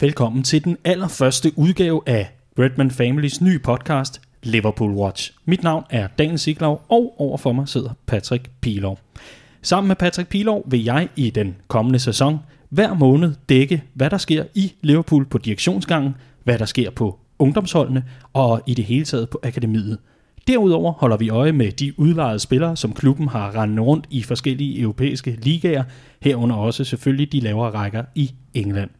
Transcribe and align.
Velkommen 0.00 0.42
til 0.42 0.64
den 0.64 0.76
allerførste 0.84 1.52
udgave 1.56 2.02
af 2.06 2.30
Redman 2.58 2.90
Families 2.90 3.40
nye 3.40 3.58
podcast, 3.58 4.20
Liverpool 4.42 4.90
Watch. 4.90 5.32
Mit 5.44 5.62
navn 5.62 5.84
er 5.90 6.06
Daniel 6.06 6.38
Siglov, 6.38 6.84
og 6.88 7.14
overfor 7.18 7.52
mig 7.52 7.68
sidder 7.68 7.90
Patrick 8.06 8.50
Pilov. 8.60 8.98
Sammen 9.62 9.88
med 9.88 9.96
Patrick 9.96 10.28
Pilov 10.28 10.64
vil 10.66 10.84
jeg 10.84 11.08
i 11.16 11.30
den 11.30 11.56
kommende 11.68 11.98
sæson 11.98 12.38
hver 12.68 12.94
måned 12.94 13.34
dække, 13.48 13.82
hvad 13.94 14.10
der 14.10 14.18
sker 14.18 14.44
i 14.54 14.72
Liverpool 14.82 15.24
på 15.24 15.38
direktionsgangen, 15.38 16.14
hvad 16.44 16.58
der 16.58 16.64
sker 16.64 16.90
på 16.90 17.18
ungdomsholdene 17.38 18.04
og 18.32 18.62
i 18.66 18.74
det 18.74 18.84
hele 18.84 19.04
taget 19.04 19.30
på 19.30 19.40
akademiet. 19.42 19.98
Derudover 20.46 20.92
holder 20.92 21.16
vi 21.16 21.28
øje 21.28 21.52
med 21.52 21.72
de 21.72 22.00
udlejede 22.00 22.38
spillere, 22.38 22.76
som 22.76 22.92
klubben 22.92 23.28
har 23.28 23.54
rendet 23.54 23.86
rundt 23.86 24.06
i 24.10 24.22
forskellige 24.22 24.80
europæiske 24.80 25.38
ligaer, 25.42 25.84
herunder 26.20 26.56
også 26.56 26.84
selvfølgelig 26.84 27.32
de 27.32 27.40
lavere 27.40 27.70
rækker 27.70 28.04
i 28.14 28.34
England. 28.54 28.90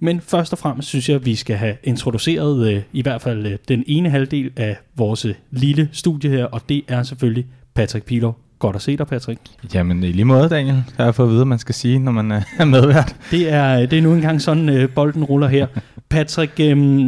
Men 0.00 0.20
først 0.20 0.52
og 0.52 0.58
fremmest 0.58 0.88
synes 0.88 1.08
jeg, 1.08 1.16
at 1.16 1.26
vi 1.26 1.34
skal 1.34 1.56
have 1.56 1.76
introduceret 1.84 2.72
øh, 2.72 2.82
i 2.92 3.02
hvert 3.02 3.22
fald 3.22 3.46
øh, 3.46 3.58
den 3.68 3.84
ene 3.86 4.10
halvdel 4.10 4.50
af 4.56 4.76
vores 4.96 5.24
øh, 5.24 5.34
lille 5.50 5.88
studie 5.92 6.30
her, 6.30 6.44
og 6.44 6.60
det 6.68 6.82
er 6.88 7.02
selvfølgelig 7.02 7.46
Patrick 7.74 8.06
Pilov. 8.06 8.38
Godt 8.58 8.76
at 8.76 8.82
se 8.82 8.96
dig, 8.96 9.06
Patrick. 9.06 9.40
Jamen 9.74 10.02
i 10.02 10.12
lige 10.12 10.24
måde, 10.24 10.48
Daniel. 10.48 10.82
Jeg 10.98 11.04
har 11.04 11.12
fået 11.12 11.26
at 11.26 11.30
vide, 11.30 11.38
hvad 11.38 11.46
man 11.46 11.58
skal 11.58 11.74
sige, 11.74 11.98
når 11.98 12.12
man 12.12 12.30
er 12.58 12.64
medvært. 12.64 13.16
Det 13.30 13.52
er, 13.52 13.86
det 13.86 13.98
er 13.98 14.02
nu 14.02 14.12
engang 14.12 14.42
sådan, 14.42 14.68
øh, 14.68 14.90
bolden 14.90 15.24
ruller 15.24 15.48
her. 15.48 15.66
Patrick, 16.08 16.60
øh, 16.60 17.06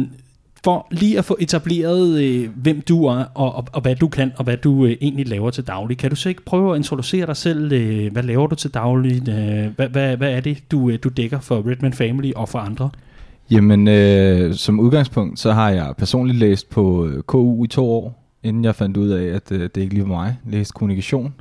for 0.63 0.87
lige 0.91 1.17
at 1.17 1.25
få 1.25 1.37
etableret, 1.39 2.23
øh, 2.23 2.49
hvem 2.55 2.81
du 2.81 3.05
er, 3.05 3.23
og, 3.33 3.55
og, 3.55 3.67
og 3.73 3.81
hvad 3.81 3.95
du 3.95 4.07
kan, 4.07 4.31
og 4.37 4.43
hvad 4.43 4.57
du 4.57 4.85
øh, 4.85 4.97
egentlig 5.01 5.27
laver 5.27 5.49
til 5.49 5.67
daglig. 5.67 5.97
Kan 5.97 6.09
du 6.09 6.15
så 6.15 6.29
ikke 6.29 6.45
prøve 6.45 6.71
at 6.71 6.77
introducere 6.77 7.25
dig 7.25 7.37
selv? 7.37 7.71
Øh, 7.71 8.11
hvad 8.11 8.23
laver 8.23 8.47
du 8.47 8.55
til 8.55 8.73
daglig? 8.73 9.29
Øh, 9.29 9.67
hvad, 9.75 9.89
hvad, 9.89 10.17
hvad 10.17 10.31
er 10.31 10.39
det, 10.39 10.71
du, 10.71 10.89
øh, 10.89 10.99
du 11.03 11.09
dækker 11.09 11.39
for 11.39 11.69
Redman 11.69 11.93
Family 11.93 12.31
og 12.35 12.49
for 12.49 12.59
andre? 12.59 12.89
Jamen, 13.51 13.87
øh, 13.87 14.53
som 14.53 14.79
udgangspunkt, 14.79 15.39
så 15.39 15.51
har 15.51 15.69
jeg 15.69 15.93
personligt 15.97 16.39
læst 16.39 16.69
på 16.69 17.07
øh, 17.07 17.23
KU 17.23 17.63
i 17.63 17.67
to 17.67 17.91
år, 17.91 18.25
inden 18.43 18.63
jeg 18.63 18.75
fandt 18.75 18.97
ud 18.97 19.09
af, 19.09 19.25
at 19.25 19.51
øh, 19.51 19.61
det 19.61 19.77
ikke 19.77 19.93
lige 19.93 20.03
var 20.03 20.15
mig. 20.15 20.37
Læst 20.45 20.73
kommunikation. 20.73 21.33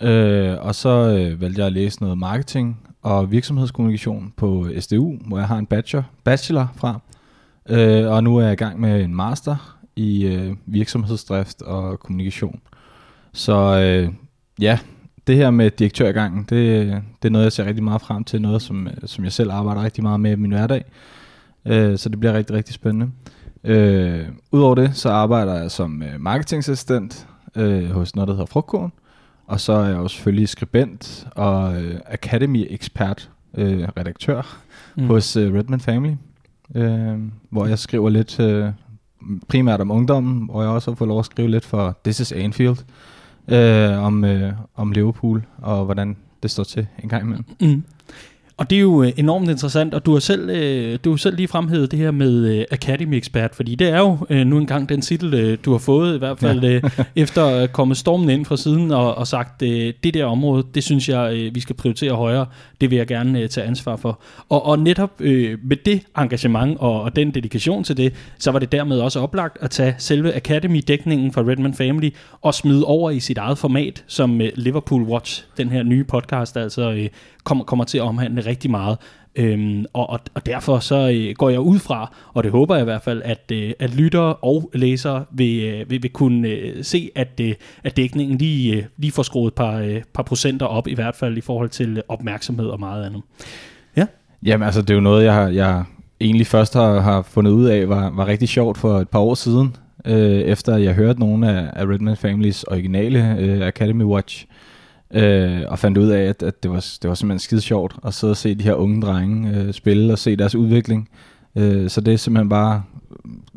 Øh, 0.00 0.56
og 0.60 0.74
så 0.74 0.88
øh, 0.88 1.40
valgte 1.40 1.58
jeg 1.60 1.66
at 1.66 1.72
læse 1.72 2.02
noget 2.02 2.18
marketing 2.18 2.78
og 3.02 3.30
virksomhedskommunikation 3.30 4.32
på 4.36 4.66
øh, 4.66 4.80
SDU, 4.80 5.16
hvor 5.26 5.38
jeg 5.38 5.48
har 5.48 5.58
en 5.58 5.66
bachelor, 5.66 6.04
bachelor 6.24 6.72
fra. 6.76 7.00
Øh, 7.68 8.10
og 8.10 8.24
nu 8.24 8.36
er 8.36 8.42
jeg 8.42 8.52
i 8.52 8.56
gang 8.56 8.80
med 8.80 9.04
en 9.04 9.14
master 9.14 9.78
i 9.96 10.26
øh, 10.26 10.56
virksomhedsdrift 10.66 11.62
og 11.62 12.00
kommunikation. 12.00 12.60
Så 13.32 13.80
øh, 13.80 14.12
ja, 14.60 14.78
det 15.26 15.36
her 15.36 15.50
med 15.50 15.70
direktørgangen, 15.70 16.46
det, 16.50 16.86
det 17.22 17.28
er 17.28 17.32
noget, 17.32 17.44
jeg 17.44 17.52
ser 17.52 17.64
rigtig 17.64 17.84
meget 17.84 18.00
frem 18.00 18.24
til. 18.24 18.42
Noget, 18.42 18.62
som, 18.62 18.88
som 19.04 19.24
jeg 19.24 19.32
selv 19.32 19.52
arbejder 19.52 19.82
rigtig 19.82 20.02
meget 20.02 20.20
med 20.20 20.32
i 20.32 20.34
min 20.34 20.50
hverdag. 20.50 20.84
Øh, 21.66 21.98
så 21.98 22.08
det 22.08 22.20
bliver 22.20 22.32
rigtig, 22.32 22.56
rigtig 22.56 22.74
spændende. 22.74 23.10
Øh, 23.64 24.26
Udover 24.52 24.74
det, 24.74 24.96
så 24.96 25.08
arbejder 25.08 25.54
jeg 25.54 25.70
som 25.70 26.02
øh, 26.02 26.20
marketingassistent 26.20 27.26
øh, 27.56 27.90
hos 27.90 28.16
noget, 28.16 28.28
der 28.28 28.34
hedder 28.34 28.46
Frugtkorn. 28.46 28.92
Og 29.46 29.60
så 29.60 29.72
er 29.72 29.86
jeg 29.86 29.96
jo 29.96 30.08
selvfølgelig 30.08 30.48
skribent 30.48 31.26
og 31.36 31.82
øh, 31.82 32.00
Academy-ekspert, 32.06 33.30
øh, 33.54 33.88
redaktør 33.96 34.58
mm. 34.96 35.06
hos 35.06 35.36
øh, 35.36 35.54
Redman 35.54 35.80
Family 35.80 36.14
øh, 36.74 37.18
hvor 37.50 37.66
jeg 37.66 37.78
skriver 37.78 38.10
lidt 38.10 38.40
øh, 38.40 38.68
primært 39.48 39.80
om 39.80 39.90
ungdommen, 39.90 40.44
hvor 40.50 40.62
jeg 40.62 40.70
også 40.70 40.90
har 40.90 40.96
fået 40.96 41.08
lov 41.08 41.18
at 41.18 41.24
skrive 41.24 41.48
lidt 41.48 41.64
for 41.64 41.98
This 42.04 42.20
is 42.20 42.32
Anfield, 42.32 42.76
øh, 43.48 44.04
om, 44.04 44.24
øh, 44.24 44.52
om 44.76 44.92
Liverpool 44.92 45.42
og 45.58 45.84
hvordan 45.84 46.16
det 46.42 46.50
står 46.50 46.64
til 46.64 46.86
en 47.02 47.08
gang 47.08 47.22
imellem. 47.22 47.44
Mm. 47.60 47.84
Og 48.60 48.70
det 48.70 48.76
er 48.76 48.80
jo 48.80 49.02
øh, 49.02 49.12
enormt 49.16 49.50
interessant, 49.50 49.94
og 49.94 50.06
du 50.06 50.12
har 50.12 50.20
selv, 50.20 50.50
øh, 50.50 50.98
du 51.04 51.10
har 51.10 51.16
selv 51.16 51.36
lige 51.36 51.48
fremhævet 51.48 51.90
det 51.90 51.98
her 51.98 52.10
med 52.10 52.48
øh, 52.48 52.64
Academy 52.70 53.18
Expert, 53.18 53.54
fordi 53.54 53.74
det 53.74 53.88
er 53.88 53.98
jo 53.98 54.44
nu 54.44 54.58
engang 54.58 54.88
den 54.88 55.00
titel, 55.00 55.56
du 55.56 55.72
har 55.72 55.78
fået, 55.78 56.14
i 56.14 56.18
hvert 56.18 56.38
fald 56.38 56.64
ja. 56.64 56.80
efter 57.22 57.44
at 57.44 57.72
komme 57.72 57.94
stormen 57.94 58.30
ind 58.30 58.46
fra 58.46 58.56
siden 58.56 58.90
og, 58.90 59.14
og 59.14 59.26
sagt, 59.26 59.60
det 59.60 60.14
der 60.14 60.24
område, 60.24 60.64
det 60.74 60.84
synes 60.84 61.08
jeg, 61.08 61.50
vi 61.54 61.60
skal 61.60 61.76
prioritere 61.76 62.12
højere, 62.12 62.46
det 62.80 62.90
vil 62.90 62.96
jeg 62.96 63.06
gerne 63.06 63.48
tage 63.48 63.66
ansvar 63.66 63.96
for. 63.96 64.20
Og, 64.48 64.66
og 64.66 64.78
netop 64.78 65.20
med 65.20 65.84
det 65.84 66.02
engagement 66.18 66.78
og, 66.80 67.02
og 67.02 67.16
den 67.16 67.30
dedikation 67.30 67.84
til 67.84 67.96
det, 67.96 68.14
så 68.38 68.50
var 68.50 68.58
det 68.58 68.72
dermed 68.72 68.98
også 68.98 69.20
oplagt 69.20 69.58
at 69.60 69.70
tage 69.70 69.94
selve 69.98 70.32
Academy-dækningen 70.36 71.32
fra 71.32 71.40
Redman 71.40 71.74
Family 71.74 72.10
og 72.40 72.54
smide 72.54 72.84
over 72.84 73.10
i 73.10 73.20
sit 73.20 73.38
eget 73.38 73.58
format, 73.58 74.04
som 74.06 74.40
Liverpool 74.54 75.02
Watch, 75.02 75.44
den 75.56 75.68
her 75.68 75.82
nye 75.82 76.04
podcast, 76.04 76.56
altså 76.56 77.08
kommer, 77.44 77.64
kommer 77.64 77.84
til 77.84 77.98
at 77.98 78.04
omhandle 78.04 78.46
rigtig 78.50 78.70
meget. 78.70 78.98
Øhm, 79.36 79.84
og, 79.92 80.10
og, 80.10 80.20
og 80.34 80.46
derfor 80.46 80.78
så 80.78 81.12
øh, 81.14 81.34
går 81.34 81.50
jeg 81.50 81.60
ud 81.60 81.78
fra, 81.78 82.14
og 82.34 82.44
det 82.44 82.52
håber 82.52 82.74
jeg 82.74 82.82
i 82.82 82.84
hvert 82.84 83.02
fald, 83.02 83.22
at, 83.24 83.52
øh, 83.52 83.72
at 83.78 83.94
lyttere 83.94 84.34
og 84.34 84.70
læsere 84.74 85.24
vil, 85.30 85.64
øh, 85.64 85.90
vil, 85.90 86.02
vil 86.02 86.10
kunne 86.10 86.48
øh, 86.48 86.84
se, 86.84 87.10
at, 87.14 87.40
øh, 87.40 87.54
at 87.84 87.96
dækningen 87.96 88.38
lige, 88.38 88.76
øh, 88.76 88.84
lige 88.96 89.12
får 89.12 89.22
skruet 89.22 89.50
et 89.50 89.54
par, 89.54 89.78
øh, 89.78 90.02
par 90.14 90.22
procenter 90.22 90.66
op, 90.66 90.88
i 90.88 90.94
hvert 90.94 91.16
fald 91.16 91.36
i 91.36 91.40
forhold 91.40 91.68
til 91.68 91.96
øh, 91.96 92.02
opmærksomhed 92.08 92.66
og 92.66 92.80
meget 92.80 93.06
andet. 93.06 93.22
Ja? 93.96 94.06
Jamen 94.44 94.66
altså, 94.66 94.82
det 94.82 94.90
er 94.90 94.94
jo 94.94 95.00
noget, 95.00 95.24
jeg, 95.24 95.34
har, 95.34 95.48
jeg 95.48 95.84
egentlig 96.20 96.46
først 96.46 96.74
har, 96.74 97.00
har 97.00 97.22
fundet 97.22 97.50
ud 97.50 97.64
af, 97.64 97.88
var, 97.88 98.10
var 98.10 98.26
rigtig 98.26 98.48
sjovt 98.48 98.78
for 98.78 98.98
et 98.98 99.08
par 99.08 99.18
år 99.18 99.34
siden, 99.34 99.76
øh, 100.04 100.40
efter 100.40 100.76
jeg 100.76 100.94
hørte 100.94 101.20
nogle 101.20 101.50
af, 101.50 101.70
af 101.72 101.86
Redman 101.86 102.16
Families 102.16 102.62
originale 102.64 103.36
øh, 103.38 103.66
Academy 103.66 104.04
Watch 104.04 104.46
Øh, 105.14 105.62
og 105.68 105.78
fandt 105.78 105.98
ud 105.98 106.08
af, 106.08 106.22
at, 106.22 106.42
at 106.42 106.62
det, 106.62 106.70
var, 106.70 106.86
det 107.02 107.08
var 107.08 107.14
simpelthen 107.14 107.38
skide 107.38 107.60
sjovt 107.60 107.96
at 108.04 108.14
sidde 108.14 108.30
og 108.30 108.36
se 108.36 108.54
de 108.54 108.64
her 108.64 108.74
unge 108.74 109.02
drenge 109.02 109.56
øh, 109.56 109.72
spille 109.72 110.12
og 110.12 110.18
se 110.18 110.36
deres 110.36 110.54
udvikling. 110.54 111.08
Øh, 111.56 111.90
så 111.90 112.00
det 112.00 112.14
er 112.14 112.18
simpelthen 112.18 112.48
bare 112.48 112.82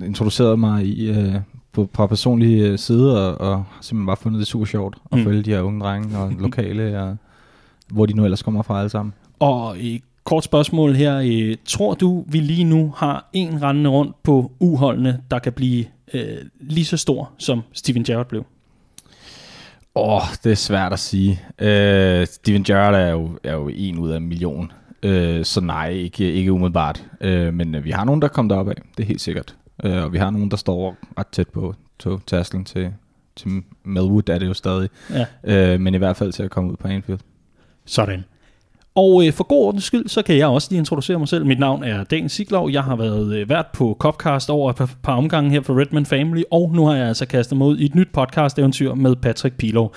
introduceret 0.06 0.60
mig 0.60 0.86
i 0.86 1.10
øh, 1.10 1.36
på, 1.72 1.86
på 1.94 2.08
personlige 2.08 2.68
øh, 2.68 2.80
side, 2.80 3.28
og, 3.28 3.50
og 3.50 3.66
simpelthen 3.82 4.06
bare 4.06 4.18
fundet 4.18 4.40
det 4.40 4.48
super 4.48 4.66
sjovt 4.66 4.98
at 5.12 5.18
mm. 5.18 5.24
følge 5.24 5.42
de 5.44 5.50
her 5.52 5.62
unge 5.62 5.82
drenge 5.82 6.18
og 6.18 6.32
lokale, 6.46 7.02
og, 7.02 7.18
hvor 7.92 8.06
de 8.06 8.14
nu 8.14 8.24
ellers 8.24 8.44
kommer 8.44 8.62
fra 8.62 8.80
alle 8.80 8.90
sammen. 8.90 9.14
Og 9.40 9.78
i 9.80 10.04
kort 10.24 10.44
spørgsmål 10.44 10.94
her. 10.96 11.22
Øh, 11.26 11.56
tror 11.66 11.94
du, 11.94 12.26
vi 12.28 12.40
lige 12.40 12.64
nu 12.64 12.94
har 12.98 13.30
en 13.34 13.62
rendende 13.62 13.90
rundt 13.90 14.24
på 14.24 14.52
uholdene, 14.60 15.22
der 15.32 15.40
kan 15.40 15.54
blive 15.54 15.86
øh, 16.14 16.38
lige 16.60 16.86
så 16.86 16.98
stor, 16.98 17.32
som 17.38 17.62
Steven 17.74 18.04
Gerrard 18.04 18.28
blev? 18.28 18.44
Åh, 19.96 20.16
oh, 20.16 20.22
det 20.44 20.52
er 20.52 20.56
svært 20.56 20.94
at 20.94 21.00
sige. 21.00 21.32
Uh, 21.62 22.28
Steven 22.28 22.64
Gerrard 22.64 22.96
er 22.96 23.10
jo, 23.10 23.40
er 23.44 23.54
jo 23.54 23.70
en 23.74 23.98
ud 23.98 24.10
af 24.10 24.18
en 24.18 24.28
million. 24.28 24.72
Uh, 25.06 25.44
så 25.44 25.62
nej, 25.64 25.90
ikke, 25.90 26.32
ikke 26.32 26.52
umiddelbart. 26.52 27.04
Uh, 27.22 27.54
men 27.54 27.76
uh, 27.76 27.84
vi 27.84 27.92
har 27.92 28.04
nogen, 28.04 28.22
der 28.22 28.28
kommer 28.28 28.56
derop 28.56 28.70
af. 28.70 28.76
Det 28.98 29.04
er 29.04 29.08
helt 29.08 29.22
sikkert. 29.22 29.56
Uh, 29.86 29.92
og 29.92 30.14
vi 30.14 30.18
har 30.18 30.30
nogen, 30.30 30.52
der 30.52 30.58
står 30.58 30.98
ret 31.20 31.28
tæt 31.28 31.48
på 31.50 31.76
tasken 32.28 32.66
til, 32.66 32.94
til 33.36 33.64
Melwood, 33.84 34.30
er 34.30 34.40
det 34.40 34.48
jo 34.48 34.54
stadig. 34.54 34.90
Ja. 35.44 35.74
Uh, 35.76 35.82
men 35.82 35.94
i 35.94 35.98
hvert 35.98 36.18
fald 36.18 36.32
til 36.32 36.44
at 36.44 36.52
komme 36.52 36.72
ud 36.72 36.76
på 36.76 36.88
Anfield. 36.88 37.20
Sådan. 37.86 38.24
Og 38.96 39.26
øh, 39.26 39.34
for 39.34 39.44
god 39.44 39.66
ordens 39.66 39.84
skyld, 39.84 40.08
så 40.08 40.22
kan 40.22 40.38
jeg 40.38 40.48
også 40.48 40.68
lige 40.72 40.80
introducere 40.80 41.20
mig 41.20 41.28
selv. 41.28 41.46
Mit 41.46 41.60
navn 41.60 41.84
er 41.84 42.04
Dan 42.04 42.30
Siglov. 42.30 42.72
Jeg 42.72 42.84
har 42.84 42.96
været 42.96 43.36
øh, 43.36 43.50
vært 43.50 43.66
på 43.74 43.98
Copcast 44.00 44.50
over 44.50 44.70
et 44.70 44.76
par, 44.76 44.96
par 45.04 45.16
omgange 45.16 45.50
her 45.50 45.62
for 45.62 45.80
Redman 45.80 46.06
Family, 46.06 46.42
og 46.52 46.72
nu 46.76 46.86
har 46.86 46.96
jeg 46.96 47.08
altså 47.08 47.26
kastet 47.26 47.58
mig 47.58 47.68
ud 47.68 47.78
i 47.78 47.86
et 47.86 47.96
nyt 47.96 48.10
podcast-eventyr 48.14 48.94
med 48.94 49.16
Patrick 49.16 49.58
Pilov. 49.58 49.96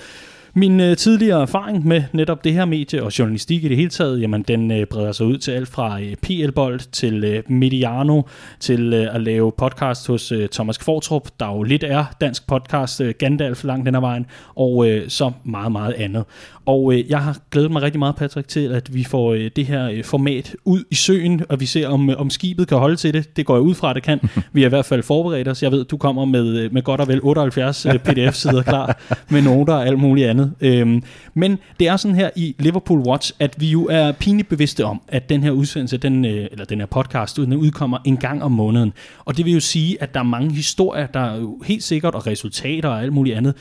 Min 0.57 0.79
øh, 0.79 0.97
tidligere 0.97 1.41
erfaring 1.41 1.87
med 1.87 2.03
netop 2.13 2.43
det 2.43 2.53
her 2.53 2.65
medie 2.65 3.03
og 3.03 3.19
journalistik 3.19 3.63
i 3.63 3.67
det 3.67 3.77
hele 3.77 3.89
taget, 3.89 4.21
jamen 4.21 4.41
den 4.41 4.71
øh, 4.71 4.85
breder 4.85 5.11
sig 5.11 5.25
ud 5.25 5.37
til 5.37 5.51
alt 5.51 5.67
fra 5.67 6.01
øh, 6.01 6.15
PL-bold 6.15 6.79
til 6.91 7.23
øh, 7.23 7.43
Mediano, 7.47 8.21
til 8.59 8.93
øh, 8.93 9.15
at 9.15 9.21
lave 9.21 9.51
podcast 9.57 10.07
hos 10.07 10.31
øh, 10.31 10.49
Thomas 10.49 10.77
Kvartrup, 10.77 11.29
der 11.39 11.47
jo 11.47 11.63
lidt 11.63 11.83
er 11.83 12.05
dansk 12.21 12.47
podcast, 12.47 13.01
øh, 13.01 13.13
Gandalf 13.19 13.63
langt 13.63 13.85
den 13.85 13.95
ad 13.95 13.99
vejen, 13.99 14.25
og 14.55 14.89
øh, 14.89 15.09
så 15.09 15.31
meget, 15.43 15.71
meget 15.71 15.93
andet. 15.93 16.25
Og 16.67 16.93
øh, 16.93 17.09
jeg 17.09 17.19
har 17.19 17.37
glædet 17.51 17.71
mig 17.71 17.81
rigtig 17.81 17.99
meget, 17.99 18.15
Patrick, 18.15 18.47
til 18.47 18.71
at 18.71 18.93
vi 18.93 19.03
får 19.03 19.33
øh, 19.33 19.51
det 19.55 19.65
her 19.65 19.89
øh, 19.89 20.03
format 20.03 20.55
ud 20.65 20.83
i 20.91 20.95
søen, 20.95 21.41
og 21.49 21.59
vi 21.59 21.65
ser, 21.65 21.87
om, 21.87 22.09
øh, 22.09 22.19
om 22.19 22.29
skibet 22.29 22.67
kan 22.67 22.77
holde 22.77 22.95
til 22.95 23.13
det. 23.13 23.37
Det 23.37 23.45
går 23.45 23.55
jeg 23.55 23.61
ud 23.61 23.75
fra, 23.75 23.89
at 23.89 23.95
det 23.95 24.03
kan. 24.03 24.19
Vi 24.53 24.61
har 24.61 24.67
i 24.67 24.69
hvert 24.69 24.85
fald 24.85 25.03
forberedt 25.03 25.47
os. 25.47 25.63
Jeg 25.63 25.71
ved, 25.71 25.85
du 25.85 25.97
kommer 25.97 26.25
med, 26.25 26.57
øh, 26.57 26.73
med 26.73 26.81
godt 26.81 27.01
og 27.01 27.07
vel 27.07 27.19
78 27.23 27.85
øh, 27.85 27.99
pdf-sider 27.99 28.63
klar, 28.63 28.99
med 29.29 29.41
noter 29.41 29.73
og 29.73 29.87
alt 29.87 29.99
muligt 29.99 30.27
andet. 30.27 30.53
Øhm, 30.61 31.03
men 31.33 31.57
det 31.79 31.87
er 31.87 31.97
sådan 31.97 32.15
her 32.15 32.29
i 32.35 32.55
Liverpool 32.59 32.99
Watch, 32.99 33.31
at 33.39 33.55
vi 33.61 33.67
jo 33.67 33.87
er 33.91 34.11
pinligt 34.11 34.49
bevidste 34.49 34.85
om, 34.85 35.01
at 35.07 35.29
den 35.29 35.43
her 35.43 35.51
udsendelse, 35.51 35.97
den, 35.97 36.25
øh, 36.25 36.47
eller 36.51 36.65
den 36.65 36.79
her 36.79 36.85
podcast, 36.85 37.37
den 37.37 37.53
udkommer 37.53 37.97
en 38.05 38.17
gang 38.17 38.43
om 38.43 38.51
måneden. 38.51 38.93
Og 39.25 39.37
det 39.37 39.45
vil 39.45 39.53
jo 39.53 39.59
sige, 39.59 40.01
at 40.01 40.13
der 40.13 40.19
er 40.19 40.23
mange 40.23 40.53
historier, 40.53 41.07
der 41.07 41.19
er 41.19 41.37
jo 41.37 41.61
helt 41.65 41.83
sikkert, 41.83 42.15
og 42.15 42.27
resultater 42.27 42.89
og 42.89 43.01
alt 43.01 43.13
muligt 43.13 43.37
andet, 43.37 43.55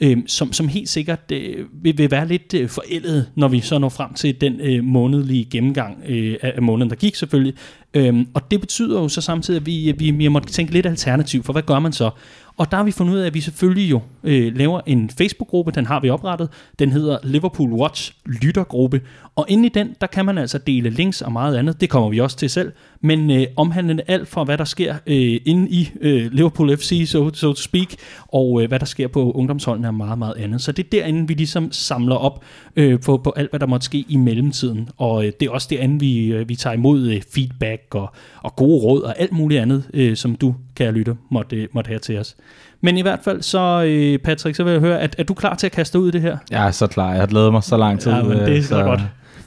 øh, 0.00 0.18
som, 0.26 0.52
som 0.52 0.68
helt 0.68 0.88
sikkert 0.88 1.32
øh, 1.32 1.66
vil, 1.72 1.98
vil 1.98 2.10
være 2.10 2.28
lidt 2.28 2.54
øh, 2.54 2.68
forældet, 2.68 3.30
når 3.34 3.48
vi 3.48 3.60
så 3.60 3.78
når 3.78 3.88
frem 3.88 4.14
til 4.14 4.40
den 4.40 4.60
øh, 4.60 4.84
månedlige 4.84 5.44
gennemgang 5.44 6.02
øh, 6.08 6.36
af 6.42 6.62
måneden, 6.62 6.90
der 6.90 6.96
gik 6.96 7.14
selvfølgelig. 7.14 7.54
Øh, 7.94 8.26
og 8.34 8.50
det 8.50 8.60
betyder 8.60 9.00
jo 9.00 9.08
så 9.08 9.20
samtidig, 9.20 9.60
at 9.60 9.66
vi, 9.66 9.94
vi, 9.98 10.10
vi 10.10 10.28
må 10.28 10.40
tænke 10.40 10.72
lidt 10.72 10.86
alternativ, 10.86 11.42
for 11.42 11.52
hvad 11.52 11.62
gør 11.62 11.78
man 11.78 11.92
så? 11.92 12.10
Og 12.56 12.70
der 12.70 12.76
har 12.76 12.84
vi 12.84 12.90
fundet 12.90 13.14
ud 13.14 13.18
af, 13.18 13.26
at 13.26 13.34
vi 13.34 13.40
selvfølgelig 13.40 13.90
jo 13.90 14.00
øh, 14.24 14.56
laver 14.56 14.80
en 14.86 15.10
Facebook-gruppe, 15.10 15.72
den 15.72 15.86
har 15.86 16.00
vi 16.00 16.10
oprettet. 16.10 16.48
Den 16.78 16.92
hedder 16.92 17.18
Liverpool 17.22 17.72
Watch 17.72 18.12
Lyttergruppe. 18.26 19.00
Og 19.36 19.46
inde 19.48 19.66
i 19.66 19.68
den, 19.68 19.94
der 20.00 20.06
kan 20.06 20.24
man 20.24 20.38
altså 20.38 20.58
dele 20.58 20.90
links 20.90 21.22
og 21.22 21.32
meget 21.32 21.56
andet. 21.56 21.80
Det 21.80 21.90
kommer 21.90 22.08
vi 22.08 22.20
også 22.20 22.36
til 22.36 22.50
selv. 22.50 22.72
Men 23.00 23.30
øh, 23.30 23.46
omhandlende 23.56 24.02
alt 24.06 24.28
fra, 24.28 24.44
hvad 24.44 24.58
der 24.58 24.64
sker 24.64 24.94
øh, 25.06 25.40
inde 25.44 25.70
i 25.70 25.90
øh, 26.00 26.32
Liverpool 26.32 26.76
FC, 26.76 27.04
so, 27.06 27.30
so 27.34 27.52
to 27.52 27.54
speak, 27.54 27.88
og 28.28 28.62
øh, 28.62 28.68
hvad 28.68 28.78
der 28.78 28.86
sker 28.86 29.08
på 29.08 29.32
ungdomsholdene 29.32 29.88
og 29.88 29.94
meget, 29.94 30.18
meget 30.18 30.34
andet. 30.36 30.60
Så 30.60 30.72
det 30.72 30.84
er 30.84 30.90
derinde, 30.90 31.28
vi 31.28 31.34
ligesom 31.34 31.72
samler 31.72 32.16
op 32.16 32.44
øh, 32.76 33.00
på, 33.00 33.16
på 33.16 33.32
alt, 33.36 33.50
hvad 33.50 33.60
der 33.60 33.66
måtte 33.66 33.84
ske 33.84 34.04
i 34.08 34.16
mellemtiden. 34.16 34.88
Og 34.96 35.26
øh, 35.26 35.32
det 35.40 35.46
er 35.48 35.50
også 35.50 35.68
derinde, 35.70 36.00
vi, 36.00 36.26
øh, 36.26 36.48
vi 36.48 36.56
tager 36.56 36.74
imod 36.74 37.08
øh, 37.08 37.22
feedback 37.34 37.94
og, 37.94 38.12
og 38.42 38.56
gode 38.56 38.82
råd 38.82 39.02
og 39.02 39.20
alt 39.20 39.32
muligt 39.32 39.60
andet, 39.60 39.90
øh, 39.94 40.16
som 40.16 40.36
du, 40.36 40.54
kære 40.74 40.92
lytter, 40.92 41.14
måtte, 41.30 41.56
øh, 41.56 41.68
måtte 41.72 41.88
have 41.88 41.98
til 41.98 42.18
os. 42.18 42.36
Men 42.80 42.96
i 42.96 43.02
hvert 43.02 43.20
fald 43.24 43.42
så, 43.42 43.84
øh, 43.86 44.18
Patrick, 44.18 44.56
så 44.56 44.64
vil 44.64 44.70
jeg 44.70 44.80
høre, 44.80 45.00
at 45.00 45.14
er 45.18 45.22
du 45.22 45.34
klar 45.34 45.54
til 45.54 45.66
at 45.66 45.72
kaste 45.72 45.98
ud 45.98 46.08
i 46.08 46.10
det 46.10 46.20
her? 46.20 46.36
Er 46.52 46.70
så 46.70 46.86
klar. 46.86 47.10
Jeg 47.10 47.20
har 47.20 47.26
glædet 47.26 47.52
mig 47.52 47.62
så 47.62 47.76
lang 47.76 48.00
tid. 48.00 48.12
Ja, 48.12 48.22
men 48.22 48.38
det 48.38 48.48
er 48.48 48.56
øh, 48.56 48.62
så 48.62 48.82
godt. 48.82 49.00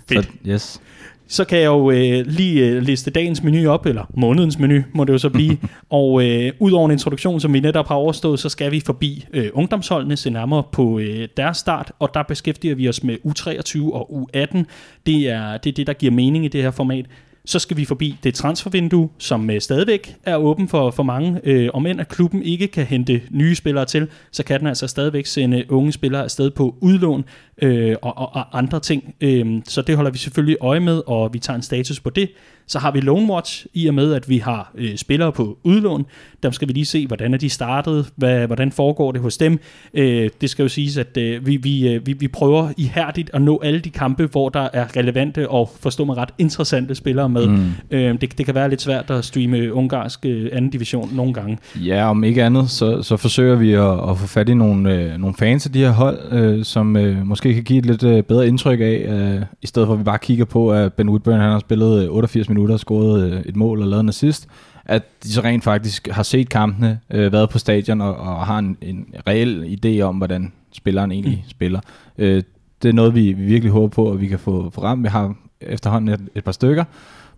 Fedt. 0.10 0.25
Så, 0.25 0.31
yes. 0.48 0.81
Så 1.28 1.45
kan 1.45 1.60
jeg 1.60 1.66
jo 1.66 1.92
øh, 1.92 2.25
lige 2.28 2.68
øh, 2.68 2.81
liste 2.81 3.12
dagens 3.12 3.44
menu 3.44 3.69
op, 3.69 3.86
eller 3.86 4.06
månedens 4.18 4.60
menu 4.60 4.81
må 4.94 5.04
det 5.04 5.13
jo 5.13 5.18
så 5.18 5.30
blive. 5.30 5.57
og 5.89 6.28
øh, 6.28 6.51
udover 6.60 6.86
en 6.86 6.92
introduktion, 6.92 7.39
som 7.39 7.54
vi 7.54 7.60
netop 7.60 7.88
har 7.88 7.95
overstået, 7.95 8.39
så 8.39 8.50
skal 8.50 8.72
vi 8.72 8.80
forbi 8.86 9.25
øh, 9.33 9.50
ungdomsholdene, 9.54 10.18
se 10.18 10.30
nærmere 10.30 10.63
på 10.72 11.00
øh, 11.00 11.28
deres 11.38 11.57
start, 11.57 11.92
og 12.00 12.10
der 12.13 12.24
beskæftiger 12.24 12.75
vi 12.75 12.89
os 12.89 13.04
med 13.04 13.18
U23 13.25 13.94
og 13.94 14.10
U18. 14.12 14.63
Det 15.06 15.30
er, 15.30 15.57
det 15.57 15.69
er 15.69 15.74
det, 15.75 15.88
der 15.88 15.94
giver 15.94 16.12
mening 16.12 16.45
i 16.45 16.48
det 16.48 16.63
her 16.63 16.72
format. 16.72 17.06
Så 17.45 17.59
skal 17.59 17.77
vi 17.77 17.85
forbi 17.85 18.17
det 18.23 18.33
transfervindue, 18.33 19.09
som 19.17 19.49
øh, 19.49 19.61
stadigvæk 19.61 20.15
er 20.23 20.38
åben 20.38 20.67
for, 20.67 20.91
for 20.91 21.03
mange. 21.03 21.41
Øh, 21.43 21.69
om 21.73 21.85
end 21.85 22.01
at 22.01 22.07
klubben 22.07 22.43
ikke 22.43 22.67
kan 22.67 22.85
hente 22.85 23.21
nye 23.29 23.55
spillere 23.55 23.85
til, 23.85 24.07
så 24.31 24.43
kan 24.43 24.59
den 24.59 24.67
altså 24.67 24.88
stadigvæk 24.88 25.25
sende 25.25 25.65
unge 25.69 25.91
spillere 25.91 26.23
afsted 26.23 26.51
på 26.51 26.75
udlån 26.81 27.25
øh, 27.61 27.95
og, 28.01 28.17
og, 28.17 28.35
og 28.35 28.57
andre 28.57 28.79
ting. 28.79 29.15
Øh, 29.21 29.61
så 29.65 29.81
det 29.81 29.95
holder 29.95 30.11
vi 30.11 30.17
selvfølgelig 30.17 30.57
øje 30.61 30.79
med, 30.79 31.01
og 31.07 31.33
vi 31.33 31.39
tager 31.39 31.55
en 31.55 31.63
status 31.63 31.99
på 31.99 32.09
det. 32.09 32.29
Så 32.67 32.79
har 32.79 32.91
vi 32.91 32.99
Lone 32.99 33.33
Watch, 33.33 33.65
i 33.73 33.87
og 33.87 33.93
med 33.93 34.13
at 34.13 34.29
vi 34.29 34.37
har 34.37 34.71
øh, 34.75 34.97
spillere 34.97 35.31
på 35.31 35.57
udlån. 35.63 36.05
Der 36.43 36.51
skal 36.51 36.67
vi 36.67 36.73
lige 36.73 36.85
se, 36.85 37.07
hvordan 37.07 37.33
er 37.33 37.37
de 37.37 37.49
startet, 37.49 38.09
hvad, 38.15 38.47
hvordan 38.47 38.71
foregår 38.71 39.11
det 39.11 39.21
hos 39.21 39.37
dem. 39.37 39.59
Øh, 39.93 40.29
det 40.41 40.49
skal 40.49 40.63
jo 40.63 40.69
siges, 40.69 40.97
at 40.97 41.17
øh, 41.17 41.45
vi, 41.45 41.57
vi, 41.57 41.93
øh, 41.93 42.07
vi, 42.07 42.13
vi 42.13 42.27
prøver 42.27 42.71
ihærdigt 42.77 43.29
at 43.33 43.41
nå 43.41 43.59
alle 43.63 43.79
de 43.79 43.89
kampe, 43.89 44.25
hvor 44.25 44.49
der 44.49 44.69
er 44.73 44.97
relevante 44.97 45.49
og 45.49 45.71
forstå 45.79 46.05
mig 46.05 46.17
ret 46.17 46.29
interessante 46.37 46.95
spillere 46.95 47.29
med. 47.29 47.47
Mm. 47.47 47.71
Øh, 47.91 48.21
det, 48.21 48.37
det 48.37 48.45
kan 48.45 48.55
være 48.55 48.69
lidt 48.69 48.81
svært 48.81 49.11
at 49.11 49.25
streame 49.25 49.73
ungarsk 49.73 50.25
øh, 50.25 50.49
anden 50.53 50.71
division 50.71 51.09
nogle 51.15 51.33
gange. 51.33 51.57
Ja, 51.75 52.09
om 52.09 52.23
ikke 52.23 52.43
andet, 52.43 52.69
så, 52.69 53.03
så 53.03 53.17
forsøger 53.17 53.55
vi 53.55 53.73
at, 53.73 54.09
at 54.09 54.17
få 54.17 54.27
fat 54.27 54.49
i 54.49 54.53
nogle, 54.53 54.93
øh, 54.93 55.17
nogle 55.17 55.35
fans 55.39 55.65
af 55.65 55.71
de 55.71 55.79
her 55.79 55.91
hold, 55.91 56.19
øh, 56.31 56.65
som 56.65 56.97
øh, 56.97 57.27
måske 57.27 57.53
kan 57.53 57.63
give 57.63 57.79
et 57.79 57.85
lidt 57.85 58.03
øh, 58.03 58.23
bedre 58.23 58.47
indtryk 58.47 58.79
af, 58.79 59.05
øh, 59.07 59.41
i 59.61 59.67
stedet 59.67 59.85
for 59.85 59.93
at 59.93 59.99
vi 59.99 60.03
bare 60.03 60.19
kigger 60.19 60.45
på, 60.45 60.71
at 60.71 60.93
Ben 60.93 61.09
Woodburn 61.09 61.39
han 61.39 61.51
har 61.51 61.59
spillet 61.59 62.03
øh, 62.03 62.09
88 62.09 62.49
minutter 62.49 62.60
og 62.69 62.79
scoret 62.79 63.31
øh, 63.31 63.41
et 63.41 63.55
mål 63.55 63.81
og 63.81 63.87
lavet 63.87 64.01
en 64.01 64.09
assist, 64.09 64.47
at 64.85 65.03
de 65.23 65.31
så 65.31 65.41
rent 65.41 65.63
faktisk 65.63 66.07
har 66.07 66.23
set 66.23 66.49
kampene, 66.49 66.99
øh, 67.09 67.31
været 67.31 67.49
på 67.49 67.59
stadion 67.59 68.01
og, 68.01 68.15
og 68.15 68.45
har 68.45 68.59
en, 68.59 68.77
en 68.81 69.05
reel 69.27 69.79
idé 69.85 70.01
om, 70.01 70.15
hvordan 70.15 70.53
spilleren 70.71 71.11
egentlig 71.11 71.43
mm. 71.45 71.49
spiller. 71.49 71.79
Øh, 72.17 72.43
det 72.81 72.89
er 72.89 72.93
noget, 72.93 73.15
vi, 73.15 73.33
vi 73.33 73.43
virkelig 73.43 73.71
håber 73.71 73.87
på, 73.87 74.11
at 74.11 74.21
vi 74.21 74.27
kan 74.27 74.39
få, 74.39 74.71
ramt. 74.77 75.03
Vi 75.03 75.07
har 75.07 75.35
efterhånden 75.61 76.13
et, 76.13 76.29
et 76.35 76.43
par 76.43 76.51
stykker, 76.51 76.83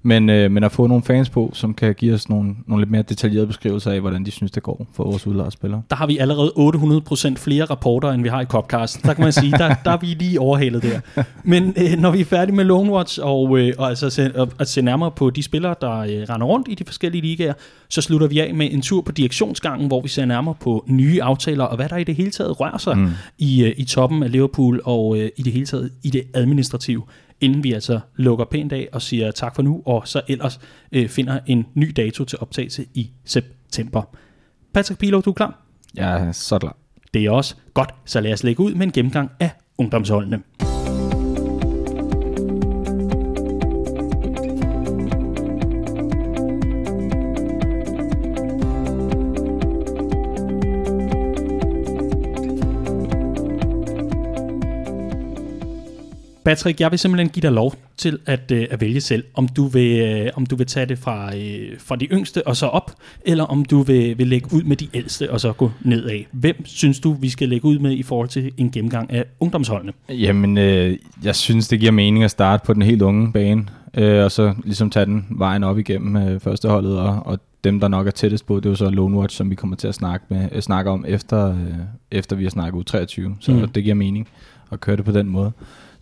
men, 0.04 0.30
øh, 0.30 0.52
men 0.52 0.64
at 0.64 0.72
få 0.72 0.88
nogle 0.88 1.04
fans 1.04 1.30
på, 1.30 1.52
som 1.54 1.74
kan 1.74 1.96
give 1.96 2.14
os 2.14 2.30
nogle, 2.30 2.56
nogle 2.68 2.82
lidt 2.82 2.92
mere 2.92 3.02
detaljerede 3.02 3.48
beskrivelser 3.48 3.92
af, 3.92 4.02
hvordan 4.02 4.26
de 4.26 4.32
synes, 4.32 4.52
det 4.52 4.64
går 4.64 4.88
for 4.94 5.04
vores 5.04 5.28
udlejrspillere. 5.28 5.82
Der 5.90 5.96
har 5.96 6.08
vi 6.08 6.18
allerede 6.18 6.52
800% 6.58 7.36
flere 7.38 7.66
rapporter, 7.66 8.12
end 8.12 8.24
vi 8.24 8.30
har 8.30 8.42
i 8.42 8.46
Copcast. 8.46 9.04
Der 9.04 9.14
kan 9.14 9.24
man 9.24 9.34
sige, 9.34 9.52
der, 9.52 9.76
der 9.86 9.92
er 9.92 9.98
vi 9.98 10.06
lige 10.06 10.40
overhalet 10.40 10.84
der. 10.84 11.24
Men 11.44 11.74
øh, 11.78 12.00
når 12.00 12.12
vi 12.12 12.22
er 12.22 12.26
færdige 12.26 12.56
med 12.56 12.66
Lone 12.66 12.92
Watch, 12.92 13.20
og, 13.22 13.60
øh, 13.60 13.74
og 13.78 13.90
altså 13.90 14.10
se, 14.10 14.32
og, 14.36 14.50
at 14.60 14.70
se 14.70 14.82
nærmere 14.82 15.12
på 15.12 15.30
de 15.30 15.44
spillere, 15.44 15.76
der 15.82 15.98
øh, 16.00 16.10
render 16.10 16.46
rundt 16.46 16.68
i 16.68 16.76
de 16.76 16.84
forskellige 16.86 17.22
ligaer, 17.22 17.54
så 17.90 18.02
slutter 18.02 18.28
vi 18.28 18.40
af 18.40 18.54
med 18.54 18.72
en 18.72 18.82
tur 18.82 19.02
på 19.02 19.12
direktionsgangen, 19.12 19.88
hvor 19.88 20.02
vi 20.02 20.08
ser 20.08 20.26
nærmere 20.26 20.56
på 20.60 20.86
nye 20.88 21.24
aftaler, 21.24 21.64
og 21.64 21.76
hvad 21.76 21.90
der 21.90 21.98
i 21.98 22.04
det 22.04 22.16
hele 22.16 22.32
taget 22.32 22.60
rører 22.60 22.78
sig 22.78 22.98
mm. 22.98 23.10
i, 23.38 23.64
øh, 23.64 23.74
i 23.78 23.84
toppen 23.84 24.24
af 24.24 24.32
Liverpool, 24.32 24.82
og 24.84 25.18
øh, 25.18 25.30
i 25.38 25.42
det 25.42 25.54
hele 25.54 25.66
taget 25.66 25.92
i 26.04 26.10
det 26.10 26.24
administrative 26.34 27.04
inden 27.42 27.64
vi 27.64 27.74
altså 27.74 28.00
lukker 28.16 28.46
pænt 28.46 28.74
af 28.74 28.90
og 28.92 29.02
siger 29.02 29.32
tak 29.32 29.56
for 29.56 29.62
nu, 29.62 29.82
og 29.86 30.08
så 30.08 30.22
ellers 30.28 30.60
øh, 30.92 31.10
finder 31.10 31.40
en 31.46 31.66
ny 31.74 31.94
dato 31.96 32.26
til 32.26 32.40
optagelse 32.42 32.86
i 32.94 33.12
september. 33.26 34.02
Patrick 34.74 35.00
Pilo, 35.00 35.22
du 35.22 35.30
er 35.30 35.34
klar? 35.34 35.62
Er 35.98 36.32
så 36.32 36.60
klar. 36.60 36.78
Det 37.14 37.26
er 37.26 37.32
også 37.32 37.56
godt, 37.74 37.90
så 38.06 38.22
lad 38.22 38.34
os 38.34 38.44
lægge 38.44 38.64
ud 38.64 38.74
med 38.74 38.86
en 38.86 38.92
gennemgang 38.92 39.32
af 39.40 39.52
ungdomsholdene. 39.78 40.42
Patrick, 56.46 56.80
jeg 56.80 56.92
vil 56.92 57.00
simpelthen 57.00 57.30
give 57.30 57.42
dig 57.42 57.52
lov 57.52 57.74
til 57.98 58.20
at, 58.26 58.52
øh, 58.52 58.68
at 58.72 58.82
vælge 58.82 59.02
selv, 59.02 59.24
om 59.34 59.48
du 59.48 59.68
vil, 59.68 60.02
øh, 60.02 60.32
om 60.36 60.46
du 60.46 60.56
vil 60.56 60.68
tage 60.68 60.86
det 60.86 61.00
fra, 61.00 61.36
øh, 61.36 61.80
fra 61.80 61.96
de 61.96 62.06
yngste 62.06 62.48
og 62.48 62.56
så 62.56 62.66
op, 62.66 62.92
eller 63.26 63.44
om 63.44 63.66
du 63.66 63.82
vil, 63.82 64.18
vil 64.18 64.28
lægge 64.28 64.54
ud 64.54 64.64
med 64.64 64.78
de 64.78 64.88
ældste 64.94 65.32
og 65.32 65.42
så 65.42 65.54
gå 65.54 65.72
nedad. 65.82 66.20
Hvem 66.32 66.66
synes 66.66 67.00
du, 67.00 67.14
vi 67.14 67.30
skal 67.30 67.50
lægge 67.50 67.66
ud 67.66 67.80
med 67.80 67.92
i 67.92 68.04
forhold 68.04 68.30
til 68.30 68.52
en 68.58 68.72
gennemgang 68.72 69.12
af 69.12 69.26
ungdomsholdene? 69.40 69.94
Jamen, 70.10 70.58
øh, 70.58 70.98
jeg 71.24 71.36
synes, 71.36 71.68
det 71.68 71.80
giver 71.80 71.92
mening 71.92 72.24
at 72.24 72.32
starte 72.32 72.66
på 72.66 72.74
den 72.74 72.82
helt 72.82 73.02
unge 73.02 73.34
bane, 73.34 73.66
øh, 73.94 74.24
og 74.24 74.32
så 74.32 74.54
ligesom 74.64 74.90
tage 74.90 75.06
den 75.06 75.26
vejen 75.30 75.64
op 75.64 75.78
igennem 75.78 76.16
øh, 76.16 76.40
førsteholdet, 76.40 77.00
og, 77.00 77.22
og 77.26 77.40
dem, 77.64 77.80
der 77.80 77.88
nok 77.88 78.08
er 78.08 78.12
tættest 78.12 78.46
på, 78.46 78.56
det 78.56 78.66
er 78.66 78.70
jo 78.70 78.76
så 78.76 78.90
Lone 78.90 79.18
Watch, 79.18 79.38
som 79.38 79.50
vi 79.50 79.56
kommer 79.56 79.76
til 79.76 79.88
at 79.88 79.96
snakke, 79.96 80.26
med, 80.30 80.50
øh, 80.52 80.62
snakke 80.62 80.92
om 80.92 81.06
efter, 81.08 81.50
øh, 81.50 81.74
efter 82.12 82.36
vi 82.36 82.44
har 82.44 82.50
snakket 82.50 82.80
ud 82.80 82.84
23. 82.84 83.36
Så 83.40 83.52
mm. 83.52 83.68
det 83.68 83.84
giver 83.84 83.96
mening 83.96 84.28
at 84.72 84.80
køre 84.80 84.96
det 84.96 85.06
på 85.06 85.12
den 85.12 85.30
måde. 85.30 85.52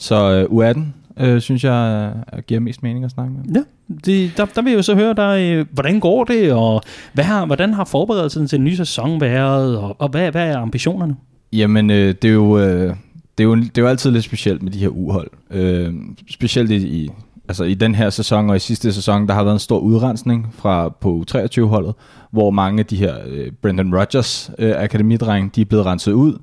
Så 0.02 0.48
øh, 0.52 0.76
U18 0.76 0.80
øh, 1.24 1.42
synes 1.42 1.64
jeg 1.64 2.12
øh, 2.34 2.40
giver 2.48 2.60
mest 2.60 2.84
mening 2.84 3.06
at 3.06 3.12
snakke 3.12 3.34
med. 3.34 3.56
Ja, 3.56 3.64
det, 4.06 4.32
der, 4.38 4.46
der 4.46 4.62
vil 4.62 4.70
jeg 4.70 4.78
jo 4.78 4.82
så 4.82 4.96
høre 4.96 5.14
dig, 5.14 5.52
øh, 5.54 5.66
hvordan 5.72 6.00
går 6.00 6.24
det, 6.24 6.54
og 6.54 6.82
hvad 7.14 7.24
har, 7.24 7.46
hvordan 7.46 7.74
har 7.74 7.84
forberedelsen 7.84 8.48
til 8.48 8.58
en 8.58 8.64
ny 8.64 8.74
sæson 8.74 9.22
været, 9.22 9.78
og, 9.78 9.96
og 10.00 10.10
hvad, 10.10 10.32
hvad 10.32 10.48
er 10.48 10.58
ambitionerne? 10.58 11.16
Jamen, 11.54 11.90
øh, 11.90 12.16
det, 12.22 12.26
er 12.26 12.34
jo, 12.34 12.60
øh, 12.60 12.96
det, 13.38 13.44
er 13.44 13.44
jo, 13.44 13.56
det 13.56 13.78
er 13.78 13.82
jo 13.82 13.88
altid 13.88 14.12
lidt 14.12 14.24
specielt 14.24 14.64
med 14.64 14.72
de 14.72 14.80
her 14.80 14.90
uhold. 14.90 15.30
Øh, 15.52 15.94
specielt 16.30 16.72
i, 16.72 16.76
i, 16.76 17.10
altså 17.48 17.64
i 17.64 17.74
den 17.74 17.96
her 17.96 18.10
sæson 18.10 18.50
og 18.50 18.56
i 18.56 18.60
sidste 18.60 18.94
sæson, 18.94 19.28
der 19.28 19.34
har 19.34 19.44
været 19.44 19.56
en 19.56 19.60
stor 19.60 19.80
udrensning 19.80 20.54
fra 20.58 20.90
på 20.90 21.26
U23-holdet, 21.26 21.94
hvor 22.32 22.52
mange 22.52 22.80
af 22.80 22.86
de 22.86 22.96
her 22.96 23.16
øh, 23.28 23.52
Brendan 23.62 23.96
Rodgers 23.96 24.52
øh, 24.60 24.74
akademidrenge, 24.78 25.52
de 25.56 25.62
er 25.62 25.66
blevet 25.66 25.86
renset 25.86 26.12
ud, 26.14 26.40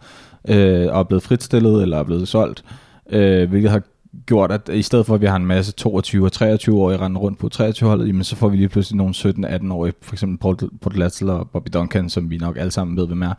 øh, 0.49 0.87
og 0.92 1.00
er 1.00 1.04
blevet 1.04 1.23
fritstillet 1.23 1.83
eller 1.83 1.99
er 1.99 2.04
blevet 2.04 2.28
solgt 2.28 2.64
øh, 2.66 2.88
øh, 3.09 3.49
hvilket 3.49 3.71
har 3.71 3.83
gjort, 4.27 4.53
at 4.53 4.69
i 4.73 4.83
stedet 4.83 5.07
for, 5.07 5.15
at 5.15 5.21
vi 5.21 5.27
har 5.27 5.37
en 5.37 5.47
masse 5.47 5.73
22 5.73 6.25
og 6.27 6.31
23-årige 6.35 6.99
rende 6.99 7.21
rundt 7.21 7.38
på 7.38 7.50
23-holdet, 7.55 8.09
jamen 8.09 8.25
så 8.25 8.37
får 8.37 8.49
vi 8.49 8.57
lige 8.57 8.69
pludselig 8.69 8.97
nogle 8.97 9.15
17-18-årige, 9.15 9.95
for 10.03 10.15
eksempel 10.15 10.38
Paul 10.81 10.99
Latzel 10.99 11.31
og 11.31 11.50
Bobby 11.50 11.69
Duncan, 11.73 12.11
som 12.11 12.31
vi 12.31 12.37
nok 12.37 12.57
alle 12.57 12.71
sammen 12.71 12.97
ved, 12.97 13.07
hvem 13.07 13.23
er. 13.23 13.35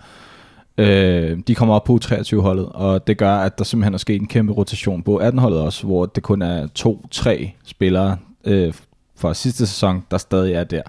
Øh, 0.78 1.38
de 1.48 1.56
kommer 1.56 1.76
op 1.76 1.84
på 1.84 2.00
23-holdet, 2.06 2.66
og 2.66 3.08
det 3.08 3.18
gør, 3.18 3.36
at 3.36 3.58
der 3.58 3.64
simpelthen 3.64 3.94
er 3.94 3.98
sket 3.98 4.22
en 4.22 4.28
kæmpe 4.28 4.54
rotation 4.54 5.04
på 5.04 5.22
18-holdet 5.22 5.60
også, 5.60 5.86
hvor 5.86 6.06
det 6.06 6.24
kun 6.24 6.42
er 6.42 6.68
to-tre 6.68 7.54
spillere 7.66 8.18
øh, 8.46 8.74
fra 9.16 9.34
sidste 9.34 9.68
sæson, 9.68 10.04
der 10.12 10.18
stadig 10.18 10.54
er 10.54 10.64
der. 10.64 10.82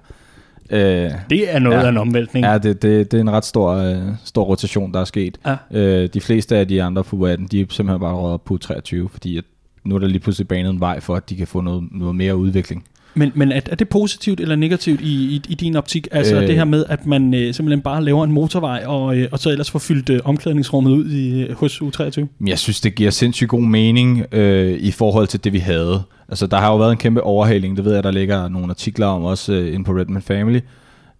Øh, 0.70 1.10
det 1.30 1.54
er 1.54 1.58
noget 1.58 1.76
ja, 1.76 1.84
af 1.84 1.88
en 1.88 1.96
omvæltning. 1.96 2.46
Ja, 2.46 2.58
det, 2.58 2.82
det, 2.82 3.12
det 3.12 3.16
er 3.16 3.20
en 3.20 3.30
ret 3.30 3.44
stor, 3.44 3.70
øh, 3.72 4.02
stor 4.24 4.44
rotation, 4.44 4.92
der 4.92 5.00
er 5.00 5.04
sket. 5.04 5.38
Ja. 5.46 5.56
Øh, 5.70 6.08
de 6.14 6.20
fleste 6.20 6.56
af 6.56 6.68
de 6.68 6.82
andre 6.82 7.04
på 7.04 7.22
18, 7.22 7.46
de 7.46 7.60
er 7.60 7.66
simpelthen 7.70 8.00
bare 8.00 8.14
røget 8.14 8.42
på 8.42 8.58
23, 8.58 9.08
fordi 9.08 9.38
at 9.38 9.44
nu 9.84 9.94
er 9.94 9.98
der 9.98 10.06
lige 10.06 10.20
pludselig 10.20 10.48
banet 10.48 10.70
en 10.70 10.80
vej 10.80 11.00
for, 11.00 11.16
at 11.16 11.30
de 11.30 11.36
kan 11.36 11.46
få 11.46 11.60
noget, 11.60 11.88
noget 11.92 12.14
mere 12.14 12.36
udvikling. 12.36 12.84
Men, 13.14 13.32
men 13.34 13.52
er, 13.52 13.60
er 13.70 13.76
det 13.76 13.88
positivt 13.88 14.40
eller 14.40 14.56
negativt 14.56 15.00
i, 15.00 15.34
i, 15.34 15.42
i 15.48 15.54
din 15.54 15.76
optik? 15.76 16.08
Altså 16.10 16.36
øh, 16.36 16.46
det 16.46 16.54
her 16.54 16.64
med, 16.64 16.84
at 16.88 17.06
man 17.06 17.34
øh, 17.34 17.54
simpelthen 17.54 17.80
bare 17.80 18.04
laver 18.04 18.24
en 18.24 18.32
motorvej, 18.32 18.84
og, 18.86 19.16
øh, 19.16 19.28
og 19.32 19.38
så 19.38 19.50
ellers 19.50 19.70
får 19.70 19.78
fyldt 19.78 20.10
øh, 20.10 20.20
omklædningsrummet 20.24 20.90
ud 20.90 21.10
i, 21.10 21.42
øh, 21.42 21.56
hos 21.56 21.82
U23? 21.82 22.26
Jeg 22.46 22.58
synes, 22.58 22.80
det 22.80 22.94
giver 22.94 23.10
sindssygt 23.10 23.48
god 23.48 23.62
mening 23.62 24.34
øh, 24.34 24.78
i 24.80 24.90
forhold 24.90 25.26
til 25.26 25.44
det, 25.44 25.52
vi 25.52 25.58
havde. 25.58 26.02
Altså 26.28 26.46
der 26.46 26.56
har 26.56 26.70
jo 26.70 26.76
været 26.76 26.92
en 26.92 26.98
kæmpe 26.98 27.22
overhaling, 27.22 27.76
det 27.76 27.84
ved 27.84 27.94
jeg, 27.94 28.02
der 28.02 28.10
ligger 28.10 28.48
nogle 28.48 28.70
artikler 28.70 29.06
om 29.06 29.24
også 29.24 29.52
øh, 29.52 29.74
inde 29.74 29.84
på 29.84 29.92
Redman 29.92 30.22
Family, 30.22 30.60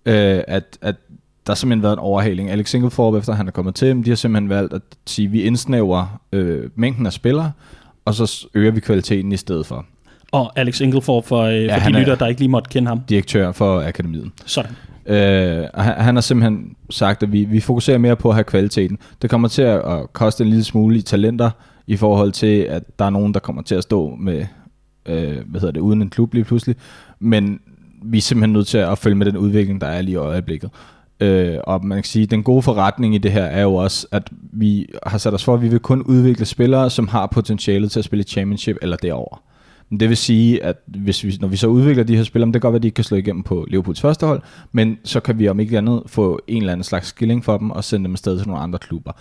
øh, 0.06 0.40
at, 0.48 0.78
at 0.82 0.94
der 1.46 1.52
har 1.52 1.54
simpelthen 1.54 1.82
været 1.82 1.92
en 1.92 1.98
overhaling. 1.98 2.50
Alex 2.50 2.70
Singlethorpe, 2.70 3.18
efter 3.18 3.32
han 3.32 3.46
er 3.46 3.50
kommet 3.50 3.74
til 3.74 3.88
dem, 3.88 4.02
de 4.02 4.10
har 4.10 4.16
simpelthen 4.16 4.48
valgt 4.48 4.72
at 4.72 4.82
sige, 5.06 5.26
at 5.26 5.32
vi 5.32 5.42
indsnæver 5.42 6.20
øh, 6.32 6.70
mængden 6.74 7.06
af 7.06 7.12
spillere, 7.12 7.52
og 8.04 8.14
så 8.14 8.46
øger 8.54 8.70
vi 8.70 8.80
kvaliteten 8.80 9.32
i 9.32 9.36
stedet 9.36 9.66
for. 9.66 9.86
Og 10.32 10.58
Alex 10.58 10.80
Inglethorpe, 10.80 11.28
for, 11.28 11.42
øh, 11.42 11.64
ja, 11.64 11.76
for 11.76 11.90
de 11.90 11.98
lytter, 11.98 12.14
der 12.14 12.26
ikke 12.26 12.40
lige 12.40 12.50
måtte 12.50 12.70
kende 12.70 12.88
ham. 12.88 13.00
Direktør 13.08 13.52
for 13.52 13.80
akademiet. 13.80 14.30
Sådan. 14.46 14.72
Øh, 15.06 15.64
han, 15.74 15.94
han 15.94 16.16
har 16.16 16.20
simpelthen 16.20 16.76
sagt, 16.90 17.22
at 17.22 17.32
vi, 17.32 17.44
vi 17.44 17.60
fokuserer 17.60 17.98
mere 17.98 18.16
på 18.16 18.28
at 18.28 18.34
have 18.34 18.44
kvaliteten. 18.44 18.98
Det 19.22 19.30
kommer 19.30 19.48
til 19.48 19.62
at, 19.62 19.76
at 19.78 20.12
koste 20.12 20.44
en 20.44 20.50
lille 20.50 20.64
smule 20.64 20.96
i 20.96 21.02
talenter, 21.02 21.50
i 21.86 21.96
forhold 21.96 22.32
til, 22.32 22.60
at 22.60 22.98
der 22.98 23.04
er 23.04 23.10
nogen, 23.10 23.34
der 23.34 23.40
kommer 23.40 23.62
til 23.62 23.74
at 23.74 23.82
stå 23.82 24.16
med, 24.20 24.46
øh, 25.06 25.36
hvad 25.46 25.60
hedder 25.60 25.72
det, 25.72 25.80
uden 25.80 26.02
en 26.02 26.10
klub 26.10 26.34
lige 26.34 26.44
pludselig. 26.44 26.76
Men 27.18 27.60
vi 28.04 28.18
er 28.18 28.22
simpelthen 28.22 28.52
nødt 28.52 28.66
til 28.66 28.78
at 28.78 28.98
følge 28.98 29.16
med 29.16 29.26
den 29.26 29.36
udvikling, 29.36 29.80
der 29.80 29.86
er 29.86 30.02
lige 30.02 30.12
i 30.12 30.16
øjeblikket. 30.16 30.70
Øh, 31.20 31.58
og 31.64 31.84
man 31.86 31.98
kan 31.98 32.04
sige, 32.04 32.22
at 32.22 32.30
den 32.30 32.42
gode 32.42 32.62
forretning 32.62 33.14
i 33.14 33.18
det 33.18 33.32
her 33.32 33.44
er 33.44 33.62
jo 33.62 33.74
også, 33.74 34.06
at 34.12 34.30
vi 34.52 34.86
har 35.06 35.18
sat 35.18 35.34
os 35.34 35.44
for, 35.44 35.54
at 35.54 35.62
vi 35.62 35.68
vil 35.68 35.78
kun 35.78 36.02
udvikle 36.02 36.44
spillere, 36.44 36.90
som 36.90 37.08
har 37.08 37.26
potentialet 37.26 37.90
til 37.90 37.98
at 37.98 38.04
spille 38.04 38.22
championship 38.22 38.76
eller 38.82 38.96
derover. 38.96 39.42
Det 39.90 40.08
vil 40.08 40.16
sige, 40.16 40.64
at 40.64 40.76
hvis 40.86 41.24
vi, 41.24 41.36
når 41.40 41.48
vi 41.48 41.56
så 41.56 41.66
udvikler 41.66 42.04
de 42.04 42.16
her 42.16 42.22
spillere, 42.22 42.46
det 42.46 42.52
kan 42.52 42.60
godt 42.60 42.72
være, 42.72 42.78
at 42.78 42.82
de 42.82 42.88
ikke 42.88 42.94
kan 42.94 43.04
slå 43.04 43.16
igennem 43.16 43.42
på 43.42 43.66
Liverpools 43.68 44.00
første 44.00 44.26
hold, 44.26 44.42
men 44.72 44.98
så 45.04 45.20
kan 45.20 45.38
vi 45.38 45.48
om 45.48 45.60
ikke 45.60 45.78
andet 45.78 46.02
få 46.06 46.40
en 46.46 46.56
eller 46.56 46.72
anden 46.72 46.84
slags 46.84 47.06
skilling 47.06 47.44
for 47.44 47.58
dem 47.58 47.70
og 47.70 47.84
sende 47.84 48.04
dem 48.04 48.12
afsted 48.12 48.38
til 48.38 48.48
nogle 48.48 48.62
andre 48.62 48.78
klubber. 48.78 49.12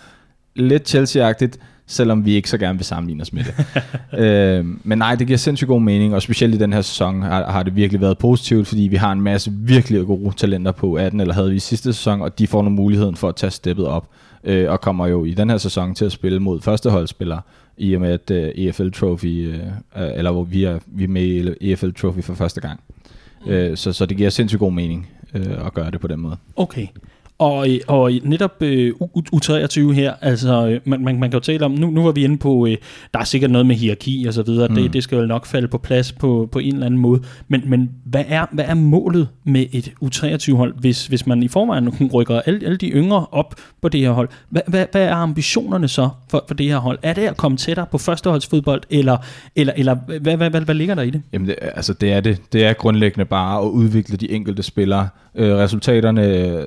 Lidt 0.56 0.94
Chelsea-agtigt, 0.94 1.58
selvom 1.86 2.24
vi 2.24 2.34
ikke 2.34 2.50
så 2.50 2.58
gerne 2.58 2.78
vil 2.78 2.84
sammenligne 2.84 3.22
os 3.22 3.32
med 3.32 3.44
det. 3.44 3.54
øh, 4.20 4.66
men 4.84 4.98
nej, 4.98 5.14
det 5.14 5.26
giver 5.26 5.36
sindssygt 5.36 5.68
god 5.68 5.80
mening, 5.80 6.14
og 6.14 6.22
specielt 6.22 6.54
i 6.54 6.58
den 6.58 6.72
her 6.72 6.82
sæson 6.82 7.22
har, 7.22 7.50
har 7.50 7.62
det 7.62 7.76
virkelig 7.76 8.00
været 8.00 8.18
positivt, 8.18 8.68
fordi 8.68 8.82
vi 8.82 8.96
har 8.96 9.12
en 9.12 9.20
masse 9.20 9.52
virkelig 9.52 10.06
gode 10.06 10.36
talenter 10.36 10.72
på 10.72 10.94
18, 10.94 11.20
eller 11.20 11.34
havde 11.34 11.50
vi 11.50 11.56
i 11.56 11.58
sidste 11.58 11.92
sæson, 11.92 12.22
og 12.22 12.38
de 12.38 12.46
får 12.46 12.62
nogle 12.62 12.76
muligheden 12.76 13.16
for 13.16 13.28
at 13.28 13.36
tage 13.36 13.50
steppet 13.50 13.86
op, 13.86 14.08
øh, 14.44 14.70
og 14.70 14.80
kommer 14.80 15.06
jo 15.06 15.24
i 15.24 15.34
den 15.34 15.50
her 15.50 15.58
sæson 15.58 15.94
til 15.94 16.04
at 16.04 16.12
spille 16.12 16.40
mod 16.40 16.60
førsteholdsspillere, 16.60 17.40
i 17.80 17.94
og 17.94 18.00
med 18.00 18.10
at 18.12 18.30
øh, 18.30 18.52
EFL 18.54 18.90
Trophy, 18.90 19.48
uh, 19.48 19.62
eller 19.94 20.30
hvor 20.30 20.44
vi 20.44 20.64
er, 20.64 20.78
vi 20.86 21.04
er 21.04 21.08
med 21.08 21.56
i 21.60 21.72
EFL 21.72 21.90
Trophy 21.90 22.20
for 22.20 22.34
første 22.34 22.60
gang. 22.60 22.80
Mm. 23.46 23.52
Uh, 23.52 23.74
så, 23.74 23.92
så 23.92 24.06
det 24.06 24.16
giver 24.16 24.30
sindssygt 24.30 24.58
god 24.58 24.72
mening 24.72 25.10
uh, 25.34 25.66
at 25.66 25.74
gøre 25.74 25.90
det 25.90 26.00
på 26.00 26.06
den 26.06 26.20
måde. 26.20 26.36
Okay. 26.56 26.86
Og, 27.40 27.68
og 27.86 28.12
netop 28.24 28.62
øh, 28.62 28.92
U23 29.34 29.92
her, 29.92 30.14
altså 30.20 30.66
øh, 30.66 30.80
man, 30.84 31.04
man, 31.04 31.20
man 31.20 31.30
kan 31.30 31.36
jo 31.36 31.40
tale 31.40 31.64
om, 31.64 31.70
nu, 31.70 31.90
nu 31.90 32.02
var 32.02 32.12
vi 32.12 32.24
inde 32.24 32.38
på, 32.38 32.66
øh, 32.66 32.76
der 33.14 33.20
er 33.20 33.24
sikkert 33.24 33.50
noget 33.50 33.66
med 33.66 33.76
hierarki 33.76 34.24
og 34.28 34.34
så 34.34 34.42
videre, 34.42 34.68
mm. 34.68 34.74
det, 34.74 34.92
det 34.92 35.02
skal 35.02 35.18
jo 35.18 35.26
nok 35.26 35.46
falde 35.46 35.68
på 35.68 35.78
plads 35.78 36.12
på, 36.12 36.48
på 36.52 36.58
en 36.58 36.72
eller 36.72 36.86
anden 36.86 37.00
måde, 37.00 37.22
men, 37.48 37.62
men 37.66 37.90
hvad, 38.04 38.24
er, 38.28 38.46
hvad 38.52 38.64
er 38.68 38.74
målet 38.74 39.28
med 39.44 39.66
et 39.72 39.92
U23-hold, 40.04 40.74
hvis, 40.78 41.06
hvis 41.06 41.26
man 41.26 41.42
i 41.42 41.48
forvejen 41.48 41.88
rykker 42.14 42.40
alle, 42.40 42.60
alle 42.64 42.76
de 42.76 42.88
yngre 42.88 43.26
op 43.32 43.54
på 43.82 43.88
det 43.88 44.00
her 44.00 44.10
hold? 44.10 44.28
Hvad, 44.50 44.62
hvad, 44.66 44.86
hvad 44.92 45.02
er 45.02 45.14
ambitionerne 45.14 45.88
så 45.88 46.08
for, 46.30 46.44
for 46.48 46.54
det 46.54 46.66
her 46.66 46.78
hold? 46.78 46.98
Er 47.02 47.12
det 47.12 47.22
at 47.22 47.36
komme 47.36 47.56
tættere 47.56 47.86
på 47.86 47.98
førsteholdsfodbold, 47.98 48.82
eller, 48.90 49.16
eller, 49.56 49.72
eller 49.76 49.94
hvad, 50.06 50.20
hvad, 50.20 50.36
hvad, 50.36 50.50
hvad, 50.50 50.60
hvad 50.60 50.74
ligger 50.74 50.94
der 50.94 51.02
i 51.02 51.10
det? 51.10 51.22
Jamen 51.32 51.48
det, 51.48 51.56
altså 51.60 51.92
det 51.92 52.12
er 52.12 52.20
det. 52.20 52.52
Det 52.52 52.64
er 52.64 52.72
grundlæggende 52.72 53.24
bare 53.24 53.62
at 53.62 53.68
udvikle 53.68 54.16
de 54.16 54.30
enkelte 54.30 54.62
spillere. 54.62 55.08
Øh, 55.34 55.56
resultaterne 55.56 56.22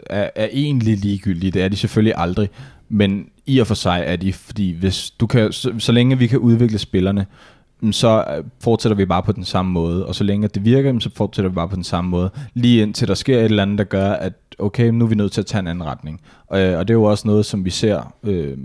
er, 0.09 0.29
er 0.35 0.47
egentlig 0.65 0.97
ligegyldige, 0.97 1.51
det 1.51 1.61
er 1.61 1.67
de 1.67 1.77
selvfølgelig 1.77 2.13
aldrig, 2.17 2.49
men 2.89 3.25
i 3.45 3.59
og 3.59 3.67
for 3.67 3.75
sig 3.75 4.03
er 4.05 4.15
de, 4.15 4.33
fordi 4.33 4.71
hvis 4.71 5.11
du 5.11 5.27
kan, 5.27 5.51
så, 5.51 5.73
så 5.77 5.91
længe 5.91 6.17
vi 6.17 6.27
kan 6.27 6.39
udvikle 6.39 6.77
spillerne, 6.77 7.25
mm, 7.81 7.91
så 7.91 8.25
øh, 8.37 8.43
fortsætter 8.61 8.95
vi 8.95 9.05
bare 9.05 9.23
på 9.23 9.31
den 9.31 9.45
samme 9.45 9.71
måde, 9.71 10.05
og 10.05 10.15
så 10.15 10.23
længe 10.23 10.47
det 10.47 10.65
virker, 10.65 10.91
mm, 10.91 10.99
så 10.99 11.09
fortsætter 11.15 11.49
vi 11.49 11.55
bare 11.55 11.69
på 11.69 11.75
den 11.75 11.83
samme 11.83 12.09
måde, 12.09 12.29
lige 12.53 12.81
indtil 12.81 13.07
der 13.07 13.13
sker 13.13 13.37
et 13.39 13.45
eller 13.45 13.63
andet, 13.63 13.77
der 13.77 13.83
gør, 13.83 14.11
at 14.11 14.33
okay, 14.59 14.87
nu 14.87 15.05
er 15.05 15.09
vi 15.09 15.15
nødt 15.15 15.31
til 15.31 15.41
at 15.41 15.45
tage 15.45 15.59
en 15.59 15.67
anden 15.67 15.85
retning. 15.85 16.21
Og, 16.47 16.61
øh, 16.61 16.79
og 16.79 16.87
det 16.87 16.93
er 16.93 16.97
jo 16.97 17.03
også 17.03 17.27
noget, 17.27 17.45
som 17.45 17.65
vi 17.65 17.69
ser, 17.69 18.13
øh, 18.23 18.57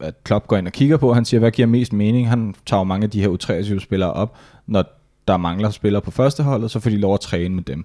at 0.00 0.24
Klopp 0.24 0.46
går 0.46 0.56
ind 0.56 0.66
og 0.66 0.72
kigger 0.72 0.96
på, 0.96 1.12
han 1.12 1.24
siger, 1.24 1.38
hvad 1.38 1.50
giver 1.50 1.68
mest 1.68 1.92
mening? 1.92 2.28
Han 2.28 2.54
tager 2.66 2.80
jo 2.80 2.84
mange 2.84 3.04
af 3.04 3.10
de 3.10 3.20
her 3.20 3.28
U23-spillere 3.28 4.12
op, 4.12 4.36
når 4.66 4.84
der 5.28 5.36
mangler 5.36 5.70
spillere 5.70 6.02
på 6.02 6.10
førsteholdet, 6.10 6.70
så 6.70 6.80
får 6.80 6.90
de 6.90 6.96
lov 6.96 7.14
at 7.14 7.20
træne 7.20 7.54
med 7.54 7.62
dem. 7.62 7.84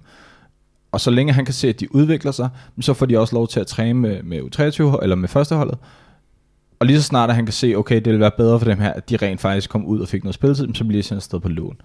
Og 0.92 1.00
så 1.00 1.10
længe 1.10 1.32
han 1.32 1.44
kan 1.44 1.54
se, 1.54 1.68
at 1.68 1.80
de 1.80 1.94
udvikler 1.94 2.32
sig, 2.32 2.48
så 2.80 2.94
får 2.94 3.06
de 3.06 3.18
også 3.18 3.34
lov 3.34 3.48
til 3.48 3.60
at 3.60 3.66
træne 3.66 3.94
med, 3.94 4.22
med 4.22 4.40
U23 4.40 5.02
eller 5.02 5.16
med 5.16 5.28
førsteholdet. 5.28 5.78
Og 6.78 6.86
lige 6.86 7.00
så 7.00 7.02
snart 7.02 7.30
at 7.30 7.36
han 7.36 7.46
kan 7.46 7.52
se, 7.52 7.74
okay, 7.74 7.96
det 7.96 8.06
vil 8.06 8.20
være 8.20 8.30
bedre 8.36 8.58
for 8.58 8.66
dem 8.66 8.78
her, 8.78 8.92
at 8.92 9.10
de 9.10 9.16
rent 9.16 9.40
faktisk 9.40 9.70
kom 9.70 9.86
ud 9.86 10.00
og 10.00 10.08
fik 10.08 10.24
noget 10.24 10.34
spilletid, 10.34 10.74
så 10.74 10.84
bliver 10.84 11.02
de 11.02 11.08
sendt 11.08 11.18
afsted 11.18 11.40
på 11.40 11.48
lån. 11.48 11.76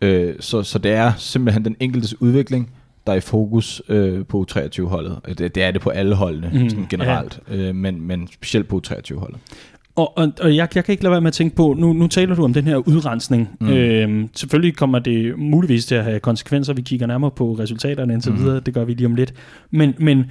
Øh, 0.00 0.34
så, 0.40 0.62
så 0.62 0.78
det 0.78 0.92
er 0.92 1.12
simpelthen 1.16 1.64
den 1.64 1.76
enkeltes 1.80 2.20
udvikling, 2.20 2.70
der 3.06 3.12
er 3.12 3.16
i 3.16 3.20
fokus 3.20 3.82
øh, 3.88 4.26
på 4.26 4.46
U23-holdet. 4.50 5.20
Det, 5.38 5.54
det 5.54 5.62
er 5.62 5.70
det 5.70 5.80
på 5.80 5.90
alle 5.90 6.14
holdene 6.14 6.50
mm, 6.54 6.70
sådan 6.70 6.86
generelt, 6.90 7.40
ja. 7.50 7.56
øh, 7.56 7.74
men, 7.74 8.00
men 8.00 8.28
specielt 8.28 8.68
på 8.68 8.80
U23-holdet. 8.86 9.38
Og, 9.96 10.18
og, 10.18 10.32
og 10.40 10.56
jeg, 10.56 10.68
jeg 10.74 10.84
kan 10.84 10.92
ikke 10.92 11.02
lade 11.02 11.10
være 11.10 11.20
med 11.20 11.28
at 11.28 11.34
tænke 11.34 11.56
på, 11.56 11.74
nu, 11.78 11.92
nu 11.92 12.06
taler 12.06 12.34
du 12.34 12.44
om 12.44 12.52
den 12.52 12.64
her 12.64 12.76
udrensning. 12.76 13.48
Mm. 13.60 13.68
Øhm, 13.68 14.28
selvfølgelig 14.34 14.76
kommer 14.76 14.98
det 14.98 15.38
muligvis 15.38 15.86
til 15.86 15.94
at 15.94 16.04
have 16.04 16.20
konsekvenser. 16.20 16.72
Vi 16.72 16.82
kigger 16.82 17.06
nærmere 17.06 17.30
på 17.30 17.52
resultaterne 17.52 18.12
indtil 18.12 18.32
mm. 18.32 18.38
videre. 18.38 18.60
Det 18.60 18.74
gør 18.74 18.84
vi 18.84 18.94
lige 18.94 19.06
om 19.06 19.14
lidt. 19.14 19.34
Men, 19.70 19.94
men 19.98 20.24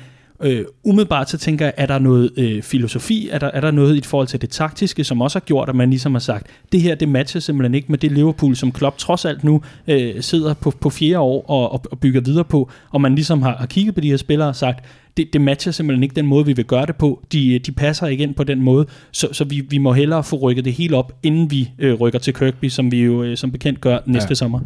øh, 0.43 0.65
umiddelbart 0.83 1.29
så 1.29 1.37
tænker 1.37 1.65
jeg, 1.65 1.73
er 1.77 1.85
der 1.85 1.99
noget 1.99 2.31
øh, 2.37 2.61
filosofi? 2.61 3.29
Er 3.31 3.39
der, 3.39 3.47
er 3.47 3.61
der 3.61 3.71
noget 3.71 3.95
i 3.95 4.01
forhold 4.01 4.27
til 4.27 4.41
det 4.41 4.49
taktiske, 4.49 5.03
som 5.03 5.21
også 5.21 5.39
har 5.39 5.45
gjort, 5.45 5.69
at 5.69 5.75
man 5.75 5.89
ligesom 5.89 6.13
har 6.13 6.19
sagt, 6.19 6.47
det 6.71 6.81
her 6.81 6.95
det 6.95 7.09
matcher 7.09 7.41
simpelthen 7.41 7.75
ikke 7.75 7.87
med 7.89 7.97
det 7.97 8.11
Liverpool, 8.11 8.55
som 8.55 8.71
Klopp 8.71 8.97
trods 8.97 9.25
alt 9.25 9.43
nu 9.43 9.61
øh, 9.87 10.21
sidder 10.21 10.53
på, 10.53 10.71
på 10.71 10.89
fjerde 10.89 11.19
år 11.19 11.45
og, 11.49 11.71
og, 11.71 11.81
og 11.91 11.99
bygger 11.99 12.21
videre 12.21 12.45
på. 12.45 12.69
Og 12.91 13.01
man 13.01 13.15
ligesom 13.15 13.41
har, 13.41 13.55
har 13.57 13.65
kigget 13.65 13.95
på 13.95 14.01
de 14.01 14.09
her 14.09 14.17
spillere 14.17 14.49
og 14.49 14.55
sagt, 14.55 14.85
det, 15.17 15.33
det 15.33 15.41
matcher 15.41 15.71
simpelthen 15.71 16.03
ikke 16.03 16.15
den 16.15 16.25
måde, 16.25 16.45
vi 16.45 16.53
vil 16.53 16.65
gøre 16.65 16.85
det 16.85 16.95
på. 16.95 17.23
De, 17.31 17.59
de 17.59 17.71
passer 17.71 18.07
ikke 18.07 18.23
ind 18.23 18.35
på 18.35 18.43
den 18.43 18.61
måde, 18.61 18.85
så, 19.11 19.27
så 19.31 19.43
vi, 19.43 19.61
vi 19.69 19.77
må 19.77 19.93
hellere 19.93 20.23
få 20.23 20.35
rykket 20.35 20.65
det 20.65 20.73
hele 20.73 20.97
op, 20.97 21.19
inden 21.23 21.51
vi 21.51 21.71
øh, 21.79 21.93
rykker 21.93 22.19
til 22.19 22.33
Kirkby, 22.33 22.69
som 22.69 22.91
vi 22.91 23.03
jo 23.03 23.23
øh, 23.23 23.37
som 23.37 23.51
bekendt 23.51 23.81
gør 23.81 23.99
næste 24.05 24.29
ja. 24.29 24.35
sommer. 24.35 24.59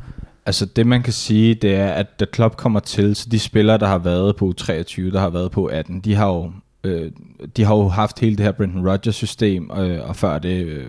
Altså 0.45 0.65
det 0.65 0.87
man 0.87 1.03
kan 1.03 1.13
sige, 1.13 1.53
det 1.53 1.75
er, 1.75 1.87
at 1.87 2.19
da 2.19 2.25
Klopp 2.25 2.55
kommer 2.55 2.79
til, 2.79 3.15
så 3.15 3.29
de 3.31 3.39
spillere, 3.39 3.77
der 3.77 3.87
har 3.87 3.97
været 3.97 4.35
på 4.35 4.53
23, 4.57 5.11
der 5.11 5.19
har 5.19 5.29
været 5.29 5.51
på 5.51 5.65
18, 5.65 5.99
de 5.99 6.15
har 6.15 6.27
jo, 6.27 6.51
øh, 6.83 7.11
de 7.57 7.63
har 7.63 7.75
jo 7.75 7.87
haft 7.87 8.19
hele 8.19 8.35
det 8.35 8.45
her 8.45 8.51
Brendan 8.51 8.89
Rodgers 8.89 9.15
system, 9.15 9.71
øh, 9.77 10.09
og 10.09 10.15
før 10.15 10.39
det, 10.39 10.65
øh, 10.65 10.85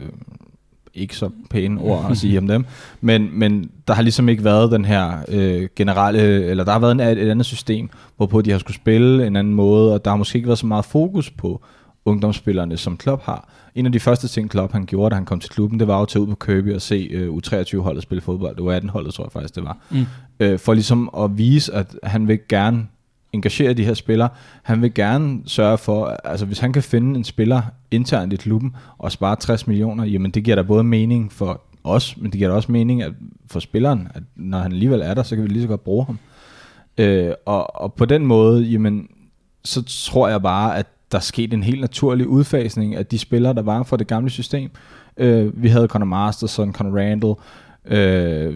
ikke 0.96 1.16
så 1.16 1.30
pæne 1.50 1.80
ord 1.80 2.06
at 2.10 2.16
sige 2.16 2.38
om 2.38 2.46
dem, 2.46 2.64
men, 3.00 3.28
men 3.32 3.70
der 3.88 3.94
har 3.94 4.02
ligesom 4.02 4.28
ikke 4.28 4.44
været 4.44 4.72
den 4.72 4.84
her 4.84 5.18
øh, 5.28 5.68
generelle, 5.76 6.44
eller 6.44 6.64
der 6.64 6.72
har 6.72 6.78
været 6.78 6.92
en, 6.92 7.00
et 7.00 7.30
andet 7.30 7.46
system, 7.46 7.90
hvorpå 8.16 8.42
de 8.42 8.50
har 8.50 8.58
skulle 8.58 8.76
spille 8.76 9.26
en 9.26 9.36
anden 9.36 9.54
måde, 9.54 9.94
og 9.94 10.04
der 10.04 10.10
har 10.10 10.16
måske 10.16 10.36
ikke 10.36 10.48
været 10.48 10.58
så 10.58 10.66
meget 10.66 10.84
fokus 10.84 11.30
på 11.30 11.62
ungdomsspillerne, 12.04 12.76
som 12.76 12.96
Klopp 12.96 13.22
har. 13.22 13.48
En 13.74 13.86
af 13.86 13.92
de 13.92 14.00
første 14.00 14.28
ting, 14.28 14.50
Klopp 14.50 14.72
han 14.72 14.86
gjorde, 14.86 15.10
da 15.10 15.14
han 15.14 15.24
kom 15.24 15.40
til 15.40 15.50
klubben, 15.50 15.80
det 15.80 15.88
var 15.88 16.02
at 16.02 16.08
tage 16.08 16.22
ud 16.22 16.26
på 16.26 16.34
Kirby 16.34 16.74
og 16.74 16.82
se 16.82 17.08
øh, 17.10 17.28
U23-holdet 17.28 18.02
spille 18.02 18.22
fodbold. 18.22 18.56
Det 18.56 18.64
var 18.64 18.80
18-holdet, 18.80 19.14
tror 19.14 19.24
jeg 19.24 19.32
faktisk, 19.32 19.54
det 19.54 19.64
var. 19.64 19.78
Mm. 19.90 20.06
Øh, 20.40 20.58
for 20.58 20.74
ligesom 20.74 21.10
at 21.18 21.38
vise, 21.38 21.74
at 21.74 21.96
han 22.02 22.28
vil 22.28 22.38
gerne 22.48 22.86
engagere 23.36 23.72
de 23.72 23.84
her 23.84 23.94
spillere. 23.94 24.28
Han 24.62 24.82
vil 24.82 24.94
gerne 24.94 25.40
sørge 25.46 25.78
for, 25.78 26.06
altså 26.24 26.46
hvis 26.46 26.58
han 26.58 26.72
kan 26.72 26.82
finde 26.82 27.18
en 27.18 27.24
spiller 27.24 27.62
internt 27.90 28.32
i 28.32 28.36
klubben 28.36 28.76
og 28.98 29.12
spare 29.12 29.36
60 29.36 29.66
millioner, 29.66 30.04
jamen 30.04 30.30
det 30.30 30.44
giver 30.44 30.56
da 30.56 30.62
både 30.62 30.84
mening 30.84 31.32
for 31.32 31.60
os, 31.84 32.16
men 32.16 32.30
det 32.30 32.38
giver 32.38 32.50
da 32.50 32.56
også 32.56 32.72
mening 32.72 33.02
at 33.02 33.12
for 33.46 33.60
spilleren, 33.60 34.08
at 34.14 34.22
når 34.36 34.58
han 34.58 34.72
alligevel 34.72 35.00
er 35.00 35.14
der, 35.14 35.22
så 35.22 35.36
kan 35.36 35.44
vi 35.44 35.48
lige 35.48 35.62
så 35.62 35.68
godt 35.68 35.84
bruge 35.84 36.06
ham. 36.06 36.18
Øh, 36.98 37.32
og, 37.46 37.80
og 37.80 37.94
på 37.94 38.04
den 38.04 38.26
måde, 38.26 38.62
jamen, 38.62 39.08
så 39.64 39.82
tror 39.82 40.28
jeg 40.28 40.42
bare, 40.42 40.78
at 40.78 40.86
der 41.12 41.18
skete 41.18 41.54
en 41.54 41.62
helt 41.62 41.80
naturlig 41.80 42.26
udfasning 42.26 42.94
af 42.94 43.06
de 43.06 43.18
spillere, 43.18 43.54
der 43.54 43.62
var 43.62 43.82
fra 43.82 43.96
det 43.96 44.06
gamle 44.06 44.30
system. 44.30 44.70
Øh, 45.16 45.62
vi 45.62 45.68
havde 45.68 45.86
Conor 45.86 46.06
Masterson, 46.06 46.72
Conor 46.72 46.98
Randall, 46.98 47.34
Øh, 47.88 48.54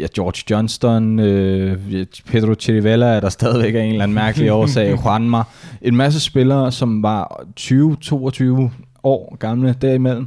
ja, 0.00 0.06
George 0.14 0.42
Johnston, 0.50 1.18
øh, 1.18 2.06
Pedro 2.26 2.54
Chirivella 2.54 3.06
er 3.06 3.20
der 3.20 3.28
stadigvæk 3.28 3.74
af 3.74 3.80
en 3.80 3.90
eller 3.90 4.02
anden 4.02 4.14
mærkelig 4.14 4.52
årsag, 4.60 4.90
Juanma, 4.90 5.42
en 5.82 5.96
masse 5.96 6.20
spillere, 6.20 6.72
som 6.72 7.02
var 7.02 7.44
20-22 7.60 8.70
år 9.02 9.36
gamle 9.36 9.74
derimellem, 9.82 10.26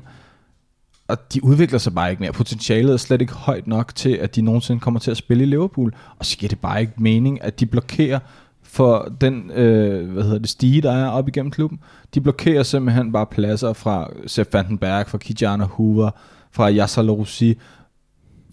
og 1.08 1.34
de 1.34 1.44
udvikler 1.44 1.80
sig 1.80 1.96
bare 1.96 2.10
ikke 2.10 2.24
mere. 2.24 2.32
Potentialet 2.32 2.94
er 2.94 2.98
slet 2.98 3.22
ikke 3.22 3.34
højt 3.34 3.68
nok 3.68 3.96
til, 3.96 4.10
at 4.10 4.36
de 4.36 4.42
nogensinde 4.42 4.80
kommer 4.80 5.00
til 5.00 5.12
at 5.12 5.18
spille 5.18 5.44
i 5.44 5.48
Liverpool, 5.48 5.94
og 6.20 6.26
så 6.26 6.38
giver 6.38 6.50
det 6.50 6.60
bare 6.60 6.82
ikke 6.82 6.94
mening, 6.98 7.44
at 7.44 7.60
de 7.60 7.66
blokerer 7.66 8.20
for 8.64 9.12
den 9.22 9.52
øh, 9.52 10.12
hvad 10.12 10.24
hedder 10.24 10.40
det, 10.40 10.50
stige, 10.50 10.82
der 10.82 10.92
er 10.92 11.08
op 11.08 11.28
igennem 11.28 11.52
klubben. 11.52 11.80
De 12.14 12.22
blokerer 12.22 12.64
simpelthen 12.64 13.12
bare 13.12 13.26
pladser 13.26 13.74
fra 13.74 14.10
Sepp 14.28 14.54
Vandenberg, 14.54 15.08
fra 15.08 15.18
Kijana 15.18 15.66
Hoover, 15.66 16.12
fra 16.52 16.72
Yasser 16.72 17.04
Rossi, 17.10 17.58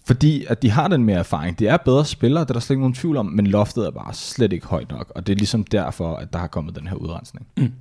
fordi 0.09 0.45
at 0.47 0.61
de 0.61 0.71
har 0.71 0.87
den 0.87 1.03
mere 1.03 1.17
erfaring. 1.17 1.59
De 1.59 1.67
er 1.67 1.77
bedre 1.77 2.05
spillere, 2.05 2.43
det 2.43 2.49
er 2.49 2.53
der 2.53 2.59
slet 2.59 2.73
ikke 2.73 2.81
nogen 2.81 2.93
tvivl 2.93 3.17
om, 3.17 3.25
men 3.25 3.47
loftet 3.47 3.85
er 3.85 3.91
bare 3.91 4.13
slet 4.13 4.53
ikke 4.53 4.67
højt 4.67 4.91
nok, 4.91 5.11
og 5.15 5.27
det 5.27 5.33
er 5.33 5.37
ligesom 5.37 5.63
derfor, 5.63 6.15
at 6.15 6.33
der 6.33 6.39
har 6.39 6.47
kommet 6.47 6.75
den 6.75 6.87
her 6.87 6.95
udrensning. 6.95 7.47
Mm. 7.57 7.73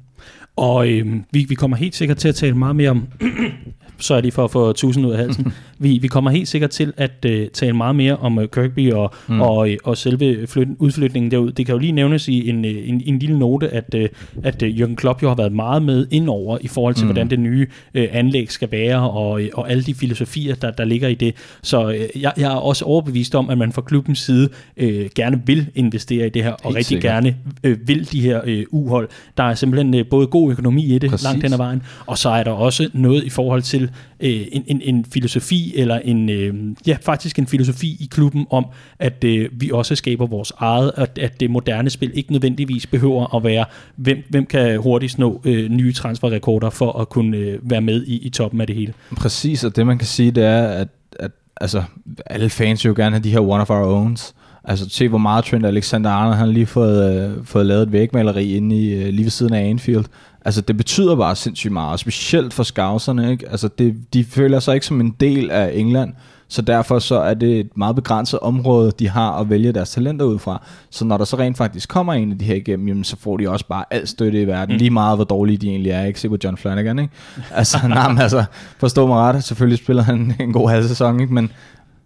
Og 0.57 0.89
øh, 0.89 1.07
vi, 1.31 1.47
vi 1.49 1.55
kommer 1.55 1.77
helt 1.77 1.95
sikkert 1.95 2.17
til 2.17 2.29
at 2.29 2.35
tale 2.35 2.55
meget 2.55 2.77
mere 2.77 2.91
om, 2.91 3.09
så 3.99 4.15
er 4.15 4.21
det 4.21 4.33
for 4.33 4.45
at 4.45 4.51
få 4.51 4.73
tusind 4.73 5.07
ud 5.07 5.13
af 5.13 5.19
halsen. 5.19 5.53
vi, 5.79 5.99
vi 6.03 6.09
kommer 6.09 6.31
helt 6.31 6.49
sikkert 6.49 6.71
til 6.71 6.93
at 6.97 7.27
uh, 7.27 7.33
tale 7.53 7.73
meget 7.73 7.97
mere 7.97 8.17
om 8.17 8.39
uh, 8.39 8.45
Kirkby 8.45 8.93
og, 8.93 9.15
mm. 9.29 9.41
og, 9.41 9.69
og 9.85 9.97
selve 9.97 10.47
flyt, 10.47 10.69
udflytningen 10.79 11.31
derud. 11.31 11.53
Det 11.53 11.67
kan 11.67 11.73
jo 11.73 11.79
lige 11.79 11.93
nævnes 11.93 12.29
i 12.29 12.49
en, 12.49 12.65
en, 12.65 13.03
en 13.07 13.19
lille 13.19 13.39
note, 13.39 13.69
at, 13.69 13.95
uh, 13.95 14.03
at 14.43 14.63
uh, 14.63 14.69
Jürgen 14.69 14.95
Klopp 14.95 15.23
jo 15.23 15.29
har 15.29 15.35
været 15.35 15.53
meget 15.53 15.83
med 15.83 16.07
indover 16.11 16.59
i 16.61 16.69
forhold 16.69 16.95
til, 16.95 17.05
mm. 17.05 17.13
hvordan 17.13 17.31
det 17.31 17.41
nye 17.41 17.67
uh, 17.95 18.03
anlæg 18.11 18.53
skal 18.53 18.71
være, 18.71 19.11
og, 19.11 19.41
og 19.55 19.71
alle 19.71 19.83
de 19.83 19.95
filosofier, 19.95 20.55
der, 20.55 20.71
der 20.71 20.85
ligger 20.85 21.09
i 21.09 21.15
det. 21.15 21.35
Så 21.63 21.89
uh, 21.89 22.23
jeg, 22.23 22.33
jeg 22.37 22.53
er 22.53 22.57
også 22.57 22.85
overbevist 22.85 23.35
om, 23.35 23.51
at 23.51 23.59
man 23.59 23.73
fra 23.73 23.83
klubbens 23.83 24.19
side 24.19 24.49
uh, 24.83 24.89
gerne 25.15 25.43
vil 25.47 25.69
investere 25.75 26.27
i 26.27 26.31
det 26.31 26.45
her, 26.45 26.53
og 26.53 26.59
helt 26.65 26.77
rigtig 26.77 26.87
sikkert. 26.87 27.13
gerne 27.13 27.37
uh, 27.67 27.89
vil 27.89 28.13
de 28.13 28.21
her 28.21 28.41
uh, 28.43 28.81
uhold. 28.81 29.09
Der 29.37 29.45
er 29.45 29.55
simpelthen 29.55 29.95
uh, 29.95 30.01
både 30.11 30.27
god 30.27 30.51
økonomi 30.51 30.95
i 30.95 30.99
det, 30.99 31.11
Præcis. 31.11 31.25
langt 31.25 31.43
hen 31.43 31.53
ad 31.53 31.59
vejen, 31.59 31.83
og 32.07 32.19
så 32.19 32.29
er 32.29 32.45
der 32.45 32.51
også 32.51 32.91
noget 32.93 33.25
i 33.25 33.31
forhold 33.31 33.63
til 33.63 33.83
uh, 33.85 33.89
en, 34.21 34.65
en, 34.67 34.81
en 34.81 35.05
filosofi 35.05 35.73
eller 35.77 35.99
en, 35.99 36.31
øh, 36.31 36.55
ja, 36.87 36.97
faktisk 37.03 37.39
en 37.39 37.47
filosofi 37.47 37.97
i 38.01 38.09
klubben 38.11 38.47
om, 38.51 38.67
at 38.99 39.25
øh, 39.25 39.49
vi 39.53 39.71
også 39.71 39.95
skaber 39.95 40.27
vores 40.27 40.53
eget, 40.59 40.93
at, 40.97 41.19
at 41.19 41.41
det 41.41 41.51
moderne 41.51 41.91
spil 41.91 42.11
ikke 42.15 42.33
nødvendigvis 42.33 42.87
behøver 42.87 43.37
at 43.37 43.45
være, 43.45 43.65
hvem, 43.97 44.25
hvem 44.29 44.47
kan 44.47 44.79
hurtigst 44.79 45.19
nå 45.19 45.41
øh, 45.45 45.71
nye 45.71 45.93
transferrekorder 45.93 46.71
for 46.71 46.93
at 46.93 47.09
kunne 47.09 47.37
øh, 47.37 47.71
være 47.71 47.81
med 47.81 48.05
i, 48.07 48.19
i 48.19 48.31
toppen 48.31 48.61
af 48.61 48.67
det 48.67 48.77
hele. 48.77 48.95
Præcis, 49.17 49.65
og 49.65 49.77
det 49.77 49.87
man 49.87 49.99
kan 49.99 50.07
sige, 50.07 50.31
det 50.31 50.45
er, 50.45 50.63
at, 50.63 50.89
at 51.19 51.31
altså, 51.61 51.83
alle 52.27 52.51
fans 52.51 52.85
vil 52.85 52.89
jo 52.89 52.95
gerne 52.97 53.17
have 53.17 53.25
de 53.25 53.31
her 53.31 53.41
one 53.41 53.63
of 53.63 53.71
our 53.71 54.01
owns. 54.01 54.35
Altså 54.69 54.87
se 54.89 55.09
hvor 55.09 55.19
meget 55.19 55.45
Trent 55.45 55.67
Alexander-Arnold 55.67 56.35
han 56.35 56.47
har 56.47 56.53
lige 56.53 56.67
fået, 56.67 57.15
øh, 57.15 57.45
fået 57.45 57.67
lavet 57.67 57.83
et 57.83 57.93
vægmaleri 57.93 58.57
inde 58.57 58.77
i, 58.77 58.93
øh, 58.93 59.09
lige 59.09 59.25
ved 59.25 59.31
siden 59.31 59.55
af 59.55 59.69
Anfield. 59.69 60.05
Altså, 60.45 60.61
det 60.61 60.77
betyder 60.77 61.17
bare 61.17 61.37
sindssygt 61.37 61.73
meget, 61.73 62.01
specielt 62.01 62.55
for 62.55 62.63
scouserne, 62.63 63.31
ikke? 63.31 63.51
Altså, 63.51 63.69
det, 63.79 63.97
de 64.13 64.25
føler 64.25 64.61
sig 64.61 64.75
ikke 64.75 64.87
som 64.87 65.01
en 65.01 65.15
del 65.21 65.51
af 65.51 65.71
England, 65.75 66.13
så 66.49 66.63
derfor 66.63 66.99
så 66.99 67.21
er 67.21 67.35
det 67.35 67.61
et 67.61 67.77
meget 67.77 67.97
begrænset 67.97 68.39
område, 68.41 68.93
de 68.99 69.09
har 69.09 69.33
at 69.33 69.51
vælge 69.51 69.73
deres 69.73 69.91
talenter 69.91 70.25
ud 70.25 70.39
fra. 70.39 70.63
Så 70.91 71.05
når 71.05 71.17
der 71.17 71.25
så 71.25 71.39
rent 71.39 71.57
faktisk 71.57 71.89
kommer 71.89 72.13
en 72.13 72.33
af 72.33 72.39
de 72.39 72.45
her 72.45 72.55
igennem, 72.55 72.89
jamen, 72.89 73.05
så 73.05 73.17
får 73.17 73.37
de 73.37 73.51
også 73.51 73.67
bare 73.67 73.85
alt 73.91 74.09
støtte 74.09 74.43
i 74.43 74.47
verden, 74.47 74.75
mm. 74.75 74.79
lige 74.79 74.91
meget 74.91 75.19
hvor 75.19 75.25
dårlige 75.25 75.57
de 75.57 75.69
egentlig 75.69 75.93
er. 75.93 76.05
Ikke 76.05 76.21
se 76.21 76.29
på 76.29 76.37
John 76.45 76.57
Flanagan, 76.57 76.99
ikke? 76.99 77.15
Altså, 77.51 77.79
nej, 77.89 78.23
altså, 78.23 78.45
forstå 78.79 79.07
mig 79.07 79.17
ret, 79.17 79.45
selvfølgelig 79.45 79.79
spiller 79.79 80.03
han 80.03 80.35
en 80.41 80.53
god 80.53 80.71
halv 80.71 80.89
sæson, 80.89 81.21
ikke? 81.21 81.35
Men, 81.35 81.51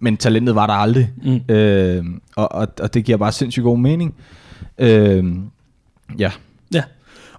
men 0.02 0.16
talentet 0.16 0.54
var 0.54 0.66
der 0.66 0.74
aldrig. 0.74 1.10
Mm. 1.24 1.54
Øh, 1.54 2.04
og, 2.36 2.52
og, 2.52 2.68
og 2.80 2.94
det 2.94 3.04
giver 3.04 3.18
bare 3.18 3.32
sindssygt 3.32 3.64
god 3.64 3.78
mening. 3.78 4.14
Øh, 4.78 5.24
ja. 6.18 6.30
Ja. 6.74 6.82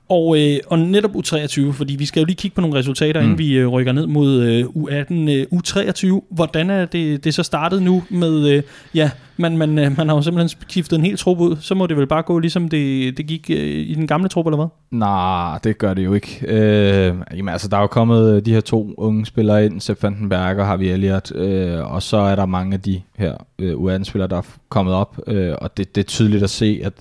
Og, 0.10 0.38
øh, 0.40 0.60
og 0.68 0.80
netop 0.80 1.12
U23, 1.12 1.72
fordi 1.72 1.96
vi 1.96 2.06
skal 2.06 2.20
jo 2.20 2.26
lige 2.26 2.36
kigge 2.36 2.56
på 2.56 2.62
nogle 2.62 2.78
resultater, 2.78 3.20
mm. 3.20 3.26
inden 3.26 3.38
vi 3.38 3.54
øh, 3.54 3.68
rykker 3.68 3.92
ned 3.92 4.08
mod 4.08 4.42
øh, 4.42 4.66
U18. 4.66 5.30
Øh, 5.30 5.46
U23, 5.54 6.28
hvordan 6.30 6.70
er 6.70 6.86
det, 6.86 7.24
det 7.24 7.34
så 7.34 7.44
startet 7.44 7.82
nu 7.84 8.04
med, 8.10 8.50
øh, 8.50 8.64
ja, 8.96 9.12
man, 9.38 9.58
man, 9.58 9.80
øh, 9.80 9.98
man 9.98 10.10
har 10.10 10.16
jo 10.16 10.22
simpelthen 10.22 10.60
skiftet 10.70 11.00
en 11.00 11.06
hel 11.06 11.18
trup 11.18 11.40
ud, 11.40 11.58
så 11.60 11.76
må 11.76 11.88
det 11.88 11.98
vel 11.98 12.08
bare 12.08 12.22
gå 12.22 12.40
ligesom 12.40 12.70
det, 12.70 13.18
det 13.18 13.28
gik 13.28 13.50
øh, 13.50 13.58
i 13.58 13.94
den 13.94 14.08
gamle 14.08 14.30
trup, 14.30 14.48
eller 14.48 14.58
hvad? 14.58 14.68
Nej, 14.92 15.60
det 15.64 15.78
gør 15.78 15.94
det 15.94 16.06
jo 16.06 16.14
ikke. 16.14 16.40
Øh, 16.48 17.16
jamen 17.38 17.50
altså, 17.50 17.68
der 17.68 17.78
er 17.78 17.82
jo 17.82 17.88
kommet 17.88 18.36
øh, 18.36 18.46
de 18.46 18.54
her 18.54 18.62
to 18.62 18.94
unge 18.98 19.26
spillere 19.26 19.66
ind, 19.66 19.82
Sepp 19.82 20.04
Vandenberg 20.04 20.58
og 20.58 20.66
Harvey 20.66 20.86
Elliott, 20.86 21.36
øh, 21.36 21.94
og 21.94 22.02
så 22.02 22.18
er 22.18 22.36
der 22.36 22.46
mange 22.46 22.74
af 22.74 22.82
de 22.82 23.02
her 23.18 23.34
øh, 23.60 23.74
U18-spillere, 23.74 24.30
der 24.30 24.38
er 24.38 24.48
kommet 24.70 24.94
op, 24.94 25.20
øh, 25.28 25.56
og 25.58 25.78
det, 25.78 25.96
det 25.96 26.02
er 26.02 26.08
tydeligt 26.08 26.44
at 26.44 26.50
se, 26.50 26.82
at 26.84 26.94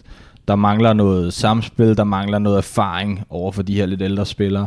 der 0.48 0.56
mangler 0.56 0.92
noget 0.92 1.32
samspil, 1.32 1.96
der 1.96 2.04
mangler 2.04 2.38
noget 2.38 2.58
erfaring 2.58 3.22
over 3.30 3.52
for 3.52 3.62
de 3.62 3.74
her 3.74 3.86
lidt 3.86 4.02
ældre 4.02 4.26
spillere. 4.26 4.66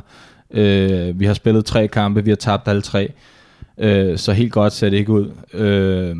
Øh, 0.51 1.19
vi 1.19 1.25
har 1.25 1.33
spillet 1.33 1.65
tre 1.65 1.87
kampe, 1.87 2.23
vi 2.23 2.31
har 2.31 2.35
tabt 2.35 2.67
alle 2.67 2.81
tre, 2.81 3.11
øh, 3.77 4.17
så 4.17 4.33
helt 4.33 4.51
godt 4.51 4.73
ser 4.73 4.89
det 4.89 4.97
ikke 4.97 5.11
ud. 5.11 5.31
Øh, 5.53 6.15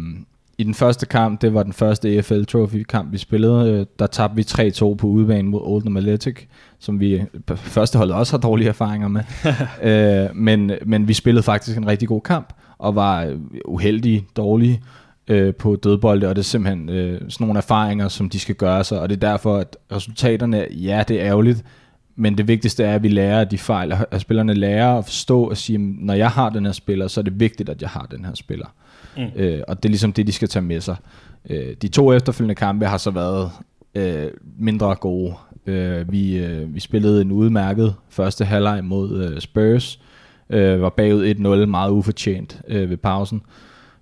I 0.57 0.63
den 0.63 0.73
første 0.73 1.05
kamp, 1.05 1.41
det 1.41 1.53
var 1.53 1.63
den 1.63 1.73
første 1.73 2.15
EFL 2.15 2.43
Trophy 2.43 2.83
kamp, 2.83 3.11
vi 3.11 3.17
spillede, 3.17 3.71
øh, 3.71 3.85
der 3.99 4.07
tabte 4.07 4.35
vi 4.35 4.41
3-2 4.41 4.95
på 4.95 5.07
udebane 5.07 5.49
mod 5.49 5.61
Oldham 5.63 5.97
Athletic, 5.97 6.37
som 6.79 6.99
vi 6.99 7.21
på 7.45 7.55
første 7.55 7.97
hold 7.97 8.11
også 8.11 8.33
har 8.33 8.37
dårlige 8.41 8.67
erfaringer 8.67 9.07
med. 9.07 9.21
øh, 10.29 10.35
men, 10.35 10.71
men 10.85 11.07
vi 11.07 11.13
spillede 11.13 11.43
faktisk 11.43 11.77
en 11.77 11.87
rigtig 11.87 12.07
god 12.07 12.21
kamp, 12.21 12.53
og 12.77 12.95
var 12.95 13.37
uheldige, 13.65 14.25
dårlige, 14.37 14.81
øh, 15.27 15.55
på 15.55 15.75
dødbolde, 15.75 16.27
og 16.27 16.35
det 16.35 16.41
er 16.41 16.43
simpelthen 16.43 16.89
øh, 16.89 17.21
sådan 17.29 17.47
nogle 17.47 17.57
erfaringer, 17.57 18.07
som 18.07 18.29
de 18.29 18.39
skal 18.39 18.55
gøre 18.55 18.83
sig, 18.83 18.99
og 18.99 19.09
det 19.09 19.15
er 19.15 19.29
derfor, 19.29 19.57
at 19.57 19.77
resultaterne, 19.91 20.67
ja, 20.71 21.03
det 21.07 21.21
er 21.21 21.27
ærgerligt, 21.27 21.65
men 22.15 22.37
det 22.37 22.47
vigtigste 22.47 22.83
er, 22.83 22.95
at 22.95 23.03
vi 23.03 23.07
lærer 23.07 23.43
de 23.43 23.57
fejl, 23.57 23.93
at 24.11 24.21
spillerne 24.21 24.53
lærer 24.53 24.97
at 24.97 25.05
forstå 25.05 25.43
og 25.43 25.57
sige, 25.57 25.77
når 25.77 26.13
jeg 26.13 26.29
har 26.29 26.49
den 26.49 26.65
her 26.65 26.71
spiller, 26.71 27.07
så 27.07 27.21
er 27.21 27.23
det 27.23 27.39
vigtigt, 27.39 27.69
at 27.69 27.81
jeg 27.81 27.89
har 27.89 28.07
den 28.11 28.25
her 28.25 28.33
spiller. 28.33 28.67
Mm. 29.17 29.23
Øh, 29.35 29.61
og 29.67 29.83
det 29.83 29.89
er 29.89 29.91
ligesom 29.91 30.13
det, 30.13 30.27
de 30.27 30.31
skal 30.31 30.47
tage 30.47 30.63
med 30.63 30.81
sig. 30.81 30.95
Øh, 31.49 31.75
de 31.81 31.87
to 31.87 32.13
efterfølgende 32.13 32.55
kampe 32.55 32.85
har 32.85 32.97
så 32.97 33.11
været 33.11 33.51
øh, 33.95 34.27
mindre 34.59 34.95
gode. 34.95 35.33
Øh, 35.65 36.11
vi, 36.11 36.37
øh, 36.37 36.75
vi 36.75 36.79
spillede 36.79 37.21
en 37.21 37.31
udmærket 37.31 37.95
første 38.09 38.45
halvleg 38.45 38.83
mod 38.83 39.23
øh, 39.23 39.39
Spurs, 39.39 39.99
øh, 40.49 40.81
var 40.81 40.89
bagud 40.89 41.35
1-0, 41.35 41.65
meget 41.65 41.91
ufortjent 41.91 42.61
øh, 42.67 42.89
ved 42.89 42.97
pausen. 42.97 43.41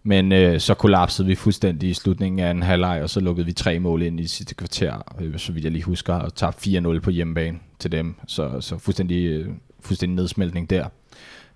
Men 0.04 0.32
øh, 0.32 0.60
så 0.60 0.74
kollapsede 0.74 1.28
vi 1.28 1.36
fuldstændig 1.36 1.90
i 1.90 1.94
slutningen 1.94 2.40
af 2.40 2.52
en 2.52 2.64
halvleg, 2.64 3.00
og 3.04 3.10
så 3.10 3.20
lukkede 3.20 3.46
vi 3.46 3.54
tre 3.54 3.80
mål 3.80 4.02
ind 4.02 4.20
i 4.20 4.28
sidste 4.28 4.56
kvarter, 4.56 5.14
øh, 5.22 5.38
så 5.40 5.52
vidt 5.52 5.64
jeg 5.64 5.72
lige 5.72 5.84
husker, 5.84 6.14
og 6.14 6.36
tabte 6.36 6.80
4-0 6.80 7.00
på 7.00 7.10
hjemmebane 7.10 7.58
til 7.80 7.92
dem. 7.92 8.16
Så, 8.28 8.62
så 8.62 8.78
fuldstændig, 8.78 9.26
øh, 9.26 9.48
fuldstændig 9.80 10.16
nedsmeltning 10.16 10.70
der. 10.70 10.86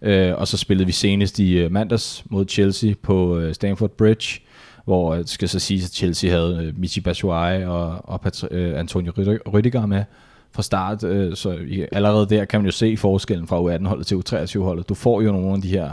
Øh, 0.02 0.34
og 0.36 0.48
så 0.48 0.58
spillede 0.58 0.86
vi 0.86 0.92
senest 0.92 1.40
i 1.40 1.58
øh, 1.58 1.72
mandags 1.72 2.24
mod 2.30 2.46
Chelsea 2.50 2.94
på 3.02 3.38
øh, 3.38 3.54
Stamford 3.54 3.90
Bridge, 3.90 4.42
hvor 4.86 5.14
øh, 5.14 5.20
det 5.20 5.30
skal 5.30 5.50
så 5.50 5.60
sige, 5.60 5.84
at 5.84 5.90
Chelsea 5.90 6.30
havde 6.30 6.64
øh, 6.64 6.80
Michi 6.80 7.02
Batshuayi 7.02 7.66
og, 7.66 8.10
og 8.10 8.26
Pat- 8.26 8.48
øh, 8.52 8.80
Antonio 8.80 9.12
Rüdiger 9.48 9.86
med 9.86 10.04
fra 10.52 10.62
start. 10.62 11.04
Øh, 11.04 11.36
så 11.36 11.58
allerede 11.92 12.30
der 12.30 12.46
kan 12.46 12.60
man 12.60 12.66
jo 12.66 12.72
se 12.72 12.98
forskellen 12.98 13.48
fra 13.48 13.62
U18-holdet 13.62 14.08
til 14.08 14.16
U23-holdet. 14.16 14.90
Du 14.90 14.94
får 14.94 15.22
jo 15.22 15.32
nogle 15.32 15.54
af 15.54 15.62
de 15.62 15.68
her 15.68 15.92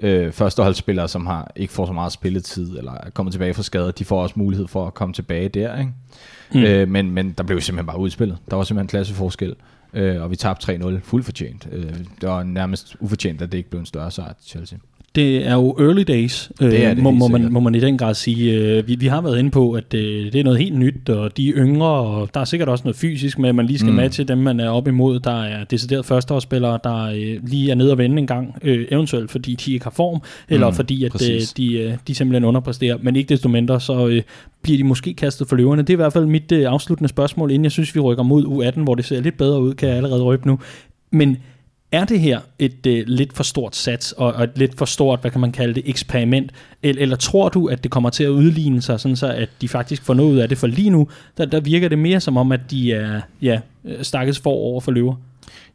øh, 0.00 0.32
førsteholdsspillere, 0.32 1.08
som 1.08 1.26
har 1.26 1.52
ikke 1.56 1.72
får 1.72 1.86
så 1.86 1.92
meget 1.92 2.12
spilletid, 2.12 2.78
eller 2.78 2.92
er 2.92 3.10
kommet 3.10 3.32
tilbage 3.32 3.54
fra 3.54 3.62
skader, 3.62 3.90
de 3.90 4.04
får 4.04 4.22
også 4.22 4.34
mulighed 4.38 4.68
for 4.68 4.86
at 4.86 4.94
komme 4.94 5.14
tilbage 5.14 5.48
der. 5.48 5.78
Ikke? 5.78 5.92
Mm. 6.54 6.62
Øh, 6.62 6.88
men, 6.88 7.10
men 7.10 7.32
der 7.32 7.44
blev 7.44 7.60
simpelthen 7.60 7.86
bare 7.86 7.98
udspillet. 7.98 8.38
Der 8.50 8.56
var 8.56 8.64
simpelthen 8.64 8.88
klasseforskel, 8.88 9.54
øh, 9.92 10.22
og 10.22 10.30
vi 10.30 10.36
tabte 10.36 10.72
3-0 10.72 11.00
fuldt 11.02 11.24
fortjent. 11.24 11.68
Øh, 11.72 11.94
det 12.20 12.28
var 12.28 12.42
nærmest 12.42 12.96
ufortjent, 13.00 13.42
at 13.42 13.52
det 13.52 13.58
ikke 13.58 13.70
blev 13.70 13.80
en 13.80 13.86
større 13.86 14.10
sejr 14.10 14.32
til 14.32 14.48
Chelsea 14.48 14.78
det 15.16 15.46
er 15.46 15.54
jo 15.54 15.76
early 15.78 16.02
days, 16.08 16.50
det 16.60 16.84
er 16.84 16.90
øh, 16.90 16.96
det, 16.96 17.02
må, 17.02 17.10
må, 17.10 17.28
man, 17.28 17.52
må 17.52 17.60
man 17.60 17.74
i 17.74 17.80
den 17.80 17.98
grad 17.98 18.14
sige. 18.14 18.52
Øh, 18.52 18.88
vi, 18.88 18.96
vi 19.00 19.06
har 19.06 19.20
været 19.20 19.38
inde 19.38 19.50
på, 19.50 19.72
at 19.72 19.92
det, 19.92 20.32
det 20.32 20.40
er 20.40 20.44
noget 20.44 20.58
helt 20.58 20.78
nyt, 20.78 21.08
og 21.08 21.36
de 21.36 21.48
er 21.48 21.52
yngre, 21.56 21.88
og 21.88 22.28
der 22.34 22.40
er 22.40 22.44
sikkert 22.44 22.68
også 22.68 22.84
noget 22.84 22.96
fysisk 22.96 23.38
med, 23.38 23.48
at 23.48 23.54
man 23.54 23.66
lige 23.66 23.78
skal 23.78 23.90
mm. 23.90 23.96
matche 23.96 24.24
dem, 24.24 24.38
man 24.38 24.60
er 24.60 24.68
op 24.68 24.88
imod. 24.88 25.20
Der 25.20 25.42
er 25.42 25.64
decideret 25.64 26.06
førsteårsspillere, 26.06 26.78
der 26.84 27.02
øh, 27.02 27.48
lige 27.48 27.70
er 27.70 27.74
nede 27.74 27.92
og 27.92 27.98
vende 27.98 28.18
en 28.18 28.26
gang, 28.26 28.54
eventuelt 28.62 29.30
fordi 29.30 29.54
de 29.54 29.72
ikke 29.72 29.84
har 29.84 29.90
form, 29.90 30.20
eller 30.48 30.70
mm, 30.70 30.76
fordi 30.76 31.04
at 31.04 31.12
de, 31.56 31.98
de 32.08 32.14
simpelthen 32.14 32.44
underpresterer. 32.44 32.96
Men 33.02 33.16
ikke 33.16 33.28
desto 33.28 33.48
mindre, 33.48 33.80
så 33.80 34.22
bliver 34.62 34.78
de 34.78 34.84
måske 34.84 35.14
kastet 35.14 35.48
for 35.48 35.56
løverne. 35.56 35.82
Det 35.82 35.90
er 35.90 35.94
i 35.94 35.96
hvert 35.96 36.12
fald 36.12 36.26
mit 36.26 36.52
afsluttende 36.52 37.08
spørgsmål, 37.08 37.50
inden 37.50 37.64
jeg 37.64 37.72
synes, 37.72 37.94
vi 37.94 38.00
rykker 38.00 38.22
mod 38.22 38.44
U18, 38.44 38.80
hvor 38.80 38.94
det 38.94 39.04
ser 39.04 39.20
lidt 39.20 39.38
bedre 39.38 39.60
ud, 39.60 39.74
kan 39.74 39.88
jeg 39.88 39.96
allerede 39.96 40.22
røbe 40.22 40.46
nu. 40.46 40.58
Men 41.10 41.36
er 41.96 42.04
det 42.04 42.20
her 42.20 42.40
et 42.58 42.86
øh, 42.86 43.04
lidt 43.06 43.32
for 43.32 43.42
stort 43.42 43.76
sats, 43.76 44.12
og, 44.12 44.32
og 44.32 44.44
et 44.44 44.50
lidt 44.56 44.78
for 44.78 44.84
stort, 44.84 45.20
hvad 45.20 45.30
kan 45.30 45.40
man 45.40 45.52
kalde 45.52 45.74
det, 45.74 45.82
eksperiment? 45.86 46.52
Eller, 46.82 47.02
eller 47.02 47.16
tror 47.16 47.48
du, 47.48 47.66
at 47.66 47.82
det 47.82 47.90
kommer 47.90 48.10
til 48.10 48.24
at 48.24 48.28
udligne 48.28 48.82
sig, 48.82 49.00
sådan 49.00 49.16
så 49.16 49.28
at 49.28 49.48
de 49.60 49.68
faktisk 49.68 50.02
får 50.02 50.14
noget 50.14 50.32
ud 50.32 50.38
af 50.38 50.48
det? 50.48 50.58
For 50.58 50.66
lige 50.66 50.90
nu, 50.90 51.08
der, 51.38 51.44
der 51.44 51.60
virker 51.60 51.88
det 51.88 51.98
mere 51.98 52.20
som 52.20 52.36
om, 52.36 52.52
at 52.52 52.60
de 52.70 52.92
er 52.92 53.20
ja, 53.42 53.60
øh, 53.84 54.02
stakkels 54.04 54.38
for 54.38 54.50
over 54.50 54.80
for 54.80 54.92
løver. 54.92 55.14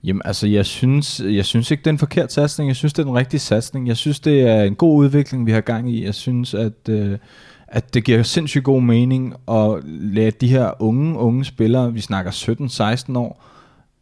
Jamen 0.04 0.22
altså, 0.26 0.48
jeg 0.48 0.66
synes, 0.66 1.22
jeg 1.26 1.46
synes 1.46 1.72
ikke, 1.72 1.82
det 1.82 1.88
er 1.88 1.92
en 1.92 2.00
forkert 2.00 2.34
satsning. 2.34 2.68
Jeg 2.68 2.76
synes, 2.76 2.94
det 2.94 3.06
er 3.06 3.10
en 3.10 3.16
rigtig 3.16 3.42
satsning. 3.42 3.88
Jeg 3.88 3.98
synes, 3.98 4.20
det 4.20 4.42
er 4.42 4.64
en 4.64 4.76
god 4.76 4.98
udvikling, 4.98 5.46
vi 5.46 5.52
har 5.52 5.62
gang 5.62 5.96
i. 5.96 6.06
Jeg 6.06 6.16
synes, 6.16 6.54
at, 6.54 6.90
øh, 6.90 7.18
at 7.68 7.94
det 7.94 8.04
giver 8.04 8.24
sindssygt 8.24 8.64
god 8.64 8.82
mening 8.82 9.34
at 9.48 9.84
lade 9.86 10.32
de 10.32 10.48
her 10.48 10.82
unge, 10.82 11.18
unge 11.18 11.46
spillere, 11.46 11.94
vi 11.94 12.02
snakker 12.02 12.32
17-16 12.32 13.18
år, 13.18 13.44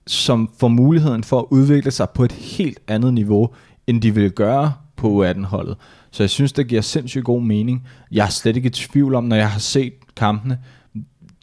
som 0.09 0.49
får 0.59 0.67
muligheden 0.67 1.23
for 1.23 1.39
at 1.39 1.45
udvikle 1.49 1.91
sig 1.91 2.09
på 2.09 2.23
et 2.23 2.31
helt 2.31 2.79
andet 2.87 3.13
niveau, 3.13 3.49
end 3.87 4.01
de 4.01 4.15
vil 4.15 4.31
gøre 4.31 4.73
på 4.95 5.25
U18-holdet. 5.25 5.77
Så 6.11 6.23
jeg 6.23 6.29
synes, 6.29 6.53
det 6.53 6.67
giver 6.67 6.81
sindssygt 6.81 7.25
god 7.25 7.41
mening. 7.41 7.87
Jeg 8.11 8.25
er 8.25 8.29
slet 8.29 8.55
ikke 8.55 8.67
i 8.67 8.69
tvivl 8.69 9.15
om, 9.15 9.23
når 9.23 9.35
jeg 9.35 9.51
har 9.51 9.59
set 9.59 9.93
kampene, 10.15 10.59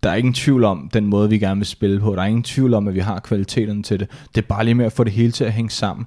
der 0.02 0.10
er 0.10 0.14
ingen 0.14 0.34
tvivl 0.34 0.64
om 0.64 0.90
den 0.92 1.06
måde, 1.06 1.30
vi 1.30 1.38
gerne 1.38 1.60
vil 1.60 1.66
spille 1.66 2.00
på. 2.00 2.14
Der 2.14 2.22
er 2.22 2.26
ingen 2.26 2.42
tvivl 2.42 2.74
om, 2.74 2.88
at 2.88 2.94
vi 2.94 3.00
har 3.00 3.20
kvaliteten 3.20 3.82
til 3.82 4.00
det. 4.00 4.08
Det 4.34 4.42
er 4.42 4.46
bare 4.46 4.64
lige 4.64 4.74
med 4.74 4.86
at 4.86 4.92
få 4.92 5.04
det 5.04 5.12
hele 5.12 5.32
til 5.32 5.44
at 5.44 5.52
hænge 5.52 5.70
sammen. 5.70 6.06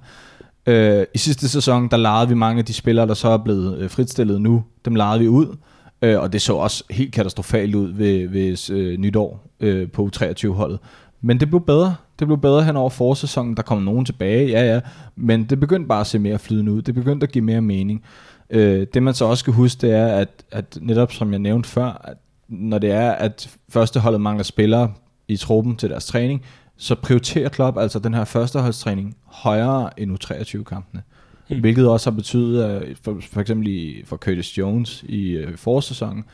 Øh, 0.66 1.04
I 1.14 1.18
sidste 1.18 1.48
sæson, 1.48 1.88
der 1.88 1.96
lejede 1.96 2.28
vi 2.28 2.34
mange 2.34 2.58
af 2.58 2.64
de 2.64 2.72
spillere, 2.72 3.06
der 3.06 3.14
så 3.14 3.28
er 3.28 3.38
blevet 3.38 3.78
øh, 3.78 3.90
fritstillet 3.90 4.40
nu. 4.40 4.64
Dem 4.84 4.94
lejede 4.94 5.20
vi 5.20 5.28
ud. 5.28 5.56
Øh, 6.02 6.20
og 6.20 6.32
det 6.32 6.42
så 6.42 6.54
også 6.54 6.84
helt 6.90 7.14
katastrofalt 7.14 7.74
ud 7.74 7.92
ved, 7.92 8.28
ved 8.28 8.70
øh, 8.70 8.98
nytår 8.98 9.46
øh, 9.60 9.90
på 9.90 10.10
U23-holdet 10.14 10.78
men 11.20 11.40
det 11.40 11.48
blev 11.48 11.60
bedre. 11.60 11.96
Det 12.18 12.26
blev 12.26 12.38
bedre 12.38 12.64
hen 12.64 12.76
over 12.76 12.90
forsæsonen. 12.90 13.56
Der 13.56 13.62
kom 13.62 13.82
nogen 13.82 14.04
tilbage, 14.04 14.48
ja 14.48 14.74
ja. 14.74 14.80
Men 15.16 15.44
det 15.44 15.60
begyndte 15.60 15.88
bare 15.88 16.00
at 16.00 16.06
se 16.06 16.18
mere 16.18 16.38
flydende 16.38 16.72
ud. 16.72 16.82
Det 16.82 16.94
begyndte 16.94 17.24
at 17.24 17.32
give 17.32 17.44
mere 17.44 17.60
mening. 17.60 18.04
Øh, 18.50 18.86
det 18.94 19.02
man 19.02 19.14
så 19.14 19.24
også 19.24 19.40
skal 19.40 19.52
huske, 19.52 19.80
det 19.80 19.94
er, 19.94 20.06
at, 20.06 20.44
at 20.50 20.78
netop 20.80 21.12
som 21.12 21.30
jeg 21.32 21.38
nævnte 21.38 21.68
før, 21.68 22.02
at 22.04 22.16
når 22.48 22.78
det 22.78 22.90
er, 22.90 23.10
at 23.10 23.56
førsteholdet 23.68 24.20
mangler 24.20 24.44
spillere 24.44 24.92
i 25.28 25.36
truppen 25.36 25.76
til 25.76 25.90
deres 25.90 26.06
træning, 26.06 26.42
så 26.76 26.94
prioriterer 26.94 27.48
Klopp 27.48 27.78
altså 27.78 27.98
den 27.98 28.14
her 28.14 28.24
førsteholdstræning 28.24 29.16
højere 29.24 30.00
end 30.00 30.12
U23-kampene. 30.12 31.02
Mm. 31.50 31.60
Hvilket 31.60 31.88
også 31.88 32.10
har 32.10 32.16
betydet, 32.16 32.96
for, 33.02 33.16
for 33.32 33.40
eksempel 33.40 33.68
i, 33.68 34.02
for 34.04 34.16
Curtis 34.16 34.58
Jones 34.58 35.04
i 35.08 35.30
øh, 35.30 35.56
forsæsonen, 35.56 36.24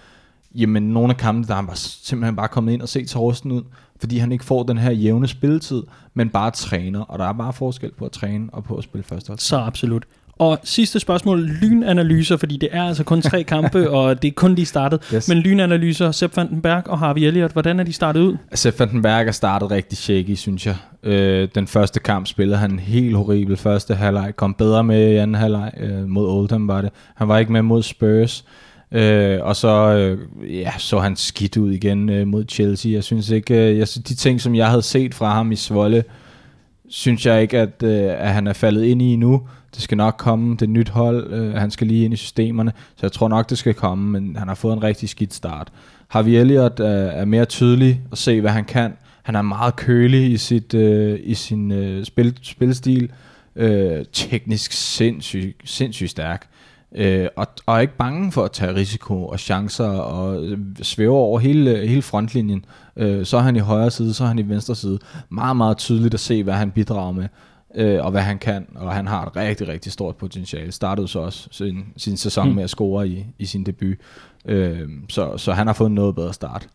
jamen 0.55 0.83
nogle 0.83 1.11
af 1.11 1.17
kampene, 1.17 1.47
der 1.47 1.53
er 1.53 1.57
han 1.57 1.67
bare, 1.67 1.77
simpelthen 1.77 2.37
bare 2.37 2.49
kommet 2.49 2.73
ind 2.73 2.83
og 2.83 2.89
set 2.89 3.09
til 3.09 3.19
rusten 3.19 3.53
ud, 3.53 3.63
fordi 4.01 4.19
han 4.19 4.33
ikke 4.33 4.45
får 4.45 4.63
den 4.63 4.79
her 4.79 4.91
jævne 4.91 5.29
spilletid, 5.29 5.83
men 6.15 6.29
bare 6.29 6.51
træner, 6.51 7.01
og 7.01 7.19
der 7.19 7.25
er 7.25 7.33
bare 7.33 7.53
forskel 7.53 7.91
på 7.99 8.05
at 8.05 8.13
træne 8.13 8.49
og 8.53 8.65
på 8.65 8.77
at 8.77 8.85
spille 8.85 9.05
førstehold. 9.05 9.39
Så 9.39 9.57
absolut. 9.57 10.05
Og 10.39 10.59
sidste 10.65 11.01
spørgsmål, 11.01 11.41
lynanalyser, 11.41 12.37
fordi 12.37 12.57
det 12.57 12.69
er 12.73 12.83
altså 12.83 13.05
kun 13.05 13.23
tre 13.23 13.43
kampe, 13.55 13.91
og 13.91 14.23
det 14.23 14.29
er 14.29 14.33
kun 14.33 14.55
lige 14.55 14.67
startet. 14.67 15.11
Yes. 15.15 15.29
Men 15.29 15.39
lynanalyser, 15.39 16.11
Sepp 16.11 16.37
Vandenberg 16.37 16.89
og 16.89 16.99
Harvey 16.99 17.21
Elliott, 17.21 17.53
hvordan 17.53 17.81
er 17.81 17.85
de 17.85 17.93
startet 17.93 18.21
ud? 18.21 18.37
Sepp 18.55 18.81
Vandenberg 18.81 19.27
er 19.27 19.33
startet 19.33 19.71
rigtig 19.71 19.99
shaky, 19.99 20.35
synes 20.35 20.67
jeg. 20.67 20.77
Øh, 21.03 21.49
den 21.55 21.67
første 21.67 22.01
kamp 22.01 22.27
spillede 22.27 22.59
han 22.59 22.79
helt 22.79 23.17
horribel 23.17 23.57
første 23.57 23.95
halvleg, 23.95 24.33
kom 24.37 24.55
bedre 24.55 24.85
med 24.85 25.13
i 25.13 25.17
anden 25.17 25.35
halvleg 25.35 25.73
øh, 25.81 26.09
mod 26.09 26.29
Oldham 26.29 26.69
var 26.69 26.81
det. 26.81 26.91
Han 27.15 27.29
var 27.29 27.39
ikke 27.39 27.53
med 27.53 27.63
mod 27.63 27.83
Spurs. 27.83 28.45
Øh, 28.45 28.66
Øh, 28.93 29.39
og 29.43 29.57
så 29.57 29.69
øh, 29.69 30.19
ja, 30.61 30.73
så 30.79 30.99
han 30.99 31.17
skidt 31.17 31.57
ud 31.57 31.73
igen 31.73 32.09
øh, 32.09 32.27
mod 32.27 32.45
Chelsea. 32.49 32.93
Jeg 32.93 33.05
synes 33.05 33.31
ikke, 33.31 33.55
øh, 33.55 33.79
jeg 33.79 33.89
de 34.09 34.15
ting, 34.15 34.41
som 34.41 34.55
jeg 34.55 34.69
havde 34.69 34.83
set 34.83 35.15
fra 35.15 35.35
ham 35.35 35.53
i 35.53 35.57
Svolle, 35.57 36.05
synes 36.89 37.27
jeg 37.27 37.43
ikke, 37.43 37.59
at, 37.59 37.83
øh, 37.83 38.05
at 38.05 38.29
han 38.29 38.47
er 38.47 38.53
faldet 38.53 38.85
ind 38.85 39.03
i 39.03 39.17
nu. 39.17 39.43
Det 39.75 39.83
skal 39.83 39.97
nok 39.97 40.15
komme, 40.19 40.53
det 40.53 40.63
er 40.63 40.67
nyt 40.67 40.89
hold, 40.89 41.33
øh, 41.33 41.55
han 41.55 41.71
skal 41.71 41.87
lige 41.87 42.05
ind 42.05 42.15
i 42.15 42.17
systemerne, 42.17 42.73
så 42.97 43.01
jeg 43.03 43.13
tror 43.13 43.29
nok, 43.29 43.51
det 43.51 43.59
skal 43.59 43.75
komme, 43.75 44.21
men 44.21 44.37
han 44.37 44.49
har 44.49 44.55
fået 44.55 44.73
en 44.73 44.83
rigtig 44.83 45.09
skidt 45.09 45.35
start. 45.35 45.73
Harvey 46.09 46.31
Elliott 46.31 46.81
øh, 46.81 46.87
er 46.89 47.25
mere 47.25 47.45
tydelig 47.45 48.01
at 48.13 48.19
se, 48.19 48.41
hvad 48.41 48.51
han 48.51 48.65
kan. 48.65 48.93
Han 49.23 49.35
er 49.35 49.43
meget 49.43 49.77
kølig 49.77 50.33
i, 50.33 50.37
sit, 50.37 50.75
øh, 50.75 51.21
i 51.23 51.35
sin 51.35 51.73
øh, 51.73 52.05
spil, 52.05 52.39
spilstil, 52.43 53.11
øh, 53.57 54.05
teknisk 54.13 54.73
sindssygt 54.73 55.57
sindssyg 55.65 56.09
stærk. 56.09 56.47
Øh, 56.95 57.29
og, 57.37 57.47
og 57.67 57.77
er 57.77 57.81
ikke 57.81 57.97
bange 57.97 58.33
for 58.33 58.45
at 58.45 58.53
tage 58.53 58.75
risiko 58.75 59.27
og 59.27 59.41
chancer 59.41 59.89
og 59.89 60.57
svæve 60.83 61.17
over 61.17 61.39
hele, 61.39 61.89
hele 61.89 62.03
frontlinjen. 62.03 62.65
Øh, 62.97 63.27
så 63.27 63.37
er 63.37 63.41
han 63.41 63.57
i 63.57 63.59
højre 63.59 63.91
side, 63.91 64.15
så 64.15 64.25
er 64.25 64.29
han 64.29 64.39
i 64.39 64.49
venstre 64.49 64.75
side. 64.75 64.99
Meget, 65.29 65.57
meget 65.57 65.77
tydeligt 65.77 66.15
at 66.15 66.21
se, 66.21 66.43
hvad 66.43 66.55
han 66.55 66.71
bidrager 66.71 67.13
med 67.13 67.29
øh, 67.77 68.05
og 68.05 68.11
hvad 68.11 68.23
han 68.23 68.39
kan, 68.39 68.67
og 68.75 68.93
han 68.93 69.07
har 69.07 69.27
et 69.27 69.37
rigtig, 69.37 69.69
rigtig 69.69 69.93
stort 69.93 70.17
potentiale. 70.17 70.73
Startede 70.73 71.09
så 71.09 71.19
også 71.19 71.49
sin, 71.51 71.85
sin 71.97 72.17
sæson 72.17 72.49
mm. 72.49 72.55
med 72.55 72.65
at 72.65 72.71
score 72.71 73.09
i, 73.09 73.27
i 73.39 73.47
sin 73.47 73.65
debut, 73.65 73.97
øh, 74.45 74.89
så, 75.09 75.39
så 75.39 75.53
han 75.53 75.67
har 75.67 75.75
fået 75.75 75.91
noget 75.91 76.15
bedre 76.15 76.33
start. 76.33 76.69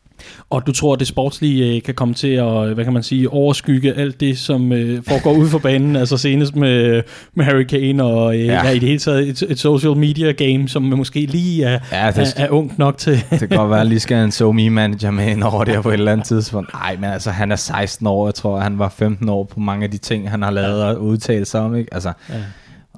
Og 0.49 0.67
du 0.67 0.71
tror, 0.71 0.93
at 0.93 0.99
det 0.99 1.07
sportslige 1.07 1.75
øh, 1.75 1.81
kan 1.81 1.93
komme 1.93 2.13
til 2.13 2.27
at, 2.27 2.73
hvad 2.73 2.83
kan 2.83 2.93
man 2.93 3.03
sige, 3.03 3.29
overskygge 3.29 3.93
alt 3.93 4.19
det, 4.19 4.37
som 4.37 4.71
øh, 4.71 5.03
foregår 5.07 5.33
ud 5.33 5.49
for 5.49 5.59
banen, 5.59 5.95
altså 5.95 6.17
senest 6.17 6.55
med, 6.55 7.03
med 7.33 7.45
Harry 7.45 7.63
Kane 7.63 8.03
og 8.03 8.35
øh, 8.35 8.45
ja. 8.45 8.65
Ja, 8.65 8.69
i 8.69 8.79
det 8.79 8.87
hele 8.87 8.99
taget 8.99 9.29
et, 9.29 9.43
et 9.49 9.59
social 9.59 9.97
media 9.97 10.31
game, 10.31 10.69
som 10.69 10.83
måske 10.83 11.19
lige 11.19 11.63
er, 11.63 11.79
ja, 11.91 12.11
det, 12.11 12.33
er, 12.37 12.45
er 12.45 12.49
ungt 12.49 12.77
nok 12.77 12.97
til. 12.97 13.13
det 13.31 13.39
kan 13.39 13.49
godt 13.49 13.69
være, 13.69 13.81
at 13.81 13.87
lige 13.87 13.99
skal 13.99 14.23
en 14.23 14.31
SoMe 14.31 14.69
manager 14.69 15.11
med 15.11 15.27
ind 15.27 15.43
over 15.43 15.63
det 15.63 15.83
på 15.83 15.89
et 15.89 15.93
eller 15.93 16.11
andet 16.11 16.27
tidspunkt. 16.27 16.73
Nej, 16.73 16.95
men 16.99 17.09
altså, 17.09 17.31
han 17.31 17.51
er 17.51 17.55
16 17.55 18.07
år, 18.07 18.27
jeg 18.27 18.35
tror, 18.35 18.59
han 18.59 18.79
var 18.79 18.89
15 18.89 19.29
år 19.29 19.43
på 19.43 19.59
mange 19.59 19.83
af 19.83 19.91
de 19.91 19.97
ting, 19.97 20.29
han 20.29 20.41
har 20.41 20.51
lavet 20.51 20.83
og 20.83 21.01
udtalt 21.01 21.47
sig 21.47 21.61
om, 21.61 21.75
ikke? 21.75 21.93
Altså, 21.93 22.13
ja 22.29 22.35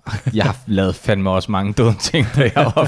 jeg 0.35 0.43
har 0.43 0.57
lavet 0.67 0.95
fandme 0.95 1.29
også 1.29 1.51
mange 1.51 1.73
dumme 1.73 1.95
ting, 1.99 2.27
da 2.35 2.41
jeg 2.55 2.71
var 2.75 2.85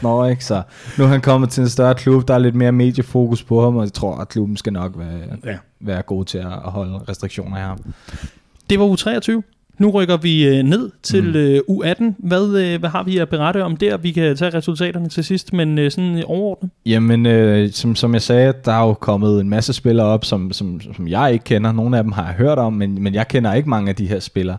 15-16 0.00 0.06
år, 0.06 0.26
ikke? 0.26 0.44
Så 0.44 0.62
nu 0.98 1.04
er 1.04 1.08
han 1.08 1.20
kommet 1.20 1.50
til 1.50 1.60
en 1.60 1.68
større 1.68 1.94
klub, 1.94 2.28
der 2.28 2.34
er 2.34 2.38
lidt 2.38 2.54
mere 2.54 2.72
mediefokus 2.72 3.42
på 3.42 3.64
ham, 3.64 3.76
og 3.76 3.84
jeg 3.84 3.92
tror, 3.92 4.16
at 4.16 4.28
klubben 4.28 4.56
skal 4.56 4.72
nok 4.72 4.92
være, 4.98 5.38
ja. 5.44 5.58
være 5.80 6.02
god 6.02 6.24
til 6.24 6.38
at 6.38 6.50
holde 6.50 6.98
restriktioner 7.08 7.56
ham. 7.56 7.78
Det 8.70 8.78
var 8.78 8.86
U23. 8.86 9.42
Nu 9.78 9.90
rykker 9.90 10.16
vi 10.16 10.48
øh, 10.48 10.62
ned 10.62 10.90
til 11.02 11.24
mm. 11.24 11.34
øh, 11.34 11.58
U18. 11.70 12.04
Hvad, 12.18 12.62
øh, 12.62 12.80
hvad 12.80 12.90
har 12.90 13.02
vi 13.02 13.18
at 13.18 13.28
berette 13.28 13.64
om 13.64 13.76
der? 13.76 13.96
Vi 13.96 14.12
kan 14.12 14.36
tage 14.36 14.54
resultaterne 14.54 15.08
til 15.08 15.24
sidst, 15.24 15.52
men 15.52 15.78
øh, 15.78 15.90
sådan 15.90 16.24
overordnet. 16.26 16.70
Jamen, 16.86 17.26
øh, 17.26 17.72
som, 17.72 17.96
som 17.96 18.14
jeg 18.14 18.22
sagde, 18.22 18.54
der 18.64 18.72
er 18.72 18.86
jo 18.86 18.94
kommet 18.94 19.40
en 19.40 19.48
masse 19.48 19.72
spillere 19.72 20.06
op, 20.06 20.24
som, 20.24 20.52
som, 20.52 20.80
som 20.80 21.08
jeg 21.08 21.32
ikke 21.32 21.44
kender. 21.44 21.72
Nogle 21.72 21.96
af 21.96 22.02
dem 22.02 22.12
har 22.12 22.24
jeg 22.24 22.34
hørt 22.34 22.58
om, 22.58 22.72
men, 22.72 23.02
men 23.02 23.14
jeg 23.14 23.28
kender 23.28 23.54
ikke 23.54 23.70
mange 23.70 23.88
af 23.88 23.96
de 23.96 24.06
her 24.06 24.20
spillere. 24.20 24.56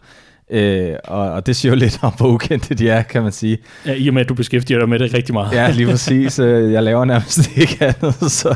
Øh, 0.51 0.95
og, 1.03 1.31
og 1.31 1.45
det 1.45 1.55
siger 1.55 1.71
jo 1.71 1.75
lidt 1.75 1.99
om, 2.01 2.13
hvor 2.17 2.27
ukendte 2.27 2.73
de 2.73 2.89
er, 2.89 3.01
kan 3.01 3.23
man 3.23 3.31
sige. 3.31 3.57
Ja, 3.85 3.93
i 3.93 4.07
og 4.07 4.13
med, 4.13 4.21
at 4.21 4.29
du 4.29 4.33
beskæftiger 4.33 4.79
dig 4.79 4.89
med 4.89 4.99
det 4.99 5.13
rigtig 5.13 5.33
meget. 5.33 5.53
ja, 5.53 5.71
lige 5.71 5.87
præcis. 5.87 6.39
Øh, 6.51 6.71
jeg 6.71 6.83
laver 6.83 7.05
nærmest 7.05 7.57
ikke 7.57 7.85
andet, 7.85 8.31
så... 8.41 8.55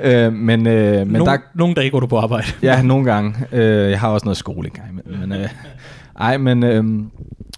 Øh, 0.00 0.32
men, 0.32 0.66
øh, 0.66 0.98
men 0.98 1.08
nogle, 1.08 1.32
der, 1.32 1.38
nogle 1.54 1.74
dage 1.74 1.90
går 1.90 2.00
du 2.00 2.06
på 2.06 2.18
arbejde. 2.18 2.46
ja, 2.62 2.82
nogle 2.82 3.04
gange. 3.04 3.34
Øh, 3.52 3.90
jeg 3.90 4.00
har 4.00 4.08
også 4.08 4.24
noget 4.24 4.36
skole 4.36 4.68
engang. 4.68 5.00
Men, 5.20 5.32
øh, 5.32 5.48
ej, 6.20 6.36
men, 6.36 6.62
øh, 6.62 6.84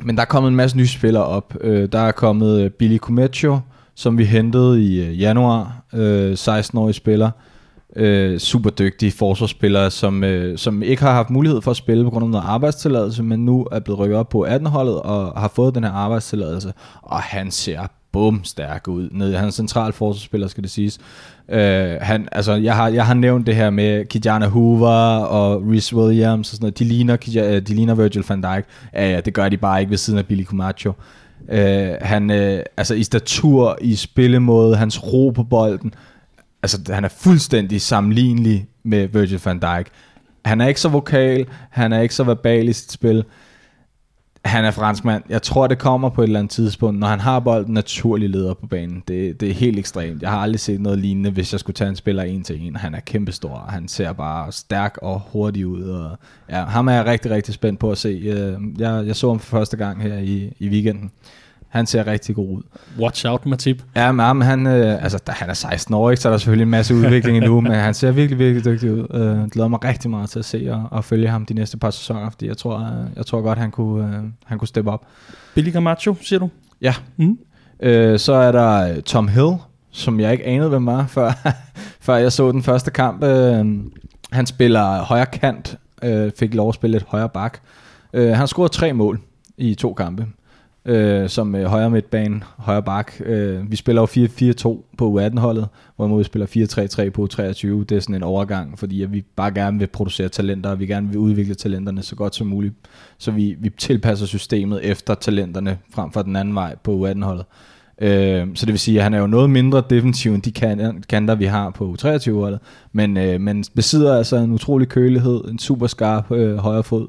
men 0.00 0.16
der 0.16 0.20
er 0.20 0.24
kommet 0.24 0.50
en 0.50 0.56
masse 0.56 0.76
nye 0.76 0.86
spillere 0.86 1.24
op. 1.24 1.56
Øh, 1.60 1.88
der 1.92 1.98
er 1.98 2.12
kommet 2.12 2.74
Billy 2.74 2.98
Cometio, 2.98 3.60
som 3.94 4.18
vi 4.18 4.24
hentede 4.24 4.82
i 4.84 5.08
øh, 5.08 5.20
januar. 5.20 5.82
Øh, 5.94 6.32
16-årig 6.32 6.94
spiller 6.94 7.26
øh, 7.26 7.57
øh, 7.98 8.38
super 8.38 8.70
dygtige 8.70 9.12
forsvarsspillere, 9.12 9.90
som, 9.90 10.24
øh, 10.24 10.58
som 10.58 10.82
ikke 10.82 11.02
har 11.02 11.12
haft 11.12 11.30
mulighed 11.30 11.62
for 11.62 11.70
at 11.70 11.76
spille 11.76 12.04
på 12.04 12.10
grund 12.10 12.24
af 12.24 12.30
noget 12.30 12.44
arbejdstilladelse, 12.46 13.22
men 13.22 13.44
nu 13.44 13.66
er 13.72 13.80
blevet 13.80 13.98
rykket 13.98 14.18
op 14.18 14.28
på 14.28 14.46
18-holdet 14.46 15.02
og 15.02 15.40
har 15.40 15.52
fået 15.54 15.74
den 15.74 15.84
her 15.84 15.90
arbejdstilladelse, 15.90 16.72
og 17.02 17.18
han 17.18 17.50
ser 17.50 17.86
bum 18.12 18.44
stærk 18.44 18.88
ud. 18.88 19.08
Nede, 19.12 19.36
han 19.36 19.46
er 19.46 19.52
central 19.52 19.92
forsvarsspiller, 19.92 20.48
skal 20.48 20.62
det 20.62 20.70
siges. 20.70 20.98
Øh, 21.48 21.96
han, 22.00 22.28
altså, 22.32 22.52
jeg, 22.52 22.76
har, 22.76 22.88
jeg 22.88 23.06
har 23.06 23.14
nævnt 23.14 23.46
det 23.46 23.56
her 23.56 23.70
med 23.70 24.04
Kijana 24.04 24.46
Hoover 24.46 25.18
og 25.18 25.62
Rhys 25.68 25.94
Williams 25.94 26.50
og 26.50 26.56
sådan 26.56 26.64
noget. 26.64 26.78
De 26.78 26.84
ligner, 26.84 27.16
øh, 27.36 27.62
de 27.62 27.74
ligner 27.74 27.94
Virgil 27.94 28.24
van 28.28 28.42
Dijk. 28.42 28.64
Ja, 28.94 29.10
ja, 29.10 29.20
det 29.20 29.34
gør 29.34 29.48
de 29.48 29.56
bare 29.56 29.80
ikke 29.80 29.90
ved 29.90 29.98
siden 29.98 30.18
af 30.18 30.26
Billy 30.26 30.44
Camacho. 30.44 30.92
Øh, 31.48 31.90
han, 32.00 32.30
øh, 32.30 32.62
altså 32.76 32.94
i 32.94 33.02
statur, 33.02 33.78
i 33.80 33.94
spillemåde, 33.94 34.76
hans 34.76 35.04
ro 35.12 35.30
på 35.30 35.42
bolden, 35.42 35.94
altså 36.62 36.78
han 36.88 37.04
er 37.04 37.08
fuldstændig 37.08 37.80
sammenlignelig 37.80 38.66
med 38.82 39.08
Virgil 39.08 39.40
van 39.44 39.58
Dijk. 39.58 39.86
Han 40.44 40.60
er 40.60 40.68
ikke 40.68 40.80
så 40.80 40.88
vokal, 40.88 41.46
han 41.70 41.92
er 41.92 42.00
ikke 42.00 42.14
så 42.14 42.24
verbal 42.24 42.68
i 42.68 42.72
sit 42.72 42.92
spil. 42.92 43.24
Han 44.44 44.64
er 44.64 44.70
franskmand. 44.70 45.22
Jeg 45.28 45.42
tror, 45.42 45.66
det 45.66 45.78
kommer 45.78 46.08
på 46.08 46.22
et 46.22 46.26
eller 46.26 46.38
andet 46.38 46.50
tidspunkt, 46.50 47.00
når 47.00 47.06
han 47.06 47.20
har 47.20 47.40
bolden 47.40 47.74
naturlig 47.74 48.30
leder 48.30 48.54
på 48.54 48.66
banen. 48.66 49.02
Det, 49.08 49.40
det 49.40 49.50
er 49.50 49.54
helt 49.54 49.78
ekstremt. 49.78 50.22
Jeg 50.22 50.30
har 50.30 50.38
aldrig 50.38 50.60
set 50.60 50.80
noget 50.80 50.98
lignende, 50.98 51.30
hvis 51.30 51.52
jeg 51.52 51.60
skulle 51.60 51.74
tage 51.74 51.90
en 51.90 51.96
spiller 51.96 52.22
en 52.22 52.42
til 52.42 52.66
en. 52.66 52.76
Han 52.76 52.94
er 52.94 53.00
kæmpestor. 53.00 53.66
Han 53.68 53.88
ser 53.88 54.12
bare 54.12 54.52
stærk 54.52 54.98
og 55.02 55.22
hurtig 55.32 55.66
ud. 55.66 55.82
Og 55.82 56.18
ja, 56.50 56.64
ham 56.64 56.88
er 56.88 56.92
jeg 56.92 57.04
rigtig, 57.04 57.30
rigtig 57.30 57.54
spændt 57.54 57.80
på 57.80 57.90
at 57.90 57.98
se. 57.98 58.08
Øh, 58.08 58.80
jeg, 58.80 59.06
jeg 59.06 59.16
så 59.16 59.28
ham 59.28 59.38
for 59.38 59.58
første 59.58 59.76
gang 59.76 60.02
her 60.02 60.18
i, 60.18 60.52
i 60.58 60.68
weekenden. 60.68 61.10
Han 61.68 61.86
ser 61.86 62.06
rigtig 62.06 62.34
god 62.34 62.48
ud. 62.48 62.62
Watch 62.98 63.26
out, 63.26 63.46
Matip. 63.46 63.82
Ja, 63.96 64.12
men 64.12 64.42
han, 64.42 64.66
øh, 64.66 65.02
altså, 65.02 65.18
da 65.26 65.32
han 65.32 65.50
er 65.50 65.54
16 65.54 65.94
år, 65.94 66.10
ikke, 66.10 66.22
så 66.22 66.28
er 66.28 66.30
der 66.30 66.38
selvfølgelig 66.38 66.62
en 66.62 66.70
masse 66.70 66.94
udvikling 66.94 67.36
endnu, 67.36 67.60
men 67.70 67.72
han 67.72 67.94
ser 67.94 68.10
virkelig, 68.10 68.38
virkelig 68.38 68.64
dygtig 68.64 68.92
ud. 68.92 69.06
Øh, 69.14 69.20
jeg 69.20 69.48
glæder 69.52 69.68
mig 69.68 69.84
rigtig 69.84 70.10
meget 70.10 70.30
til 70.30 70.38
at 70.38 70.44
se 70.44 70.68
og, 70.70 70.88
og 70.90 71.04
følge 71.04 71.28
ham 71.28 71.46
de 71.46 71.54
næste 71.54 71.76
par 71.76 71.90
sæsoner, 71.90 72.30
fordi 72.30 72.46
jeg 72.46 72.56
tror, 72.56 72.78
øh, 72.78 73.16
jeg 73.16 73.26
tror 73.26 73.40
godt, 73.40 73.58
han 73.58 73.70
kunne, 73.70 74.16
øh, 74.16 74.24
han 74.44 74.58
kunne 74.58 74.68
steppe 74.68 74.90
op. 74.90 75.06
Billy 75.54 75.72
Camacho, 75.72 76.16
siger 76.20 76.38
du? 76.38 76.50
Ja. 76.80 76.94
Mm. 77.16 77.38
Øh, 77.80 78.18
så 78.18 78.32
er 78.32 78.52
der 78.52 78.90
øh, 78.90 79.02
Tom 79.02 79.28
Hill, 79.28 79.52
som 79.90 80.20
jeg 80.20 80.32
ikke 80.32 80.46
anede, 80.46 80.68
hvem 80.68 80.86
var, 80.86 81.06
før, 81.16 81.32
før 82.00 82.16
jeg 82.16 82.32
så 82.32 82.52
den 82.52 82.62
første 82.62 82.90
kamp. 82.90 83.22
Øh, 83.22 83.66
han 84.32 84.46
spiller 84.46 85.02
højre 85.02 85.26
kant, 85.26 85.78
øh, 86.02 86.30
fik 86.38 86.54
lov 86.54 86.68
at 86.68 86.74
spille 86.74 86.92
lidt 86.92 87.04
højre 87.08 87.28
bak. 87.28 87.58
Øh, 88.12 88.30
han 88.30 88.46
scoret 88.46 88.72
tre 88.72 88.92
mål 88.92 89.20
i 89.58 89.74
to 89.74 89.94
kampe 89.94 90.26
øh, 90.88 91.28
som 91.28 91.54
øh, 91.54 91.64
højre 91.64 91.90
midtbane, 91.90 92.42
højre 92.56 92.82
bak. 92.82 93.12
Øh, 93.20 93.70
vi 93.70 93.76
spiller 93.76 94.02
jo 94.02 94.06
4-4-2 94.06 94.94
på 94.98 95.20
U18-holdet, 95.20 95.68
hvorimod 95.96 96.18
vi 96.18 96.24
spiller 96.24 97.06
4-3-3 97.06 97.10
på 97.10 97.28
U23. 97.32 97.66
Det 97.66 97.92
er 97.92 98.00
sådan 98.00 98.14
en 98.14 98.22
overgang, 98.22 98.78
fordi 98.78 99.02
at 99.02 99.12
vi 99.12 99.24
bare 99.36 99.50
gerne 99.50 99.78
vil 99.78 99.86
producere 99.86 100.28
talenter, 100.28 100.70
og 100.70 100.80
vi 100.80 100.86
gerne 100.86 101.08
vil 101.08 101.18
udvikle 101.18 101.54
talenterne 101.54 102.02
så 102.02 102.16
godt 102.16 102.34
som 102.34 102.46
muligt. 102.46 102.74
Så 103.18 103.30
vi, 103.30 103.56
vi 103.60 103.70
tilpasser 103.78 104.26
systemet 104.26 104.80
efter 104.84 105.14
talenterne, 105.14 105.78
frem 105.94 106.12
for 106.12 106.22
den 106.22 106.36
anden 106.36 106.54
vej 106.54 106.76
på 106.82 107.06
U18-holdet. 107.06 107.44
Øh, 108.00 108.46
så 108.54 108.66
det 108.66 108.72
vil 108.72 108.78
sige, 108.78 108.98
at 108.98 109.04
han 109.04 109.14
er 109.14 109.18
jo 109.18 109.26
noget 109.26 109.50
mindre 109.50 109.82
defensiv 109.90 110.34
end 110.34 110.42
de 110.42 110.52
kanter, 111.08 111.34
vi 111.34 111.44
har 111.44 111.70
på 111.70 111.96
U23-holdet, 111.98 112.60
men, 112.92 113.16
øh, 113.16 113.40
men 113.40 113.64
besidder 113.74 114.16
altså 114.16 114.36
en 114.36 114.52
utrolig 114.52 114.88
kølighed, 114.88 115.44
en 115.44 115.58
super 115.58 115.86
skarp 115.86 116.32
øh, 116.32 116.56
højre 116.56 116.82
fod, 116.82 117.08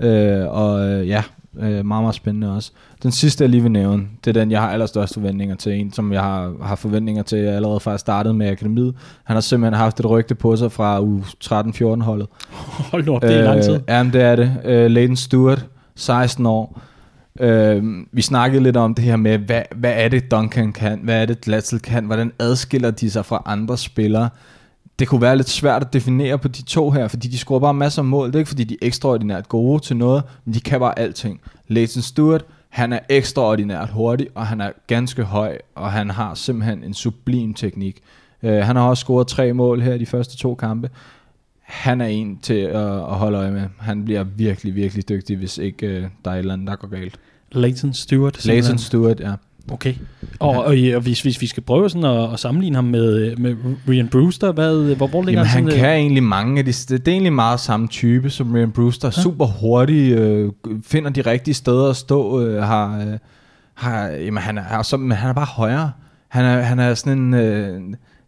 øh, 0.00 0.46
og 0.48 0.88
øh, 0.88 1.08
ja, 1.08 1.22
Øh, 1.58 1.70
meget, 1.70 1.84
meget 1.84 2.14
spændende 2.14 2.56
også. 2.56 2.72
Den 3.02 3.12
sidste, 3.12 3.44
jeg 3.44 3.48
lige 3.50 3.62
vil 3.62 3.70
nævne, 3.70 4.06
det 4.24 4.36
er 4.36 4.40
den, 4.40 4.50
jeg 4.50 4.60
har 4.60 4.70
allerstørste 4.70 5.14
forventninger 5.14 5.56
til. 5.56 5.72
En, 5.72 5.92
som 5.92 6.12
jeg 6.12 6.22
har, 6.22 6.52
har 6.62 6.74
forventninger 6.74 7.22
til 7.22 7.38
jeg 7.38 7.54
allerede 7.54 7.80
fra 7.80 7.90
jeg 7.90 8.00
startede 8.00 8.34
med 8.34 8.48
akademiet. 8.50 8.94
Han 9.24 9.36
har 9.36 9.40
simpelthen 9.40 9.78
haft 9.78 10.00
et 10.00 10.10
rygte 10.10 10.34
på 10.34 10.56
sig 10.56 10.72
fra 10.72 11.00
u 11.00 11.20
13-14 11.44 12.02
holdet. 12.02 12.26
Hold 12.90 13.08
op, 13.08 13.22
det 13.22 13.32
er 13.32 13.38
øh, 13.38 13.44
lang 13.44 13.62
tid. 13.62 13.80
Jamen, 13.88 14.12
det 14.12 14.22
er 14.22 14.36
det. 14.36 14.56
Øh, 14.64 14.90
Leighton 14.90 15.16
Stewart, 15.16 15.66
16 15.94 16.46
år. 16.46 16.80
Øh, 17.40 17.84
vi 18.12 18.22
snakkede 18.22 18.62
lidt 18.62 18.76
om 18.76 18.94
det 18.94 19.04
her 19.04 19.16
med, 19.16 19.38
hvad, 19.38 19.62
hvad 19.76 19.92
er 19.96 20.08
det 20.08 20.30
Duncan 20.30 20.72
kan, 20.72 21.00
hvad 21.02 21.22
er 21.22 21.26
det 21.26 21.40
Glatzel 21.40 21.80
kan, 21.80 22.04
hvordan 22.04 22.32
adskiller 22.38 22.90
de 22.90 23.10
sig 23.10 23.24
fra 23.24 23.42
andre 23.46 23.78
spillere. 23.78 24.28
Det 24.98 25.08
kunne 25.08 25.20
være 25.20 25.36
lidt 25.36 25.48
svært 25.48 25.82
at 25.82 25.92
definere 25.92 26.38
på 26.38 26.48
de 26.48 26.62
to 26.62 26.90
her, 26.90 27.08
fordi 27.08 27.28
de 27.28 27.38
scorer 27.38 27.60
bare 27.60 27.74
masser 27.74 28.02
af 28.02 28.06
mål. 28.06 28.26
Det 28.26 28.34
er 28.34 28.38
ikke 28.38 28.48
fordi, 28.48 28.64
de 28.64 28.74
er 28.74 28.86
ekstraordinært 28.86 29.48
gode 29.48 29.82
til 29.82 29.96
noget, 29.96 30.22
men 30.44 30.54
de 30.54 30.60
kan 30.60 30.80
bare 30.80 30.98
alting. 30.98 31.40
Leighton 31.68 32.02
Stewart, 32.02 32.44
han 32.68 32.92
er 32.92 32.98
ekstraordinært 33.08 33.90
hurtig, 33.90 34.28
og 34.34 34.46
han 34.46 34.60
er 34.60 34.70
ganske 34.86 35.22
høj, 35.22 35.58
og 35.74 35.92
han 35.92 36.10
har 36.10 36.34
simpelthen 36.34 36.84
en 36.84 36.94
sublim 36.94 37.54
teknik. 37.54 38.00
Uh, 38.42 38.50
han 38.50 38.76
har 38.76 38.88
også 38.88 39.00
scoret 39.00 39.26
tre 39.26 39.52
mål 39.52 39.80
her 39.80 39.94
i 39.94 39.98
de 39.98 40.06
første 40.06 40.36
to 40.36 40.54
kampe. 40.54 40.90
Han 41.60 42.00
er 42.00 42.06
en 42.06 42.38
til 42.42 42.54
at, 42.54 42.76
at 42.76 43.14
holde 43.14 43.38
øje 43.38 43.50
med. 43.50 43.62
Han 43.78 44.04
bliver 44.04 44.24
virkelig, 44.24 44.74
virkelig 44.74 45.08
dygtig, 45.08 45.36
hvis 45.36 45.58
ikke 45.58 45.86
uh, 45.86 46.04
der 46.24 46.30
er 46.30 46.34
et 46.34 46.38
eller 46.38 46.52
andet, 46.52 46.68
der 46.68 46.76
går 46.76 46.88
galt. 46.88 47.18
Leighton 47.52 47.92
Stewart. 47.92 48.44
Leighton 48.44 48.78
Stewart, 48.78 49.20
ja. 49.20 49.32
Okay. 49.70 49.94
Og, 50.38 50.50
og, 50.50 50.76
og 50.94 51.00
hvis, 51.00 51.22
hvis 51.22 51.40
vi 51.40 51.46
skal 51.46 51.62
prøve 51.62 51.90
sådan 51.90 52.04
at, 52.04 52.32
at 52.32 52.40
sammenligne 52.40 52.76
ham 52.76 52.84
med, 52.84 53.36
med 53.36 53.56
Ryan 53.88 54.08
Brewster, 54.08 54.52
hvad, 54.52 54.94
hvor, 54.94 55.06
hvor 55.06 55.22
ligger 55.22 55.40
Jamen, 55.40 55.50
han? 55.50 55.64
han 55.64 55.78
kan 55.80 55.90
egentlig 55.90 56.22
mange 56.22 56.58
af 56.58 56.64
de, 56.64 56.72
det 56.72 57.08
er 57.08 57.12
egentlig 57.12 57.32
meget 57.32 57.60
samme 57.60 57.88
type 57.88 58.30
som 58.30 58.52
Ryan 58.52 58.70
Brewster. 58.70 59.08
Ja. 59.16 59.22
Super 59.22 59.46
hurtig, 59.46 60.12
øh, 60.12 60.52
finder 60.82 61.10
de 61.10 61.20
rigtige 61.20 61.54
steder 61.54 61.90
at 61.90 61.96
stå, 61.96 62.40
øh, 62.40 62.62
har, 62.62 62.98
øh, 62.98 63.18
har, 63.74 64.06
jamen, 64.06 64.42
han, 64.42 64.58
er, 64.58 64.64
altså, 64.64 64.96
men 64.96 65.16
han 65.16 65.30
er 65.30 65.34
bare 65.34 65.46
højere. 65.46 65.92
Han 66.28 66.44
er, 66.44 66.60
han 66.60 66.78
er 66.78 66.94
sådan 66.94 67.18
en... 67.18 67.34
Øh, 67.34 67.80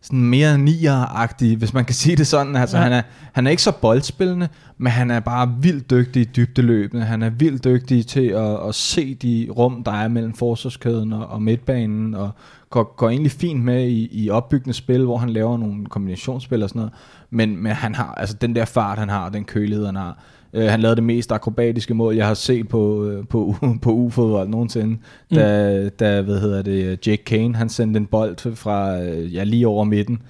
sådan 0.04 0.24
mere 0.24 0.58
nier 0.58 1.56
hvis 1.56 1.74
man 1.74 1.84
kan 1.84 1.94
sige 1.94 2.16
det 2.16 2.26
sådan. 2.26 2.56
Altså, 2.56 2.76
ja. 2.76 2.82
han, 2.82 2.92
er, 2.92 3.02
han 3.32 3.46
er 3.46 3.50
ikke 3.50 3.62
så 3.62 3.72
boldspillende, 3.72 4.48
men 4.78 4.92
han 4.92 5.10
er 5.10 5.20
bare 5.20 5.54
vildt 5.60 5.90
dygtig 5.90 6.22
i 6.22 6.24
dybdeløbende. 6.24 7.04
Han 7.04 7.22
er 7.22 7.30
vildt 7.30 7.64
dygtig 7.64 8.06
til 8.06 8.26
at, 8.26 8.68
at 8.68 8.74
se 8.74 9.14
de 9.14 9.48
rum, 9.50 9.84
der 9.84 9.92
er 9.92 10.08
mellem 10.08 10.34
forsvarskæden 10.34 11.12
og, 11.12 11.26
og 11.26 11.42
midtbanen, 11.42 12.14
og 12.14 12.30
går, 12.70 12.94
går 12.96 13.08
egentlig 13.08 13.32
fint 13.32 13.64
med 13.64 13.88
i, 13.88 14.08
i 14.12 14.30
opbyggende 14.30 14.74
spil, 14.74 15.04
hvor 15.04 15.18
han 15.18 15.30
laver 15.30 15.58
nogle 15.58 15.86
kombinationsspil 15.86 16.62
og 16.62 16.68
sådan 16.68 16.80
noget. 16.80 16.92
Men, 17.30 17.56
men 17.62 17.72
han 17.72 17.94
har, 17.94 18.14
altså 18.16 18.36
den 18.40 18.56
der 18.56 18.64
fart, 18.64 18.98
han 18.98 19.08
har, 19.08 19.28
den 19.28 19.44
kølighed, 19.44 19.86
han 19.86 19.96
har, 19.96 20.18
Uh, 20.56 20.62
han 20.62 20.80
lavede 20.80 20.96
det 20.96 21.04
mest 21.04 21.32
akrobatiske 21.32 21.94
mål, 21.94 22.14
jeg 22.14 22.26
har 22.26 22.34
set 22.34 22.68
på, 22.68 22.78
uh, 22.78 23.26
på, 23.28 23.54
på 23.82 23.92
U-fodbold 23.92 24.48
nogensinde, 24.48 24.96
mm. 25.30 25.36
da, 25.36 25.88
da, 25.88 26.22
hvad 26.22 26.40
hedder 26.40 26.62
det, 26.62 27.06
Jake 27.06 27.24
Kane, 27.24 27.56
han 27.56 27.68
sendte 27.68 27.98
en 27.98 28.06
bold 28.06 28.54
fra, 28.54 29.00
uh, 29.00 29.34
ja, 29.34 29.44
lige 29.44 29.68
over 29.68 29.84
midten, 29.84 30.22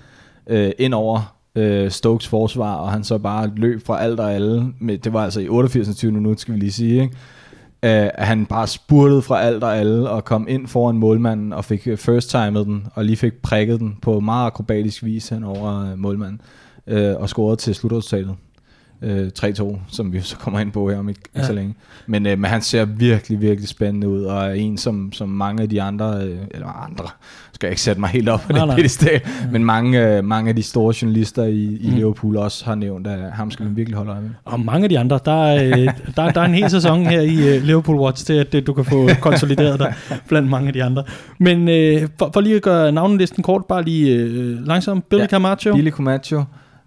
uh, 0.50 0.68
ind 0.78 0.94
over 0.94 1.36
uh, 1.58 1.88
Stokes 1.88 2.28
forsvar, 2.28 2.74
og 2.74 2.92
han 2.92 3.04
så 3.04 3.18
bare 3.18 3.50
løb 3.56 3.86
fra 3.86 4.02
alt 4.02 4.20
og 4.20 4.34
alle, 4.34 4.72
med, 4.80 4.98
det 4.98 5.12
var 5.12 5.24
altså 5.24 5.40
i 5.40 5.48
88. 5.48 6.04
minut, 6.04 6.40
skal 6.40 6.54
vi 6.54 6.58
lige 6.58 6.72
sige, 6.72 7.02
ikke? 7.02 7.16
Uh, 7.86 8.08
han 8.18 8.46
bare 8.46 8.66
spurtede 8.66 9.22
fra 9.22 9.42
alt 9.42 9.64
og 9.64 9.76
alle, 9.76 10.10
og 10.10 10.24
kom 10.24 10.46
ind 10.48 10.66
foran 10.66 10.96
målmanden, 10.96 11.52
og 11.52 11.64
fik 11.64 11.88
first 11.96 12.30
timet 12.30 12.66
den, 12.66 12.86
og 12.94 13.04
lige 13.04 13.16
fik 13.16 13.32
prikket 13.42 13.80
den 13.80 13.96
på 14.02 14.20
meget 14.20 14.46
akrobatisk 14.46 15.04
vis 15.04 15.28
hen 15.28 15.44
over 15.44 15.96
målmanden, 15.96 16.40
uh, 16.86 17.22
og 17.22 17.28
scorede 17.28 17.56
til 17.56 17.74
slutresultatet 17.74 18.34
øh, 19.04 19.30
3-2, 19.38 19.78
som 19.88 20.12
vi 20.12 20.20
så 20.20 20.36
kommer 20.36 20.60
ind 20.60 20.72
på 20.72 20.90
her 20.90 20.98
om 20.98 21.08
ikke, 21.08 21.20
ja. 21.36 21.42
så 21.42 21.52
længe. 21.52 21.74
Men, 22.06 22.26
øh, 22.26 22.38
men 22.38 22.50
han 22.50 22.62
ser 22.62 22.84
virkelig, 22.84 23.40
virkelig 23.40 23.68
spændende 23.68 24.08
ud, 24.08 24.24
og 24.24 24.44
er 24.44 24.52
en, 24.52 24.78
som, 24.78 25.12
som 25.12 25.28
mange 25.28 25.62
af 25.62 25.68
de 25.68 25.82
andre, 25.82 26.26
øh, 26.26 26.38
eller 26.50 26.84
andre, 26.84 27.04
skal 27.52 27.66
jeg 27.66 27.72
ikke 27.72 27.82
sætte 27.82 28.00
mig 28.00 28.10
helt 28.10 28.28
op 28.28 28.40
på 28.40 28.52
nej, 28.52 28.66
det 28.66 28.76
pedestal, 28.76 29.20
ja. 29.24 29.50
men 29.52 29.64
mange, 29.64 30.16
øh, 30.16 30.24
mange 30.24 30.48
af 30.48 30.56
de 30.56 30.62
store 30.62 30.94
journalister 31.02 31.44
i, 31.44 31.78
i 31.80 31.90
mm. 31.90 31.94
Liverpool 31.94 32.36
også 32.36 32.64
har 32.64 32.74
nævnt, 32.74 33.06
at 33.06 33.32
ham 33.32 33.50
skal 33.50 33.66
man 33.66 33.76
virkelig 33.76 33.96
holde 33.96 34.10
øje 34.10 34.20
med. 34.20 34.30
Og 34.44 34.60
mange 34.60 34.84
af 34.84 34.88
de 34.88 34.98
andre, 34.98 35.20
der 35.24 35.44
er, 35.44 35.64
øh, 35.64 35.88
der, 36.16 36.30
der 36.30 36.40
er 36.40 36.44
en 36.44 36.54
hel 36.54 36.70
sæson 36.70 37.06
her 37.06 37.20
i 37.20 37.56
uh, 37.56 37.62
Liverpool 37.62 37.98
Watch 37.98 38.26
til, 38.26 38.32
at 38.32 38.54
uh, 38.54 38.60
du 38.66 38.72
kan 38.72 38.84
få 38.84 39.08
konsolideret 39.20 39.78
dig 39.78 39.94
blandt 40.28 40.50
mange 40.50 40.66
af 40.66 40.72
de 40.72 40.84
andre. 40.84 41.04
Men 41.38 41.68
øh, 41.68 42.08
for, 42.18 42.30
for 42.34 42.40
lige 42.40 42.56
at 42.56 42.62
gøre 42.62 42.92
navnelisten 42.92 43.42
kort, 43.42 43.64
bare 43.64 43.82
lige 43.82 44.14
øh, 44.14 44.66
langsomt. 44.66 45.08
Billy 45.08 45.20
ja, 45.20 45.26
Camacho. 45.26 45.74
Billy 45.74 45.90
Camacho. 45.90 46.44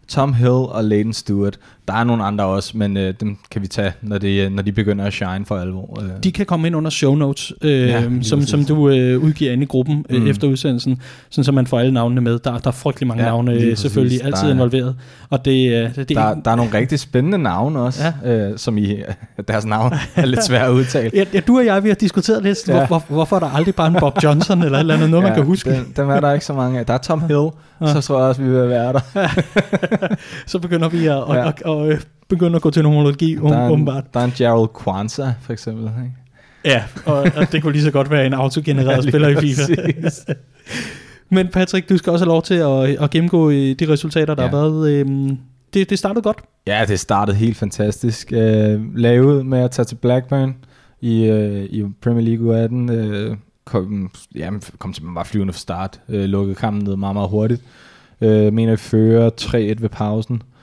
Tom 0.07 0.33
Hill 0.33 0.49
og 0.49 0.83
Leighton 0.83 1.13
Stewart. 1.13 1.59
Der 1.87 1.93
er 1.93 2.03
nogle 2.03 2.23
andre 2.23 2.45
også, 2.45 2.77
men 2.77 2.97
øh, 2.97 3.13
dem 3.19 3.37
kan 3.51 3.61
vi 3.61 3.67
tage, 3.67 3.93
når 4.01 4.17
de, 4.17 4.49
når 4.49 4.63
de 4.63 4.71
begynder 4.71 5.05
at 5.05 5.13
shine 5.13 5.45
for 5.45 5.57
alvor. 5.57 6.01
Øh. 6.01 6.23
De 6.23 6.31
kan 6.31 6.45
komme 6.45 6.67
ind 6.67 6.75
under 6.75 6.89
show 6.89 7.15
notes, 7.15 7.53
øh, 7.61 7.71
ja, 7.71 8.03
som, 8.21 8.41
som 8.41 8.65
du 8.65 8.89
øh, 8.89 9.23
udgiver 9.23 9.51
ind 9.51 9.63
i 9.63 9.65
gruppen 9.65 10.05
øh, 10.09 10.21
mm. 10.21 10.27
efter 10.27 10.47
udsendelsen, 10.47 11.01
sådan 11.29 11.43
så 11.43 11.51
man 11.51 11.67
får 11.67 11.79
alle 11.79 11.93
navnene 11.93 12.21
med. 12.21 12.39
Der, 12.39 12.57
der 12.57 12.67
er 12.67 12.71
frygtelig 12.71 13.07
mange 13.07 13.23
ja, 13.23 13.29
navne 13.29 13.53
øh, 13.53 13.77
selvfølgelig, 13.77 14.23
altid 14.23 14.41
der 14.41 14.47
er, 14.47 14.53
involveret. 14.53 14.95
Og 15.29 15.45
det, 15.45 15.83
øh, 15.83 15.95
det, 15.95 16.09
der, 16.09 16.33
der 16.33 16.51
er 16.51 16.55
nogle 16.55 16.73
rigtig 16.73 16.99
spændende 16.99 17.37
navne 17.37 17.79
også, 17.79 18.03
ja. 18.23 18.33
øh, 18.33 18.57
som 18.57 18.77
i 18.77 18.95
deres 19.47 19.65
navn 19.65 19.93
er 20.15 20.25
lidt 20.25 20.43
svært 20.43 20.67
at 20.69 20.71
udtale. 20.71 21.11
ja, 21.13 21.23
ja, 21.33 21.39
du 21.39 21.57
og 21.57 21.65
jeg 21.65 21.83
vi 21.83 21.89
har 21.89 21.95
diskuteret 21.95 22.43
lidt, 22.43 22.67
ja. 22.67 22.73
hvor, 22.73 22.85
hvor, 22.85 23.03
hvorfor 23.07 23.35
er 23.35 23.39
der 23.39 23.49
aldrig 23.49 23.75
bare 23.75 23.87
en 23.87 23.95
Bob 23.99 24.23
Johnson 24.23 24.63
eller 24.63 24.77
et 24.77 24.79
eller 24.79 24.93
andet, 24.93 25.09
noget 25.09 25.23
ja, 25.23 25.29
man 25.29 25.35
kan 25.35 25.45
huske. 25.45 25.71
Den, 25.71 25.93
dem 25.95 26.09
er 26.09 26.19
der 26.19 26.33
ikke 26.33 26.45
så 26.45 26.53
mange 26.53 26.79
af. 26.79 26.85
Der 26.85 26.93
er 26.93 26.97
Tom 26.97 27.21
Hill, 27.21 27.49
ja. 27.81 27.93
så 27.93 28.01
tror 28.01 28.19
jeg 28.19 28.27
også, 28.27 28.41
vi 28.41 28.49
vil 28.49 28.69
være 28.69 28.93
der. 28.93 29.27
så 30.51 30.59
begynder 30.59 30.89
vi 30.89 30.97
at, 30.97 31.03
ja. 31.05 31.19
og, 31.19 31.53
og, 31.65 31.76
og, 31.77 31.91
øh, 31.91 32.01
begynder 32.27 32.55
at 32.55 32.61
gå 32.61 32.69
til 32.69 32.83
nomologi, 32.83 33.35
der 33.35 33.57
er 33.57 33.65
en, 33.65 33.71
åbenbart. 33.71 34.13
Der 34.13 34.19
er 34.19 34.25
en 34.25 34.33
Gerald 34.37 34.67
Kwanzaa, 34.73 35.33
for 35.41 35.53
eksempel. 35.53 35.83
Ikke? 35.83 36.15
Ja, 36.65 36.83
og, 37.05 37.17
og 37.35 37.51
det 37.51 37.61
kunne 37.61 37.73
lige 37.73 37.83
så 37.83 37.91
godt 37.91 38.11
være 38.11 38.25
en 38.25 38.33
autogenereret 38.33 39.05
ja, 39.05 39.09
spiller 39.09 39.27
i 39.27 39.35
FIFA. 39.35 40.33
Men 41.35 41.47
Patrick, 41.47 41.89
du 41.89 41.97
skal 41.97 42.11
også 42.11 42.25
have 42.25 42.29
lov 42.29 42.43
til 42.43 42.53
at, 42.53 43.03
at 43.03 43.09
gennemgå 43.09 43.49
øh, 43.49 43.55
de 43.55 43.89
resultater, 43.89 44.35
der 44.35 44.43
ja. 44.43 44.49
har 44.49 44.57
været. 44.57 44.89
Øhm, 44.91 45.37
det, 45.73 45.89
det 45.89 45.99
startede 45.99 46.21
godt. 46.21 46.37
Ja, 46.67 46.85
det 46.87 46.99
startede 46.99 47.37
helt 47.37 47.57
fantastisk. 47.57 48.33
Øh, 48.33 48.95
lavet 48.95 49.45
med 49.45 49.59
at 49.59 49.71
tage 49.71 49.85
til 49.85 49.95
Blackburn 49.95 50.55
i, 51.01 51.23
øh, 51.23 51.63
i 51.63 51.83
Premier 52.01 52.37
League 52.37 52.57
18. 52.57 52.89
Øh, 52.89 53.37
kom, 53.65 54.11
ja, 54.35 54.49
kom 54.77 54.93
til, 54.93 55.03
var 55.05 55.23
flyvende 55.23 55.53
fra 55.53 55.59
start. 55.59 55.99
Øh, 56.09 56.23
lukkede 56.23 56.55
kampen 56.55 56.83
ned 56.83 56.95
meget, 56.95 57.15
meget 57.15 57.29
hurtigt. 57.29 57.61
Øh, 58.21 58.53
mener, 58.53 58.71
vi 58.71 58.77
fører 58.77 59.29
3-1 59.41 59.55
ved 59.55 59.89
pausen. 59.89 60.35
Øh, 60.35 60.56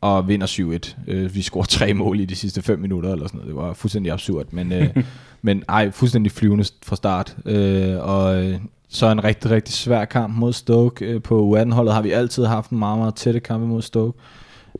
og 0.00 0.28
vinder 0.28 0.46
7-1. 0.46 0.96
Øh, 1.06 1.34
vi 1.34 1.42
scorer 1.42 1.64
tre 1.64 1.94
mål 1.94 2.20
i 2.20 2.24
de 2.24 2.36
sidste 2.36 2.62
5 2.62 2.78
minutter, 2.78 3.12
eller 3.12 3.26
sådan 3.26 3.38
noget. 3.38 3.48
Det 3.48 3.56
var 3.56 3.72
fuldstændig 3.72 4.12
absurd. 4.12 4.46
Men, 4.50 4.72
øh, 4.72 4.96
men 5.42 5.62
ej, 5.68 5.90
fuldstændig 5.90 6.32
flyvende 6.32 6.64
fra 6.82 6.96
start. 6.96 7.36
Øh, 7.44 7.96
og 8.00 8.44
øh, 8.44 8.58
så 8.88 9.06
en 9.06 9.24
rigtig, 9.24 9.50
rigtig 9.50 9.74
svær 9.74 10.04
kamp 10.04 10.36
mod 10.36 10.52
Stoke. 10.52 11.04
Øh, 11.04 11.22
på 11.22 11.56
U18-holdet 11.56 11.94
har 11.94 12.02
vi 12.02 12.10
altid 12.10 12.44
haft 12.44 12.70
en 12.70 12.78
meget, 12.78 12.98
meget 12.98 13.14
tætte 13.14 13.40
kamp 13.40 13.64
mod 13.64 13.82
Stoke. 13.82 14.18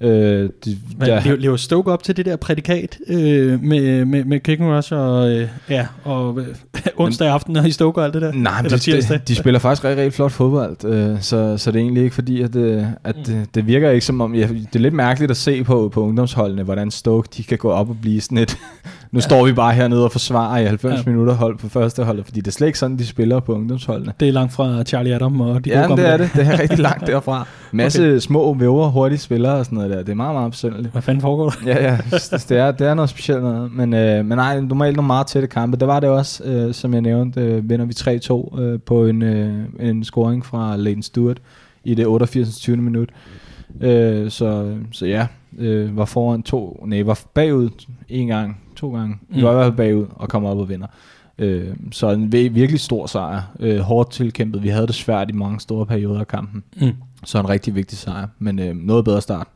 Øh, 0.01 0.51
de, 0.65 0.79
Men 0.99 1.09
der, 1.09 1.37
lever 1.37 1.57
Stoke 1.57 1.93
op 1.93 2.03
til 2.03 2.17
det 2.17 2.27
der 2.27 2.37
prædikat 2.37 2.99
øh, 3.09 3.63
med, 3.63 4.05
med, 4.05 4.25
med 4.25 4.41
Kick 4.41 4.61
Rush 4.61 4.93
og, 4.93 5.31
øh, 5.31 5.49
ja, 5.71 5.87
og 6.05 6.41
øh, 6.41 6.47
onsdag 7.05 7.29
aften 7.29 7.67
i 7.67 7.71
Stoke 7.71 8.01
og 8.01 8.05
alt 8.05 8.15
det 8.15 8.23
der? 8.23 8.33
Nej, 8.33 8.63
men 8.63 8.71
de, 8.71 8.79
de, 8.79 9.21
de 9.29 9.35
spiller 9.35 9.59
faktisk 9.61 9.85
rigtig, 9.85 10.05
rigtig 10.05 10.15
flot 10.15 10.33
fodbold, 10.33 10.85
øh, 10.85 11.23
så, 11.23 11.57
så 11.57 11.71
det 11.71 11.79
er 11.79 11.83
egentlig 11.83 12.03
ikke 12.03 12.15
fordi, 12.15 12.43
at, 12.43 12.57
øh, 12.57 12.85
at 13.05 13.17
mm. 13.17 13.25
det, 13.25 13.55
det 13.55 13.67
virker 13.67 13.91
ikke 13.91 14.07
som 14.07 14.21
om, 14.21 14.35
ja, 14.35 14.49
det 14.49 14.77
er 14.77 14.79
lidt 14.79 14.95
mærkeligt 14.95 15.31
at 15.31 15.37
se 15.37 15.65
på, 15.65 15.89
på 15.89 16.03
ungdomsholdene, 16.03 16.63
hvordan 16.63 16.91
Stoke 16.91 17.29
de 17.37 17.43
kan 17.43 17.59
gå 17.59 17.71
op 17.71 17.91
og 17.91 17.97
blive 18.03 18.21
sådan 18.21 18.39
et, 18.39 18.59
nu 19.11 19.17
ja. 19.17 19.21
står 19.21 19.47
vi 19.47 19.53
bare 19.53 19.73
hernede 19.75 20.05
og 20.05 20.13
forsvarer 20.13 20.59
i 20.59 20.65
90 20.65 21.07
ja. 21.07 21.11
minutter 21.11 21.35
hold 21.35 21.59
på 21.59 21.69
første 21.69 22.05
hold, 22.05 22.25
fordi 22.25 22.41
det 22.41 22.47
er 22.47 22.53
slet 22.53 22.67
ikke 22.67 22.79
sådan, 22.79 22.97
de 22.97 23.07
spiller 23.07 23.41
på 23.41 23.55
ungdomsholdene. 23.55 24.13
Det 24.21 24.29
er 24.29 24.33
langt 24.33 24.53
fra 24.53 24.85
Charlie 24.85 25.15
Adam 25.15 25.41
og 25.41 25.65
de 25.65 25.71
Ja, 25.71 25.87
det 25.87 26.09
er 26.09 26.17
det. 26.17 26.31
Det 26.35 26.47
er 26.47 26.59
rigtig 26.59 26.79
langt 26.79 27.07
derfra. 27.13 27.47
Masse 27.73 28.09
okay. 28.09 28.19
små 28.19 28.55
væver, 28.55 28.89
hurtige 28.89 29.19
spillere 29.19 29.53
og 29.53 29.65
sådan 29.65 29.77
noget 29.77 29.91
der. 29.91 29.99
Det 29.99 30.09
er 30.09 30.15
meget, 30.15 30.35
meget 30.35 30.51
besynderligt. 30.51 30.93
Hvad 30.93 31.03
fanden 31.03 31.21
foregår 31.21 31.51
der? 31.51 31.71
ja, 31.71 31.85
ja. 31.85 31.99
Det 32.31 32.51
er, 32.51 32.71
det 32.71 32.87
er 32.87 32.95
noget 32.95 33.11
specielt 33.11 33.43
noget. 33.43 33.73
Men, 33.73 33.95
øh, 33.95 34.25
men 34.25 34.39
nej, 34.39 34.61
normalt 34.61 34.97
nogle 34.97 35.07
meget 35.07 35.27
tætte 35.27 35.49
kampe. 35.49 35.77
Det 35.77 35.89
var 35.89 36.01
det 36.01 36.09
også, 36.09 36.45
øh, 36.45 36.75
som 36.75 36.95
jeg 36.95 37.03
nævnte, 37.03 37.41
øh, 37.41 37.71
vinder 37.71 37.87
vi 37.87 37.93
3-2 37.93 38.61
øh, 38.61 38.81
på 38.87 39.07
en, 39.07 39.23
øh, 39.23 39.55
en 39.81 40.05
scoring 40.05 40.47
fra 40.47 40.77
Leighton 40.77 41.03
Stewart 41.03 41.39
i 41.85 41.95
det 41.95 42.07
88. 42.07 42.57
20. 42.57 42.77
minut. 42.77 43.09
Øh, 43.81 44.31
så, 44.31 44.77
så 44.93 45.07
ja, 45.07 45.27
øh, 45.59 45.97
var 45.97 46.05
foran 46.05 46.43
to, 46.43 46.85
nej, 46.87 47.03
var 47.03 47.21
bagud 47.35 47.71
en 48.09 48.27
gang, 48.27 48.61
to 48.77 48.95
gange. 48.95 49.17
Mm. 49.29 49.43
Var 49.43 49.51
i 49.51 49.55
hvert 49.55 49.67
fald 49.67 49.77
bagud 49.77 50.07
og 50.11 50.29
kommer 50.29 50.51
op 50.51 50.59
og 50.59 50.69
vinder. 50.69 50.87
Øh, 51.39 51.77
så 51.93 52.11
en 52.11 52.33
virkelig 52.33 52.81
stor 52.81 53.07
sejr. 53.07 53.43
Øh, 53.61 53.79
hårdt 53.79 54.11
tilkæmpet. 54.11 54.63
Vi 54.63 54.69
havde 54.69 54.87
det 54.87 54.95
svært 54.95 55.31
i 55.31 55.33
mange 55.33 55.61
store 55.61 55.87
perioder 55.87 56.21
af 56.21 56.29
kampen. 56.29 56.65
Mm. 56.81 56.93
Så 57.25 57.41
en 57.41 57.49
rigtig 57.49 57.75
vigtig 57.75 57.99
sejr, 57.99 58.27
men 58.39 58.59
øh, 58.59 58.77
noget 58.77 59.05
bedre 59.05 59.21
start. 59.21 59.47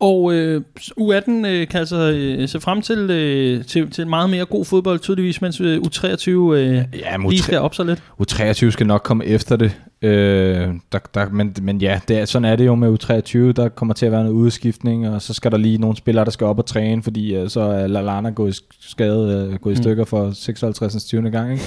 Og 0.00 0.34
øh, 0.34 0.60
U18 1.00 1.30
øh, 1.46 1.68
kan 1.68 1.80
altså 1.80 2.10
øh, 2.10 2.48
se 2.48 2.60
frem 2.60 2.82
til, 2.82 2.98
øh, 3.10 3.64
til, 3.64 3.90
til 3.90 4.06
meget 4.06 4.30
mere 4.30 4.44
god 4.44 4.64
fodbold, 4.64 4.98
tydeligvis, 4.98 5.42
mens 5.42 5.60
øh, 5.60 5.78
U23 5.78 6.28
øh, 6.30 6.74
Ja, 6.74 7.16
men 7.18 7.30
lige 7.30 7.40
U3 7.40 7.42
skal 7.42 7.58
op 7.58 7.74
så 7.74 7.84
lidt. 7.84 8.02
U23 8.22 8.70
skal 8.70 8.86
nok 8.86 9.02
komme 9.02 9.24
efter 9.24 9.56
det. 9.56 9.76
Øh, 10.02 10.68
der, 10.92 10.98
der, 11.14 11.28
men, 11.30 11.54
men 11.62 11.78
ja, 11.80 12.00
det 12.08 12.18
er, 12.18 12.24
sådan 12.24 12.44
er 12.44 12.56
det 12.56 12.66
jo 12.66 12.74
med 12.74 12.88
U23. 13.04 13.52
Der 13.62 13.68
kommer 13.68 13.94
til 13.94 14.06
at 14.06 14.12
være 14.12 14.22
noget 14.22 14.34
udskiftning, 14.36 15.08
og 15.08 15.22
så 15.22 15.34
skal 15.34 15.50
der 15.50 15.56
lige 15.58 15.78
nogle 15.78 15.96
spillere, 15.96 16.24
der 16.24 16.30
skal 16.30 16.46
op 16.46 16.58
og 16.58 16.66
træne, 16.66 17.02
fordi 17.02 17.34
øh, 17.34 17.48
så 17.48 17.60
er 17.60 17.86
Lallana 17.86 18.30
gået 18.30 18.58
i 18.58 18.62
skade, 18.80 19.48
øh, 19.52 19.58
gået 19.58 19.72
i 19.72 19.76
Mm. 19.76 19.82
stykker 19.82 20.04
for 20.04 20.30
56. 20.34 21.04
20. 21.04 21.30
gang. 21.30 21.52
Ikke? 21.52 21.64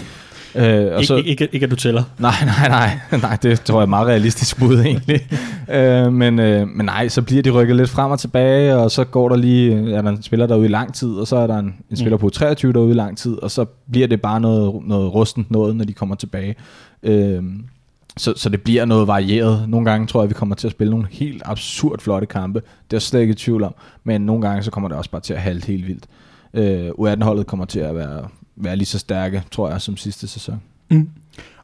Øh, 0.55 0.99
Ikke, 0.99 1.17
ikke, 1.17 1.29
ikke, 1.29 1.49
ikke 1.51 1.63
at 1.63 1.71
du 1.71 1.75
tæller. 1.75 2.03
Nej, 2.19 2.33
nej, 2.45 2.67
nej, 2.69 3.19
nej, 3.21 3.37
det 3.43 3.61
tror 3.61 3.79
jeg 3.79 3.85
er 3.85 3.89
meget 3.89 4.07
realistisk 4.07 4.59
bud 4.59 4.79
egentlig. 4.85 5.27
øh, 5.71 6.13
men, 6.13 6.39
øh, 6.39 6.67
men 6.67 6.85
nej, 6.85 7.07
så 7.07 7.21
bliver 7.21 7.43
de 7.43 7.49
rykket 7.49 7.75
lidt 7.75 7.89
frem 7.89 8.11
og 8.11 8.19
tilbage, 8.19 8.75
og 8.75 8.91
så 8.91 9.03
går 9.03 9.29
der 9.29 9.35
lige, 9.35 9.93
er 9.95 10.01
der 10.01 10.09
en 10.09 10.23
spiller 10.23 10.47
derude 10.47 10.65
i 10.65 10.69
lang 10.69 10.93
tid, 10.93 11.09
og 11.09 11.27
så 11.27 11.35
er 11.35 11.47
der 11.47 11.57
en, 11.57 11.75
en 11.91 11.97
spiller 11.97 12.17
på 12.17 12.29
23 12.29 12.73
derude 12.73 12.91
i 12.91 12.93
lang 12.93 13.17
tid, 13.17 13.37
og 13.43 13.51
så 13.51 13.65
bliver 13.91 14.07
det 14.07 14.21
bare 14.21 14.39
noget, 14.41 14.73
noget 14.85 15.13
rustent 15.13 15.51
noget, 15.51 15.75
når 15.75 15.85
de 15.85 15.93
kommer 15.93 16.15
tilbage. 16.15 16.55
Øh, 17.03 17.43
så, 18.17 18.33
så 18.35 18.49
det 18.49 18.61
bliver 18.61 18.85
noget 18.85 19.07
varieret. 19.07 19.69
Nogle 19.69 19.89
gange 19.91 20.07
tror 20.07 20.21
jeg, 20.21 20.29
vi 20.29 20.33
kommer 20.33 20.55
til 20.55 20.67
at 20.67 20.71
spille 20.71 20.91
nogle 20.91 21.07
helt 21.11 21.41
absurd 21.45 21.99
flotte 21.99 22.27
kampe. 22.27 22.59
Det 22.59 22.65
er 22.65 22.97
jeg 22.97 23.01
slet 23.01 23.21
ikke 23.21 23.31
i 23.31 23.35
tvivl 23.35 23.63
om. 23.63 23.75
Men 24.03 24.21
nogle 24.21 24.41
gange 24.47 24.63
så 24.63 24.71
kommer 24.71 24.89
det 24.89 24.97
også 24.97 25.09
bare 25.11 25.21
til 25.21 25.33
at 25.33 25.41
halte 25.41 25.67
helt 25.67 25.87
vildt. 25.87 26.05
Øh, 26.53 26.89
U18-holdet 26.89 27.47
kommer 27.47 27.65
til 27.65 27.79
at 27.79 27.95
være, 27.95 28.27
være 28.55 28.75
lige 28.75 28.85
så 28.85 28.99
stærke, 28.99 29.43
tror 29.51 29.69
jeg, 29.69 29.81
som 29.81 29.97
sidste 29.97 30.27
sæson. 30.27 30.61
Mm. 30.89 31.09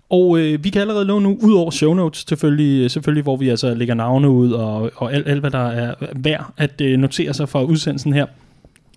Og 0.09 0.39
øh, 0.39 0.63
vi 0.63 0.69
kan 0.69 0.81
allerede 0.81 1.05
love 1.05 1.21
nu, 1.21 1.37
ud 1.41 1.53
over 1.53 1.71
show 1.71 1.93
notes 1.93 2.25
selvfølgelig, 2.27 2.91
selvfølgelig 2.91 3.23
hvor 3.23 3.37
vi 3.37 3.49
altså 3.49 3.73
lægger 3.73 3.93
navne 3.93 4.29
ud, 4.29 4.51
og, 4.51 4.91
og 4.95 5.13
alt, 5.13 5.27
alt, 5.27 5.39
hvad 5.39 5.51
der 5.51 5.67
er 5.67 5.95
værd 6.15 6.53
at 6.57 6.81
øh, 6.81 6.99
notere 6.99 7.33
sig 7.33 7.49
fra 7.49 7.63
udsendelsen 7.63 8.13
her, 8.13 8.25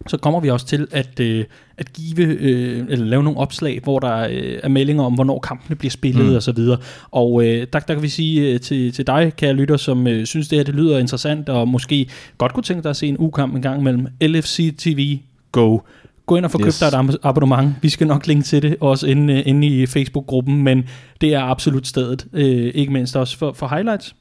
så 0.06 0.16
kommer 0.16 0.40
vi 0.40 0.50
også 0.50 0.66
til 0.66 0.88
at, 0.90 1.20
øh, 1.20 1.44
at 1.76 1.92
give, 1.92 2.26
øh, 2.26 2.84
eller 2.88 3.06
lave 3.06 3.22
nogle 3.22 3.38
opslag, 3.38 3.80
hvor 3.82 3.98
der 3.98 4.16
øh, 4.16 4.58
er 4.62 4.68
meldinger 4.68 5.04
om, 5.04 5.14
hvornår 5.14 5.38
kampene 5.38 5.76
bliver 5.76 5.90
spillet 5.90 6.26
mm. 6.26 6.34
og 6.34 6.42
så 6.42 6.52
videre. 6.52 6.78
Og 7.10 7.44
øh, 7.44 7.66
der, 7.72 7.78
der 7.78 7.94
kan 7.94 8.02
vi 8.02 8.08
sige 8.08 8.52
øh, 8.52 8.60
til, 8.60 8.92
til 8.92 9.06
dig, 9.06 9.32
kære 9.36 9.52
lytter, 9.52 9.76
som 9.76 10.06
øh, 10.06 10.26
synes 10.26 10.48
det 10.48 10.58
her 10.58 10.64
det 10.64 10.74
lyder 10.74 10.98
interessant, 10.98 11.48
og 11.48 11.68
måske 11.68 12.08
godt 12.38 12.52
kunne 12.52 12.62
tænke 12.62 12.82
dig 12.82 12.90
at 12.90 12.96
se 12.96 13.06
en 13.06 13.16
ukamp 13.18 13.54
en 13.54 13.62
gang 13.62 13.82
mellem 13.82 14.06
LFC 14.20 14.74
TV 14.78 15.18
Go. 15.52 15.78
Gå 16.26 16.36
ind 16.36 16.44
og 16.44 16.50
få 16.50 16.58
Yes. 16.58 16.64
købt 16.80 16.92
dig 16.92 16.98
et 16.98 17.02
ab- 17.10 17.18
abonnement. 17.22 17.74
Vi 17.82 17.88
skal 17.88 18.06
nok 18.06 18.26
linke 18.26 18.42
til 18.44 18.62
det, 18.62 18.76
også 18.80 19.06
inde, 19.06 19.34
øh, 19.34 19.42
inde 19.46 19.66
i 19.66 19.86
Facebook-gruppen, 19.86 20.62
men 20.62 20.84
det 21.20 21.34
er 21.34 21.40
absolut 21.42 21.86
stedet. 21.86 22.26
Øh, 22.32 22.70
ikke 22.74 22.92
mindst 22.92 23.16
også 23.16 23.38
for, 23.38 23.52
for 23.52 23.68
highlights. 23.68 24.14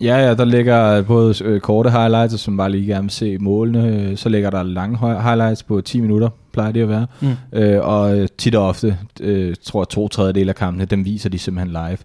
Ja, 0.00 0.16
ja, 0.26 0.34
der 0.34 0.44
ligger 0.44 1.02
både 1.02 1.34
øh, 1.44 1.60
korte 1.60 1.90
highlights, 1.90 2.40
som 2.40 2.56
bare 2.56 2.70
lige 2.70 2.86
gerne 2.86 3.02
vil 3.02 3.10
se 3.10 3.38
målene. 3.38 3.88
Øh, 4.10 4.16
Så 4.16 4.28
ligger 4.28 4.50
der 4.50 4.62
lange 4.62 4.96
hi- 4.98 5.22
highlights 5.22 5.62
på 5.62 5.80
10 5.80 6.00
minutter, 6.00 6.28
plejer 6.52 6.72
det 6.72 6.82
at 6.82 6.88
være. 6.88 7.06
Mm. 7.20 7.32
Øh, 7.52 7.80
og 7.86 8.18
øh, 8.18 8.28
tit 8.38 8.54
og 8.54 8.66
ofte, 8.68 8.98
øh, 9.20 9.54
tror 9.64 9.80
jeg, 9.80 9.88
to 9.88 10.08
tredjedel 10.08 10.48
af 10.48 10.54
kampene, 10.54 10.84
dem 10.84 11.04
viser 11.04 11.28
de 11.30 11.38
simpelthen 11.38 11.72
live. 11.72 11.98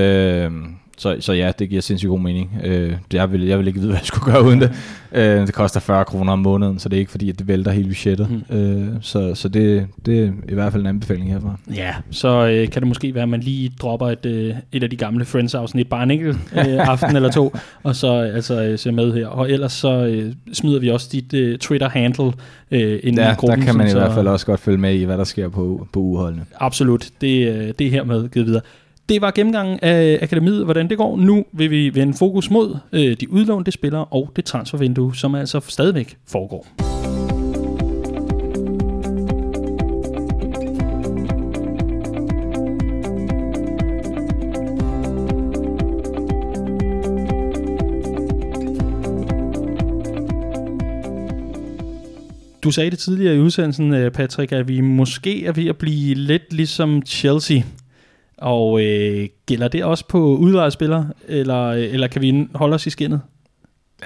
Øh, 0.00 0.50
så, 0.96 1.16
så 1.20 1.32
ja, 1.32 1.52
det 1.58 1.68
giver 1.68 1.82
sindssygt 1.82 2.08
god 2.10 2.20
mening. 2.20 2.50
Øh, 2.64 2.90
det- 2.90 2.98
jeg, 3.18 3.32
vil, 3.32 3.46
jeg 3.46 3.58
vil 3.58 3.66
ikke 3.66 3.78
vide, 3.80 3.90
hvad 3.92 4.00
jeg 4.00 4.06
skulle 4.06 4.32
gøre 4.32 4.44
uden 4.44 4.60
det. 4.60 4.70
Øh, 5.12 5.46
det 5.46 5.54
koster 5.54 5.80
40 5.80 6.04
kroner 6.04 6.32
om 6.32 6.38
måneden, 6.38 6.78
så 6.78 6.88
det 6.88 6.96
er 6.96 7.00
ikke 7.00 7.10
fordi, 7.10 7.30
at 7.30 7.38
det 7.38 7.48
vælter 7.48 7.70
hele 7.70 7.86
budgettet. 7.88 8.42
Mm. 8.50 8.56
Øh, 8.56 8.86
så 9.00 9.34
så 9.34 9.48
det, 9.48 9.86
det 10.06 10.18
er 10.24 10.30
i 10.48 10.54
hvert 10.54 10.72
fald 10.72 10.82
en 10.82 10.86
anbefaling 10.88 11.32
herfra. 11.32 11.58
Ja, 11.74 11.94
så 12.10 12.46
øh, 12.48 12.68
kan 12.68 12.82
det 12.82 12.88
måske 12.88 13.14
være, 13.14 13.22
at 13.22 13.28
man 13.28 13.40
lige 13.40 13.72
dropper 13.82 14.08
et, 14.10 14.26
øh, 14.26 14.54
et 14.72 14.82
af 14.82 14.90
de 14.90 14.96
gamle 14.96 15.24
Friends-afsnit, 15.24 15.88
bare 15.88 16.02
en 16.02 16.10
enkelt 16.10 16.36
øh, 16.68 16.88
aften 16.88 17.16
eller 17.16 17.30
to, 17.30 17.54
og 17.82 17.96
så 17.96 18.12
altså 18.12 18.62
øh, 18.62 18.78
se 18.78 18.92
med 18.92 19.12
her. 19.12 19.26
Og 19.26 19.50
ellers 19.50 19.72
så 19.72 20.06
øh, 20.06 20.32
smider 20.52 20.80
vi 20.80 20.90
også 20.90 21.08
dit 21.12 21.34
øh, 21.34 21.58
Twitter-handle 21.58 22.32
øh, 22.70 23.00
ind 23.02 23.18
Ja, 23.18 23.32
i 23.32 23.34
gruppen. 23.34 23.58
der 23.58 23.64
kan 23.66 23.76
man 23.76 23.86
i 23.86 23.90
sådan 23.90 24.02
hvert 24.02 24.10
så- 24.12 24.14
fald 24.14 24.28
også 24.28 24.46
godt 24.46 24.60
følge 24.60 24.78
med 24.78 24.94
i, 24.94 25.04
hvad 25.04 25.18
der 25.18 25.24
sker 25.24 25.48
på, 25.48 25.86
på 25.92 26.00
uholdene. 26.00 26.44
Absolut, 26.60 27.08
det, 27.20 27.48
øh, 27.48 27.72
det 27.78 27.86
er 27.86 27.90
hermed 27.90 28.28
givet 28.28 28.46
videre. 28.46 28.62
Det 29.08 29.20
var 29.20 29.30
gennemgangen 29.30 29.78
af 29.82 30.18
akademiet, 30.22 30.64
hvordan 30.64 30.90
det 30.90 30.98
går. 30.98 31.16
Nu 31.16 31.44
vil 31.52 31.70
vi 31.70 31.94
vende 31.94 32.14
fokus 32.14 32.50
mod 32.50 32.76
øh, 32.92 33.16
de 33.20 33.30
udlånte 33.30 33.72
spillere 33.72 34.04
og 34.04 34.32
det 34.36 34.44
transfervindue, 34.44 35.16
som 35.16 35.34
altså 35.34 35.60
stadigvæk 35.68 36.16
foregår. 36.26 36.66
Du 52.64 52.70
sagde 52.70 52.90
det 52.90 52.98
tidligere 52.98 53.36
i 53.36 53.38
udsendelsen, 53.38 53.94
øh, 53.94 54.10
Patrick, 54.10 54.52
at 54.52 54.68
vi 54.68 54.80
måske 54.80 55.46
er 55.46 55.52
ved 55.52 55.66
at 55.66 55.76
blive 55.76 56.14
lidt 56.14 56.52
ligesom 56.52 57.02
Chelsea. 57.06 57.62
Og 58.38 58.82
øh, 58.84 59.28
gælder 59.46 59.68
det 59.68 59.84
også 59.84 60.08
på 60.08 60.18
udlejrspillere, 60.36 61.08
eller, 61.28 61.64
øh, 61.64 61.78
eller 61.92 62.06
kan 62.06 62.22
vi 62.22 62.48
holde 62.54 62.74
os 62.74 62.86
i 62.86 62.90
skinnet? 62.90 63.20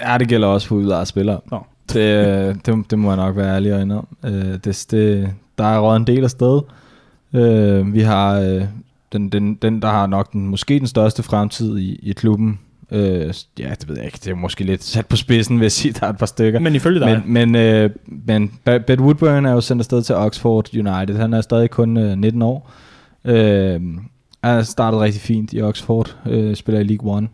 Ja, 0.01 0.17
det 0.17 0.27
gælder 0.27 0.47
også 0.47 0.67
for 0.67 0.75
udlejrede 0.75 1.05
spillere. 1.05 1.39
Nå. 1.51 1.65
Det, 1.93 2.65
det, 2.65 2.91
det 2.91 2.99
må 2.99 3.07
jeg 3.09 3.17
nok 3.17 3.35
være 3.35 3.55
ærlig 3.55 3.73
og 3.75 3.81
indrømme. 3.81 4.07
Øh, 4.25 4.53
det, 4.63 4.85
det, 4.91 5.29
der 5.57 5.63
er 5.63 5.79
røget 5.79 5.99
en 5.99 6.07
del 6.07 6.23
af 6.23 6.29
sted. 6.29 6.61
Øh, 7.33 7.93
vi 7.93 7.99
har 8.01 8.39
øh, 8.39 8.63
den, 9.13 9.29
den, 9.29 9.55
den, 9.55 9.81
der 9.81 9.87
har 9.87 10.07
nok 10.07 10.33
den, 10.33 10.47
måske 10.47 10.79
den 10.79 10.87
største 10.87 11.23
fremtid 11.23 11.77
i, 11.77 11.99
i 12.03 12.11
klubben. 12.13 12.59
Øh, 12.91 13.33
ja, 13.59 13.69
det 13.79 13.87
ved 13.87 13.95
jeg 13.95 14.05
ikke. 14.05 14.19
Det 14.23 14.27
er 14.31 14.35
måske 14.35 14.63
lidt 14.63 14.83
sat 14.83 15.05
på 15.07 15.15
spidsen, 15.15 15.59
vil 15.59 15.63
jeg 15.65 15.71
sige. 15.71 15.91
Der 15.99 16.05
er 16.05 16.09
et 16.09 16.17
par 16.17 16.25
stykker. 16.25 16.59
Men 16.59 16.75
ifølge 16.75 16.99
dig, 16.99 17.21
Men, 17.25 17.33
men, 17.33 17.55
øh, 17.55 17.89
men 18.07 18.51
Be- 18.63 18.79
Ben 18.79 18.99
Woodburn 18.99 19.45
er 19.45 19.51
jo 19.51 19.61
sendt 19.61 19.79
afsted 19.81 20.01
til 20.03 20.15
Oxford 20.15 20.73
United. 20.73 21.15
Han 21.17 21.33
er 21.33 21.41
stadig 21.41 21.69
kun 21.69 21.97
øh, 21.97 22.17
19 22.17 22.41
år. 22.41 22.71
Øh, 23.25 23.81
han 24.43 24.65
startede 24.65 25.01
rigtig 25.01 25.21
fint 25.21 25.53
i 25.53 25.61
Oxford. 25.61 26.17
Øh, 26.25 26.55
spiller 26.55 26.81
i 26.81 26.83
League 26.83 27.11
One. 27.11 27.27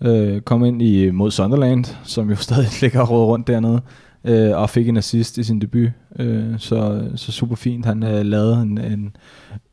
Øh, 0.00 0.40
kom 0.40 0.64
ind 0.64 0.82
i 0.82 1.10
mod 1.10 1.30
Sunderland, 1.30 1.84
som 2.04 2.30
jo 2.30 2.36
stadig 2.46 2.68
ligger 2.80 3.00
og 3.00 3.28
rundt 3.28 3.46
dernede. 3.46 3.80
Øh, 4.24 4.56
og 4.56 4.70
fik 4.70 4.88
en 4.88 4.96
assist 4.96 5.38
i 5.38 5.44
sin 5.44 5.60
debut. 5.60 5.90
Øh, 6.18 6.54
så, 6.58 7.08
så 7.16 7.32
super 7.32 7.56
fint. 7.56 7.86
Han 7.86 8.02
øh, 8.02 8.24
lavede 8.24 8.62
en, 8.62 8.78
en 8.78 9.16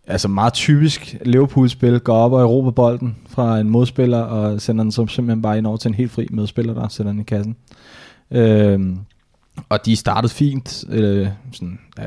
altså 0.08 0.28
meget 0.28 0.54
typisk 0.54 1.18
Liverpool-spil. 1.26 2.00
Går 2.00 2.16
op 2.16 2.32
og 2.32 2.42
erobrer 2.42 2.72
bolden 2.72 3.18
fra 3.28 3.60
en 3.60 3.70
modspiller 3.70 4.20
og 4.20 4.62
sender 4.62 4.84
den 4.84 4.92
så 4.92 5.08
simpelthen 5.08 5.42
bare 5.42 5.58
ind 5.58 5.68
over 5.68 5.78
til 5.78 5.90
en 5.90 5.96
helt 5.96 6.12
fri 6.12 6.28
medspiller, 6.32 6.74
der 6.74 6.88
sætter 6.88 7.12
den 7.12 7.22
i 7.22 7.24
kassen. 7.24 7.56
Øh, 8.32 8.96
og 9.70 9.86
de 9.86 9.96
startede 9.96 10.34
fint. 10.34 10.84
Øh, 10.90 11.28
sådan, 11.52 11.80
ja, 12.00 12.06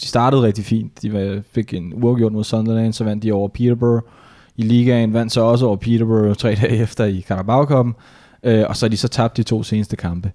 de 0.00 0.06
startede 0.06 0.42
rigtig 0.42 0.64
fint. 0.64 1.02
De 1.02 1.12
var, 1.12 1.42
fik 1.52 1.74
en 1.74 1.92
uafgjort 1.94 2.32
mod 2.32 2.44
Sunderland, 2.44 2.92
så 2.92 3.04
vandt 3.04 3.22
de 3.22 3.32
over 3.32 3.48
Peterborough 3.48 4.02
i 4.56 4.62
ligaen, 4.62 5.12
vandt 5.12 5.32
så 5.32 5.40
også 5.40 5.66
over 5.66 5.76
Peterborough 5.76 6.34
tre 6.34 6.54
dage 6.62 6.76
efter 6.76 7.04
i 7.04 7.24
Carabao 7.28 7.64
Cup'en, 7.64 7.92
øh, 8.42 8.64
og 8.68 8.76
så 8.76 8.86
har 8.86 8.90
de 8.90 8.96
så 8.96 9.08
tabt 9.08 9.36
de 9.36 9.42
to 9.42 9.62
seneste 9.62 9.96
kampe. 9.96 10.32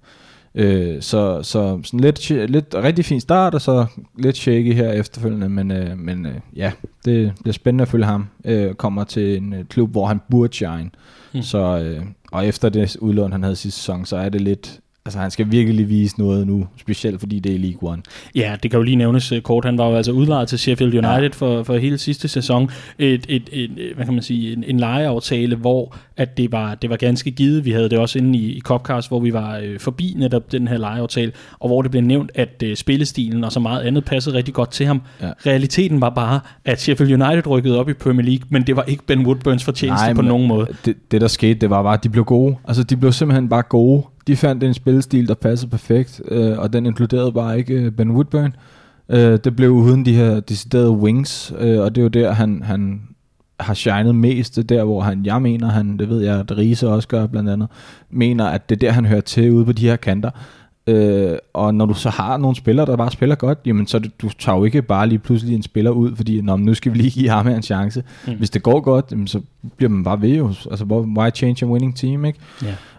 Øh, 0.54 1.02
så, 1.02 1.42
så 1.42 1.80
sådan 1.84 2.00
lidt, 2.00 2.30
lidt 2.30 2.74
rigtig 2.74 3.04
fin 3.04 3.20
start, 3.20 3.54
og 3.54 3.60
så 3.60 3.86
lidt 4.18 4.36
shaky 4.36 4.74
her 4.74 4.92
efterfølgende, 4.92 5.48
men, 5.48 5.70
øh, 5.70 5.98
men 5.98 6.26
øh, 6.26 6.34
ja, 6.56 6.72
det 7.04 7.32
bliver 7.42 7.52
spændende 7.52 7.82
at 7.82 7.88
følge 7.88 8.04
ham. 8.04 8.26
Øh, 8.44 8.74
kommer 8.74 9.04
til 9.04 9.36
en 9.36 9.52
øh, 9.52 9.64
klub, 9.64 9.90
hvor 9.90 10.06
han 10.06 10.20
burde 10.30 10.54
shine. 10.54 10.90
Mm. 11.34 11.42
Så, 11.42 11.78
øh, 11.78 12.02
og 12.32 12.46
efter 12.46 12.68
det 12.68 12.96
udlån, 12.96 13.32
han 13.32 13.42
havde 13.42 13.56
sidste 13.56 13.80
sæson, 13.80 14.04
så 14.04 14.16
er 14.16 14.28
det 14.28 14.40
lidt, 14.40 14.80
altså 15.04 15.18
han 15.18 15.30
skal 15.30 15.50
virkelig 15.50 15.88
vise 15.88 16.18
noget 16.18 16.46
nu, 16.46 16.66
specielt 16.80 17.20
fordi 17.20 17.38
det 17.38 17.54
er 17.54 17.58
League 17.58 17.90
One. 17.92 18.02
Ja, 18.34 18.56
det 18.62 18.70
kan 18.70 18.78
jo 18.78 18.82
lige 18.84 18.96
nævnes 18.96 19.32
øh, 19.32 19.40
kort. 19.42 19.64
Han 19.64 19.78
var 19.78 19.88
jo 19.88 19.96
altså 19.96 20.12
udlejet 20.12 20.48
til 20.48 20.58
Sheffield 20.58 20.92
United 20.94 21.22
Ja. 21.22 21.28
for, 21.28 21.62
for 21.62 21.76
hele 21.76 21.98
sidste 21.98 22.28
sæson. 22.28 22.70
Et, 22.98 23.26
et, 23.28 23.48
et, 23.52 23.70
et, 23.76 23.94
hvad 23.94 24.04
kan 24.04 24.14
man 24.14 24.22
sige, 24.22 24.52
en, 24.52 24.64
en 24.66 24.80
lejeaftale, 24.80 25.56
hvor 25.56 25.96
at 26.16 26.36
det, 26.36 26.52
var, 26.52 26.74
det 26.74 26.90
var 26.90 26.96
ganske 26.96 27.30
givet. 27.30 27.64
Vi 27.64 27.70
havde 27.70 27.88
det 27.88 27.98
også 27.98 28.18
inde 28.18 28.38
i, 28.38 28.52
i 28.52 28.60
Copcast, 28.60 29.08
hvor 29.08 29.20
vi 29.20 29.32
var 29.32 29.58
øh, 29.58 29.78
forbi 29.80 30.14
netop 30.16 30.52
den 30.52 30.68
her 30.68 30.78
lejeaftale, 30.78 31.32
og 31.58 31.68
hvor 31.68 31.82
det 31.82 31.90
blev 31.90 32.02
nævnt, 32.02 32.30
at 32.34 32.62
øh, 32.64 32.76
spillestilen 32.76 33.44
og 33.44 33.52
så 33.52 33.60
meget 33.60 33.82
andet 33.82 34.04
passede 34.04 34.36
rigtig 34.36 34.54
godt 34.54 34.70
til 34.70 34.86
ham. 34.86 35.02
Ja. 35.22 35.30
Realiteten 35.46 36.00
var 36.00 36.10
bare, 36.10 36.40
at 36.64 36.80
Sheffield 36.80 37.22
United 37.22 37.46
rykkede 37.46 37.78
op 37.78 37.88
i 37.88 37.92
Premier 37.92 38.26
League, 38.26 38.46
men 38.50 38.62
det 38.62 38.76
var 38.76 38.82
ikke 38.82 39.02
Ben 39.06 39.26
Woodburns 39.26 39.64
fortjeneste 39.64 40.04
Nej, 40.06 40.14
på 40.14 40.22
nogen 40.22 40.48
måde. 40.48 40.66
Det, 40.84 40.96
det 41.10 41.20
der 41.20 41.28
skete, 41.28 41.54
det 41.54 41.70
var 41.70 41.82
bare, 41.82 41.94
at 41.94 42.04
de 42.04 42.08
blev 42.08 42.24
gode. 42.24 42.56
Altså 42.68 42.82
de 42.82 42.96
blev 42.96 43.12
simpelthen 43.12 43.48
bare 43.48 43.62
gode. 43.62 44.02
De 44.30 44.36
fandt 44.36 44.64
en 44.64 44.74
spillestil, 44.74 45.28
der 45.28 45.34
passede 45.34 45.70
perfekt, 45.70 46.22
øh, 46.28 46.58
og 46.58 46.72
den 46.72 46.86
inkluderede 46.86 47.32
bare 47.32 47.58
ikke 47.58 47.74
øh, 47.74 47.92
Ben 47.92 48.10
Woodburn. 48.10 48.56
Øh, 49.08 49.38
det 49.44 49.56
blev 49.56 49.70
uden 49.70 50.04
de 50.04 50.14
her 50.14 50.40
deciderede 50.40 50.90
wings, 50.90 51.52
øh, 51.58 51.80
og 51.80 51.94
det 51.94 52.00
er 52.00 52.02
jo 52.02 52.08
der, 52.08 52.32
han, 52.32 52.62
han 52.62 53.02
har 53.60 53.74
shined 53.74 54.12
mest, 54.12 54.56
det 54.56 54.68
der, 54.68 54.84
hvor 54.84 55.00
han, 55.00 55.26
jeg 55.26 55.42
mener, 55.42 55.70
han, 55.70 55.96
det 55.96 56.08
ved 56.08 56.20
jeg, 56.20 56.38
at 56.38 56.56
Riese 56.56 56.88
også 56.88 57.08
gør 57.08 57.26
blandt 57.26 57.50
andet, 57.50 57.68
mener, 58.10 58.46
at 58.46 58.68
det 58.68 58.76
er 58.76 58.78
der, 58.78 58.92
han 58.92 59.04
hører 59.04 59.20
til 59.20 59.52
ude 59.52 59.64
på 59.64 59.72
de 59.72 59.88
her 59.88 59.96
kanter. 59.96 60.30
Øh, 60.90 61.38
og 61.54 61.74
når 61.74 61.86
du 61.86 61.94
så 61.94 62.10
har 62.10 62.36
nogle 62.36 62.56
spillere, 62.56 62.86
der 62.86 62.96
bare 62.96 63.10
spiller 63.10 63.34
godt, 63.34 63.58
jamen 63.66 63.86
så 63.86 63.98
du 63.98 64.30
tager 64.38 64.58
jo 64.58 64.64
ikke 64.64 64.82
bare 64.82 65.06
lige 65.06 65.18
pludselig 65.18 65.54
en 65.54 65.62
spiller 65.62 65.90
ud, 65.90 66.16
fordi 66.16 66.40
Nå, 66.40 66.56
nu 66.56 66.74
skal 66.74 66.92
vi 66.92 66.98
lige 66.98 67.10
give 67.10 67.28
ham 67.30 67.46
her 67.46 67.56
en 67.56 67.62
chance. 67.62 68.02
Mm. 68.26 68.32
Hvis 68.34 68.50
det 68.50 68.62
går 68.62 68.80
godt, 68.80 69.06
jamen, 69.10 69.26
så 69.26 69.40
bliver 69.76 69.90
man 69.90 70.04
bare 70.04 70.20
ved 70.22 70.28
jo. 70.36 70.46
Altså, 70.70 70.84
why 70.84 71.30
change 71.34 71.66
a 71.66 71.68
winning 71.68 71.96
team, 71.96 72.24
ikke? 72.24 72.38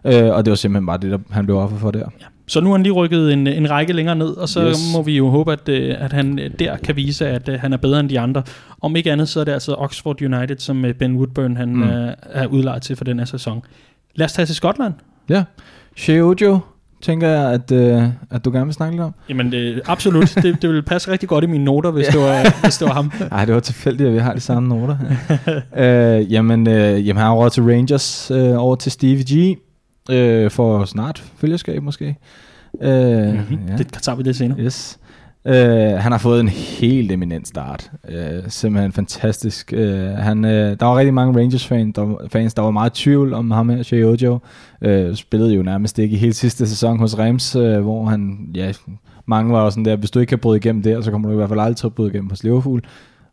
Ja. 0.06 0.28
Øh, 0.30 0.36
og 0.36 0.46
det 0.46 0.52
var 0.52 0.56
simpelthen 0.56 0.86
bare 0.86 0.98
det, 0.98 1.12
der 1.12 1.18
han 1.30 1.46
blev 1.46 1.58
offer 1.58 1.78
for 1.78 1.92
der. 1.92 2.00
Ja. 2.00 2.26
Så 2.48 2.62
nu 2.62 2.66
har 2.70 2.74
han 2.74 2.84
lige 2.84 2.94
rykket 2.94 3.34
en, 3.34 3.48
en 3.48 3.70
række 3.70 3.94
længere 3.94 4.16
ned, 4.16 4.30
og 4.30 4.50
så 4.50 4.68
Yes. 4.70 4.78
må 4.96 5.02
vi 5.04 5.18
jo 5.18 5.30
håbe, 5.30 5.52
at, 5.54 5.70
øh, 5.70 5.96
at 6.00 6.14
han 6.14 6.40
øh, 6.40 6.52
der 6.60 6.78
kan 6.78 6.96
vise, 6.96 7.28
at 7.28 7.50
øh, 7.50 7.60
han 7.60 7.74
er 7.74 7.78
bedre 7.78 8.00
end 8.00 8.10
de 8.10 8.20
andre. 8.20 8.44
Om 8.82 8.96
ikke 8.96 9.12
andet, 9.12 9.30
så 9.30 9.40
er 9.40 9.44
det 9.44 9.52
altså 9.52 9.74
Oxford 9.78 10.22
United, 10.22 10.58
som 10.58 10.86
Ben 11.00 11.16
Woodburn 11.16 11.58
han, 11.58 11.76
Mm. 11.76 11.82
er, 11.84 12.14
er 12.24 12.48
udlejet 12.48 12.82
til 12.82 12.96
for 12.96 13.04
den 13.04 13.20
her 13.20 13.26
sæson. 13.26 13.62
Lad 14.16 14.26
os 14.26 14.34
tage 14.34 14.46
til 14.46 14.56
Skotland. 14.56 14.94
Ja. 15.30 15.44
Shea 15.98 16.22
Ojo, 16.22 16.60
tænker 17.02 17.28
jeg, 17.28 17.52
at, 17.54 17.72
øh, 17.72 18.04
at 18.32 18.46
du 18.46 18.52
gerne 18.52 18.66
vil 18.66 18.74
snakke 18.74 18.94
lidt 18.96 19.04
om. 19.04 19.14
Jamen, 19.30 19.54
øh, 19.54 19.82
absolut. 19.86 20.36
det, 20.36 20.62
det 20.62 20.70
vil 20.70 20.84
passe 20.84 21.12
rigtig 21.12 21.30
godt 21.30 21.44
i 21.44 21.48
mine 21.48 21.64
noter, 21.64 21.92
hvis, 21.92 22.08
det, 22.08 22.20
var, 22.20 22.62
hvis 22.64 22.78
det 22.78 22.88
var 22.88 22.94
ham. 22.94 23.12
Nej, 23.32 23.46
det 23.46 23.54
var 23.54 23.60
tilfældigt, 23.60 24.08
at 24.08 24.14
vi 24.14 24.20
har 24.20 24.34
de 24.34 24.40
samme 24.40 24.70
noter. 24.70 24.98
øh, 26.20 26.32
jamen, 26.34 26.68
øh, 26.68 27.08
jamen, 27.08 27.18
han 27.18 27.26
har 27.26 27.34
råd 27.34 27.50
til 27.50 27.64
Rangers 27.64 28.32
øh, 28.32 28.64
over 28.64 28.76
til 28.76 28.92
Stevie 28.92 29.26
G. 29.54 29.58
Øh, 30.12 30.52
for 30.52 30.86
snart 30.86 31.24
følgeskab 31.38 31.84
måske. 31.84 32.16
Øh, 32.82 32.92
Mm-hmm. 32.92 33.68
Ja. 33.70 33.78
Det 33.78 33.88
tager 34.02 34.16
vi 34.16 34.24
det 34.24 34.36
senere. 34.36 34.60
Yes. 34.60 34.98
Øh, 35.46 35.98
han 35.98 36.12
har 36.12 36.18
fået 36.18 36.40
en 36.40 36.48
helt 36.48 37.12
eminent 37.12 37.48
start. 37.48 37.92
Øh, 38.10 38.44
simpelthen 38.48 38.92
fantastisk. 38.92 39.74
Øh, 39.74 40.08
han, 40.08 40.46
øh, 40.46 40.80
der 40.80 40.86
var 40.86 40.98
rigtig 40.98 41.14
mange 41.14 41.40
Rangers-fans, 41.40 41.96
der, 41.96 42.28
fans, 42.32 42.54
der 42.54 42.62
var 42.62 42.72
meget 42.72 42.94
tvivl 42.94 43.34
om 43.34 43.52
ham 43.52 43.70
her, 43.70 43.84
Shea 43.84 44.04
Ojo. 44.04 44.40
Øh, 44.82 45.16
spillede 45.16 45.54
jo 45.54 45.64
nærmest 45.64 46.00
ikke 46.00 46.16
i 46.16 46.20
hele 46.20 46.34
sidste 46.34 46.68
sæson 46.68 47.00
hos 47.00 47.20
Rams, 47.20 47.56
øh, 47.56 47.80
hvor 47.80 48.06
han, 48.06 48.50
ja, 48.56 48.74
mange 49.26 49.54
var 49.54 49.64
jo 49.64 49.70
sådan 49.70 49.86
der, 49.86 49.96
hvis 49.96 50.12
du 50.12 50.20
ikke 50.20 50.30
kan 50.30 50.40
bryde 50.40 50.58
igennem 50.58 50.84
der, 50.84 51.02
så 51.02 51.12
kommer 51.12 51.28
du 51.28 51.34
i 51.34 51.36
hvert 51.36 51.50
fald 51.50 51.60
aldrig 51.60 51.78
til 51.78 51.88
at 51.88 51.96
bryde 51.96 52.10
igennem 52.10 52.30
hos 52.30 52.44
Liverpool. 52.44 52.82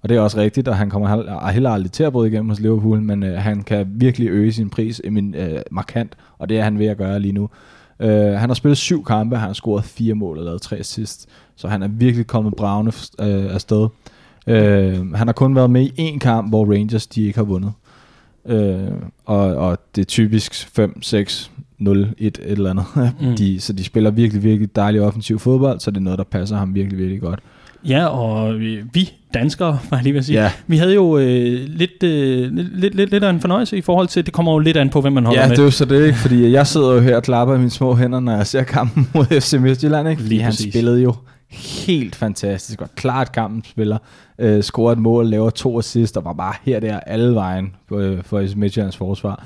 Og 0.03 0.09
det 0.09 0.17
er 0.17 0.21
også 0.21 0.39
rigtigt, 0.39 0.69
og 0.69 0.77
han 0.77 0.91
kommer 0.91 1.51
heller 1.51 1.71
aldrig 1.71 1.93
til 1.93 2.05
at 2.05 2.13
bryde 2.13 2.29
igennem 2.29 2.49
hos 2.49 2.61
Liverpool, 2.61 3.01
men 3.01 3.23
øh, 3.23 3.39
han 3.39 3.63
kan 3.63 3.87
virkelig 3.91 4.29
øge 4.29 4.53
sin 4.53 4.71
pris 4.71 5.01
øh, 5.05 5.61
markant, 5.71 6.17
og 6.39 6.49
det 6.49 6.59
er 6.59 6.63
han 6.63 6.79
ved 6.79 6.87
at 6.87 6.97
gøre 6.97 7.21
lige 7.21 7.33
nu. 7.33 7.49
Øh, 8.01 8.33
han 8.33 8.51
har 8.51 8.55
spillet 8.55 8.79
syv 8.79 9.05
kampe, 9.05 9.37
han 9.37 9.47
har 9.47 9.55
scoret 9.55 9.85
fire 9.85 10.15
mål 10.15 10.39
og 10.39 10.45
lavet 10.45 10.63
tre 10.63 10.77
assist, 10.77 11.29
så 11.59 11.69
han 11.69 11.83
er 11.83 11.89
virkelig 11.89 12.27
kommet 12.27 12.55
bravende 12.57 12.93
uh, 13.19 13.55
afsted. 13.55 13.89
Uh, 14.47 14.55
han 15.15 15.27
har 15.29 15.33
kun 15.33 15.55
været 15.57 15.71
med 15.71 15.83
i 15.97 16.09
én 16.15 16.19
kamp, 16.19 16.49
hvor 16.49 16.73
Rangers 16.73 17.07
de 17.07 17.25
ikke 17.27 17.39
har 17.39 17.45
vundet. 17.45 17.73
Uh, 18.45 18.89
og, 19.25 19.39
og 19.57 19.79
det 19.95 20.01
er 20.01 20.07
typisk 20.07 20.69
5, 20.75 21.03
6, 21.03 21.51
0, 21.79 22.09
1 22.19 22.27
et 22.27 22.39
eller 22.47 22.71
andet. 22.71 22.85
Mm. 23.21 23.37
de, 23.37 23.61
så 23.61 23.73
de 23.73 23.85
spiller 23.85 24.11
virkelig, 24.11 24.43
virkelig 24.43 24.77
dejlig 24.77 25.01
offensiv 25.03 25.39
fodbold, 25.39 25.81
så 25.81 25.91
det 25.91 25.97
er 25.97 26.01
noget, 26.01 26.19
der 26.19 26.25
passer 26.25 26.57
ham 26.57 26.75
virkelig, 26.75 26.99
virkelig 26.99 27.21
godt. 27.21 27.41
Ja, 27.89 28.07
og 28.07 28.55
øh, 28.55 28.85
vi 28.95 29.11
danskere, 29.35 29.69
var 29.91 29.97
jeg 29.97 30.03
lige 30.03 30.13
ved 30.13 30.19
at 30.19 30.25
sige, 30.25 30.43
Ja. 30.43 30.51
vi 30.67 30.77
havde 30.77 30.95
jo 30.95 31.19
øh, 31.19 31.61
lidt, 31.69 32.03
øh, 32.03 32.53
lidt, 32.57 32.95
lidt, 32.95 33.11
lidt 33.11 33.25
af 33.25 33.31
en 33.31 33.41
fornøjelse 33.41 33.77
i 33.77 33.81
forhold 33.81 34.09
til, 34.09 34.27
det 34.27 34.35
kommer 34.35 34.53
jo 34.53 34.59
lidt 34.59 34.77
an 34.77 34.91
på, 34.91 35.01
hvem 35.01 35.13
man 35.13 35.25
holder 35.25 35.41
Ja, 35.41 35.49
med. 35.49 35.57
det 35.57 35.63
er 35.63 35.67
jo 35.67 35.71
så 35.71 35.85
det, 35.85 36.07
ikke? 36.07 36.19
Fordi 36.27 36.51
jeg 36.53 36.67
sidder 36.67 36.95
jo 36.95 37.01
her 37.01 37.17
og 37.17 37.23
klapper 37.23 37.55
i 37.55 37.59
mine 37.59 37.71
små 37.71 37.95
hænder, 37.95 38.21
når 38.21 38.37
jeg 38.37 38.47
ser 38.47 38.63
kampen 38.63 39.09
mod 39.15 39.25
FC 39.41 39.55
Midtjylland, 39.61 40.09
ikke? 40.09 40.21
Fordi 40.23 40.35
Lige 40.35 40.43
han 40.43 40.51
præcis. 40.53 40.73
spillede 40.75 41.03
jo 41.03 41.15
helt 41.51 42.15
fantastisk, 42.17 42.81
og 42.81 42.89
klart 42.97 43.33
kampen 43.33 43.65
spiller, 43.65 43.99
øh, 44.39 44.63
scorer 44.63 44.93
et 44.93 44.99
mål, 44.99 45.27
laver 45.27 45.51
to 45.51 45.79
assist, 45.79 46.17
og 46.17 46.25
var 46.25 46.33
bare 46.33 46.55
her 46.63 46.81
der 46.81 47.01
alle 47.01 47.35
vejen 47.35 47.73
for, 47.89 47.99
øh, 47.99 48.23
for 48.23 48.43
FC 48.47 48.55
Midtjyllands 48.57 48.97
forsvar. 48.97 49.45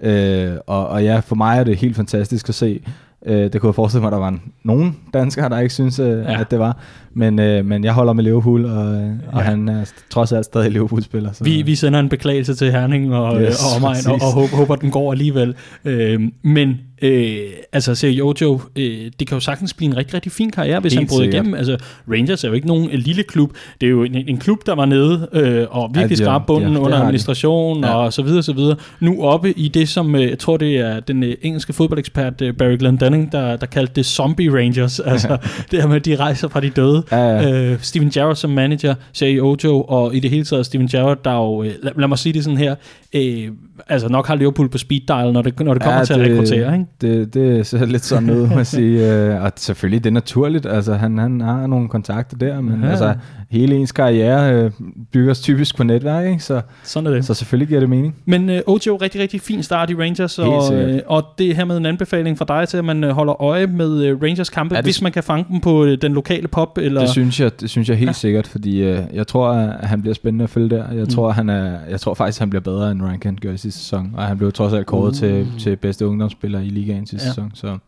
Øh, 0.00 0.52
og, 0.66 0.88
og 0.88 1.04
ja, 1.04 1.18
for 1.20 1.36
mig 1.36 1.58
er 1.58 1.64
det 1.64 1.76
helt 1.76 1.96
fantastisk 1.96 2.48
at 2.48 2.54
se. 2.54 2.80
Øh, 3.26 3.52
det 3.52 3.60
kunne 3.60 3.68
jeg 3.68 3.74
forestille 3.74 4.00
mig, 4.00 4.06
at 4.08 4.12
der 4.12 4.18
var 4.18 4.38
nogen 4.64 4.96
danskere, 5.14 5.48
der 5.48 5.58
ikke 5.58 5.74
synes, 5.74 5.98
øh, 5.98 6.08
Ja. 6.18 6.40
at 6.40 6.50
det 6.50 6.58
var. 6.58 6.76
Men, 7.14 7.38
øh, 7.38 7.64
men 7.64 7.84
jeg 7.84 7.92
holder 7.92 8.12
med 8.12 8.24
Liverpool, 8.24 8.64
og, 8.64 8.94
øh, 8.94 9.10
og 9.32 9.40
Ja. 9.40 9.44
han 9.44 9.68
er 9.68 9.92
trods 10.10 10.32
alt 10.32 10.44
stadig 10.44 10.70
Liverpool-spiller. 10.70 11.32
Så. 11.32 11.44
Vi, 11.44 11.62
vi 11.62 11.74
sender 11.74 12.00
en 12.00 12.08
beklagelse 12.08 12.54
til 12.54 12.70
Herning 12.72 13.14
og, 13.14 13.40
yes, 13.40 13.48
Yes, 13.48 13.56
og 13.64 13.76
omegn, 13.76 14.06
og, 14.06 14.12
og 14.28 14.32
håber, 14.32 14.56
håber, 14.56 14.76
den 14.76 14.90
går 14.90 15.12
alligevel. 15.12 15.54
Øh, 15.84 16.20
men 16.42 16.76
øh, 17.02 17.38
altså, 17.72 17.94
ser 17.94 18.08
Jojo, 18.08 18.60
øh, 18.76 19.10
det 19.18 19.28
kan 19.28 19.36
jo 19.36 19.40
sagtens 19.40 19.74
blive 19.74 19.90
en 19.90 19.96
rigtig, 19.96 20.14
rigtig 20.14 20.32
fin 20.32 20.50
karriere, 20.50 20.80
hvis 20.80 20.92
Helt 20.92 21.00
han 21.00 21.08
bryder 21.08 21.22
sikkert. 21.22 21.34
igennem. 21.34 21.54
Altså, 21.54 21.76
Rangers 22.12 22.44
er 22.44 22.48
jo 22.48 22.54
ikke 22.54 22.66
nogen 22.66 22.90
øh, 22.90 22.98
lille 22.98 23.22
klub. 23.22 23.50
Det 23.80 23.86
er 23.86 23.90
jo 23.90 24.02
en, 24.04 24.14
en 24.28 24.38
klub, 24.38 24.66
der 24.66 24.74
var 24.74 24.84
nede 24.84 25.28
øh, 25.32 25.66
og 25.70 25.90
virkelig 25.94 26.18
Ja, 26.18 26.24
skrab 26.24 26.46
bunden 26.46 26.72
ja, 26.72 26.78
under 26.78 26.98
administration 26.98 27.84
Ja. 27.84 27.94
og 27.94 28.12
så 28.12 28.22
videre, 28.22 28.42
så 28.42 28.52
videre. 28.52 28.76
Nu 29.00 29.22
oppe 29.22 29.52
i 29.52 29.68
det, 29.68 29.88
som 29.88 30.14
øh, 30.14 30.22
jeg 30.22 30.38
tror, 30.38 30.56
det 30.56 30.76
er 30.78 31.00
den 31.00 31.22
øh, 31.22 31.34
engelske 31.42 31.72
fodboldekspert 31.72 32.40
øh, 32.42 32.54
Barry 32.54 32.76
Glendenning, 32.78 33.32
der, 33.32 33.56
der 33.56 33.66
kaldte 33.66 33.92
det 33.96 34.06
Zombie 34.06 34.52
Rangers. 34.52 35.00
Altså, 35.08 35.36
det 35.70 35.80
her 35.80 35.88
med, 35.88 35.96
at 35.96 36.04
de 36.04 36.16
rejser 36.16 36.48
fra 36.48 36.60
de 36.60 36.70
døde. 36.70 37.02
Ja, 37.12 37.16
ja. 37.16 37.62
Øh, 37.72 37.78
Steven 37.82 38.10
Gerrard 38.10 38.36
som 38.36 38.50
manager, 38.50 38.94
Shea 39.12 39.38
Ojo, 39.40 39.80
og 39.82 40.14
i 40.14 40.20
det 40.20 40.30
hele 40.30 40.44
taget 40.44 40.66
Steven 40.66 40.86
Gerrard, 40.88 41.24
der 41.24 41.32
jo, 41.34 41.62
øh, 41.62 41.70
lad, 41.82 41.92
lad 41.98 42.08
mig 42.08 42.18
sige 42.18 42.32
det 42.32 42.44
sådan 42.44 42.58
her, 42.58 42.74
øh, 43.14 43.48
altså 43.88 44.08
nok 44.08 44.26
har 44.26 44.34
Liverpool 44.34 44.68
på 44.68 44.78
speed 44.78 45.00
dial, 45.08 45.32
når 45.32 45.42
det, 45.42 45.60
når 45.60 45.74
det 45.74 45.82
kommer 45.82 45.98
Ja, 45.98 46.04
til 46.04 46.14
at 46.14 46.20
rekruttere, 46.30 46.72
ikke? 46.72 46.86
Det, 47.00 47.34
det 47.34 47.66
ser 47.66 47.86
lidt 47.86 48.04
sådan 48.04 48.30
ud, 48.30 48.46
må 48.48 48.56
jeg 48.56 48.66
sige. 48.76 49.12
Øh, 49.14 49.42
Og 49.42 49.52
selvfølgelig, 49.56 50.04
det 50.04 50.10
er 50.10 50.14
naturligt. 50.14 50.66
Altså, 50.66 50.94
han, 50.94 51.18
han 51.18 51.40
har 51.40 51.66
nogle 51.66 51.88
kontakter 51.88 52.36
der, 52.36 52.60
men 52.60 52.82
ja. 52.82 52.88
altså, 52.90 53.14
hele 53.50 53.76
ens 53.76 53.92
karriere 53.92 54.54
øh, 54.54 54.70
bygges 55.12 55.40
typisk 55.40 55.76
på 55.76 55.84
netværk, 55.84 56.26
ikke? 56.26 56.40
Så, 56.40 56.60
Sådan 56.82 57.06
er 57.06 57.10
det. 57.10 57.24
så 57.24 57.34
selvfølgelig 57.34 57.68
giver 57.68 57.80
det 57.80 57.88
mening. 57.88 58.16
Men 58.24 58.50
øh, 58.50 58.60
Ojo, 58.66 58.96
rigtig, 59.02 59.20
rigtig 59.20 59.40
fin 59.40 59.62
start 59.62 59.90
i 59.90 59.94
Rangers, 59.94 60.38
og, 60.38 60.74
øh, 60.74 61.00
og 61.06 61.24
det 61.38 61.50
er 61.50 61.54
hermed 61.54 61.76
en 61.76 61.86
anbefaling 61.86 62.38
fra 62.38 62.44
dig 62.48 62.68
til, 62.68 62.76
at 62.76 62.84
man 62.84 63.04
øh, 63.04 63.10
holder 63.10 63.42
øje 63.42 63.66
med 63.66 64.04
øh, 64.04 64.22
Rangers 64.22 64.50
kampe, 64.50 64.74
Ja, 64.74 64.80
det- 64.80 64.86
hvis 64.86 65.02
man 65.02 65.12
kan 65.12 65.22
fange 65.22 65.44
dem 65.48 65.60
på 65.60 65.84
øh, 65.84 65.98
den 66.02 66.12
lokale 66.12 66.48
pop, 66.48 66.78
eller... 66.78 67.00
Det 67.00 67.10
synes 67.10 67.40
jeg, 67.40 67.60
det 67.60 67.70
synes 67.70 67.88
jeg 67.88 67.96
helt 67.96 68.08
Ja. 68.08 68.12
sikkert, 68.12 68.46
fordi 68.46 68.82
øh, 68.82 68.98
jeg 69.12 69.26
tror, 69.26 69.50
at 69.50 69.88
han 69.88 70.00
bliver 70.00 70.14
spændende 70.14 70.42
at 70.44 70.50
følge 70.50 70.70
der. 70.70 70.76
Jeg, 70.84 70.94
Mm. 70.94 71.00
mm. 71.00 71.06
tror, 71.06 71.30
han 71.30 71.48
er, 71.48 71.78
jeg 71.90 72.00
tror 72.00 72.14
faktisk, 72.14 72.36
at 72.38 72.40
han 72.40 72.50
bliver 72.50 72.62
bedre, 72.62 72.90
end 72.90 73.02
Rankin 73.02 73.36
gjorde 73.36 73.54
i 73.54 73.58
sidste 73.58 73.80
sæson. 73.80 74.10
Og 74.16 74.22
han 74.22 74.38
blev 74.38 74.52
trods 74.52 74.72
alt 74.72 74.86
kåret 74.86 75.08
uh. 75.10 75.14
til, 75.14 75.46
til 75.58 75.76
bedste 75.76 76.06
ungdomsspiller 76.06 76.60
i 76.60 76.68
ligaen 76.68 77.06
sidste 77.06 77.26
ja. 77.26 77.30
sæson. 77.32 77.50
Så 77.54 77.78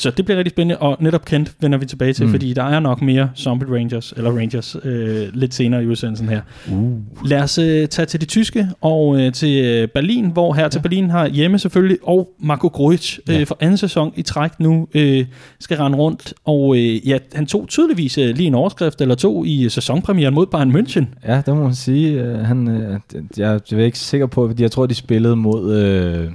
Så 0.00 0.10
det 0.10 0.24
bliver 0.24 0.38
rigtig 0.38 0.50
spændende, 0.50 0.78
og 0.78 0.96
netop 1.00 1.24
kendt 1.24 1.52
vender 1.60 1.78
vi 1.78 1.86
tilbage 1.86 2.12
til, 2.12 2.26
mm. 2.26 2.30
Fordi 2.32 2.52
der 2.52 2.62
er 2.62 2.80
nok 2.80 3.02
mere 3.02 3.30
Zombie 3.36 3.74
Rangers, 3.76 4.12
eller 4.16 4.30
Rangers, 4.30 4.76
øh, 4.84 5.28
lidt 5.34 5.54
senere 5.54 5.82
i 5.84 5.86
udsendelsen 5.86 6.28
her. 6.28 6.40
uh. 6.72 7.26
Lad 7.26 7.42
os 7.42 7.58
øh, 7.58 7.88
tage 7.88 8.06
til 8.06 8.20
det 8.20 8.28
tyske 8.28 8.68
og 8.80 9.20
øh, 9.20 9.32
til 9.32 9.64
øh, 9.64 9.88
Berlin, 9.88 10.30
hvor 10.30 10.52
her 10.52 10.62
ja. 10.62 10.68
til. 10.68 10.80
Berlin 10.80 11.10
har 11.10 11.28
hjemme 11.28 11.58
selvfølgelig, 11.58 11.98
og 12.02 12.28
Marco 12.38 12.68
Grujic 12.68 13.18
øh, 13.28 13.34
Ja. 13.34 13.42
for 13.42 13.56
anden 13.60 13.76
sæson 13.76 14.12
i 14.16 14.22
træk 14.22 14.60
nu 14.60 14.88
øh, 14.94 15.26
skal 15.60 15.76
rende 15.76 15.98
rundt. 15.98 16.34
Og 16.44 16.76
øh, 16.76 17.08
ja, 17.08 17.18
han 17.34 17.46
tog 17.46 17.68
tydeligvis 17.68 18.18
øh, 18.18 18.36
lige 18.36 18.46
en 18.46 18.54
overskrift 18.54 19.00
eller 19.00 19.14
to 19.14 19.44
i 19.44 19.64
øh, 19.64 19.70
sæsonpremieren 19.70 20.34
mod 20.34 20.46
Bayern 20.46 20.76
München. 20.76 21.04
Ja, 21.28 21.42
det 21.46 21.54
må 21.54 21.62
man 21.62 21.74
sige. 21.74 22.20
Øh, 22.22 22.38
Han, 22.38 22.68
øh, 22.68 22.98
jeg, 23.36 23.60
jeg 23.70 23.80
er 23.80 23.84
ikke 23.84 23.98
sikker 23.98 24.26
på, 24.26 24.46
fordi 24.48 24.62
jeg 24.62 24.70
tror, 24.70 24.86
de 24.86 24.94
spillede 24.94 25.36
mod... 25.36 25.76
Øh, 25.76 26.30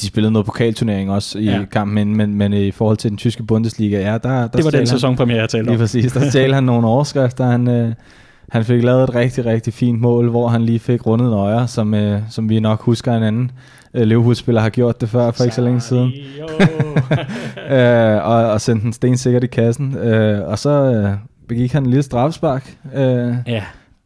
de 0.00 0.06
spillede 0.06 0.32
noget 0.32 0.46
pokalturnering 0.46 1.10
også 1.10 1.38
i 1.38 1.44
Ja. 1.44 1.64
kampen, 1.72 1.94
men, 1.94 2.16
men, 2.16 2.34
men 2.34 2.52
i 2.52 2.70
forhold 2.70 2.96
til 2.96 3.10
den 3.10 3.18
tyske 3.18 3.42
Bundesliga, 3.42 4.00
ja, 4.00 4.12
der, 4.12 4.18
der 4.18 4.46
Det 4.48 4.64
var 4.64 4.70
den 4.70 4.86
sæsonpremiere, 4.86 5.40
jeg 5.40 5.48
talte 5.48 5.64
Lige 5.66 5.74
om. 5.74 5.80
præcis, 5.80 6.12
der 6.12 6.30
stjal 6.30 6.54
han 6.54 6.64
nogle 6.64 6.86
overskrifter. 6.86 7.44
Han, 7.44 7.68
øh, 7.68 7.92
han 8.48 8.64
fik 8.64 8.82
lavet 8.84 9.02
et 9.02 9.14
rigtig, 9.14 9.46
rigtig 9.46 9.72
fint 9.72 10.00
mål, 10.00 10.28
hvor 10.30 10.48
han 10.48 10.62
lige 10.62 10.78
fik 10.78 11.06
rundet 11.06 11.26
en 11.26 11.32
øje, 11.32 11.66
som, 11.66 11.94
øh, 11.94 12.20
som 12.30 12.48
vi 12.48 12.60
nok 12.60 12.80
husker 12.82 13.12
en 13.16 13.22
anden 13.22 13.50
øh, 13.94 14.02
Liverpool-spiller 14.02 14.60
har 14.60 14.68
gjort 14.68 15.00
det 15.00 15.08
før, 15.08 15.30
for 15.30 15.44
ikke 15.44 15.56
så 15.56 15.62
længe 15.62 15.80
siden. 15.80 16.12
øh, 17.70 18.16
og, 18.24 18.50
og 18.52 18.60
sendte 18.60 18.84
den 18.84 18.92
stensikkert 18.92 19.44
i 19.44 19.46
kassen. 19.46 19.96
Øh, 19.98 20.48
og 20.48 20.58
så 20.58 20.70
øh, 20.70 21.10
begik 21.48 21.72
han 21.72 21.82
en 21.82 21.90
lille 21.90 22.02
straffespark, 22.02 22.76
øh, 22.94 23.34
Ja. 23.46 23.62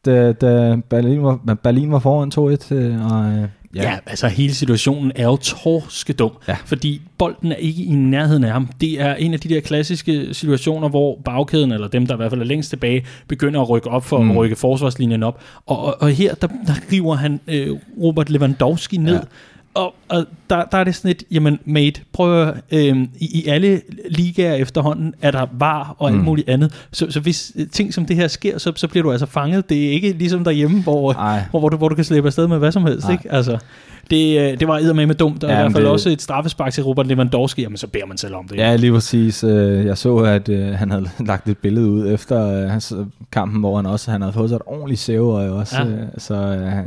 da, 0.06 0.32
da 0.32 0.76
Berlin, 0.90 1.22
var, 1.22 1.38
Berlin 1.62 1.92
var 1.92 1.98
foran 1.98 2.32
2-1. 2.34 2.74
Øh, 2.74 3.12
og, 3.12 3.24
øh, 3.32 3.44
Ja. 3.74 3.82
ja, 3.82 3.98
altså 4.06 4.28
hele 4.28 4.54
situationen 4.54 5.12
er 5.16 5.24
jo 5.24 5.36
torskedum, 5.36 6.32
ja. 6.48 6.56
Fordi 6.66 7.00
bolden 7.18 7.52
er 7.52 7.56
ikke 7.56 7.82
i 7.82 7.94
nærheden 7.94 8.44
af 8.44 8.52
ham. 8.52 8.68
Det 8.80 9.00
er 9.00 9.14
en 9.14 9.34
af 9.34 9.40
de 9.40 9.48
der 9.48 9.60
klassiske 9.60 10.34
situationer, 10.34 10.88
hvor 10.88 11.18
bagkæden, 11.24 11.72
eller 11.72 11.88
dem, 11.88 12.06
der 12.06 12.14
i 12.14 12.16
hvert 12.16 12.30
fald 12.30 12.40
er 12.40 12.44
længst 12.44 12.70
tilbage, 12.70 13.04
begynder 13.28 13.60
at 13.60 13.68
rykke 13.70 13.90
op 13.90 14.04
for 14.04 14.22
mm. 14.22 14.30
at 14.30 14.36
rykke 14.36 14.56
forsvarslinjen 14.56 15.22
op. 15.22 15.42
Og, 15.66 15.84
og, 15.84 15.96
og 16.00 16.10
her, 16.10 16.34
der, 16.34 16.46
der 16.46 16.74
river 16.92 17.14
han 17.14 17.40
øh, 17.46 17.76
Robert 18.02 18.30
Lewandowski 18.30 18.96
ned. 18.96 19.14
Ja. 19.14 19.20
Og, 19.74 19.94
og 20.08 20.24
der, 20.50 20.64
der 20.72 20.78
er 20.78 20.84
det 20.84 20.94
sådan 20.94 21.10
et, 21.10 21.22
jamen 21.30 21.58
mate, 21.64 22.00
prøv 22.12 22.42
at, 22.48 22.54
øh, 22.72 22.96
i, 23.18 23.40
i 23.44 23.46
alle 23.46 23.80
ligaer 24.10 24.54
efterhånden 24.54 25.14
er 25.22 25.30
der 25.30 25.46
var 25.52 25.94
og 25.98 26.08
alt 26.08 26.18
Mm. 26.18 26.24
muligt 26.24 26.48
andet. 26.48 26.86
Så, 26.92 27.06
så 27.10 27.20
hvis 27.20 27.52
øh, 27.56 27.66
ting 27.72 27.94
som 27.94 28.06
det 28.06 28.16
her 28.16 28.28
sker, 28.28 28.58
så, 28.58 28.72
så 28.76 28.88
bliver 28.88 29.02
du 29.02 29.10
altså 29.12 29.26
fanget. 29.26 29.68
Det 29.68 29.86
er 29.86 29.90
ikke 29.90 30.12
ligesom 30.12 30.44
derhjemme, 30.44 30.82
hvor, 30.82 31.12
Ej. 31.12 31.42
hvor, 31.50 31.60
hvor, 31.60 31.68
du, 31.68 31.76
hvor 31.76 31.88
du 31.88 31.94
kan 31.94 32.04
slippe 32.04 32.26
afsted 32.26 32.46
med 32.48 32.58
hvad 32.58 32.72
som 32.72 32.82
helst. 32.86 33.10
Ikke? 33.10 33.32
Altså, 33.32 33.58
det, 34.10 34.40
øh, 34.52 34.60
det 34.60 34.68
var 34.68 34.78
eddermame 34.78 35.06
med 35.06 35.14
dumt, 35.14 35.44
og 35.44 35.50
ja, 35.50 35.56
i 35.58 35.60
hvert 35.60 35.72
fald 35.72 35.84
det... 35.84 35.92
også 35.92 36.08
et 36.10 36.22
straffespark 36.22 36.72
til 36.72 36.84
Robert 36.84 37.06
Lewandowski, 37.06 37.62
jamen 37.62 37.76
så 37.76 37.86
beder 37.86 38.06
man 38.06 38.16
selv 38.18 38.34
om 38.34 38.48
det. 38.48 38.56
Ja, 38.56 38.76
lige 38.76 38.92
præcis. 38.92 39.44
Øh, 39.44 39.86
Jeg 39.86 39.98
så, 39.98 40.16
at 40.16 40.48
han 40.76 40.90
havde 40.90 41.08
lagt 41.26 41.48
et 41.48 41.58
billede 41.58 41.86
ud 41.90 42.12
efter 42.12 42.80
kampen, 43.32 43.60
hvor 43.60 43.76
han 43.76 43.86
også 43.86 44.10
han 44.10 44.20
havde 44.22 44.32
fået 44.32 44.48
sig 44.48 44.56
et 44.56 44.62
ordentligt 44.66 45.00
sæveøje 45.00 45.50
også. 45.50 45.76
Ja. 45.82 45.84
Så 46.18 46.36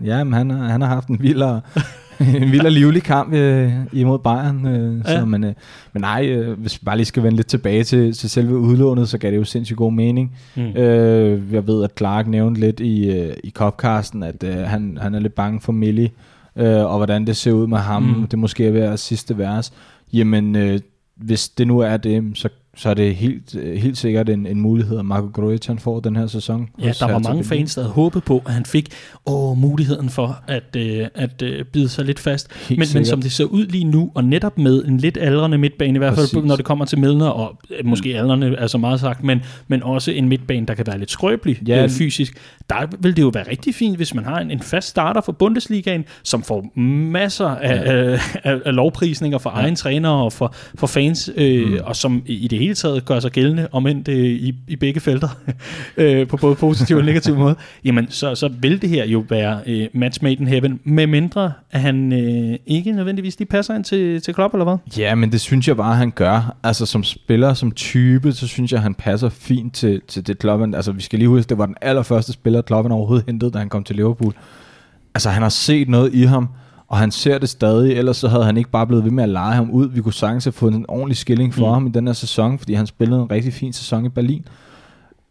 ja, 0.06 0.24
men 0.24 0.34
han, 0.34 0.50
har- 0.50 0.68
han 0.68 0.82
har 0.82 0.88
haft 0.88 1.08
en 1.08 1.18
vildere, 1.22 1.62
en 2.42 2.52
vildere 2.52 2.72
livlig 2.72 3.04
kamp 3.04 3.34
øh, 3.34 3.74
imod 3.94 4.20
Bayern. 4.20 4.68
Øh, 4.68 5.02
Ja. 5.06 5.20
så, 5.20 5.26
men, 5.26 5.44
øh, 5.44 5.54
men 5.94 6.02
nej, 6.02 6.26
øh, 6.30 6.60
hvis 6.60 6.82
vi 6.82 6.86
bare 6.86 6.98
lige 6.98 7.06
skal 7.06 7.24
vende 7.24 7.36
lidt 7.36 7.48
tilbage 7.48 7.84
til, 7.84 8.14
til 8.14 8.30
selve 8.30 8.58
udlånet, 8.58 9.10
så 9.10 9.18
gav 9.18 9.32
det 9.32 9.38
jo 9.38 9.44
sindssygt 9.44 9.78
god 9.78 9.92
mening. 9.94 10.32
Mm. 10.56 10.62
Øh, 10.62 11.54
jeg 11.54 11.68
ved, 11.68 11.84
at 11.84 11.92
Clark 11.98 12.28
nævnte 12.28 12.60
lidt 12.62 12.80
i, 12.80 13.10
øh, 13.12 13.34
i 13.44 13.50
Copcasten, 13.50 14.24
at 14.24 14.44
øh, 14.44 14.56
han, 14.58 14.98
han 15.02 15.16
er 15.16 15.20
lidt 15.20 15.36
bange 15.36 15.62
for 15.62 15.72
Millie, 15.72 16.10
øh, 16.56 16.86
og 16.86 16.98
hvordan 16.98 17.28
det 17.28 17.38
ser 17.38 17.52
ud 17.52 17.68
med 17.68 17.78
ham. 17.78 18.04
Mm. 18.04 18.28
Det 18.28 18.40
måske 18.40 18.68
er 18.68 18.72
ved 18.72 18.82
at 18.82 19.00
sidste 19.00 19.38
vers. 19.38 19.74
Jamen, 20.14 20.56
øh, 20.56 20.80
hvis 21.16 21.50
det 21.50 21.68
nu 21.68 21.80
er 21.80 21.98
det, 21.98 22.24
så 22.34 22.50
så 22.76 22.90
er 22.90 22.94
det 22.94 23.16
helt, 23.16 23.56
helt 23.78 23.98
sikkert 23.98 24.30
en, 24.30 24.48
en 24.48 24.62
mulighed, 24.62 25.00
at 25.00 25.06
Marco 25.06 25.28
Grujic 25.28 25.66
han 25.66 25.80
får 25.80 26.00
den 26.00 26.16
her 26.16 26.28
sæson. 26.28 26.70
Ja, 26.82 26.92
der 27.00 27.12
var 27.12 27.20
mange 27.20 27.44
fans, 27.44 27.76
der 27.76 27.82
havde 27.82 27.94
håbet 27.94 28.24
på, 28.24 28.44
at 28.46 28.54
han 28.54 28.66
fik 28.66 28.90
åh, 29.26 29.58
muligheden 29.58 30.10
for 30.10 30.44
at, 30.48 30.76
øh, 30.76 31.08
at 31.16 31.42
øh, 31.42 31.66
bide 31.66 31.90
sig 31.90 32.06
lidt 32.06 32.20
fast. 32.20 32.50
men, 32.70 32.88
men 32.94 33.06
som 33.06 33.22
det 33.22 33.32
ser 33.32 33.44
ud 33.44 33.66
lige 33.66 33.84
nu, 33.84 34.12
og 34.16 34.24
netop 34.24 34.58
med 34.58 34.84
en 34.84 34.98
lidt 34.98 35.18
aldrende 35.22 35.58
midtbane, 35.58 35.96
i 35.96 35.98
hvert 35.98 36.16
fald 36.16 36.28
Præcis. 36.28 36.48
når 36.48 36.56
det 36.56 36.66
kommer 36.66 36.86
til 36.86 37.00
Milner, 37.00 37.28
og 37.28 37.60
øh, 37.70 37.86
måske 37.86 38.20
aldrende 38.20 38.56
er 38.56 38.68
så 38.68 38.78
meget 38.78 39.00
sagt, 39.00 39.24
men, 39.24 39.42
men 39.68 39.84
også 39.84 40.12
en 40.12 40.30
midtbane, 40.30 40.66
der 40.66 40.74
kan 40.74 40.88
være 40.88 41.00
lidt 41.00 41.12
skrøbelig 41.12 41.68
ja, 41.68 41.84
øh, 41.84 41.90
fysisk, 41.90 42.38
der 42.72 42.88
vil 43.00 43.16
det 43.16 43.22
jo 43.22 43.32
være 43.34 43.50
rigtig 43.50 43.76
fint, 43.76 43.98
hvis 43.98 44.14
man 44.14 44.26
har 44.26 44.40
en, 44.40 44.52
en 44.52 44.60
fast 44.60 44.88
starter 44.88 45.22
for 45.22 45.32
Bundesligaen, 45.32 46.06
som 46.24 46.44
får 46.44 46.80
masser 46.80 47.48
af, 47.48 47.86
ja. 47.86 48.12
af, 48.12 48.20
af, 48.44 48.60
af 48.66 48.76
lovprisninger 48.76 49.38
for 49.38 49.50
ja. 49.56 49.56
egen 49.56 49.76
træner 49.76 50.10
og 50.10 50.34
for, 50.34 50.54
for 50.76 50.88
fans, 50.88 51.30
øh, 51.36 51.68
mm. 51.68 51.78
og 51.84 51.96
som 51.96 52.24
i 52.26 52.48
det 52.48 52.60
hele 52.60 52.74
taget 52.74 53.06
gør 53.06 53.20
sig 53.20 53.32
gældende, 53.32 53.68
om 53.72 53.88
end 53.88 54.06
det 54.06 54.26
i, 54.26 54.56
i 54.68 54.76
begge 54.76 55.00
felter, 55.00 55.30
øh, 55.98 56.28
på 56.28 56.38
både 56.38 56.56
positiv 56.56 56.98
og 56.98 57.04
negativ 57.04 57.36
måde, 57.36 57.56
jamen 57.86 58.08
så, 58.10 58.36
så 58.36 58.48
vil 58.48 58.82
det 58.82 58.90
her 58.90 59.06
jo 59.06 59.26
være 59.30 59.60
øh, 59.66 59.88
match 59.94 60.24
made 60.24 60.34
in 60.34 60.48
heaven, 60.48 60.80
med 60.84 61.08
mindre 61.08 61.52
at 61.72 61.82
han 61.82 62.14
øh, 62.14 62.58
ikke 62.66 62.92
nødvendigvis 62.92 63.40
lige 63.40 63.48
passer 63.48 63.76
ind 63.76 63.84
til, 63.84 64.22
til 64.22 64.34
Klopp, 64.34 64.54
eller 64.54 64.66
hvad? 64.66 64.78
Ja, 64.98 65.16
men 65.16 65.32
det 65.32 65.42
synes 65.42 65.68
jeg 65.68 65.78
bare, 65.78 65.96
han 65.96 66.12
gør. 66.12 66.56
Altså 66.64 66.86
som 66.86 67.04
spiller, 67.04 67.54
som 67.54 67.72
type, 67.72 68.34
så 68.34 68.48
synes 68.48 68.72
jeg, 68.72 68.82
han 68.82 68.96
passer 68.96 69.30
fint 69.30 69.74
til, 69.74 70.02
til 70.08 70.28
det 70.28 70.40
Klopp. 70.40 70.76
Altså 70.76 70.92
vi 70.92 71.02
skal 71.02 71.20
lige 71.20 71.30
huske, 71.30 71.50
det 71.50 71.58
var 71.58 71.66
den 71.66 71.76
allerførste 71.82 72.34
spiller, 72.34 72.61
Klopp 72.62 72.92
overhovedet 72.92 73.26
hentede, 73.26 73.52
da 73.52 73.60
han 73.60 73.70
kom 73.70 73.84
til 73.84 73.96
Liverpool. 73.96 74.34
Altså 75.16 75.30
han 75.30 75.42
har 75.42 75.50
set 75.50 75.90
noget 75.90 76.14
i 76.14 76.24
ham, 76.24 76.48
og 76.88 76.98
han 76.98 77.12
ser 77.12 77.38
det 77.38 77.50
stadig, 77.50 77.94
ellers 77.94 78.18
så 78.18 78.28
havde 78.28 78.46
han 78.46 78.58
ikke 78.58 78.70
bare 78.70 78.88
blevet 78.88 79.04
ved 79.04 79.12
med 79.12 79.24
at 79.24 79.30
lege 79.30 79.56
ham 79.56 79.72
ud. 79.72 79.90
Vi 79.90 80.02
kunne 80.02 80.14
sagtens 80.14 80.44
have 80.44 80.52
fået 80.52 80.74
en 80.74 80.86
ordentlig 80.88 81.18
skilling 81.18 81.54
for 81.54 81.68
mm. 81.68 81.74
ham 81.74 81.88
i 81.88 81.90
den 81.90 82.08
her 82.08 82.14
sæson, 82.14 82.60
fordi 82.60 82.74
han 82.74 82.88
spillede 82.88 83.22
en 83.22 83.32
rigtig 83.32 83.54
fin 83.54 83.74
sæson 83.74 84.06
i 84.06 84.10
Berlin. 84.10 84.46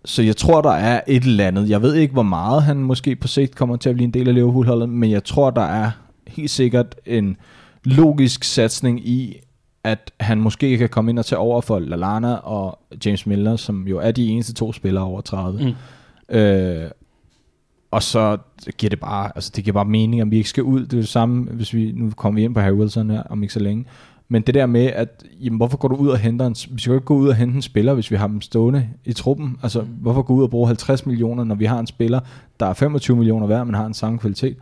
Så 0.05 0.23
jeg 0.23 0.37
tror, 0.37 0.61
der 0.61 0.71
er 0.71 1.01
et 1.07 1.23
eller 1.23 1.47
andet. 1.47 1.69
Jeg 1.69 1.83
ved 1.83 1.95
ikke, 1.95 2.13
hvor 2.13 2.23
meget 2.23 2.63
han 2.63 2.77
måske 2.77 3.17
på 3.17 3.29
sigt 3.29 3.55
kommer 3.55 3.77
til 3.77 3.89
at 3.89 3.95
blive 3.95 4.05
en 4.05 4.15
del 4.15 4.29
af 4.29 4.35
Liverpool-holdet, 4.35 4.89
men 4.89 5.11
jeg 5.11 5.25
tror, 5.25 5.51
der 5.51 5.63
er 5.63 5.91
helt 6.27 6.51
sikkert 6.51 6.95
en 7.07 7.37
logisk 7.85 8.45
satsning 8.45 9.09
i, 9.09 9.37
at 9.85 10.13
han 10.21 10.41
måske 10.41 10.79
kan 10.79 10.89
komme 10.89 11.11
ind 11.11 11.19
og 11.19 11.27
tage 11.27 11.39
over 11.39 11.61
for 11.61 11.79
Lalana 11.79 12.35
og 12.35 12.79
James 13.05 13.27
Milner, 13.27 13.57
som 13.57 13.89
jo 13.89 13.99
er 13.99 14.11
de 14.11 14.27
eneste 14.27 14.55
to 14.55 14.73
spillere 14.73 15.05
over 15.05 15.21
30. 15.21 15.75
Mm. 16.31 16.37
Øh, 16.37 16.91
og 17.91 18.03
så 18.03 18.37
giver 18.79 18.91
det 18.91 19.01
bare, 19.01 19.33
altså 19.35 19.53
det 19.57 19.65
giver 19.65 19.75
bare 19.75 19.85
mening, 19.85 20.21
at 20.21 20.31
vi 20.31 20.37
ikke 20.37 20.49
skal 20.49 20.63
ud. 20.63 20.81
Det 20.81 20.93
er 20.93 20.97
det 21.01 21.09
samme, 21.09 21.45
hvis 21.45 21.75
vi, 21.75 21.93
nu 21.97 22.11
kommer 22.17 22.41
vi 22.41 22.45
ind 22.45 22.55
på 22.55 22.61
Harry 22.61 22.75
Wilson 22.75 23.11
her 23.11 23.23
om 23.23 23.43
ikke 23.43 23.55
så 23.55 23.61
længe. 23.61 23.85
Men 24.33 24.43
det 24.43 24.55
der 24.55 24.67
med, 24.67 24.87
at 24.87 25.25
jamen, 25.41 25.57
hvorfor 25.57 25.77
går 25.77 25.89
du 25.89 25.95
ud 25.95 26.09
og 26.09 26.19
henter 26.19 26.47
en, 26.47 26.57
vi 26.71 26.81
skal 26.81 26.91
jo 26.91 26.95
ikke 26.95 27.05
gå 27.05 27.15
ud 27.15 27.29
og 27.29 27.35
hente 27.35 27.57
en 27.57 27.63
spiller, 27.63 27.95
hvis 27.95 28.11
vi 28.11 28.17
har 28.17 28.27
dem 28.27 28.41
stående 28.41 28.89
i 29.05 29.13
truppen. 29.13 29.57
Altså, 29.63 29.81
hvorfor 29.81 30.23
gå 30.23 30.35
ud 30.35 30.43
og 30.43 30.51
bruge 30.51 30.67
50 30.67 31.07
millioner, 31.07 31.45
når 31.45 31.55
vi 31.55 31.65
har 31.65 31.79
en 31.79 31.87
spiller, 31.87 32.21
der 32.61 32.67
er 32.67 32.75
25 32.75 33.17
millioner 33.17 33.47
værd, 33.47 33.67
men 33.67 33.75
har 33.75 33.87
en 33.87 33.95
samme 33.95 34.19
kvalitet? 34.19 34.57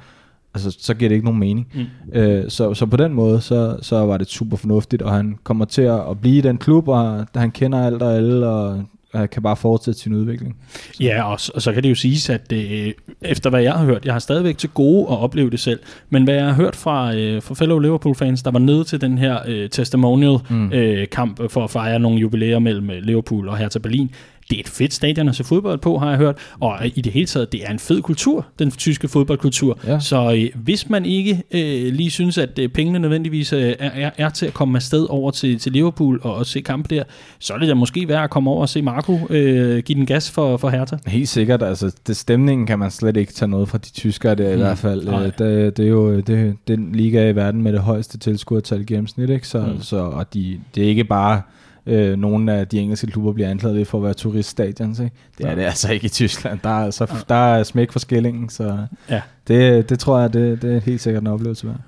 Altså, 0.55 0.76
så 0.81 0.95
giver 0.95 1.09
det 1.09 1.14
ikke 1.14 1.24
nogen 1.24 1.41
mening. 1.41 1.68
Mm. 1.74 2.12
Øh, 2.12 2.51
så, 2.51 2.74
så 2.74 2.87
på 2.87 2.97
den 2.97 3.12
måde, 3.12 3.41
så, 3.41 3.79
så 3.83 3.97
var 3.97 4.16
det 4.16 4.29
super 4.29 4.57
fornuftigt, 4.57 5.03
og 5.03 5.12
han 5.12 5.37
kommer 5.43 5.64
til 5.64 5.83
at 5.83 6.20
blive 6.20 6.39
i 6.39 6.41
den 6.41 6.59
klub, 6.59 6.89
og 6.89 7.26
han 7.35 7.51
kender 7.51 7.87
alt 7.87 8.03
og 8.03 8.14
alle, 8.16 8.47
og 8.47 8.85
øh, 9.14 9.28
kan 9.28 9.42
bare 9.42 9.56
fortsætte 9.56 10.00
sin 10.00 10.14
udvikling. 10.14 10.56
Så. 10.72 11.02
Ja, 11.02 11.22
og, 11.22 11.38
og 11.54 11.62
så 11.62 11.72
kan 11.72 11.82
det 11.82 11.90
jo 11.90 11.94
siges, 11.94 12.30
at 12.30 12.52
øh, 12.52 12.92
efter 13.22 13.50
hvad 13.50 13.62
jeg 13.62 13.72
har 13.72 13.84
hørt, 13.84 14.04
jeg 14.04 14.14
har 14.14 14.18
stadigvæk 14.18 14.59
til 14.59 14.68
gode 14.68 15.02
at 15.02 15.18
opleve 15.18 15.50
det 15.50 15.61
selv, 15.61 15.80
men 16.11 16.24
hvad 16.24 16.34
jeg 16.34 16.44
har 16.44 16.52
hørt 16.52 16.76
fra, 16.76 17.14
øh, 17.14 17.42
fra 17.42 17.54
fellow 17.54 17.78
Liverpool-fans, 17.78 18.42
der 18.42 18.50
var 18.50 18.59
nede 18.59 18.84
til 18.84 19.00
den 19.00 19.18
her 19.18 19.38
øh, 19.46 19.70
testimonial-kamp 19.70 21.38
mm. 21.38 21.44
øh, 21.44 21.50
for 21.50 21.64
at 21.64 21.70
fejre 21.70 21.98
nogle 21.98 22.18
jubilæer 22.18 22.59
mellem 22.59 22.90
øh, 22.90 23.02
Liverpool 23.02 23.48
og 23.48 23.59
Hertha 23.59 23.78
Berlin, 23.78 24.11
det 24.51 24.57
er 24.57 24.61
et 24.61 24.68
fedt 24.68 24.94
stadion 24.94 25.28
at 25.28 25.36
se 25.36 25.44
fodbold 25.44 25.78
på, 25.78 25.99
har 25.99 26.09
jeg 26.09 26.18
hørt. 26.18 26.36
Og 26.61 26.78
i 26.84 27.01
det 27.01 27.12
hele 27.12 27.26
taget, 27.26 27.53
det 27.53 27.64
er 27.64 27.70
en 27.70 27.78
fed 27.78 28.03
kultur, 28.03 28.46
den 28.59 28.70
tyske 28.70 29.09
fodboldkultur. 29.09 29.78
Ja. 29.86 30.01
Så 30.01 30.32
øh, 30.32 30.62
hvis 30.62 30.90
man 30.90 31.05
ikke 31.05 31.42
øh, 31.51 31.92
lige 31.92 32.11
synes, 32.11 32.38
at 32.38 32.59
øh, 32.59 32.68
pengene 32.68 32.99
nødvendigvis 32.99 33.53
øh, 33.53 33.74
er, 33.78 34.11
er 34.18 34.28
til 34.28 34.46
at 34.46 34.55
komme 34.55 34.78
afsted 34.78 35.07
over 35.11 35.30
til, 35.30 35.59
til 35.59 35.72
Liverpool 35.72 36.20
og, 36.22 36.34
og 36.34 36.46
se 36.46 36.61
kamp 36.61 36.90
der, 36.90 37.03
så 37.38 37.55
er 37.55 37.59
det 37.59 37.68
da 37.68 37.74
måske 37.74 38.09
værd 38.09 38.24
at 38.24 38.30
komme 38.30 38.51
over 38.51 38.61
og 38.61 38.68
se 38.68 38.82
Marco 38.82 39.18
øh, 39.30 39.82
give 39.82 39.99
den 39.99 40.07
gas 40.07 40.30
for, 40.30 40.57
for 40.57 40.68
Hertha. 40.68 40.96
Helt 41.07 41.28
sikkert. 41.28 41.62
Altså, 41.62 41.94
det 42.07 42.16
stemningen 42.16 42.66
kan 42.66 42.78
man 42.78 42.90
slet 42.90 43.16
ikke 43.16 43.32
tage 43.32 43.49
noget 43.49 43.68
fra 43.68 43.78
de 43.78 43.90
tyskere, 43.90 44.34
det 44.34 44.46
er 44.46 44.51
mm. 44.51 44.61
i 44.61 44.62
hvert 44.62 44.78
fald. 44.78 45.09
Øh, 45.09 45.24
det, 45.24 45.76
det, 45.76 45.84
er 45.84 45.88
jo 45.88 46.20
det, 46.20 46.57
den 46.68 46.92
liga 46.92 47.28
i 47.28 47.36
verden 47.36 47.62
med 47.62 47.72
det 47.72 47.80
højeste 47.80 48.18
tilskuertal 48.18 48.86
gennemsnit, 48.86 49.30
ikke? 49.30 49.49
Så, 49.49 49.61
mm. 49.61 49.82
så, 49.82 49.96
og 49.96 50.34
de, 50.34 50.61
det 50.74 50.84
er 50.84 50.88
ikke 50.88 51.05
bare 51.05 51.42
øh, 51.89 52.18
nogle 52.18 52.53
af 52.53 52.68
de 52.68 52.80
engelske 52.80 53.07
klubber 53.07 53.32
bliver 53.32 53.51
anklaget 53.51 53.86
for 53.86 53.99
at 53.99 54.05
være 54.05 54.14
turiststadions. 54.14 55.01
Ikke? 55.01 55.16
Det 55.39 55.47
er 55.47 55.51
ja. 55.51 55.57
det 55.57 55.62
altså 55.62 55.93
ikke 55.93 56.07
i 56.07 56.09
Tyskland. 56.09 56.59
Der 56.64 56.84
er, 56.84 56.91
så, 56.91 57.07
ja. 57.11 57.16
der 57.28 57.55
er 57.55 57.62
smæk 57.62 57.93
for 57.93 57.99
skillingen, 57.99 58.49
så 58.49 58.86
ja. 59.11 59.22
det, 59.49 59.91
det 59.91 59.99
tror 59.99 60.20
jeg, 60.20 60.32
det, 60.32 60.62
det 60.62 60.76
er 60.76 60.80
helt 60.80 61.01
sikkert 61.01 61.22
en 61.22 61.26
oplevelse 61.26 61.66
værd. 61.66 61.80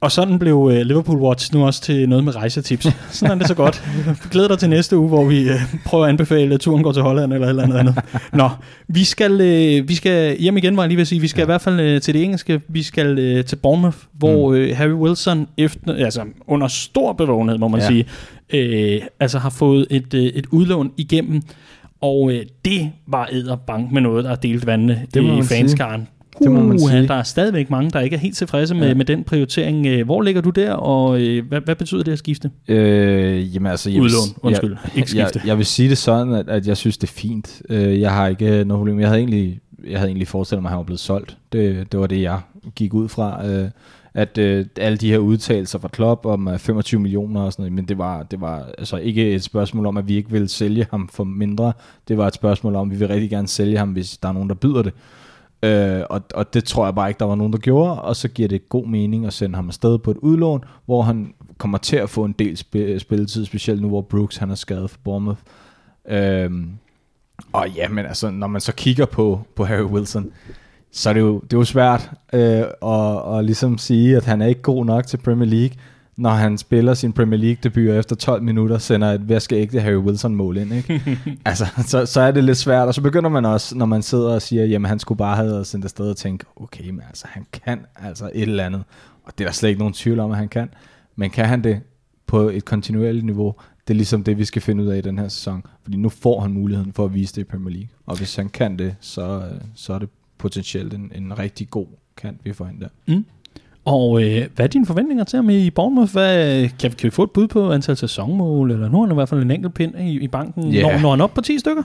Og 0.00 0.12
sådan 0.12 0.38
blev 0.38 0.56
uh, 0.56 0.72
Liverpool 0.72 1.18
Watch 1.18 1.54
nu 1.54 1.66
også 1.66 1.82
til 1.82 2.08
noget 2.08 2.24
med 2.24 2.36
rejsetips. 2.36 2.86
Sådan 3.10 3.34
er 3.34 3.38
det 3.38 3.48
så 3.48 3.54
godt. 3.54 3.82
Glæder 4.32 4.48
dig 4.48 4.58
til 4.58 4.70
næste 4.70 4.98
uge, 4.98 5.08
hvor 5.08 5.24
vi 5.24 5.50
uh, 5.50 5.54
prøver 5.84 6.04
at 6.04 6.08
anbefale, 6.08 6.54
at 6.54 6.60
turen 6.60 6.82
går 6.82 6.92
til 6.92 7.02
Holland 7.02 7.32
eller 7.32 7.46
et 7.46 7.50
eller 7.50 7.62
andet 7.62 7.76
andet. 7.78 7.98
Nå, 8.32 8.50
vi 8.88 9.04
skal, 9.04 9.32
uh, 9.32 9.88
vi 9.88 9.94
skal 9.94 10.38
hjem 10.40 10.56
igen, 10.56 10.76
var 10.76 10.82
jeg 10.82 10.88
lige 10.88 10.96
vil 10.96 11.06
sige. 11.06 11.20
Vi 11.20 11.28
skal 11.28 11.40
ja. 11.40 11.44
i 11.44 11.46
hvert 11.46 11.60
fald 11.60 11.94
uh, 11.94 12.00
til 12.00 12.14
det 12.14 12.24
engelske. 12.24 12.60
Vi 12.68 12.82
skal 12.82 13.38
uh, 13.38 13.44
til 13.44 13.56
Bournemouth, 13.56 13.96
hvor 14.12 14.48
uh, 14.48 14.76
Harry 14.76 14.92
Wilson 14.92 15.46
efter, 15.56 15.94
altså, 15.94 16.24
under 16.46 16.68
stor 16.68 17.12
bevågenhed, 17.12 17.58
må 17.58 17.68
man 17.68 17.80
ja. 17.80 17.86
sige, 17.86 18.04
uh, 19.00 19.06
altså 19.20 19.38
har 19.38 19.50
fået 19.50 19.86
et, 19.90 20.14
uh, 20.14 20.20
et 20.20 20.46
udlån 20.50 20.92
igennem. 20.96 21.42
Og 22.00 22.20
uh, 22.20 22.34
det 22.64 22.90
var 23.06 23.28
æderbank 23.32 23.92
med 23.92 24.02
noget, 24.02 24.24
der 24.24 24.30
har 24.30 24.36
delt 24.36 24.66
vandene 24.66 25.06
det 25.14 25.22
i 25.22 25.42
fanskaren. 25.42 26.00
Sige 26.00 26.17
det 26.42 26.50
må 26.50 26.60
man 26.60 26.76
uh, 26.82 26.90
sige. 26.90 27.08
Der 27.08 27.14
er 27.14 27.22
stadigvæk 27.22 27.70
mange, 27.70 27.90
der 27.90 28.00
ikke 28.00 28.16
er 28.16 28.20
helt 28.20 28.36
tilfredse 28.36 28.74
med, 28.74 28.88
ja. 28.88 28.94
med 28.94 29.04
den 29.04 29.24
prioritering. 29.24 29.86
Øh, 29.86 30.04
hvor 30.04 30.22
ligger 30.22 30.40
du 30.40 30.50
der, 30.50 30.72
og 30.72 31.20
øh, 31.20 31.48
hvad, 31.48 31.60
hvad 31.60 31.74
betyder 31.74 32.02
det 32.02 32.12
at 32.12 32.18
skifte? 32.18 32.50
Øh, 32.68 33.54
jamen 33.54 33.70
altså... 33.70 33.90
Jeg 33.90 34.00
Udlån, 34.00 34.28
undskyld. 34.42 34.76
Jeg, 34.84 34.96
ikke 34.96 35.10
skifte. 35.10 35.38
Jeg, 35.38 35.46
jeg 35.46 35.58
vil 35.58 35.66
sige 35.66 35.88
det 35.88 35.98
sådan, 35.98 36.32
at, 36.32 36.48
at 36.48 36.66
jeg 36.66 36.76
synes, 36.76 36.98
det 36.98 37.08
er 37.08 37.12
fint. 37.12 37.62
Jeg 37.70 38.12
har 38.12 38.28
ikke 38.28 38.44
noget 38.44 38.68
problem. 38.68 39.00
Jeg 39.00 39.08
havde 39.08 39.20
egentlig, 39.20 39.60
jeg 39.86 39.98
havde 39.98 40.08
egentlig 40.08 40.28
forestillet 40.28 40.62
mig, 40.62 40.68
at 40.68 40.72
han 40.72 40.78
var 40.78 40.84
blevet 40.84 41.00
solgt. 41.00 41.36
Det, 41.52 41.92
det 41.92 42.00
var 42.00 42.06
det, 42.06 42.22
jeg 42.22 42.40
gik 42.74 42.94
ud 42.94 43.08
fra. 43.08 43.44
At 44.14 44.38
øh, 44.38 44.66
alle 44.76 44.98
de 44.98 45.10
her 45.10 45.18
udtalelser 45.18 45.78
fra 45.78 45.88
Klopp 45.88 46.26
om 46.26 46.58
25 46.58 47.00
millioner 47.00 47.40
og 47.40 47.52
sådan 47.52 47.62
noget, 47.62 47.72
men 47.72 47.84
det 47.84 47.98
var, 47.98 48.22
det 48.22 48.40
var 48.40 48.70
altså 48.78 48.96
ikke 48.96 49.34
et 49.34 49.42
spørgsmål 49.42 49.86
om, 49.86 49.96
at 49.96 50.08
vi 50.08 50.16
ikke 50.16 50.30
vil 50.30 50.48
sælge 50.48 50.86
ham 50.90 51.08
for 51.12 51.24
mindre. 51.24 51.72
Det 52.08 52.18
var 52.18 52.26
et 52.26 52.34
spørgsmål 52.34 52.74
om, 52.74 52.88
at 52.88 52.94
vi 52.94 52.98
vil 52.98 53.08
rigtig 53.08 53.30
gerne 53.30 53.48
sælge 53.48 53.78
ham, 53.78 53.88
hvis 53.88 54.16
der 54.16 54.28
er 54.28 54.32
nogen, 54.32 54.48
der 54.48 54.54
byder 54.54 54.82
det. 54.82 54.92
Øh, 55.62 56.02
og, 56.10 56.22
og 56.34 56.54
det 56.54 56.64
tror 56.64 56.84
jeg 56.84 56.94
bare 56.94 57.08
ikke, 57.08 57.18
der 57.18 57.24
var 57.24 57.34
nogen, 57.34 57.52
der 57.52 57.58
gjorde, 57.58 58.02
og 58.02 58.16
så 58.16 58.28
giver 58.28 58.48
det 58.48 58.68
god 58.68 58.86
mening 58.86 59.26
at 59.26 59.32
sende 59.32 59.56
ham 59.56 59.68
afsted 59.68 59.98
på 59.98 60.10
et 60.10 60.16
udlån, 60.16 60.64
hvor 60.86 61.02
han 61.02 61.34
kommer 61.58 61.78
til 61.78 61.96
at 61.96 62.10
få 62.10 62.24
en 62.24 62.34
del 62.38 62.52
sp- 62.54 62.98
spilletid, 62.98 63.44
specielt 63.44 63.82
nu, 63.82 63.88
hvor 63.88 64.00
Brooks 64.00 64.36
han 64.36 64.50
er 64.50 64.54
skadet 64.54 64.90
for 64.90 64.98
Bournemouth. 65.04 65.40
Øh, 66.08 66.50
og 67.52 67.70
ja, 67.70 67.88
men 67.88 68.06
altså, 68.06 68.30
når 68.30 68.46
man 68.46 68.60
så 68.60 68.74
kigger 68.74 69.06
på, 69.06 69.40
på 69.56 69.64
Harry 69.64 69.84
Wilson, 69.84 70.30
så 70.92 71.08
er 71.08 71.12
det 71.12 71.20
jo, 71.20 71.40
det 71.40 71.52
er 71.52 71.58
jo 71.58 71.64
svært 71.64 72.10
øh, 72.32 72.64
at, 72.82 73.38
at 73.38 73.44
ligesom 73.44 73.78
sige, 73.78 74.16
at 74.16 74.24
han 74.24 74.42
er 74.42 74.46
ikke 74.46 74.62
god 74.62 74.84
nok 74.84 75.06
til 75.06 75.16
Premier 75.16 75.48
League 75.48 75.76
når 76.18 76.30
han 76.30 76.58
spiller 76.58 76.94
sin 76.94 77.12
Premier 77.12 77.40
League 77.40 77.58
debut 77.62 77.90
efter 77.90 78.16
12 78.16 78.42
minutter, 78.42 78.78
sender 78.78 79.12
et 79.12 79.28
vaskeægte 79.28 79.80
Harry 79.80 79.96
Wilson 79.96 80.34
mål 80.34 80.56
ind. 80.56 80.72
Ikke? 80.72 81.18
altså, 81.44 81.66
så, 81.86 82.06
så 82.06 82.20
er 82.20 82.30
det 82.30 82.44
lidt 82.44 82.58
svært, 82.58 82.88
og 82.88 82.94
så 82.94 83.02
begynder 83.02 83.30
man 83.30 83.44
også, 83.44 83.76
når 83.76 83.86
man 83.86 84.02
sidder 84.02 84.34
og 84.34 84.42
siger, 84.42 84.64
jamen 84.64 84.88
han 84.88 84.98
skulle 84.98 85.18
bare 85.18 85.36
have 85.36 85.64
sendt 85.64 85.84
afsted 85.84 86.10
og 86.10 86.16
tænke, 86.16 86.44
okay, 86.56 86.90
men 86.90 87.02
altså 87.08 87.26
han 87.28 87.46
kan 87.52 87.80
altså 87.96 88.30
et 88.34 88.42
eller 88.42 88.64
andet, 88.64 88.84
og 89.24 89.32
det 89.38 89.44
er 89.44 89.48
der 89.48 89.54
slet 89.54 89.68
ikke 89.68 89.78
nogen 89.78 89.94
tvivl 89.94 90.20
om, 90.20 90.30
at 90.30 90.36
han 90.36 90.48
kan, 90.48 90.68
men 91.16 91.30
kan 91.30 91.44
han 91.46 91.64
det 91.64 91.80
på 92.26 92.40
et 92.40 92.64
kontinuerligt 92.64 93.24
niveau, 93.24 93.54
det 93.88 93.94
er 93.94 93.96
ligesom 93.96 94.24
det, 94.24 94.38
vi 94.38 94.44
skal 94.44 94.62
finde 94.62 94.84
ud 94.84 94.88
af 94.88 94.98
i 94.98 95.00
den 95.00 95.18
her 95.18 95.28
sæson, 95.28 95.62
fordi 95.82 95.96
nu 95.96 96.08
får 96.08 96.40
han 96.40 96.52
muligheden 96.52 96.92
for 96.92 97.04
at 97.04 97.14
vise 97.14 97.34
det 97.34 97.40
i 97.40 97.44
Premier 97.44 97.70
League, 97.70 97.88
og 98.06 98.16
hvis 98.16 98.36
han 98.36 98.48
kan 98.48 98.78
det, 98.78 98.96
så, 99.00 99.42
så 99.74 99.92
er 99.92 99.98
det 99.98 100.08
potentielt 100.38 100.94
en, 100.94 101.12
en 101.14 101.38
rigtig 101.38 101.70
god 101.70 101.86
kant, 102.16 102.40
vi 102.44 102.52
får 102.52 102.66
ind 102.66 102.80
der. 102.80 102.88
Mm. 103.06 103.24
Og 103.88 104.22
øh, 104.22 104.46
hvad 104.54 104.64
er 104.64 104.68
dine 104.68 104.86
forventninger 104.86 105.24
til 105.24 105.36
ham 105.36 105.50
i 105.50 105.70
Bournemouth? 105.70 106.12
Hvad, 106.12 106.68
kan, 106.68 106.90
kan 106.90 107.04
vi 107.04 107.10
få 107.10 107.22
et 107.22 107.30
bud 107.30 107.48
på 107.48 107.72
antal 107.72 107.96
sæsonmål? 107.96 108.70
Eller 108.70 108.88
nu 108.88 108.98
har 108.98 109.06
han 109.06 109.12
i 109.12 109.14
hvert 109.14 109.28
fald 109.28 109.42
en 109.42 109.50
enkelt 109.50 109.74
pind 109.74 109.94
i, 110.00 110.20
i 110.20 110.28
banken. 110.28 110.74
Yeah. 110.74 110.82
Når, 110.82 111.00
når 111.00 111.10
han 111.10 111.20
op 111.20 111.34
på 111.34 111.40
10 111.40 111.58
stykker? 111.58 111.82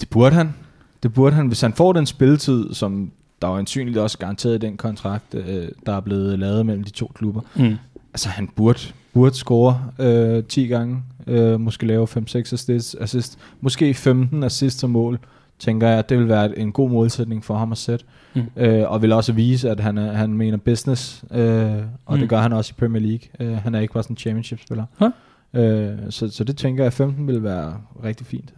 Det 0.00 0.10
burde 0.10 0.36
han. 0.36 0.54
Det 1.02 1.12
burde 1.14 1.36
han. 1.36 1.46
Hvis 1.46 1.60
han 1.60 1.72
får 1.72 1.92
den 1.92 2.06
spilletid, 2.06 2.74
som 2.74 3.10
der 3.42 3.48
var 3.48 3.58
ansynligt 3.58 3.98
også 3.98 4.18
garanteret 4.18 4.54
i 4.54 4.58
den 4.58 4.76
kontrakt, 4.76 5.34
øh, 5.34 5.68
der 5.86 5.92
er 5.92 6.00
blevet 6.00 6.38
lavet 6.38 6.66
mellem 6.66 6.84
de 6.84 6.90
to 6.90 7.12
klubber. 7.14 7.40
Mm. 7.54 7.76
Altså 8.14 8.28
han 8.28 8.48
burde, 8.56 8.78
burde 9.12 9.34
score 9.34 9.80
øh, 9.98 10.44
10 10.44 10.66
gange. 10.66 11.02
Øh, 11.26 11.60
måske 11.60 11.86
lave 11.86 12.06
5-6 12.16 12.36
assist, 12.36 12.96
assist. 13.00 13.38
Måske 13.60 13.94
15 13.94 14.44
assist 14.44 14.78
som 14.78 14.90
mål 14.90 15.18
tænker 15.58 15.88
jeg, 15.88 15.98
at 15.98 16.08
det 16.08 16.18
vil 16.18 16.28
være 16.28 16.58
en 16.58 16.72
god 16.72 16.90
målsætning 16.90 17.44
for 17.44 17.56
ham 17.56 17.72
at 17.72 17.78
sætte. 17.78 18.04
Mm. 18.34 18.42
Øh, 18.56 18.90
og 18.90 19.02
vil 19.02 19.12
også 19.12 19.32
vise, 19.32 19.70
at 19.70 19.80
han, 19.80 19.98
er, 19.98 20.12
han 20.12 20.32
mener 20.32 20.56
business, 20.56 21.24
øh, 21.30 21.76
og 22.06 22.14
mm. 22.14 22.20
det 22.20 22.28
gør 22.28 22.40
han 22.40 22.52
også 22.52 22.72
i 22.76 22.80
Premier 22.80 23.02
League. 23.02 23.28
Øh, 23.40 23.62
han 23.62 23.74
er 23.74 23.80
ikke 23.80 23.94
bare 23.94 24.02
sådan 24.02 24.14
en 24.14 24.18
championship-spiller. 24.18 24.84
Huh? 24.98 25.10
Øh, 25.54 25.92
så, 26.10 26.28
så 26.28 26.44
det 26.44 26.56
tænker 26.56 26.82
jeg, 26.82 26.86
at 26.86 26.92
15 26.92 27.26
vil 27.26 27.42
være 27.42 27.76
rigtig 28.04 28.26
fint. 28.26 28.52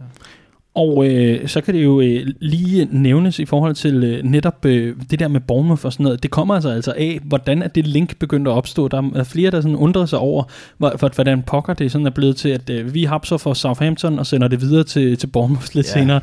Og 0.75 1.07
øh, 1.07 1.47
så 1.47 1.61
kan 1.61 1.73
det 1.73 1.83
jo 1.83 2.01
øh, 2.01 2.27
lige 2.39 2.87
nævnes 2.91 3.39
i 3.39 3.45
forhold 3.45 3.75
til 3.75 4.03
øh, 4.03 4.23
netop 4.23 4.65
øh, 4.65 4.95
det 5.11 5.19
der 5.19 5.27
med 5.27 5.39
Bournemouth 5.39 5.85
og 5.85 5.93
sådan 5.93 6.03
noget. 6.03 6.23
Det 6.23 6.31
kommer 6.31 6.55
altså 6.55 6.69
altså 6.69 6.93
af, 6.97 7.19
hvordan 7.23 7.61
er 7.61 7.67
det 7.67 7.87
link 7.87 8.19
begyndt 8.19 8.47
at 8.47 8.51
opstå. 8.51 8.87
Der 8.87 9.11
er 9.15 9.23
flere, 9.23 9.51
der 9.51 9.61
sådan 9.61 9.75
undrer 9.75 10.05
sig 10.05 10.19
over, 10.19 10.43
hvordan 11.15 11.43
pokker 11.43 11.73
det 11.73 11.91
sådan 11.91 12.07
er 12.07 12.11
blevet 12.11 12.35
til, 12.35 12.49
at 12.49 12.69
øh, 12.69 12.93
vi 12.93 13.03
hapser 13.03 13.37
for 13.37 13.53
Southampton 13.53 14.19
og 14.19 14.25
sender 14.25 14.47
det 14.47 14.61
videre 14.61 14.83
til, 14.83 15.17
til 15.17 15.27
Bournemouth 15.27 15.75
lidt 15.75 15.87
ja. 15.87 15.99
senere. 15.99 16.21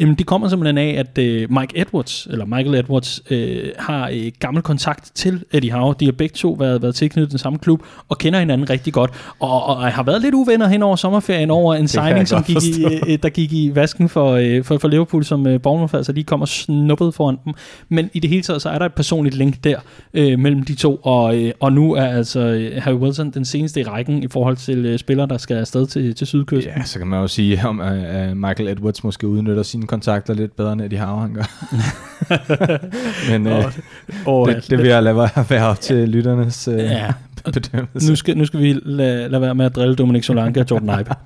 Jamen, 0.00 0.14
det 0.14 0.26
kommer 0.26 0.48
simpelthen 0.48 0.78
af, 0.78 0.96
at 0.98 1.18
øh, 1.18 1.50
Mike 1.50 1.80
Edwards, 1.80 2.26
eller 2.30 2.44
Michael 2.44 2.74
Edwards, 2.74 3.22
øh, 3.30 3.70
har 3.78 4.10
øh, 4.12 4.32
gammel 4.38 4.62
kontakt 4.62 5.10
til 5.14 5.44
Eddie 5.52 5.72
Howe. 5.72 5.94
De 6.00 6.04
har 6.04 6.12
begge 6.12 6.32
to 6.34 6.56
været, 6.58 6.82
været 6.82 6.94
tilknyttet 6.94 7.30
den 7.30 7.38
samme 7.38 7.58
klub, 7.58 7.82
og 8.08 8.18
kender 8.18 8.38
hinanden 8.38 8.70
rigtig 8.70 8.92
godt. 8.92 9.10
Og, 9.40 9.66
og, 9.66 9.92
har 9.92 10.02
været 10.02 10.22
lidt 10.22 10.34
uvenner 10.34 10.68
hen 10.68 10.82
over 10.82 10.96
sommerferien 10.96 11.50
over 11.50 11.74
en 11.74 11.88
signing, 11.88 12.28
som 12.28 12.42
gik 12.42 12.56
i, 12.56 12.84
øh, 12.84 13.18
der 13.22 13.28
gik 13.28 13.52
i 13.52 13.70
vasken 13.74 14.08
for, 14.08 14.32
øh, 14.32 14.64
for, 14.64 14.78
for 14.78 14.88
Liverpool, 14.88 15.24
som 15.24 15.46
øh, 15.46 15.60
Bournemouth, 15.60 15.94
altså 15.94 16.12
de 16.12 16.24
kommer 16.24 16.46
snuppet 16.46 17.14
foran 17.14 17.36
dem. 17.44 17.54
Men 17.88 18.10
i 18.14 18.20
det 18.20 18.30
hele 18.30 18.42
taget, 18.42 18.62
så 18.62 18.68
er 18.68 18.78
der 18.78 18.86
et 18.86 18.94
personligt 18.94 19.36
link 19.36 19.64
der 19.64 19.78
øh, 20.14 20.38
mellem 20.38 20.62
de 20.62 20.74
to, 20.74 20.96
og, 20.96 21.36
øh, 21.36 21.52
og 21.60 21.72
nu 21.72 21.94
er 21.94 22.06
altså 22.06 22.40
øh, 22.40 22.82
Harry 22.82 22.96
Wilson 22.96 23.30
den 23.30 23.44
seneste 23.44 23.80
i 23.80 23.84
rækken 23.84 24.22
i 24.22 24.28
forhold 24.28 24.56
til 24.56 24.86
øh, 24.86 24.98
spillere, 24.98 25.26
der 25.26 25.38
skal 25.38 25.56
afsted 25.56 25.86
til, 25.86 26.14
til 26.14 26.26
Sydkysten. 26.26 26.72
Ja, 26.76 26.84
så 26.84 26.98
kan 26.98 27.06
man 27.06 27.20
jo 27.20 27.26
sige, 27.26 27.66
om 27.66 27.80
uh, 27.80 28.36
Michael 28.36 28.68
Edwards 28.68 29.04
måske 29.04 29.28
udnytter 29.28 29.62
sine 29.62 29.87
kontakter 29.88 30.34
lidt 30.34 30.56
bedre, 30.56 30.72
end 30.72 30.80
Eddie 30.82 30.98
Howe 30.98 31.20
han 31.20 31.34
gør. 31.34 31.48
Men 33.30 33.46
øh, 33.46 33.64
oh, 34.26 34.48
det, 34.48 34.70
det 34.70 34.78
vil 34.78 34.86
jeg 34.86 35.02
lade 35.02 35.16
være 35.50 35.66
op 35.66 35.80
til 35.80 36.08
lytternes 36.08 36.68
øh, 36.68 36.78
ja. 36.78 37.12
bedømmelse. 37.44 38.10
Nu 38.10 38.16
skal, 38.16 38.36
nu 38.38 38.44
skal 38.44 38.60
vi 38.60 38.72
lade, 38.82 39.28
lade 39.28 39.42
være 39.42 39.54
med 39.54 39.66
at 39.66 39.76
drille 39.76 39.94
Dominic 39.94 40.24
Solanke 40.24 40.60
og 40.60 40.66
Jordan 40.70 41.00
Ibe. 41.00 41.14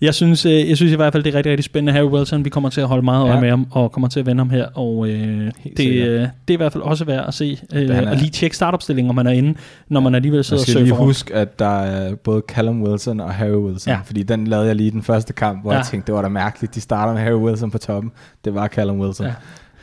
Jeg 0.00 0.14
synes, 0.14 0.46
øh, 0.46 0.68
jeg 0.68 0.76
synes 0.76 0.92
i 0.92 0.96
hvert 0.96 1.12
fald, 1.12 1.24
det 1.24 1.34
er 1.34 1.36
rigtig, 1.36 1.50
rigtig 1.50 1.64
spændende. 1.64 1.92
Harry 1.92 2.10
Wilson, 2.10 2.44
vi 2.44 2.50
kommer 2.50 2.68
til 2.70 2.80
at 2.80 2.88
holde 2.88 3.04
meget 3.04 3.22
øje 3.24 3.34
ja. 3.34 3.40
med 3.40 3.50
ham, 3.50 3.66
og 3.70 3.92
kommer 3.92 4.08
til 4.08 4.20
at 4.20 4.26
vende 4.26 4.40
ham 4.40 4.50
her. 4.50 4.66
Og 4.74 5.08
øh, 5.08 5.50
det, 5.76 5.86
øh, 5.86 6.20
det 6.20 6.28
er 6.48 6.52
i 6.52 6.56
hvert 6.56 6.72
fald 6.72 6.82
også 6.82 7.04
værd 7.04 7.24
at 7.28 7.34
se. 7.34 7.58
Øh, 7.74 8.08
og 8.08 8.16
lige 8.16 8.30
tjekke 8.30 8.56
startopstillingen, 8.56 9.08
om 9.10 9.14
man 9.14 9.26
er 9.26 9.30
inde, 9.30 9.54
når 9.88 10.00
ja. 10.00 10.04
man 10.04 10.14
alligevel 10.14 10.44
sidder 10.44 10.62
og 10.62 10.66
søger 10.66 10.84
lige 10.84 10.94
huske, 10.94 11.34
at 11.34 11.58
der 11.58 11.80
er 11.80 12.14
både 12.14 12.42
Callum 12.48 12.82
Wilson 12.82 13.20
og 13.20 13.34
Harry 13.34 13.56
Wilson. 13.56 13.92
Ja. 13.92 14.00
Fordi 14.04 14.22
den 14.22 14.46
lavede 14.46 14.66
jeg 14.66 14.76
lige 14.76 14.90
den 14.90 15.02
første 15.02 15.32
kamp, 15.32 15.62
hvor 15.62 15.72
ja. 15.72 15.78
jeg 15.78 15.86
tænkte, 15.86 16.06
det 16.06 16.14
var 16.14 16.22
da 16.22 16.28
mærkeligt. 16.28 16.74
De 16.74 16.80
starter 16.80 17.12
med 17.12 17.22
Harry 17.22 17.40
Wilson 17.40 17.70
på 17.70 17.78
toppen. 17.78 18.12
Det 18.44 18.54
var 18.54 18.68
Callum 18.68 19.00
Wilson. 19.00 19.26
Ja. 19.26 19.32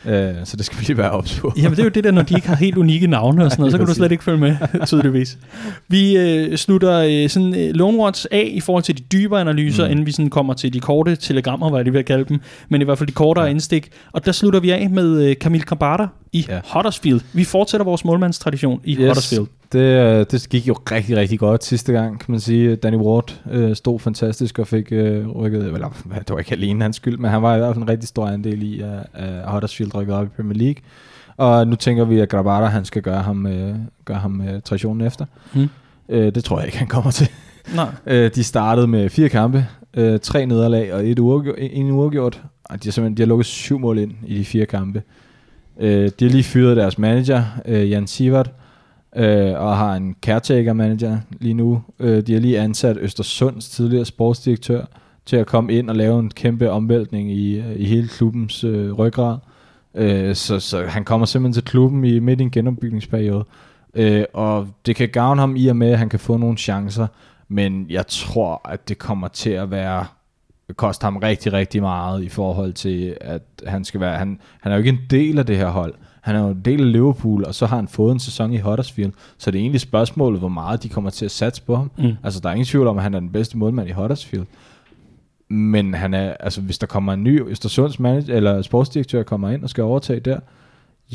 Øh, 0.06 0.34
så 0.43 0.58
det 0.58 0.66
skal 0.66 0.80
vi 0.80 0.84
lige 0.84 0.98
være 0.98 1.12
ops 1.12 1.39
på. 1.39 1.54
Jamen 1.58 1.72
det 1.72 1.80
er 1.80 1.84
jo 1.84 1.89
det 1.89 2.04
der, 2.04 2.12
når 2.12 2.22
de 2.22 2.36
ikke 2.36 2.48
har 2.48 2.56
helt 2.56 2.78
unikke 2.78 3.08
navne 3.08 3.45
og 3.45 3.52
sådan 3.52 3.62
noget, 3.62 3.72
så 3.72 3.78
kan 3.78 3.88
du 3.88 3.93
slet 3.93 4.12
ikke 4.12 4.24
følge 4.24 4.38
med, 4.38 4.56
tydeligvis. 4.88 5.38
Vi 5.88 6.18
øh, 6.18 6.58
slutter 6.58 7.00
øh, 7.00 7.30
sådan 7.30 7.56
øh, 7.56 7.76
Lone 7.76 7.98
Watch 7.98 8.26
af 8.32 8.50
i 8.54 8.60
forhold 8.60 8.84
til 8.84 8.98
de 8.98 9.04
dybere 9.04 9.41
analyser, 9.41 9.86
mm. 9.86 9.91
inden 9.91 10.06
vi 10.06 10.12
sådan 10.12 10.30
kommer 10.30 10.54
til 10.54 10.74
de 10.74 10.80
korte 10.80 11.16
telegrammer, 11.16 11.70
hvad 11.70 11.80
jeg 11.80 11.84
lige 11.84 11.93
vil 11.93 12.04
kalde 12.04 12.26
dem, 12.26 12.39
men 12.70 12.82
i 12.82 12.84
hvert 12.84 12.98
fald 12.98 13.08
de 13.08 13.14
kortere 13.14 13.45
ja. 13.45 13.52
indstik. 13.52 13.89
Og 14.12 14.26
der 14.26 14.32
slutter 14.32 14.60
vi 14.60 14.70
af 14.70 14.89
med 14.89 15.24
øh, 15.24 15.36
Camille 15.36 15.66
Cabada 15.66 16.08
i 16.38 16.46
ja. 16.50 16.60
Huddersfield. 16.74 17.22
Vi 17.34 17.44
fortsætter 17.44 17.86
vores 17.86 18.06
målmandstradition 18.06 18.82
i 18.84 18.92
yes. 18.92 18.98
Huddersfield. 18.98 19.48
Det, 19.72 19.80
øh, 19.80 20.26
det 20.32 20.48
gik 20.50 20.68
jo 20.68 20.74
rigtig, 20.92 21.18
rigtig 21.18 21.40
godt 21.40 21.64
sidste 21.64 21.94
gang, 21.94 22.20
kan 22.20 22.32
man 22.32 22.40
sige. 22.40 22.76
Danny 22.76 22.98
Ward 22.98 23.42
øh, 23.52 23.76
stod 23.76 24.00
fantastisk 24.00 24.60
og 24.60 24.68
fik 24.68 24.92
øh, 24.92 25.28
rykket, 25.28 25.66
eller 25.66 25.90
det 26.20 26.30
var 26.30 26.40
ikke 26.40 26.52
alene 26.52 26.82
hans 26.82 26.96
skyld, 26.96 27.18
men 27.18 27.32
han 27.32 27.42
var 27.42 27.56
i 27.56 27.58
hvert 27.58 27.76
fald 27.76 27.84
en 27.84 27.90
rigtig 27.90 28.10
stor 28.10 28.28
andel 28.28 28.64
i, 28.64 28.82
at, 28.82 28.90
at 29.14 29.52
Huddersfield 29.52 29.96
rykkede 29.96 30.18
op 30.18 30.26
i 30.26 30.30
Premier 30.30 30.58
League. 30.58 30.82
Og 31.38 31.68
nu 31.68 31.76
tænker 31.76 32.06
vi, 32.06 32.20
at 32.20 32.30
Grabada, 32.30 32.66
han 32.66 32.86
skal 32.86 33.02
gøre 33.02 33.22
ham, 33.24 33.46
øh, 33.46 33.76
gøre 34.06 34.18
ham 34.18 34.42
øh, 34.42 34.62
traditionen 34.62 35.08
efter. 35.08 35.26
Mm. 35.54 35.70
Øh, 36.10 36.36
det 36.36 36.44
tror 36.44 36.58
jeg 36.58 36.66
ikke, 36.66 36.78
han 36.78 36.88
kommer 36.88 37.12
til. 37.12 37.30
Nej. 37.76 37.90
øh, 38.06 38.32
de 38.36 38.44
startede 38.44 38.88
med 38.88 39.10
fire 39.10 39.30
kampe, 39.30 39.68
øh, 39.94 40.20
tre 40.20 40.46
nederlag 40.46 40.94
og 40.94 41.08
et 41.08 41.20
uafgjort, 41.20 41.56
en 41.60 41.92
uafgjort. 41.92 42.42
Og 42.64 42.84
de 42.84 42.88
har 42.88 42.92
simpelthen 42.92 43.18
de 43.18 43.22
har 43.22 43.28
lukket 43.28 43.46
syv 43.46 43.80
mål 43.80 43.98
ind 43.98 44.12
i 44.26 44.38
de 44.38 44.46
fire 44.46 44.66
kampe. 44.66 45.04
Øh, 45.80 46.12
de 46.20 46.26
har 46.26 46.32
lige 46.32 46.44
fyret 46.44 46.78
deres 46.78 46.98
manager, 46.98 47.44
øh, 47.66 47.90
Jan 47.90 48.08
Sivert, 48.08 48.52
øh, 49.16 49.54
og 49.54 49.78
har 49.78 49.96
en 49.96 50.16
caretaker 50.22 50.74
manager 50.74 51.18
lige 51.40 51.54
nu. 51.54 51.82
Øh, 52.00 52.28
de 52.28 52.34
har 52.34 52.40
lige 52.40 52.60
ansat 52.60 52.98
Østersunds 52.98 53.70
tidligere 53.70 54.06
sportsdirektør 54.06 54.86
til 55.26 55.36
at 55.36 55.48
komme 55.48 55.74
ind 55.74 55.90
og 55.90 55.96
lave 55.96 56.20
en 56.20 56.30
kæmpe 56.30 56.72
omvæltning 56.72 57.32
i, 57.32 57.60
øh, 57.60 57.76
i 57.76 57.86
hele 57.86 58.08
klubbens 58.08 58.64
øh, 58.64 58.92
ryggrad. 58.92 59.38
Øh, 59.96 60.36
så, 60.36 60.60
så 60.60 60.86
han 60.86 61.06
kommer 61.06 61.26
simpelthen 61.26 61.54
til 61.54 61.64
klubben 61.64 62.06
i 62.06 62.20
midt 62.20 62.40
i 62.40 62.44
en 62.44 62.52
genopbygningsperiode. 62.52 63.46
Øh, 63.94 64.24
og 64.34 64.68
det 64.86 64.96
kan 64.96 65.10
gavne 65.10 65.42
ham 65.42 65.56
i 65.56 65.68
og 65.68 65.76
med, 65.76 65.92
at 65.92 66.00
han 66.00 66.10
kan 66.10 66.20
få 66.20 66.38
nogle 66.38 66.58
chancer. 66.58 67.08
Men 67.48 67.86
jeg 67.90 68.08
tror, 68.08 68.70
at 68.70 68.90
det 68.90 68.98
kommer 68.98 69.28
til 69.28 69.50
at 69.50 69.72
være 69.72 70.06
koste 70.76 71.03
ham 71.03 71.18
rigtig, 71.18 71.53
rigtig 71.53 71.82
meget 71.82 72.24
i 72.24 72.30
forhold 72.30 72.74
til, 72.74 73.18
at 73.22 73.41
han 73.68 73.84
skal 73.84 73.99
være, 73.99 74.18
han, 74.18 74.39
han 74.61 74.72
er 74.72 74.76
jo 74.76 74.80
ikke 74.80 74.89
en 74.89 74.99
del 75.09 75.39
af 75.39 75.45
det 75.45 75.57
her 75.57 75.70
hold. 75.70 75.93
Han 76.22 76.36
er 76.36 76.39
jo 76.39 76.47
en 76.47 76.61
del 76.65 76.82
af 76.82 76.91
Liverpool, 76.91 77.45
og 77.45 77.55
så 77.55 77.65
har 77.65 77.76
han 77.76 77.88
fået 77.88 78.11
en 78.11 78.20
sæson 78.20 78.53
i 78.53 78.57
Huddersfield. 78.57 79.11
Så 79.38 79.51
det 79.51 79.57
er 79.57 79.61
egentlig 79.61 79.82
spørgsmålet, 79.82 80.39
hvor 80.39 80.49
meget 80.49 80.84
de 80.84 80.89
kommer 80.89 81.09
til 81.09 81.26
at 81.26 81.32
satse 81.32 81.61
på 81.61 81.76
ham. 81.76 81.91
Mm. 81.97 82.13
Altså, 82.24 82.39
der 82.39 82.49
er 82.49 82.53
ingen 82.53 82.65
tvivl 82.65 82.88
om, 82.88 82.97
at 82.97 83.03
han 83.03 83.13
er 83.13 83.20
den 83.20 83.30
bedste 83.30 83.57
målmand 83.57 83.89
i 83.89 83.91
Huddersfield. 83.91 84.45
Men 85.49 85.93
han 85.93 86.13
er, 86.13 86.34
altså, 86.39 86.61
hvis 86.61 86.78
der 86.78 86.88
kommer 86.88 87.13
en 87.13 87.24
ny 87.24 87.49
Østersunds 87.49 87.99
manager, 87.99 88.36
eller 88.36 88.61
sportsdirektør 88.61 89.24
kommer 89.24 89.49
ind 89.49 89.63
og 89.63 89.70
skal 89.70 89.84
overtage 89.84 90.20
der, 90.20 90.39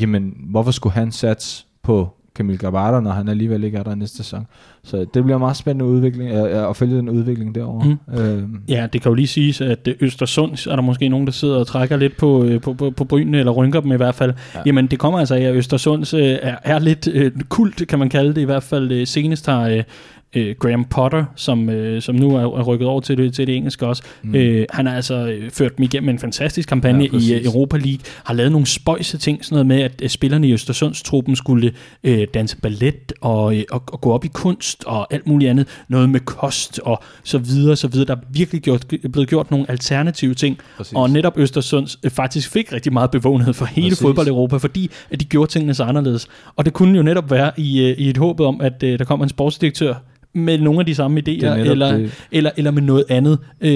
jamen, 0.01 0.35
hvorfor 0.51 0.71
skulle 0.71 0.93
han 0.93 1.13
satse 1.13 1.67
på 1.83 2.09
Camille 2.35 2.59
Gabata, 2.59 3.01
når 3.01 3.11
han 3.11 3.29
alligevel 3.29 3.65
ikke 3.65 3.79
er 3.79 3.83
der 3.83 3.95
næste 3.95 4.17
sæson. 4.17 4.47
Så 4.85 5.07
det 5.15 5.25
bliver 5.25 5.39
meget 5.39 5.57
spændende 5.57 5.85
udvikling, 5.85 6.31
at, 6.31 6.47
at 6.47 6.77
følge 6.77 6.97
den 6.97 7.09
udvikling 7.09 7.55
derovre. 7.55 7.97
Mm. 8.09 8.21
Øhm. 8.21 8.61
Ja, 8.69 8.87
det 8.93 9.03
kan 9.03 9.11
jo 9.11 9.15
lige 9.15 9.27
siges, 9.27 9.61
at 9.61 9.89
Østersund 10.01 10.67
er 10.71 10.77
der 10.77 10.83
måske 10.83 11.09
nogen, 11.09 11.27
der 11.27 11.33
sidder 11.33 11.57
og 11.57 11.67
trækker 11.67 11.97
lidt 11.97 12.17
på, 12.17 12.45
øh, 12.45 12.61
på, 12.61 12.73
på, 12.75 12.91
på 12.91 13.05
brynene, 13.05 13.39
eller 13.39 13.53
rynker 13.53 13.81
dem 13.81 13.93
i 13.93 13.97
hvert 13.97 14.15
fald. 14.15 14.35
Ja. 14.55 14.61
Jamen, 14.67 14.87
det 14.87 14.99
kommer 14.99 15.19
altså 15.19 15.35
af, 15.35 15.41
at 15.41 15.55
Østersund 15.55 16.15
øh, 16.15 16.39
er, 16.43 16.57
er 16.65 16.79
lidt 16.79 17.09
øh, 17.13 17.33
kult, 17.49 17.89
kan 17.89 17.99
man 17.99 18.09
kalde 18.09 18.35
det 18.35 18.41
i 18.41 18.45
hvert 18.45 18.63
fald. 18.63 18.93
Øh, 18.93 19.07
senest 19.07 19.47
har 19.47 19.69
øh, 19.69 19.83
øh, 20.35 20.55
Graham 20.59 20.85
Potter, 20.85 21.25
som, 21.37 21.71
øh, 21.71 22.03
som 22.03 22.15
nu 22.15 22.37
er, 22.37 22.41
er 22.41 22.63
rykket 22.63 22.89
over 22.89 23.01
til 23.01 23.19
det, 23.19 23.35
til 23.35 23.47
det 23.47 23.57
engelske 23.57 23.87
også. 23.87 24.03
Mm. 24.23 24.35
Øh, 24.35 24.67
han 24.71 24.87
har 24.87 24.97
altså 24.97 25.15
øh, 25.15 25.51
ført 25.51 25.77
dem 25.77 25.83
igennem 25.83 26.09
en 26.09 26.19
fantastisk 26.19 26.69
kampagne 26.69 27.05
ja, 27.13 27.19
i 27.19 27.41
uh, 27.41 27.45
Europa 27.45 27.77
League, 27.77 28.01
har 28.25 28.35
lavet 28.35 28.53
nogle 28.53 28.67
spøjse 28.67 29.19
ting, 29.19 29.45
sådan 29.45 29.55
noget 29.55 29.67
med, 29.67 29.83
at 29.83 30.03
uh, 30.03 30.09
spillerne 30.09 30.49
i 30.49 30.53
Østersundstruppen 30.53 31.37
skulle 31.37 31.73
øh, 32.05 32.27
danse 32.35 32.57
ballet 32.57 33.13
og, 33.21 33.57
øh, 33.57 33.65
og, 33.71 33.83
og 33.87 34.01
gå 34.01 34.13
op 34.13 34.25
i 34.25 34.29
kunst 34.29 34.85
og 34.87 35.15
alt 35.15 35.27
muligt 35.27 35.51
andet, 35.51 35.67
noget 35.89 36.11
med 36.11 36.21
kost 36.21 36.79
og 36.79 37.03
så 37.25 37.39
videre, 37.39 37.77
så 37.77 37.89
videre. 37.89 38.07
Der 38.07 38.17
er 38.17 38.21
virkelig 38.31 38.63
gjort, 38.63 38.87
blevet 39.13 39.29
gjort 39.29 39.51
nogle 39.51 39.71
alternative 39.71 40.35
ting, 40.35 40.59
præcis. 40.77 40.93
og 40.97 41.11
netop 41.11 41.39
Østersund 41.39 41.97
øh, 42.05 42.11
faktisk 42.11 42.51
fik 42.51 42.73
rigtig 42.73 42.93
meget 42.93 43.11
bevågenhed 43.11 43.55
for 43.55 43.65
hele 43.65 43.89
præcis. 43.89 44.03
fodbold 44.03 44.29
Europa, 44.29 44.57
fordi 44.57 44.91
at 45.11 45.21
de 45.21 45.25
gjorde 45.25 45.51
tingene 45.51 45.75
så 45.75 45.85
anderledes. 45.85 46.29
Og 46.57 46.65
det 46.65 46.73
kunne 46.73 46.97
jo 46.97 47.03
netop 47.03 47.31
være 47.31 47.53
i, 47.57 47.81
øh, 47.81 47.99
i 47.99 48.11
et 48.11 48.17
håb 48.17 48.41
om, 48.41 48.61
at 48.61 48.83
øh, 48.83 48.99
der 48.99 49.05
kommer 49.05 49.25
en 49.25 49.29
sportsdirektør, 49.29 49.95
med 50.35 50.59
nogle 50.59 50.81
af 50.81 50.87
de 50.87 50.95
samme 50.95 51.23
idéer, 51.29 51.47
eller, 51.47 52.09
eller, 52.33 52.51
eller 52.57 52.71
med 52.71 52.83
noget 52.83 53.05
andet, 53.09 53.39
øh, 53.61 53.71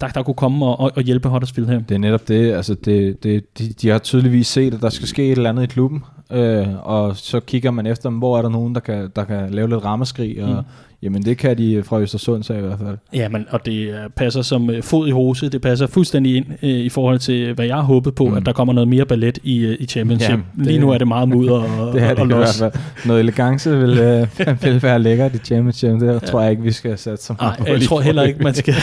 der, 0.00 0.08
der 0.08 0.22
kunne 0.22 0.34
komme 0.34 0.66
og, 0.66 0.92
og 0.96 1.02
hjælpe 1.02 1.28
Huddersfield 1.28 1.68
her. 1.68 1.80
Det 1.80 1.94
er 1.94 1.98
netop 1.98 2.28
det, 2.28 2.52
altså 2.52 2.74
det, 2.74 3.22
det, 3.22 3.58
de, 3.58 3.68
de 3.82 3.88
har 3.88 3.98
tydeligvis 3.98 4.46
set, 4.46 4.74
at 4.74 4.82
der 4.82 4.88
skal 4.88 5.08
ske 5.08 5.24
et 5.24 5.36
eller 5.36 5.50
andet 5.50 5.62
i 5.62 5.66
klubben, 5.66 6.04
øh, 6.32 6.66
og 6.82 7.16
så 7.16 7.40
kigger 7.40 7.70
man 7.70 7.86
efter, 7.86 8.10
hvor 8.10 8.38
er 8.38 8.42
der 8.42 8.48
nogen, 8.48 8.74
der 8.74 8.80
kan, 8.80 9.10
der 9.16 9.24
kan 9.24 9.50
lave 9.50 9.68
lidt 9.68 9.84
rammeskrig, 9.84 10.44
og 10.44 10.48
mm. 10.48 10.64
Jamen 11.02 11.22
det 11.22 11.38
kan 11.38 11.58
de 11.58 11.82
fra 11.82 12.00
Østersund 12.00 12.42
så 12.42 12.54
i 12.54 12.60
hvert 12.60 12.78
fald. 12.78 12.98
Ja, 13.14 13.28
men, 13.28 13.46
og 13.50 13.66
det 13.66 13.88
øh, 13.88 13.94
passer 14.16 14.42
som 14.42 14.70
øh, 14.70 14.82
fod 14.82 15.08
i 15.08 15.10
hose. 15.10 15.48
Det 15.48 15.62
passer 15.62 15.86
fuldstændig 15.86 16.36
ind 16.36 16.46
øh, 16.62 16.70
i 16.70 16.88
forhold 16.88 17.18
til, 17.18 17.54
hvad 17.54 17.66
jeg 17.66 17.76
håbet 17.76 18.14
på, 18.14 18.28
mm. 18.28 18.36
at 18.36 18.46
der 18.46 18.52
kommer 18.52 18.74
noget 18.74 18.88
mere 18.88 19.04
ballet 19.04 19.38
i, 19.42 19.58
øh, 19.58 19.76
i 19.80 19.86
Championship. 19.86 20.30
Ja, 20.30 20.36
det, 20.56 20.66
Lige 20.66 20.78
nu 20.78 20.90
er 20.90 20.98
det 20.98 21.08
meget 21.08 21.28
mudder 21.28 21.54
og, 21.54 21.92
det 21.94 22.02
er 22.02 22.08
det 22.08 22.18
og 22.18 22.26
los. 22.26 22.56
I 22.56 22.60
hvert 22.60 22.72
fald. 22.72 23.06
Noget 23.06 23.20
elegance 23.20 23.78
vil, 23.78 23.98
øh, 23.98 24.26
vil 24.64 24.82
være 24.82 24.98
lækkert 24.98 25.34
i 25.34 25.38
Championship. 25.38 26.00
Det 26.00 26.12
ja. 26.12 26.18
tror 26.18 26.40
jeg 26.40 26.50
ikke, 26.50 26.62
vi 26.62 26.72
skal 26.72 26.98
sætte 26.98 27.22
så 27.22 27.34
meget 27.40 27.58
Nej, 27.58 27.72
jeg 27.72 27.82
tror 27.82 28.00
heller 28.00 28.22
ikke, 28.22 28.42
man 28.42 28.54
skal, 28.54 28.74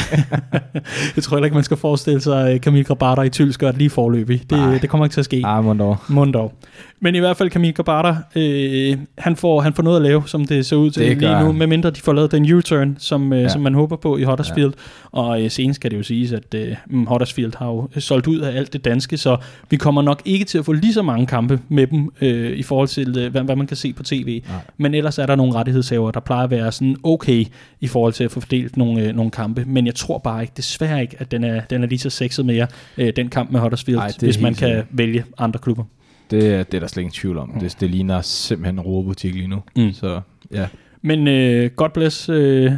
jeg 1.15 1.23
tror 1.23 1.37
heller 1.37 1.45
ikke, 1.45 1.55
man 1.55 1.63
skal 1.63 1.77
forestille 1.77 2.21
sig 2.21 2.59
Camille 2.59 2.83
Grabater 2.83 3.23
i 3.23 3.29
Tylskørt 3.29 3.77
lige 3.77 3.89
forløbig. 3.89 4.41
Det, 4.49 4.81
det 4.81 4.89
kommer 4.89 5.05
ikke 5.05 5.13
til 5.13 5.21
at 5.21 5.25
ske. 5.25 5.41
Nej, 5.41 5.61
Mondor. 5.61 6.03
Mondor. 6.07 6.53
Men 7.01 7.15
i 7.15 7.19
hvert 7.19 7.37
fald 7.37 7.49
Camille 7.49 7.73
Grabater, 7.73 8.15
øh, 8.35 8.97
han, 9.17 9.35
får, 9.35 9.61
han 9.61 9.73
får 9.73 9.83
noget 9.83 9.97
at 9.97 10.03
lave, 10.03 10.23
som 10.25 10.45
det 10.45 10.65
ser 10.65 10.75
ud 10.75 10.91
til 10.91 11.09
det 11.09 11.17
lige 11.17 11.43
nu, 11.43 11.51
medmindre 11.51 11.89
de 11.89 12.01
får 12.01 12.13
lavet 12.13 12.31
den 12.31 12.53
U-turn, 12.53 12.95
som, 12.99 13.33
øh, 13.33 13.41
ja. 13.41 13.49
som 13.49 13.61
man 13.61 13.73
håber 13.73 13.95
på 13.95 14.17
i 14.17 14.23
Huddersfield. 14.23 14.73
Ja. 15.13 15.19
Og 15.19 15.43
øh, 15.43 15.51
senest 15.51 15.81
kan 15.81 15.91
det 15.91 15.97
jo 15.97 16.03
siges, 16.03 16.31
at 16.31 16.53
øh, 16.55 16.75
mm, 16.87 17.05
Huddersfield 17.05 17.53
har 17.57 17.67
jo 17.67 17.89
solgt 17.97 18.27
ud 18.27 18.39
af 18.39 18.57
alt 18.57 18.73
det 18.73 18.85
danske, 18.85 19.17
så 19.17 19.37
vi 19.69 19.77
kommer 19.77 20.01
nok 20.01 20.21
ikke 20.25 20.45
til 20.45 20.57
at 20.57 20.65
få 20.65 20.71
lige 20.71 20.93
så 20.93 21.01
mange 21.01 21.27
kampe 21.27 21.59
med 21.69 21.87
dem, 21.87 22.09
øh, 22.21 22.57
i 22.57 22.63
forhold 22.63 22.87
til, 22.87 23.17
øh, 23.17 23.31
hvad, 23.31 23.41
hvad 23.41 23.55
man 23.55 23.67
kan 23.67 23.77
se 23.77 23.93
på 23.93 24.03
tv. 24.03 24.41
Nej. 24.47 24.57
Men 24.77 24.93
ellers 24.93 25.17
er 25.17 25.25
der 25.25 25.35
nogle 25.35 25.53
rettighedshaver, 25.53 26.11
der 26.11 26.19
plejer 26.19 26.43
at 26.43 26.51
være 26.51 26.71
sådan 26.71 26.95
okay, 27.03 27.45
i 27.81 27.87
forhold 27.87 28.13
til 28.13 28.23
at 28.23 28.31
få 28.31 28.39
fordelt 28.39 28.77
nogle, 28.77 29.01
øh, 29.01 29.15
nogle 29.15 29.31
kampe. 29.31 29.63
Men 29.67 29.85
jeg 29.85 29.95
tror 29.95 30.17
bare 30.17 30.41
ikke, 30.41 30.53
desværre 30.57 31.01
ikke, 31.01 31.15
at 31.19 31.31
den 31.31 31.43
er, 31.43 31.61
den 31.69 31.83
er 31.83 31.87
lige 31.87 31.99
så 31.99 32.09
sexet 32.09 32.45
mere, 32.45 32.67
øh, 32.97 33.13
den 33.15 33.29
kamp 33.29 33.51
med 33.51 33.59
Huddersfield, 33.59 33.99
Ej, 33.99 34.11
hvis 34.19 34.41
man 34.41 34.55
kan 34.55 34.83
vælge 34.91 35.23
andre 35.37 35.59
klubber. 35.59 35.83
Det, 36.31 36.71
det 36.71 36.77
er 36.77 36.79
der 36.79 36.87
slet 36.87 37.01
ingen 37.01 37.13
tvivl 37.13 37.37
om. 37.37 37.49
Mm. 37.53 37.59
Det, 37.59 37.77
det 37.79 37.89
ligner 37.89 38.21
simpelthen 38.21 38.75
en 38.75 38.81
robobutik 38.81 39.33
lige 39.35 39.47
nu. 39.47 39.57
Mm. 39.75 39.93
Så 39.93 40.21
ja. 40.53 40.65
Men 41.01 41.19
uh, 41.63 41.69
God 41.75 41.89
bless 41.93 42.29
uh, 42.29 42.71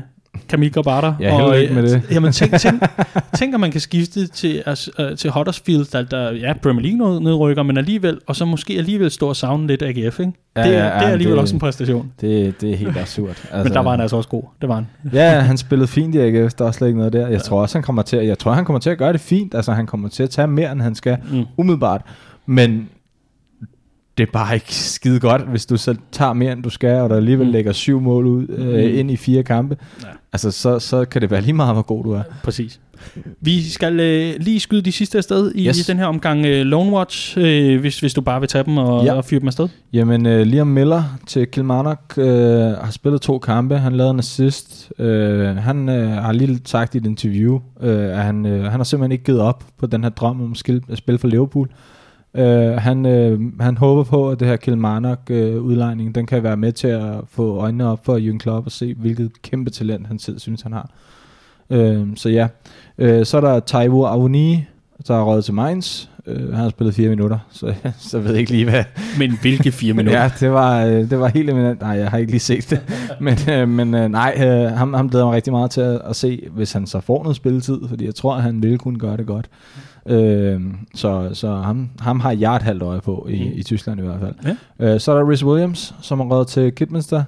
Camille 0.49 0.74
Grabata. 0.74 1.14
Ja, 1.20 1.38
heller 1.38 1.54
ikke 1.54 1.74
med 1.74 1.84
det. 1.84 2.02
Jamen, 2.12 2.32
tænk, 2.32 2.60
tænk, 2.60 2.82
tænk, 3.38 3.54
at 3.54 3.60
man 3.60 3.72
kan 3.72 3.82
skifte 3.82 4.28
til, 4.28 4.64
uh, 4.99 5.16
til 5.18 5.30
Huddersfield, 5.32 5.86
der, 5.91 6.02
der 6.04 6.32
ja, 6.32 6.54
Premier 6.64 6.95
League 6.97 7.22
nedrykker, 7.24 7.64
men 7.64 7.78
alligevel, 7.78 8.20
og 8.28 8.36
så 8.36 8.45
måske 8.45 8.74
alligevel 8.78 9.12
stå 9.12 9.28
og 9.28 9.36
savne 9.36 9.68
lidt 9.68 9.82
AGF, 9.84 10.20
ikke? 10.20 10.32
Ja, 10.56 10.62
det, 10.64 10.68
ja, 10.68 10.72
det 10.72 10.78
er 10.78 10.86
ja, 10.86 11.10
alligevel 11.10 11.34
det- 11.36 11.41
også 11.41 11.56
en 11.56 11.60
præstation. 11.60 12.12
Det, 12.22 12.62
det 12.62 12.72
er 12.72 12.76
helt 12.76 12.97
absurd. 12.97 13.30
Altså, 13.30 13.49
Men 13.64 13.74
der 13.74 13.80
var 13.80 13.91
han 13.91 14.02
altså 14.02 14.16
også 14.18 14.30
god. 14.30 14.43
Det 14.62 14.70
var 14.70 14.76
han. 14.76 14.88
Ja, 15.20 15.30
han 15.39 15.58
spillede 15.58 15.88
fint 15.88 16.16
i 16.16 16.18
AGF, 16.18 16.54
der 16.54 16.68
er 16.68 16.72
slet 16.72 16.88
ikke 16.88 16.97
noget 16.97 17.14
der. 17.14 17.28
Jeg 17.28 17.41
tror 17.41 17.62
også, 17.62 17.78
han 17.78 17.84
kommer 17.84 18.02
til, 18.02 18.18
at- 18.18 18.28
jeg 18.28 18.39
tror, 18.39 18.52
han 18.54 18.66
kommer 18.66 18.80
til 18.80 18.89
at 18.89 18.97
gøre 18.97 19.14
det 19.14 19.22
fint. 19.22 19.56
Altså, 19.56 19.72
han 19.72 19.86
kommer 19.86 20.10
til 20.10 20.24
at 20.24 20.30
tage 20.30 20.47
mere, 20.47 20.72
end 20.72 20.82
han 20.82 20.95
skal, 20.95 21.18
Mm. 21.32 21.43
umiddelbart. 21.58 22.02
Men 22.45 22.89
det 24.22 24.28
er 24.28 24.32
bare 24.32 24.53
ikke 24.55 24.76
skide 24.76 25.19
godt, 25.19 25.41
hvis 25.49 25.65
du 25.65 25.78
så 25.78 25.95
tager 26.11 26.34
mere, 26.34 26.51
end 26.53 26.63
du 26.63 26.69
skal, 26.69 26.95
og 27.01 27.09
der 27.09 27.15
alligevel 27.15 27.45
Mm. 27.47 27.51
lægger 27.51 27.72
syv 27.72 27.99
mål 28.01 28.26
ud 28.26 28.47
øh, 28.49 28.67
Mm. 28.91 28.97
ind 28.99 29.11
i 29.11 29.17
fire 29.17 29.43
kampe. 29.43 29.78
Ja. 30.03 30.07
Altså, 30.34 30.51
så, 30.51 30.80
så 30.80 31.05
kan 31.05 31.22
det 31.22 31.32
være 31.32 31.41
lige 31.41 31.53
meget, 31.53 31.76
hvor 31.76 31.82
god 31.82 32.03
du 32.03 32.11
er. 32.11 32.22
Præcis. 32.43 32.80
Vi 33.41 33.69
skal 33.69 33.99
øh, 33.99 34.34
lige 34.39 34.59
skyde 34.59 34.82
de 34.82 34.91
sidste 34.91 35.17
afsted 35.17 35.51
i, 35.55 35.67
Yes. 35.67 35.78
yes. 35.78 35.86
den 35.86 35.97
her 35.97 36.05
omgang 36.05 36.45
øh, 36.45 36.65
Lone 36.65 36.91
Watch, 36.91 37.38
øh, 37.38 37.80
hvis, 37.80 37.99
hvis 37.99 38.13
du 38.13 38.22
bare 38.22 38.39
vil 38.39 38.49
tage 38.49 38.63
dem 38.63 38.78
og, 38.78 39.05
Ja. 39.05 39.13
og 39.13 39.26
fyre 39.26 39.39
dem 39.39 39.47
afsted. 39.47 39.67
Jamen, 39.93 40.26
øh, 40.26 40.41
Liam 40.45 40.67
Miller 40.67 41.03
til 41.28 41.47
Kilmarnock 41.47 42.13
øh, 42.17 42.26
har 42.57 42.91
spillet 42.91 43.22
to 43.22 43.39
kampe. 43.39 43.78
Han 43.78 43.93
lavede 43.93 44.11
en 44.11 44.19
assist. 44.19 44.91
Øh, 44.99 45.55
han 45.57 45.89
øh, 45.89 46.09
har 46.11 46.32
lige 46.32 46.59
sagt 46.65 46.95
i 46.95 46.97
et 46.97 47.05
interview, 47.05 47.59
øh, 47.82 48.17
at 48.17 48.24
han, 48.24 48.45
øh, 48.45 48.63
han 48.63 48.80
har 48.80 48.84
simpelthen 48.84 49.11
ikke 49.11 49.24
givet 49.24 49.41
op 49.41 49.63
på 49.80 49.86
den 49.88 50.03
her 50.03 50.09
drøm 50.09 50.41
om 50.41 50.51
at 50.51 50.57
spille, 50.57 50.82
at 50.89 50.97
spille 50.97 51.17
for 51.19 51.28
Liverpool. 51.28 51.67
Øh, 51.72 51.76
han, 52.78 53.06
øh, 53.06 53.40
han 53.60 53.78
håber 53.78 54.04
på, 54.04 54.30
at 54.30 54.40
det 54.40 54.48
her 54.48 54.56
Kilmarnock 54.56 55.20
øh, 55.30 56.16
den 56.16 56.26
kan 56.26 56.44
være 56.44 56.58
med 56.58 56.72
til 56.72 56.88
at 56.88 57.16
få 57.30 57.58
øjnene 57.58 57.88
op 57.88 58.06
for 58.06 58.18
Jürgen 58.18 58.38
Klopp 58.38 58.66
og 58.66 58.72
se, 58.72 58.94
hvilket 58.94 59.42
kæmpe 59.42 59.70
talent 59.70 60.08
han 60.08 60.20
selv 60.20 60.40
synes, 60.40 60.62
han 60.62 60.74
har. 60.74 60.90
Øh, 61.70 62.08
så 62.16 62.30
ja. 62.30 62.48
Øh, 62.98 63.26
så 63.26 63.38
er 63.38 63.42
der 63.42 63.60
Taiwo 63.60 64.06
Avoni, 64.06 64.66
der 65.08 65.16
er 65.16 65.24
røget 65.24 65.46
til 65.46 65.54
Mainz. 65.54 66.08
Øh, 66.28 66.54
han 66.54 66.64
har 66.64 66.70
spillet 66.70 66.96
fire 66.96 67.10
minutter, 67.10 67.40
så, 67.52 67.74
så 68.10 68.20
ved 68.20 68.32
jeg 68.32 68.40
ikke 68.40 68.52
lige, 68.52 68.70
hvad, 68.70 68.84
Men 69.20 69.38
hvilke 69.42 69.72
fire 69.72 69.94
minutter? 69.98 70.22
Ja, 70.22 70.32
det 70.40 70.52
var, 70.52 70.86
øh, 70.86 71.10
det 71.10 71.20
var 71.20 71.28
helt 71.28 71.50
eminent. 71.50 71.82
Nej, 71.82 71.92
jeg 71.92 72.10
har 72.10 72.18
ikke 72.18 72.32
lige 72.32 72.40
set 72.40 72.70
det. 72.70 72.82
men 73.20 73.38
øh, 73.50 73.70
men 73.70 73.94
øh, 73.94 74.10
nej, 74.10 74.36
øh, 74.38 74.72
ham, 74.72 74.94
ham 74.94 75.10
glæder 75.10 75.26
mig 75.26 75.36
rigtig 75.36 75.54
meget 75.54 75.72
til 75.72 75.82
at, 75.82 76.02
at 76.06 76.16
se, 76.16 76.48
hvis 76.52 76.74
han 76.74 76.88
så 76.88 77.00
får 77.00 77.24
noget 77.24 77.36
spilletid, 77.36 77.80
fordi 77.90 78.06
jeg 78.06 78.16
tror, 78.16 78.36
at 78.36 78.44
han 78.44 78.64
ville 78.64 78.78
kunne 78.78 79.00
gøre 79.00 79.18
det 79.18 79.26
godt. 79.26 79.50
Øh, 80.06 80.62
så 80.95 81.30
så 81.34 81.56
ham, 81.56 81.89
ham 81.99 82.20
har 82.20 82.32
jeg 82.32 82.56
et 82.56 82.62
halvt 82.62 82.84
øje 82.84 83.02
på, 83.02 83.28
i, 83.30 83.43
Mm. 83.49 83.52
i 83.60 83.64
Tyskland 83.64 83.99
i 83.99 84.04
hvert 84.04 84.20
fald. 84.20 84.36
Ja. 84.80 84.93
Øh, 84.93 84.99
så 84.99 85.12
er 85.12 85.16
der 85.16 85.32
Rhys 85.32 85.43
Williams, 85.45 85.95
som 86.02 86.20
er 86.20 86.26
røget 86.26 86.47
til 86.47 86.72
Kidminster. 86.76 87.24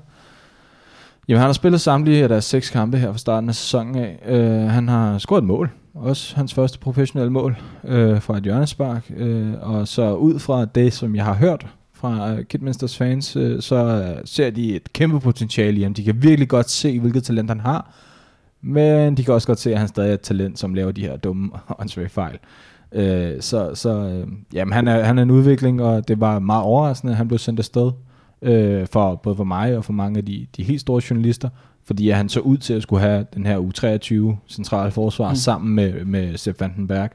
Jamen, 1.28 1.40
han 1.40 1.48
har 1.48 1.54
spillet 1.54 1.82
samtlige 1.82 2.24
af 2.24 2.30
deres 2.30 2.46
seks 2.46 2.70
kampe 2.70 2.98
her 2.98 3.12
fra 3.12 3.18
starten 3.18 3.50
af 3.50 3.56
sæsonen 3.56 3.96
af. 3.96 4.20
Øh, 4.28 4.70
han 4.70 4.88
har 4.88 5.18
scoret 5.18 5.42
et 5.42 5.48
mål. 5.48 5.72
Også 5.94 6.36
hans 6.36 6.54
første 6.54 6.80
professionelle 6.80 7.32
mål 7.32 7.56
øh, 7.84 8.22
fra 8.22 8.38
et 8.38 8.44
hjørnespark. 8.44 9.12
Øh, 9.18 9.54
og 9.62 9.88
så 9.88 10.14
ud 10.14 10.40
fra 10.40 10.66
det, 10.66 10.94
som 10.94 11.16
jeg 11.16 11.26
har 11.26 11.34
hørt 11.34 11.68
fra 11.94 12.32
øh, 12.34 12.46
Kidminsters 12.46 12.98
fans, 12.98 13.36
øh, 13.36 13.62
så 13.62 14.14
ser 14.26 14.50
de 14.50 14.76
et 14.76 14.94
kæmpe 14.94 15.20
potentiale 15.20 15.80
i 15.80 15.84
ham. 15.84 15.94
De 15.94 16.04
kan 16.04 16.24
virkelig 16.24 16.50
godt 16.50 16.70
se, 16.70 17.00
hvilket 17.00 17.24
talent 17.24 17.50
han 17.50 17.60
har. 17.60 17.92
Men 18.64 19.18
de 19.18 19.24
kan 19.24 19.34
også 19.34 19.48
godt 19.48 19.60
se, 19.60 19.72
at 19.74 19.80
han 19.80 19.88
stadig 19.88 20.10
er 20.10 20.14
et 20.14 20.22
talent, 20.22 20.60
som 20.60 20.74
laver 20.74 20.92
de 20.92 21.02
her 21.02 21.18
dumme 21.18 21.52
åndssvage 21.80 22.10
fejl. 22.10 22.38
Øh, 22.92 23.42
så 23.42 23.72
så 23.76 23.90
øh, 23.90 24.28
jamen, 24.54 24.74
han, 24.74 24.88
er, 24.88 25.04
han 25.04 25.18
er 25.18 25.24
en 25.24 25.32
udvikling, 25.32 25.82
og 25.82 26.08
det 26.08 26.20
var 26.20 26.40
meget 26.40 26.64
overraskende, 26.64 27.14
at 27.14 27.18
han 27.18 27.28
blev 27.28 27.38
sendt 27.40 27.60
afsted. 27.60 27.92
Øh, 28.42 28.88
for, 28.88 29.16
både 29.16 29.36
for 29.36 29.44
mig 29.44 29.78
og 29.78 29.86
for 29.86 29.94
mange 29.94 30.18
af 30.18 30.26
de, 30.26 30.48
de 30.58 30.64
helt 30.64 30.82
store 30.82 31.02
journalister. 31.10 31.50
Fordi 31.86 32.10
han 32.10 32.30
så 32.30 32.40
ud 32.40 32.58
til 32.58 32.74
at 32.74 32.84
skulle 32.84 33.02
have 33.02 33.26
den 33.34 33.46
her 33.46 33.58
U23 33.60 34.36
centrale 34.48 34.92
forsvar 34.92 35.28
Mm. 35.28 35.32
mm. 35.32 35.36
sammen 35.36 35.76
med, 35.76 36.06
med 36.06 36.38
Sepp 36.38 36.62
Vandenberg. 36.62 37.10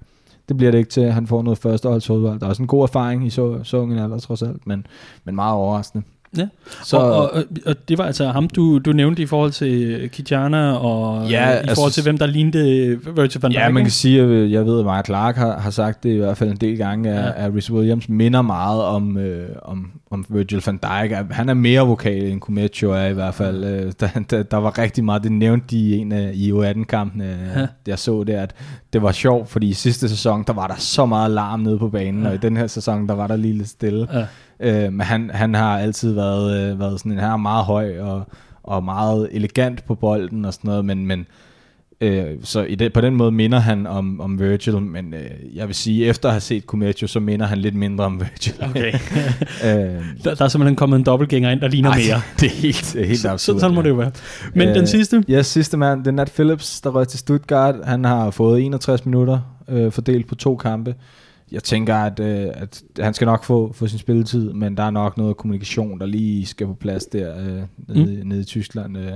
Det 0.49 0.57
bliver 0.57 0.71
det 0.71 0.79
ikke 0.79 0.91
til. 0.91 1.13
Han 1.13 1.27
får 1.27 1.43
noget 1.43 1.59
førsteholdsfodbold. 1.59 2.41
Der 2.41 2.47
er 2.47 2.51
også 2.51 2.63
en 2.63 2.67
god 2.67 2.83
erfaring 2.83 3.27
i 3.27 3.31
så, 3.31 3.61
så 3.63 3.77
ung 3.77 3.93
en 3.93 3.99
alder 3.99 4.19
trods 4.19 4.43
alt, 4.43 4.67
men, 4.67 4.87
men 5.25 5.35
meget 5.35 5.55
overraskende. 5.55 6.05
Ja. 6.37 6.47
Så, 6.85 6.97
og, 6.97 7.31
og, 7.33 7.45
og, 7.67 7.89
det 7.89 7.99
var 7.99 8.05
altså 8.05 8.27
ham, 8.29 8.49
du, 8.49 8.79
du 8.79 8.93
nævnte 8.93 9.23
i 9.23 9.27
forhold 9.27 9.51
til 9.53 10.09
Kijana, 10.13 10.73
og 10.73 11.31
Ja, 11.31 11.49
ja, 11.49 11.55
i 11.55 11.57
altså- 11.57 11.75
forhold 11.75 11.93
til, 11.93 12.03
hvem 12.03 12.19
der 12.19 12.27
lignede 12.27 12.99
Virgil 13.17 13.41
van 13.43 13.51
Dijk. 13.51 13.61
Ja, 13.61 13.69
man 13.71 13.83
kan 13.85 13.91
sige, 13.91 14.21
at 14.23 14.51
jeg 14.51 14.67
ved, 14.67 14.79
at 14.79 14.85
Mark 14.85 15.07
Clark 15.07 15.37
har, 15.37 15.59
har 15.59 15.71
sagt 15.71 16.03
det 16.03 16.13
i 16.13 16.17
hvert 16.17 16.37
fald 16.37 16.51
en 16.51 16.57
del 16.57 16.77
gange, 16.79 17.11
at, 17.11 17.25
Ja. 17.25 17.47
at 17.47 17.53
Rhys 17.55 17.71
Williams 17.71 18.09
minder 18.09 18.43
meget 18.43 18.83
om, 18.83 19.17
øh, 19.19 19.49
om, 19.63 19.91
om 20.11 20.25
Virgil 20.29 20.63
van 20.67 20.77
Dijk. 20.83 21.13
Han 21.31 21.49
er 21.49 21.55
mere 21.55 21.87
vokal 21.87 22.23
end 22.23 22.41
Kumecho 22.41 22.91
er 22.91 23.07
i 23.07 23.13
hvert 23.13 23.35
fald. 23.35 23.65
Øh, 23.65 23.93
der, 24.01 24.09
der, 24.31 24.43
der 24.43 24.57
var 24.57 24.79
rigtig 24.79 25.05
meget, 25.05 25.23
det 25.23 25.33
nævnte 25.33 25.67
de 25.71 25.79
i 25.79 25.97
en 25.97 26.13
af 26.13 26.31
i 26.35 26.53
U18-kampene, 26.53 27.25
Ja. 27.25 27.61
ja. 27.61 27.67
jeg 27.87 27.99
så 27.99 28.25
det, 28.25 28.33
at 28.33 28.55
det 28.93 29.03
var 29.03 29.13
sjovt, 29.13 29.49
fordi 29.49 29.69
i 29.69 29.73
sidste 29.73 30.09
sæson, 30.09 30.45
der 30.47 30.53
var 30.53 30.67
der 30.67 30.75
så 30.77 31.07
meget 31.07 31.31
larm 31.31 31.61
nede 31.61 31.79
på 31.79 31.89
banen, 31.89 32.23
Ja. 32.23 32.29
og 32.29 32.35
i 32.35 32.39
den 32.39 32.57
her 32.57 32.67
sæson, 32.67 33.09
der 33.09 33.15
var 33.15 33.27
der 33.27 33.37
lige 33.37 33.55
lidt 33.55 33.69
stille. 33.69 34.09
Ja. 34.13 34.27
Øh, 34.87 34.93
men 34.93 35.01
han, 35.01 35.31
han 35.35 35.55
har 35.55 35.79
altid 35.79 36.13
været, 36.13 36.73
øh, 36.73 36.81
været 36.81 36.99
sådan 37.01 37.13
en 37.13 37.19
her 37.19 37.37
meget 37.37 37.65
høj 37.65 37.99
og, 38.01 38.23
og 38.63 38.85
meget 38.85 39.29
elegant 39.33 39.85
på 39.85 39.95
bolden 39.95 40.45
og 40.45 40.55
sådan 40.55 40.69
noget, 40.69 40.85
men, 40.85 41.07
men 41.07 41.27
øh, 42.01 42.25
så 42.43 42.63
i 42.63 42.75
det, 42.75 42.93
på 42.93 43.01
den 43.01 43.15
måde 43.15 43.33
minder 43.33 43.59
han 43.59 43.87
om, 43.87 44.21
om 44.21 44.41
Virgil, 44.41 44.83
men 44.83 45.15
øh, 45.15 45.31
jeg 45.55 45.67
vil 45.67 45.75
sige, 45.75 46.07
efter 46.07 46.29
at 46.29 46.33
have 46.33 46.41
set 46.41 46.67
Kumetio, 46.67 47.07
så 47.07 47.21
minder 47.21 47.47
han 47.47 47.59
lidt 47.59 47.75
mindre 47.75 48.05
om 48.05 48.21
Virgil. 48.21 48.55
Okay. 48.71 48.93
øh, 49.67 50.05
der, 50.25 50.35
der 50.35 50.45
er 50.45 50.49
simpelthen 50.49 50.77
kommet 50.77 50.99
en 50.99 51.05
dobbeltgænger 51.05 51.51
ind, 51.51 51.61
der 51.61 51.69
ligner 51.69 51.91
ej, 51.91 51.99
mere. 51.99 52.21
det 52.41 52.47
er 52.47 52.51
helt, 52.57 52.91
det 52.95 53.03
er 53.03 53.07
helt 53.07 53.19
Så, 53.19 53.29
absurd. 53.31 53.57
så, 53.57 53.61
sådan 53.61 53.75
må 53.75 53.83
det 53.83 53.89
jo 53.89 53.95
være. 53.95 54.11
Men 54.55 54.69
Øh, 54.69 54.75
den 54.75 54.87
sidste? 54.87 55.25
Ja, 55.29 55.43
sidste 55.43 55.77
mand, 55.77 56.01
det 56.01 56.07
er 56.07 56.13
Nat 56.13 56.33
Phillips, 56.35 56.81
der 56.81 56.91
røg 56.91 57.09
til 57.09 57.19
Stuttgart. 57.19 57.75
Han 57.85 58.05
har 58.05 58.31
fået 58.31 58.63
61 58.65 59.07
minutter 59.07 59.41
øh, 59.69 59.93
fordelt 59.93 60.27
på 60.27 60.35
to 60.35 60.57
kampe. 60.57 60.95
Jeg 61.53 61.63
tænker, 61.63 61.97
at, 61.97 62.21
øh, 62.21 62.47
at 62.55 62.83
han 63.01 63.15
skal 63.15 63.25
nok 63.27 63.45
få, 63.45 63.73
få 63.73 63.87
sin 63.87 63.99
spilletid, 63.99 64.53
men 64.53 64.77
der 64.77 64.83
er 64.83 64.91
nok 64.91 65.17
noget 65.19 65.37
kommunikation, 65.37 65.99
der 66.01 66.07
lige 66.07 66.47
skal 66.47 66.67
på 66.67 66.75
plads 66.75 67.07
der 67.07 67.39
øh, 67.41 67.47
nede, 67.97 68.21
mm. 68.23 68.29
nede 68.29 68.41
i 68.41 68.45
Tyskland 68.45 68.99
øh, 68.99 69.13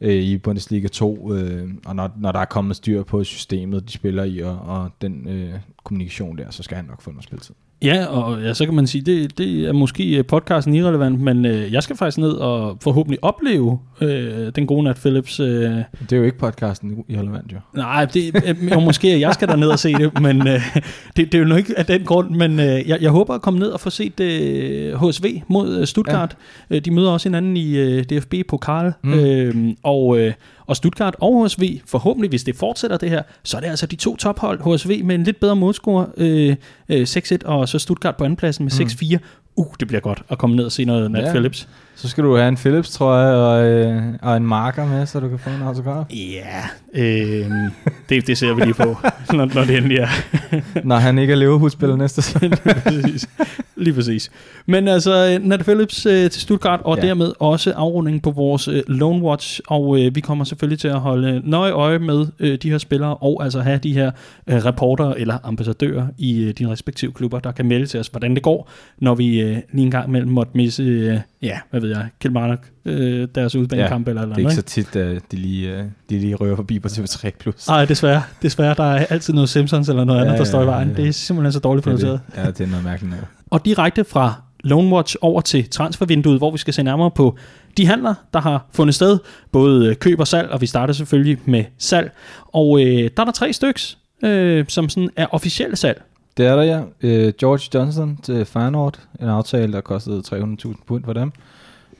øh, 0.00 0.14
i 0.14 0.38
Bundesliga 0.38 0.88
2. 0.88 1.34
Øh, 1.34 1.70
og 1.86 1.96
når, 1.96 2.10
når 2.16 2.32
der 2.32 2.40
er 2.40 2.44
kommet 2.44 2.76
styr 2.76 3.02
på 3.02 3.24
systemet, 3.24 3.88
de 3.88 3.92
spiller 3.92 4.24
i, 4.24 4.38
og, 4.38 4.58
og 4.58 4.90
den 5.00 5.28
øh, 5.28 5.54
kommunikation 5.84 6.38
der, 6.38 6.50
så 6.50 6.62
skal 6.62 6.76
han 6.76 6.84
nok 6.84 7.02
få 7.02 7.10
noget 7.10 7.24
spilletid. 7.24 7.54
Ja, 7.82 8.04
og 8.06 8.42
ja, 8.42 8.54
så 8.54 8.64
kan 8.64 8.74
man 8.74 8.86
sige, 8.86 9.02
det, 9.02 9.38
det 9.38 9.64
er 9.68 9.72
måske 9.72 10.16
øh, 10.18 10.24
podcasten 10.24 10.74
irrelevant, 10.74 11.20
men 11.20 11.44
øh, 11.44 11.72
jeg 11.72 11.82
skal 11.82 11.96
faktisk 11.96 12.18
ned 12.18 12.30
og 12.30 12.78
forhåbentlig 12.82 13.18
opleve 13.24 13.78
øh, 14.00 14.52
den 14.56 14.66
gode 14.66 14.82
Nat 14.84 14.96
Phillips. 14.96 15.40
Øh, 15.40 15.46
Det 15.46 16.12
er 16.12 16.16
jo 16.16 16.22
ikke 16.22 16.38
podcasten 16.38 17.04
i 17.08 17.14
Holland, 17.14 17.44
jo. 17.52 17.58
nej, 17.74 18.04
det, 18.04 18.42
øh, 18.46 18.82
måske 18.82 19.20
jeg 19.20 19.34
skal 19.34 19.48
derned 19.48 19.68
og 19.68 19.78
se 19.78 19.92
det, 19.92 20.20
men 20.20 20.48
øh, 20.48 20.60
det, 21.16 21.32
det 21.32 21.34
er 21.34 21.38
jo 21.38 21.44
nok 21.44 21.58
ikke 21.58 21.78
af 21.78 21.86
den 21.86 22.04
grund, 22.04 22.30
men 22.30 22.60
øh, 22.60 22.88
jeg, 22.88 22.98
jeg 23.00 23.10
håber 23.10 23.34
at 23.34 23.42
komme 23.42 23.58
ned 23.60 23.68
og 23.68 23.80
få 23.80 23.90
set 23.90 24.20
øh, 24.20 25.08
HSV 25.08 25.24
mod 25.48 25.78
øh, 25.78 25.86
Stuttgart. 25.86 26.36
Ja. 26.70 26.78
De 26.78 26.90
møder 26.90 27.10
også 27.10 27.28
hinanden 27.28 27.56
i 27.56 27.76
øh, 27.76 28.04
DFB-pokal. 28.04 28.92
Mm. 29.04 29.12
øh, 29.14 29.54
og, 29.82 30.18
øh, 30.18 30.32
og 30.66 30.76
Stuttgart 30.76 31.16
og 31.20 31.44
HSV, 31.46 31.80
forhåbentlig 31.86 32.28
hvis 32.28 32.44
det 32.44 32.56
fortsætter 32.56 32.96
det 32.96 33.10
her, 33.10 33.22
så 33.42 33.56
er 33.56 33.60
det 33.60 33.68
altså 33.68 33.86
de 33.86 33.96
to 33.96 34.16
tophold, 34.16 34.76
HSV 34.76 35.04
med 35.04 35.14
en 35.14 35.22
lidt 35.22 35.40
bedre 35.40 35.56
målscore, 35.56 36.06
øh, 36.16 36.56
øh, 36.88 37.02
6-1, 37.06 37.36
og 37.44 37.68
så 37.68 37.78
Stuttgart 37.78 38.16
på 38.16 38.24
andenpladsen 38.24 38.64
med 38.64 38.72
Mm. 38.80 38.86
6-4. 38.86 39.18
Uh, 39.56 39.66
det 39.80 39.88
bliver 39.88 40.00
godt 40.00 40.22
at 40.28 40.38
komme 40.38 40.56
ned 40.56 40.64
og 40.64 40.72
se 40.72 40.84
noget 40.84 41.10
Nat 41.10 41.24
Ja. 41.24 41.30
Phillips. 41.30 41.68
Så 41.96 42.08
skal 42.08 42.24
du 42.24 42.36
have 42.36 42.48
en 42.48 42.56
Philips 42.56 42.90
trøje 42.90 43.34
og, 43.34 43.66
øh, 43.66 44.02
og 44.22 44.36
en 44.36 44.46
marker 44.46 44.86
med, 44.86 45.06
så 45.06 45.20
du 45.20 45.28
kan 45.28 45.38
få 45.38 45.50
en 45.50 45.62
autograf. 45.62 46.04
Ja, 46.10 46.62
øh, 46.94 47.50
det, 48.08 48.26
det 48.26 48.38
ser 48.38 48.54
vi 48.54 48.60
lige 48.60 48.74
på, 48.74 48.96
når, 49.32 49.54
når 49.54 49.64
det 49.64 49.76
endelig 49.76 49.98
er. 49.98 50.08
Når 50.84 50.96
han 50.96 51.18
ikke 51.18 51.32
er 51.32 51.36
Liverpool-spiller 51.36 51.96
næste 51.96 52.22
sæson. 52.22 52.50
præcis. 52.50 53.28
Lige 53.76 53.94
præcis. 53.94 54.30
Men 54.66 54.88
altså, 54.88 55.38
Nat 55.42 55.60
Phillips 55.60 56.06
øh, 56.06 56.30
til 56.30 56.42
Stuttgart, 56.42 56.80
og 56.84 56.96
ja. 56.96 57.06
Dermed 57.06 57.32
også 57.38 57.72
afrunding 57.72 58.22
på 58.22 58.30
vores 58.30 58.68
øh, 58.68 58.82
Lone 58.88 59.22
Watch, 59.22 59.60
og 59.66 60.00
øh, 60.00 60.14
vi 60.14 60.20
kommer 60.20 60.44
selvfølgelig 60.44 60.78
til 60.78 60.88
at 60.88 61.00
holde 61.00 61.42
nøje 61.44 61.72
øje 61.72 61.98
med 61.98 62.26
øh, 62.38 62.58
de 62.62 62.70
her 62.70 62.78
spillere, 62.78 63.16
og 63.16 63.44
altså 63.44 63.60
have 63.60 63.78
de 63.78 63.92
her 63.92 64.10
øh, 64.46 64.64
reporter 64.64 65.14
eller 65.14 65.38
ambassadører 65.44 66.06
i 66.18 66.44
øh, 66.44 66.54
de 66.58 66.70
respektive 66.70 67.12
klubber, 67.12 67.38
der 67.38 67.52
kan 67.52 67.66
melde 67.66 67.86
til 67.86 68.00
os, 68.00 68.08
hvordan 68.08 68.34
det 68.34 68.42
går, 68.42 68.70
når 68.98 69.14
vi 69.14 69.40
øh, 69.40 69.56
lige 69.72 69.84
en 69.84 69.90
gang 69.90 70.08
imellem 70.08 70.30
måtte 70.30 70.52
misse, 70.54 70.82
øh, 70.82 71.18
ja, 71.46 71.58
hvad 71.70 71.80
ved 71.80 71.88
jeg, 71.90 72.08
Kilmarnock, 72.20 72.60
øh, 72.84 73.28
deres 73.34 73.54
udbanekamp 73.56 74.06
ja, 74.06 74.10
eller 74.10 74.22
eller 74.22 74.34
Det 74.34 74.42
er 74.44 74.48
andet. 74.48 74.58
ikke 74.58 74.70
så 74.84 74.92
tit, 74.92 74.96
at 74.96 75.22
de 75.32 75.36
lige, 75.36 75.70
øh, 75.76 75.84
de 76.10 76.18
lige 76.18 76.34
rører 76.34 76.56
forbi 76.56 76.78
på 76.78 76.88
TV3+. 76.88 77.30
Plus. 77.38 77.68
Nej, 77.68 77.84
desværre. 77.84 78.22
Desværre, 78.42 78.74
der 78.74 78.84
er 78.84 79.06
altid 79.10 79.34
noget 79.34 79.48
Simpsons 79.48 79.88
eller 79.88 80.04
noget 80.04 80.18
Ja, 80.20 80.24
andet, 80.24 80.38
der 80.38 80.44
står 80.44 80.58
i 80.60 80.64
ja, 80.64 80.70
vejen. 80.70 80.88
ja. 80.88 80.94
Det 80.94 81.08
er 81.08 81.12
simpelthen 81.12 81.52
så 81.52 81.58
dårligt 81.58 81.86
er 81.86 81.90
det. 81.96 82.20
Ja, 82.36 82.46
det 82.46 82.60
er 82.60 82.66
noget 82.66 82.84
mærkeligt 82.84 83.10
noget. 83.10 83.26
Og 83.50 83.64
direkte 83.64 84.04
fra 84.04 84.42
Lone 84.64 84.94
Watch 84.94 85.16
over 85.20 85.40
til 85.40 85.68
transfervinduet, 85.70 86.38
hvor 86.38 86.50
vi 86.50 86.58
skal 86.58 86.74
se 86.74 86.82
nærmere 86.82 87.10
på 87.10 87.36
de 87.76 87.86
handler, 87.86 88.14
der 88.34 88.40
har 88.40 88.66
fundet 88.72 88.94
sted. 88.94 89.18
Både 89.52 89.86
øh, 89.86 89.96
køb 89.96 90.20
og 90.20 90.26
salg, 90.28 90.50
og 90.50 90.60
vi 90.60 90.66
starter 90.66 90.94
selvfølgelig 90.94 91.38
med 91.44 91.64
salg. 91.78 92.10
Og 92.46 92.80
øh, 92.80 92.86
der 93.16 93.20
er 93.20 93.24
der 93.24 93.32
tre 93.32 93.52
styks, 93.52 93.98
øh, 94.24 94.64
som 94.68 94.88
sådan 94.88 95.10
er 95.16 95.26
officielle 95.30 95.76
salg. 95.76 96.02
Det 96.36 96.46
er 96.46 96.56
der, 96.56 96.62
ja. 96.62 96.82
Øh, 97.00 97.32
George 97.38 97.70
Johnson 97.74 98.18
til 98.22 98.44
Feyenoord. 98.44 99.00
En 99.20 99.28
aftale, 99.28 99.72
der 99.72 99.80
kostede 99.80 100.22
300.000 100.26 100.74
pund 100.86 101.04
for 101.04 101.12
dem. 101.12 101.32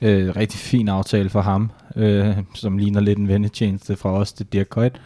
Øh, 0.02 0.36
rigtig 0.36 0.60
fin 0.60 0.88
aftale 0.88 1.30
for 1.30 1.40
ham, 1.40 1.70
øh, 1.96 2.36
som 2.54 2.78
ligner 2.78 3.00
lidt 3.00 3.18
en 3.18 3.28
vendetjeneste 3.28 3.96
fra 3.96 4.12
os 4.12 4.32
til 4.32 4.46
Dirk 4.46 4.66
Kuyt. 4.70 5.00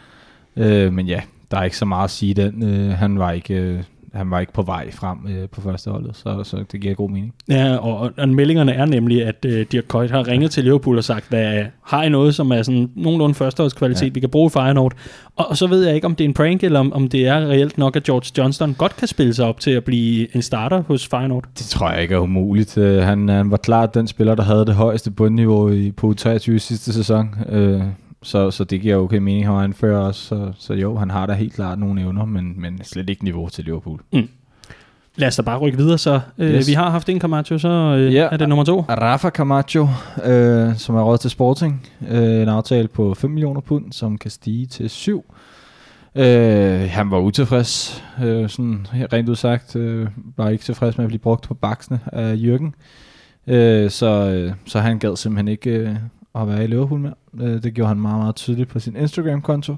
Øh, 0.55 0.93
men 0.93 1.07
ja, 1.07 1.21
der 1.51 1.57
er 1.57 1.63
ikke 1.63 1.77
så 1.77 1.85
meget 1.85 2.03
at 2.03 2.11
sige 2.11 2.33
den. 2.33 2.63
Øh, 2.63 2.89
han 2.91 3.19
var 3.19 3.31
ikke... 3.31 3.53
Øh, 3.53 3.83
han 4.13 4.31
var 4.31 4.39
ikke 4.39 4.53
på 4.53 4.61
vej 4.61 4.91
frem 4.91 5.17
øh, 5.29 5.49
på 5.49 5.61
første 5.61 5.91
holdet, 5.91 6.15
så, 6.15 6.43
så 6.43 6.63
det 6.71 6.81
giver 6.81 6.93
god 6.93 7.09
mening. 7.09 7.33
Ja, 7.49 7.75
og, 7.75 8.11
og 8.17 8.29
meldingerne 8.29 8.71
er 8.71 8.85
nemlig, 8.85 9.25
at 9.25 9.45
øh, 9.45 9.65
Dirk 9.71 9.83
Kuyt 9.87 10.11
har 10.11 10.27
ringet 10.27 10.51
til 10.51 10.63
Liverpool 10.63 10.97
og 10.97 11.03
sagt, 11.03 11.29
hvad, 11.29 11.65
har 11.83 12.03
I 12.03 12.09
noget, 12.09 12.35
som 12.35 12.51
er 12.51 12.61
sådan 12.61 12.89
nogenlunde 12.95 13.35
førsteholdskvalitet, 13.35 14.07
ja. 14.07 14.11
vi 14.13 14.19
kan 14.19 14.29
bruge 14.29 14.47
i 14.47 14.49
Feyenoord? 14.49 14.93
Og, 15.35 15.47
og 15.49 15.57
så 15.57 15.67
ved 15.67 15.85
jeg 15.85 15.95
ikke, 15.95 16.05
om 16.05 16.15
det 16.15 16.23
er 16.23 16.27
en 16.27 16.33
prank, 16.33 16.63
eller 16.63 16.79
om, 16.79 16.93
om 16.93 17.09
det 17.09 17.27
er 17.27 17.47
reelt 17.47 17.77
nok, 17.77 17.95
at 17.95 18.03
George 18.03 18.31
Johnston 18.37 18.73
godt 18.73 18.95
kan 18.95 19.07
spille 19.07 19.33
sig 19.33 19.45
op 19.45 19.59
til 19.59 19.71
at 19.71 19.83
blive 19.83 20.35
en 20.35 20.41
starter 20.41 20.83
hos 20.87 21.07
Feyenoord. 21.07 21.43
Det 21.57 21.65
tror 21.65 21.91
jeg 21.91 22.01
ikke 22.01 22.15
er 22.15 22.19
umuligt. 22.19 22.77
Uh, 22.77 22.97
han, 22.97 23.29
han 23.29 23.51
var 23.51 23.57
klart 23.57 23.93
den 23.93 24.07
spiller, 24.07 24.35
der 24.35 24.43
havde 24.43 24.65
det 24.65 24.75
højeste 24.75 25.11
bundniveau 25.11 25.69
i, 25.69 25.91
på 25.91 26.13
23 26.13 26.59
sidste 26.59 26.93
sæson. 26.93 27.29
Uh, 27.53 27.81
så, 28.23 28.51
så 28.51 28.63
det 28.63 28.81
giver 28.81 28.95
okay 28.95 29.17
mening, 29.17 29.47
han 29.47 29.55
anfører 29.55 29.99
også. 29.99 30.21
Så, 30.21 30.51
så 30.57 30.73
jo, 30.73 30.97
han 30.97 31.09
har 31.09 31.25
da 31.25 31.33
helt 31.33 31.53
klart 31.53 31.79
nogle 31.79 32.01
evner, 32.01 32.25
men, 32.25 32.61
men 32.61 32.83
slet 32.83 33.09
ikke 33.09 33.23
niveau 33.23 33.49
til 33.49 33.65
Liverpool. 33.65 34.01
Mm. 34.13 34.29
Lad 35.15 35.27
os 35.27 35.35
da 35.35 35.41
bare 35.41 35.57
rykke 35.57 35.77
videre, 35.77 35.97
så 35.97 36.19
øh, 36.37 36.53
yes. 36.53 36.67
vi 36.67 36.73
har 36.73 36.89
haft 36.89 37.09
en 37.09 37.19
Camacho, 37.19 37.57
så 37.57 37.69
øh, 37.69 38.13
ja, 38.13 38.27
er 38.31 38.37
det 38.37 38.49
nummer 38.49 38.63
to. 38.65 38.81
Rafa 38.81 39.29
Camacho, 39.29 39.87
øh, 40.25 40.77
som 40.77 40.95
er 40.95 41.01
råd 41.01 41.17
til 41.17 41.29
Sporting. 41.29 41.87
Øh, 42.09 42.41
en 42.41 42.49
aftale 42.49 42.87
på 42.87 43.13
5 43.13 43.31
millioner 43.31 43.61
pund, 43.61 43.91
som 43.91 44.17
kan 44.17 44.31
stige 44.31 44.65
til 44.65 44.89
7. 44.89 45.35
Øh, 46.15 46.89
han 46.89 47.11
var 47.11 47.19
utilfreds, 47.19 48.03
øh, 48.23 48.49
sådan 48.49 48.87
rent 48.93 49.29
udsagt. 49.29 49.75
Øh, 49.75 50.07
var 50.37 50.49
ikke 50.49 50.63
tilfreds 50.63 50.97
med 50.97 51.05
at 51.05 51.09
blive 51.09 51.19
brugt 51.19 51.47
på 51.47 51.53
baksene 51.53 51.99
af 52.13 52.35
Jørgen. 52.37 52.75
Øh, 53.47 53.89
så, 53.89 54.07
øh, 54.07 54.53
så 54.65 54.79
han 54.79 54.99
gad 54.99 55.15
simpelthen 55.15 55.47
ikke 55.47 55.69
øh, 55.69 55.95
at 56.35 56.47
være 56.47 56.63
i 56.63 56.67
Liverpool 56.67 56.99
med. 56.99 57.11
Øh, 57.41 57.63
det 57.63 57.73
gjorde 57.73 57.87
han 57.87 57.99
meget, 57.99 58.19
meget 58.19 58.35
tydeligt 58.35 58.69
på 58.69 58.79
sin 58.79 58.95
Instagram-konto. 58.95 59.75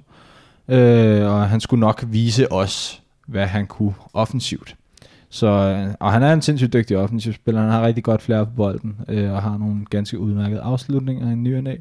Øh, 0.68 1.26
og 1.26 1.50
han 1.50 1.60
skulle 1.60 1.80
nok 1.80 2.04
vise 2.08 2.52
os, 2.52 3.02
hvad 3.28 3.48
han 3.48 3.68
kunne 3.68 3.94
offensivt. 4.14 4.76
Så, 5.30 5.48
øh, 5.48 5.94
og 6.00 6.12
han 6.12 6.24
er 6.24 6.34
en 6.34 6.42
sindssygt 6.42 6.74
dygtig 6.74 6.98
offensiv 6.98 7.34
spiller. 7.34 7.62
Han 7.62 7.70
har 7.70 7.86
rigtig 7.86 8.04
godt 8.04 8.22
flere 8.22 8.46
på 8.46 8.52
bolden, 8.56 8.96
øh, 9.08 9.32
og 9.32 9.42
har 9.42 9.58
nogle 9.58 9.86
ganske 9.90 10.20
udmærkede 10.20 10.62
afslutninger 10.62 11.32
i 11.32 11.36
ny 11.36 11.58
og 11.58 11.64
næ. 11.64 11.76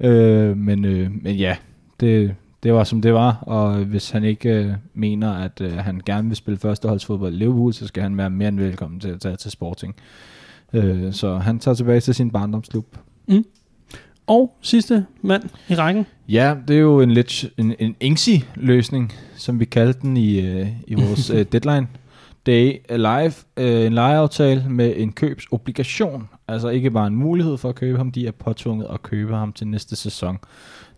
Øh, 0.00 0.56
men, 0.56 0.84
øh, 0.84 1.10
men 1.22 1.36
ja, 1.36 1.56
det, 2.00 2.34
det 2.62 2.74
var 2.74 2.84
som 2.84 3.02
det 3.02 3.14
var, 3.14 3.32
og 3.32 3.74
hvis 3.74 4.10
han 4.10 4.24
ikke 4.24 4.48
øh, 4.48 4.72
mener, 4.94 5.32
at 5.32 5.60
øh, 5.60 5.72
han 5.72 6.00
gerne 6.06 6.28
vil 6.28 6.36
spille 6.36 6.58
førsteholdsfodbold 6.58 7.34
i 7.34 7.36
Liverpool, 7.36 7.74
så 7.74 7.86
skal 7.86 8.02
han 8.02 8.16
være 8.16 8.30
mere 8.30 8.48
end 8.48 8.60
velkommen 8.60 9.00
til 9.00 9.08
at 9.08 9.20
tage 9.20 9.36
til 9.36 9.50
Sporting. 9.50 9.94
Øh, 10.72 11.12
så 11.12 11.36
han 11.36 11.58
tager 11.58 11.74
tilbage 11.74 12.00
til 12.00 12.14
sin 12.14 12.30
barndomsklub. 12.30 12.96
Mm. 13.28 13.44
Og 14.26 14.56
sidste 14.60 15.06
mand 15.22 15.42
i 15.68 15.74
rækken. 15.74 16.06
Ja, 16.28 16.54
det 16.68 16.76
er 16.76 16.80
jo 16.80 17.00
en 17.00 17.10
lidt 17.10 17.44
en, 17.58 17.74
en 17.78 17.96
INGSI-løsning, 18.00 19.12
som 19.36 19.60
vi 19.60 19.64
kaldte 19.64 20.00
den 20.00 20.16
i, 20.16 20.40
øh, 20.40 20.66
i 20.86 20.94
vores 20.94 21.30
øh, 21.34 21.46
deadline 21.52 21.88
Day 22.46 22.76
Live, 22.90 23.32
øh, 23.56 23.86
en 23.86 23.92
lejeaftale 23.92 24.64
med 24.68 24.94
en 24.96 25.12
købsobligation. 25.12 26.28
Altså 26.48 26.68
ikke 26.68 26.90
bare 26.90 27.06
en 27.06 27.16
mulighed 27.16 27.56
for 27.56 27.68
at 27.68 27.74
købe 27.74 27.98
ham, 27.98 28.12
de 28.12 28.26
er 28.26 28.32
påtvunget 28.32 28.86
at 28.92 29.02
købe 29.02 29.34
ham 29.34 29.52
til 29.52 29.66
næste 29.66 29.96
sæson. 29.96 30.38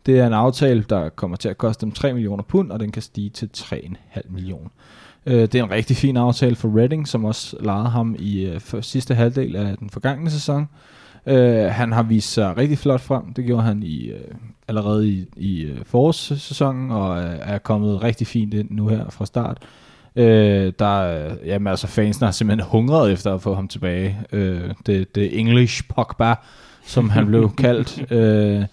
Det 0.06 0.18
er 0.18 0.26
en 0.26 0.32
aftale, 0.32 0.84
der 0.90 1.08
kommer 1.08 1.36
til 1.36 1.48
at 1.48 1.58
koste 1.58 1.86
dem 1.86 1.92
3 1.92 2.12
millioner 2.12 2.42
pund, 2.42 2.70
og 2.70 2.80
den 2.80 2.92
kan 2.92 3.02
stige 3.02 3.30
til 3.30 3.50
3,5 3.56 4.20
millioner. 4.30 4.68
Øh, 5.26 5.40
det 5.40 5.54
er 5.54 5.64
en 5.64 5.70
rigtig 5.70 5.96
fin 5.96 6.16
aftale 6.16 6.56
for 6.56 6.78
Reading, 6.78 7.08
som 7.08 7.24
også 7.24 7.56
lejede 7.60 7.88
ham 7.88 8.16
i 8.18 8.44
øh, 8.44 8.60
sidste 8.80 9.14
halvdel 9.14 9.56
af 9.56 9.78
den 9.78 9.90
forgangne 9.90 10.30
sæson. 10.30 10.62
Øh, 10.62 10.97
han 11.70 11.92
har 11.92 12.02
vist 12.02 12.32
sig 12.32 12.56
rigtig 12.56 12.78
flot 12.78 13.00
frem. 13.00 13.32
Det 13.32 13.44
gjorde 13.44 13.62
han 13.62 13.82
i 13.82 14.06
øh, 14.06 14.34
allerede 14.68 15.08
i, 15.08 15.26
i 15.36 15.62
øh, 15.62 15.78
forårssæsonen, 15.84 16.90
og 16.90 17.22
øh, 17.22 17.36
er 17.40 17.58
kommet 17.58 18.02
rigtig 18.02 18.26
fint 18.26 18.54
ind 18.54 18.68
nu 18.70 18.88
her 18.88 19.10
fra 19.10 19.26
start. 19.26 19.58
Øh, 20.16 20.72
der, 20.78 21.30
jamen 21.44 21.66
altså 21.66 21.86
fansene 21.86 22.26
har 22.26 22.32
simpelthen 22.32 22.68
hungret 22.70 23.12
efter 23.12 23.34
at 23.34 23.42
få 23.42 23.54
ham 23.54 23.68
tilbage. 23.68 24.18
Øh, 24.32 24.74
det, 24.86 25.14
det 25.14 25.38
English 25.40 25.82
Pogba, 25.88 26.34
som 26.86 27.10
han 27.10 27.26
blev 27.26 27.54
kaldt 27.58 28.12
øh, 28.12 28.64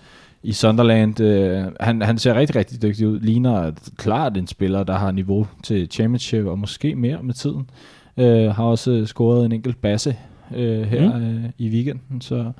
i 0.43 0.53
Sunderland. 0.53 1.19
Øh, 1.19 1.63
han, 1.79 2.01
han 2.01 2.17
ser 2.17 2.35
rigtig, 2.35 2.55
rigtig 2.55 2.81
dygtig 2.81 3.07
ud. 3.07 3.19
Ligner 3.19 3.71
klart 3.97 4.37
en 4.37 4.47
spiller, 4.47 4.83
der 4.83 4.97
har 4.97 5.11
niveau 5.11 5.47
til 5.63 5.87
championship, 5.91 6.45
og 6.45 6.59
måske 6.59 6.95
mere 6.95 7.23
med 7.23 7.33
tiden. 7.33 7.69
Øh, 8.17 8.55
har 8.55 8.63
også 8.63 9.05
scoret 9.05 9.45
en 9.45 9.51
enkelt 9.51 9.81
basse 9.81 10.15
øh, 10.55 10.81
her 10.81 11.17
mm. 11.17 11.23
øh, 11.23 11.43
i 11.57 11.69
weekenden, 11.69 12.21
så 12.21 12.51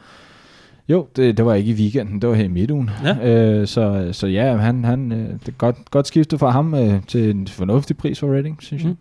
jo, 0.90 1.08
det, 1.16 1.38
det 1.38 1.46
var 1.46 1.54
ikke 1.54 1.72
i 1.72 1.76
weekenden, 1.76 2.22
det 2.22 2.30
var 2.30 2.36
her 2.36 2.44
i 2.44 2.48
midtugen. 2.48 2.90
Ja. 3.04 3.32
Øh, 3.32 3.68
så, 3.68 4.10
så 4.12 4.28
ja, 4.28 4.58
han, 4.58 4.84
han, 4.84 5.12
øh, 5.12 5.30
det 5.30 5.48
er 5.48 5.52
godt, 5.52 5.92
godt 5.92 6.08
skiftet 6.08 6.40
fra 6.40 6.50
ham 6.50 6.74
øh, 6.74 7.02
til 7.08 7.30
en 7.30 7.48
fornuftig 7.48 7.98
pris 7.98 8.20
for 8.20 8.34
Reading, 8.34 8.58
synes 8.62 8.84
mm. 8.84 8.90
jeg. 8.90 8.96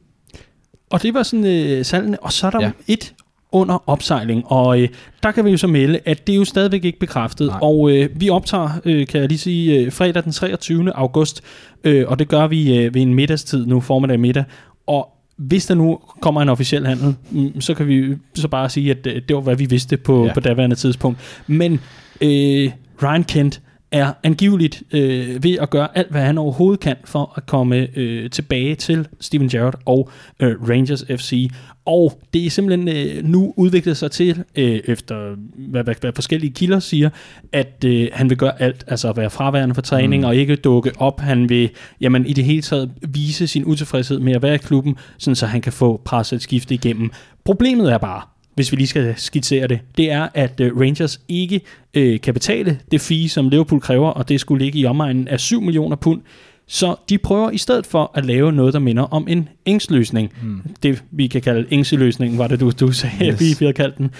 Og 0.90 1.02
det 1.02 1.14
var 1.14 1.22
sådan 1.22 1.46
øh, 1.46 1.84
salgene, 1.84 2.22
og 2.22 2.32
så 2.32 2.46
er 2.46 2.50
der 2.50 2.62
ja. 2.62 2.70
et 2.88 3.14
under 3.52 3.82
opsejling, 3.86 4.42
og 4.46 4.82
øh, 4.82 4.88
der 5.22 5.30
kan 5.30 5.44
vi 5.44 5.50
jo 5.50 5.56
så 5.56 5.66
melde, 5.66 6.00
at 6.04 6.26
det 6.26 6.32
er 6.32 6.36
jo 6.36 6.44
stadigvæk 6.44 6.84
ikke 6.84 6.98
bekræftet, 6.98 7.46
Nej. 7.46 7.58
og 7.62 7.90
øh, 7.90 8.08
vi 8.20 8.30
optager, 8.30 8.70
øh, 8.84 9.06
kan 9.06 9.20
jeg 9.20 9.28
lige 9.28 9.38
sige, 9.38 9.80
øh, 9.80 9.92
fredag 9.92 10.24
den 10.24 10.32
23. 10.32 10.96
august, 10.96 11.42
øh, 11.84 12.04
og 12.08 12.18
det 12.18 12.28
gør 12.28 12.46
vi 12.46 12.78
øh, 12.78 12.94
ved 12.94 13.02
en 13.02 13.14
middagstid 13.14 13.66
nu, 13.66 13.80
formiddag 13.80 14.20
middag, 14.20 14.44
og 14.86 15.13
hvis 15.36 15.66
der 15.66 15.74
nu 15.74 15.98
kommer 16.20 16.42
en 16.42 16.48
officiel 16.48 16.86
handel, 16.86 17.14
mm, 17.30 17.60
så 17.60 17.74
kan 17.74 17.88
vi 17.88 18.16
så 18.34 18.48
bare 18.48 18.68
sige, 18.68 18.90
at 18.90 19.06
øh, 19.06 19.22
det 19.28 19.36
var, 19.36 19.42
hvad 19.42 19.56
vi 19.56 19.66
vidste 19.66 19.96
på, 19.96 20.26
ja. 20.26 20.34
på 20.34 20.40
daværende 20.40 20.76
tidspunkt. 20.76 21.42
Men 21.46 21.72
øh, 22.20 22.70
Ryan 23.02 23.24
Kent 23.24 23.60
er 23.94 24.12
angiveligt 24.22 24.82
øh, 24.92 25.44
ved 25.44 25.58
at 25.60 25.70
gøre 25.70 25.98
alt, 25.98 26.10
hvad 26.10 26.22
han 26.22 26.38
overhovedet 26.38 26.80
kan 26.80 26.96
for 27.04 27.32
at 27.36 27.46
komme 27.46 27.88
øh, 27.96 28.30
tilbage 28.30 28.74
til 28.74 29.08
Steven 29.20 29.48
Gerrard 29.48 29.80
og 29.84 30.10
øh, 30.40 30.68
Rangers 30.68 31.04
FC. 31.16 31.50
Og 31.84 32.20
det 32.32 32.46
er 32.46 32.50
simpelthen 32.50 32.88
øh, 32.88 33.24
nu 33.24 33.54
udviklet 33.56 33.96
sig 33.96 34.10
til, 34.10 34.44
øh, 34.54 34.80
efter 34.84 35.34
hvad, 35.56 35.84
hvad, 35.84 35.94
hvad 36.00 36.12
forskellige 36.14 36.52
kilder 36.52 36.78
siger, 36.78 37.10
at 37.52 37.84
øh, 37.86 38.08
han 38.12 38.30
vil 38.30 38.38
gøre 38.38 38.62
alt, 38.62 38.84
altså 38.86 39.12
være 39.12 39.30
fraværende 39.30 39.74
for 39.74 39.82
træning 39.82 40.22
mm. 40.22 40.26
og 40.26 40.36
ikke 40.36 40.56
dukke 40.56 40.92
op. 40.98 41.20
Han 41.20 41.48
vil 41.48 41.70
jamen, 42.00 42.26
i 42.26 42.32
det 42.32 42.44
hele 42.44 42.62
taget 42.62 42.90
vise 43.08 43.46
sin 43.46 43.64
utilfredshed 43.64 44.18
med 44.18 44.32
at 44.32 44.42
være 44.42 44.54
i 44.54 44.58
klubben, 44.58 44.96
sådan 45.18 45.36
så 45.36 45.46
han 45.46 45.60
kan 45.60 45.72
få 45.72 46.00
presset 46.04 46.42
skifte 46.42 46.74
igennem. 46.74 47.10
Problemet 47.44 47.92
er 47.92 47.98
bare, 47.98 48.22
hvis 48.54 48.72
vi 48.72 48.76
lige 48.76 48.86
skal 48.86 49.14
skitsere 49.16 49.66
det, 49.66 49.80
det 49.96 50.10
er, 50.10 50.28
at 50.34 50.60
uh, 50.60 50.80
Rangers 50.80 51.20
ikke 51.28 51.60
uh, 51.96 52.20
kan 52.22 52.34
betale 52.34 52.78
det 52.90 53.00
fee, 53.00 53.28
som 53.28 53.48
Liverpool 53.48 53.80
kræver, 53.80 54.08
og 54.08 54.28
det 54.28 54.40
skulle 54.40 54.64
ligge 54.64 54.78
i 54.78 54.86
omegnen 54.86 55.28
af 55.28 55.40
7 55.40 55.60
millioner 55.60 55.96
pund. 55.96 56.20
Så 56.66 56.96
de 57.08 57.18
prøver 57.18 57.50
i 57.50 57.58
stedet 57.58 57.86
for 57.86 58.10
at 58.14 58.24
lave 58.24 58.52
noget, 58.52 58.74
der 58.74 58.80
minder 58.80 59.02
om 59.02 59.26
en 59.28 59.48
engsløsning. 59.64 60.32
Mm. 60.42 60.60
Det 60.82 61.04
vi 61.10 61.26
kan 61.26 61.42
kalde 61.42 61.66
engseløsningen, 61.70 62.38
var 62.38 62.46
det 62.46 62.60
du, 62.60 62.70
du 62.70 62.92
sagde, 62.92 63.26
yes. 63.26 63.40
vi, 63.40 63.44
vi 63.58 63.64
havde 63.64 63.72
kaldt 63.72 63.98
den. 63.98 64.10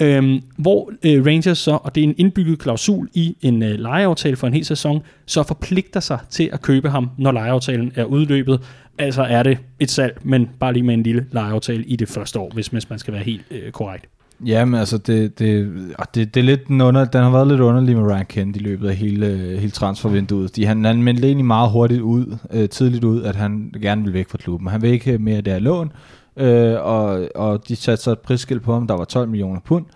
Øhm, 0.00 0.42
hvor 0.56 0.92
øh, 1.04 1.26
Rangers 1.26 1.58
så, 1.58 1.78
og 1.82 1.94
det 1.94 2.00
er 2.00 2.04
en 2.04 2.14
indbygget 2.18 2.58
klausul 2.58 3.08
i 3.14 3.36
en 3.42 3.62
øh, 3.62 3.78
lejeaftale 3.78 4.36
for 4.36 4.46
en 4.46 4.54
hel 4.54 4.64
sæson, 4.64 5.02
så 5.26 5.42
forpligter 5.42 6.00
sig 6.00 6.18
til 6.30 6.50
at 6.52 6.62
købe 6.62 6.90
ham, 6.90 7.10
når 7.18 7.32
lejeaftalen 7.32 7.92
er 7.94 8.04
udløbet. 8.04 8.60
Altså 8.98 9.22
er 9.22 9.42
det 9.42 9.58
et 9.80 9.90
salg, 9.90 10.18
men 10.22 10.48
bare 10.60 10.72
lige 10.72 10.82
med 10.82 10.94
en 10.94 11.02
lille 11.02 11.26
lejeaftale 11.32 11.84
i 11.84 11.96
det 11.96 12.08
første 12.08 12.38
år, 12.38 12.50
hvis, 12.54 12.66
hvis 12.66 12.90
man 12.90 12.98
skal 12.98 13.14
være 13.14 13.22
helt 13.22 13.42
øh, 13.50 13.72
korrekt. 13.72 14.06
Jamen 14.46 14.80
altså, 14.80 14.98
det, 14.98 15.38
det, 15.38 15.72
det, 16.14 16.34
det 16.34 16.40
er 16.40 16.44
lidt 16.44 16.68
den, 16.68 16.80
under, 16.80 17.04
den 17.04 17.22
har 17.22 17.30
været 17.30 17.48
lidt 17.48 17.60
underlig 17.60 17.96
med 17.96 18.12
Ryan 18.12 18.26
Kent 18.26 18.56
i 18.56 18.58
løbet 18.58 18.88
af 18.88 18.96
hele, 18.96 19.26
øh, 19.26 19.58
hele 19.58 19.70
transfervinduet. 19.70 20.56
De, 20.56 20.66
han, 20.66 20.84
han 20.84 21.02
meldte 21.02 21.26
egentlig 21.26 21.44
meget 21.44 21.70
hurtigt 21.70 22.00
ud, 22.00 22.36
øh, 22.52 22.68
tidligt 22.68 23.04
ud, 23.04 23.22
at 23.22 23.36
han 23.36 23.74
gerne 23.82 24.04
vil 24.04 24.12
væk 24.12 24.28
fra 24.28 24.38
klubben. 24.38 24.68
Han 24.68 24.82
vil 24.82 24.90
ikke 24.90 25.18
mere 25.18 25.40
der 25.40 25.58
lån, 25.58 25.92
øh, 26.36 26.74
og, 26.80 27.28
og 27.34 27.68
de 27.68 27.76
satte 27.76 28.04
så 28.04 28.10
et 28.10 28.18
prisskilt 28.18 28.62
på 28.62 28.72
ham, 28.72 28.86
der 28.86 28.94
var 28.94 29.04
12 29.04 29.28
millioner 29.28 29.60
pund, 29.60 29.86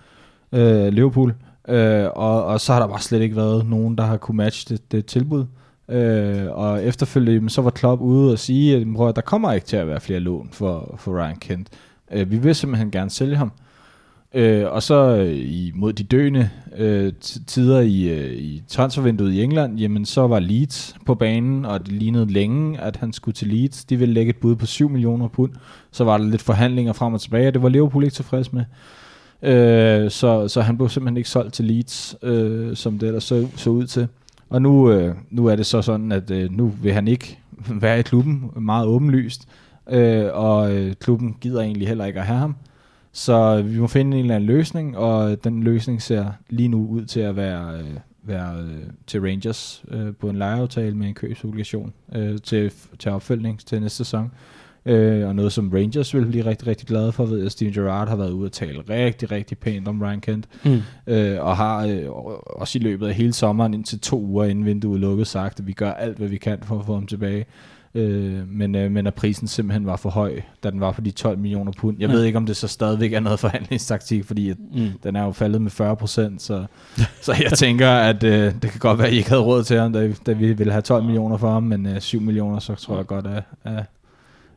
øh, 0.53 0.89
Liverpool, 0.89 1.35
øh, 1.69 2.07
og, 2.15 2.45
og 2.45 2.61
så 2.61 2.73
har 2.73 2.81
der 2.81 2.87
bare 2.87 3.01
slet 3.01 3.21
ikke 3.21 3.37
været 3.37 3.67
nogen, 3.67 3.99
der 3.99 4.05
har 4.05 4.17
kunne 4.17 4.37
matche 4.37 4.75
det, 4.75 4.93
det 4.93 5.07
tilbud. 5.07 5.47
Øh, 5.89 6.47
og 6.51 6.85
efterfølgende 6.85 7.51
så 7.51 7.63
var 7.63 7.71
Klopp 7.71 8.03
ude 8.03 8.33
og 8.33 8.39
sige, 8.39 8.77
at 8.77 8.87
prøv, 8.97 9.13
der 9.17 9.23
kommer 9.23 9.53
ikke 9.53 9.67
til 9.67 9.77
at 9.77 9.89
være 9.89 10.01
flere 10.01 10.21
lån 10.21 10.49
for, 10.53 10.95
for 10.99 11.23
Ryan 11.23 11.37
Kent. 11.37 11.69
Øh, 12.13 12.31
vi 12.31 12.39
vil 12.39 12.55
simpelthen 12.55 12.91
gerne 12.91 13.11
sælge 13.11 13.37
ham. 13.37 13.53
Øh, 14.35 14.73
og 14.73 14.83
så 14.83 15.17
øh, 15.17 15.35
i, 15.35 15.73
mod 15.75 15.93
de 15.93 16.03
døende 16.03 16.51
øh, 16.77 17.13
tider 17.47 17.81
i, 17.81 18.09
øh, 18.09 18.33
i 18.33 18.63
transfervinduet 18.69 19.33
i 19.33 19.43
England, 19.43 19.79
jamen 19.79 20.05
så 20.05 20.27
var 20.27 20.39
Leeds 20.39 20.97
på 21.07 21.15
banen, 21.15 21.65
og 21.65 21.87
det 21.87 21.93
lignede 21.93 22.33
længe, 22.33 22.81
at 22.81 22.97
han 22.97 23.13
skulle 23.13 23.35
til 23.35 23.49
Leeds. 23.49 23.85
De 23.85 23.97
ville 23.97 24.15
lægge 24.15 24.31
et 24.31 24.37
bud 24.37 24.57
på 24.57 24.67
7 24.67 24.89
millioner 24.89 25.29
pund. 25.29 25.53
Så 25.91 26.05
var 26.05 26.19
der 26.19 26.25
lidt 26.25 26.43
forhandlinger 26.43 26.93
frem 26.93 27.15
og 27.15 27.21
tilbage, 27.21 27.49
og 27.49 27.55
det 27.55 27.63
var 27.63 27.69
Liverpool 27.69 28.05
ikke 28.05 28.15
tilfreds 28.15 28.53
med. 28.53 28.65
Øh, 29.43 30.11
så, 30.11 30.49
så 30.49 30.61
han 30.61 30.77
blev 30.77 30.89
simpelthen 30.89 31.17
ikke 31.17 31.29
solgt 31.29 31.55
til 31.55 31.65
Leeds, 31.65 32.17
øh, 32.23 32.77
som 32.77 32.99
det 32.99 33.07
ellers 33.07 33.25
så, 33.25 33.49
så 33.57 33.71
ud 33.71 33.87
til. 33.87 34.09
Og 34.51 34.63
nu, 34.63 34.91
øh, 34.91 35.15
nu 35.31 35.47
er 35.47 35.57
det 35.57 35.67
så 35.67 35.83
sådan, 35.83 36.13
at 36.13 36.31
øh, 36.31 36.51
nu 36.53 36.73
vil 36.83 36.93
han 36.93 37.09
ikke 37.09 37.39
være 37.81 37.99
i 37.99 38.03
klubben, 38.03 38.51
meget 38.57 38.87
åbenlyst, 38.87 39.49
øh, 39.91 40.27
og 40.33 40.73
øh, 40.77 40.95
klubben 41.01 41.37
gider 41.41 41.61
egentlig 41.61 41.89
heller 41.89 42.05
ikke 42.05 42.21
at 42.21 42.27
have 42.27 42.39
ham. 42.39 42.57
Så 43.17 43.63
vi 43.63 43.79
må 43.79 43.87
finde 43.87 44.17
en 44.17 44.23
eller 44.23 44.35
anden 44.35 44.47
løsning, 44.47 44.97
og 44.97 45.45
den 45.45 45.63
løsning 45.63 46.03
ser 46.03 46.27
lige 46.51 46.69
nu 46.69 46.87
ud 46.87 47.05
til 47.05 47.21
at 47.21 47.37
være, 47.37 47.79
øh, 47.79 47.85
være 48.23 48.57
øh, 48.61 48.83
til 49.07 49.21
Rangers 49.21 49.85
øh, 49.91 50.15
på 50.21 50.29
en 50.29 50.37
lejeaftale 50.37 50.97
med 50.97 51.09
en 51.09 51.15
købsobligation 51.15 51.93
øh, 52.15 52.39
til, 52.43 52.73
til 52.99 53.11
opfølgning 53.11 53.61
til 53.67 53.81
næste 53.81 53.97
sæson. 53.97 54.31
Øh, 54.87 55.29
og 55.29 55.35
noget 55.37 55.53
som 55.53 55.71
Rangers 55.75 56.15
vil 56.15 56.27
blive 56.27 56.47
rigtig, 56.47 56.69
rigtig 56.69 56.89
glade 56.89 57.13
for, 57.13 57.27
ved 57.27 57.47
at 57.47 57.53
Steven 57.53 57.73
Gerrard 57.73 58.09
har 58.09 58.17
været 58.17 58.31
ude 58.31 58.47
og 58.47 58.53
tale 58.53 58.81
rigtig, 58.89 59.31
rigtig 59.31 59.59
pænt 59.59 59.89
om 59.89 60.03
Ryan 60.03 60.21
Kent, 60.21 60.49
Mm. 60.65 60.81
øh, 61.07 61.45
og 61.45 61.57
har 61.57 61.87
øh, 61.87 62.05
også 62.47 62.79
i 62.79 62.83
løbet 62.83 63.07
af 63.07 63.15
hele 63.15 63.33
sommeren, 63.33 63.75
indtil 63.75 64.01
to 64.01 64.21
uger 64.21 64.45
inden 64.45 64.65
vinduet 64.65 65.01
lukket, 65.01 65.27
sagt, 65.27 65.61
at 65.61 65.67
vi 65.67 65.73
gør 65.73 65.93
alt, 65.93 66.19
hvad 66.19 66.29
vi 66.29 66.37
kan 66.37 66.59
for 66.63 66.79
at 66.79 66.87
få 66.87 66.95
ham 66.95 67.07
tilbage. 67.07 67.45
Øh, 67.97 68.49
men, 68.49 68.75
øh, 68.75 68.91
men 68.91 69.07
at 69.07 69.15
prisen 69.15 69.49
simpelthen 69.49 69.87
var 69.87 69.97
for 69.97 70.11
høj, 70.11 70.41
da 70.65 70.71
den 70.71 70.81
var 70.81 70.93
på 70.93 71.01
de 71.01 71.11
12 71.11 71.39
millioner 71.39 71.73
pund. 71.73 71.97
Jeg 72.01 72.09
Ja. 72.09 72.15
ved 72.15 72.25
ikke, 72.25 72.37
om 72.39 72.47
det 72.47 72.57
så 72.57 72.69
stadigvæk 72.69 73.13
er 73.13 73.21
noget 73.21 73.41
forhandlingstaktik, 73.47 74.25
fordi 74.25 74.51
at 74.51 74.57
Mm. 74.75 74.89
den 75.03 75.17
er 75.17 75.25
jo 75.25 75.33
faldet 75.33 75.63
med 75.63 75.71
40 75.71 75.97
procent, 75.97 76.43
så, 76.43 76.65
så 77.23 77.35
jeg 77.43 77.53
tænker, 77.53 77.91
at 77.91 78.25
øh, 78.25 78.53
det 78.63 78.71
kan 78.71 78.79
godt 78.81 78.99
være, 78.99 79.07
at 79.07 79.13
I 79.13 79.17
ikke 79.17 79.29
havde 79.29 79.43
råd 79.43 79.65
til 79.65 79.79
ham, 79.79 79.93
da, 79.93 80.13
da 80.27 80.33
vi 80.33 80.53
ville 80.53 80.73
have 80.73 80.83
12 80.83 81.05
millioner 81.05 81.37
for 81.37 81.51
ham, 81.53 81.63
men 81.63 81.87
øh, 81.87 82.01
7 82.01 82.21
millioner, 82.21 82.59
så 82.59 82.75
tror 82.75 82.97
jeg 82.97 83.07
godt, 83.07 83.27
at, 83.27 83.43
at 83.65 83.85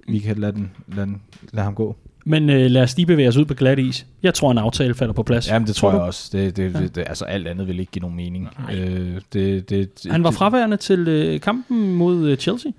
vi 0.08 0.20
kan 0.20 0.38
lade, 0.38 0.52
den, 0.52 0.72
lade, 0.88 1.06
den, 1.08 1.22
lade 1.54 1.64
ham 1.64 1.76
gå. 1.76 1.96
Men 2.30 2.50
øh, 2.50 2.72
lad 2.72 2.82
os 2.84 2.96
lige 2.98 3.06
bevæge 3.06 3.28
os 3.30 3.38
ud 3.38 3.46
på 3.46 3.54
glat 3.54 3.80
is. 3.80 4.06
Jeg 4.24 4.34
tror, 4.34 4.52
en 4.52 4.58
aftale 4.58 4.94
falder 4.94 5.14
på 5.14 5.24
plads. 5.24 5.48
Jamen, 5.50 5.68
det 5.68 5.76
tror 5.76 5.92
du? 5.92 5.98
jeg 5.98 6.06
også. 6.06 6.30
Det, 6.38 6.58
det, 6.58 6.74
Ja. 6.74 6.80
det, 6.80 6.96
det, 6.96 7.04
altså, 7.08 7.26
alt 7.26 7.48
andet 7.48 7.68
vil 7.68 7.80
ikke 7.80 7.92
give 7.92 8.02
nogen 8.02 8.16
mening. 8.16 8.50
Øh, 8.74 9.22
det, 9.34 9.70
det, 9.70 9.90
Han 10.12 10.24
var 10.24 10.30
det- 10.30 10.38
fraværende 10.38 10.78
til 10.78 11.08
øh, 11.08 11.40
kampen 11.40 11.94
mod 11.96 12.30
øh, 12.30 12.38
Chelsea. 12.38 12.72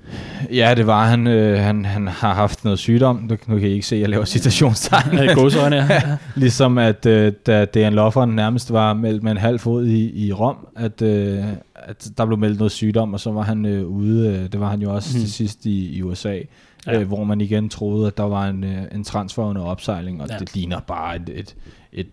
Ja, 0.53 0.75
det 0.77 0.87
var 0.87 1.07
han. 1.07 1.27
Øh, 1.27 1.59
han. 1.59 1.85
Han 1.85 2.09
har 2.09 2.35
haft 2.35 2.65
noget 2.65 2.79
sygdom. 2.79 3.17
Nu, 3.17 3.37
nu 3.47 3.59
kan 3.59 3.69
I 3.69 3.73
ikke 3.73 3.87
se, 3.87 3.97
at 3.97 4.01
jeg 4.01 4.09
laver 4.09 4.25
citationstegn. 4.25 5.19
Øh, 5.19 5.29
Gåsøjne, 5.35 5.77
ja. 5.91 6.03
Ligesom 6.37 6.79
at 6.79 7.07
øh, 7.07 7.33
da 7.47 7.65
Dan 7.65 7.93
Lofferen 7.95 8.31
nærmest 8.31 8.73
var 8.73 8.95
meldt 8.95 9.23
med 9.23 9.33
en 9.33 9.39
halv 9.39 9.59
fod 9.59 9.87
i, 9.87 10.27
i 10.27 10.33
Rom, 10.33 10.57
at, 10.77 11.03
øh, 11.03 11.39
at 11.75 12.09
der 12.19 12.27
blev 12.27 12.39
meldt 12.39 12.59
noget 12.59 12.73
sygdom, 12.73 13.15
og 13.15 13.21
så 13.21 13.31
var 13.31 13.43
han 13.43 13.67
øh, 13.67 13.87
ude. 13.87 14.29
Øh, 14.29 14.53
det 14.53 14.61
var 14.61 14.71
han 14.71 14.81
jo 14.83 14.95
også 14.95 15.11
mm. 15.15 15.21
til 15.21 15.33
sidst 15.33 15.67
i, 15.67 15.97
i 15.97 16.03
USA, 16.03 16.39
Ja. 16.87 17.01
øh, 17.01 17.07
hvor 17.07 17.24
man 17.24 17.41
igen 17.41 17.68
troede, 17.68 18.07
at 18.07 18.16
der 18.16 18.22
var 18.22 18.49
en, 18.49 18.64
øh, 18.64 18.83
en 18.93 19.05
transfer 19.05 19.45
under 19.45 19.62
opsejling, 19.62 20.22
og 20.22 20.29
Ja. 20.31 20.39
det 20.39 20.55
ligner 20.55 20.81
bare 20.81 21.16
et, 21.16 21.31
et, 21.35 21.57
et, 21.93 22.07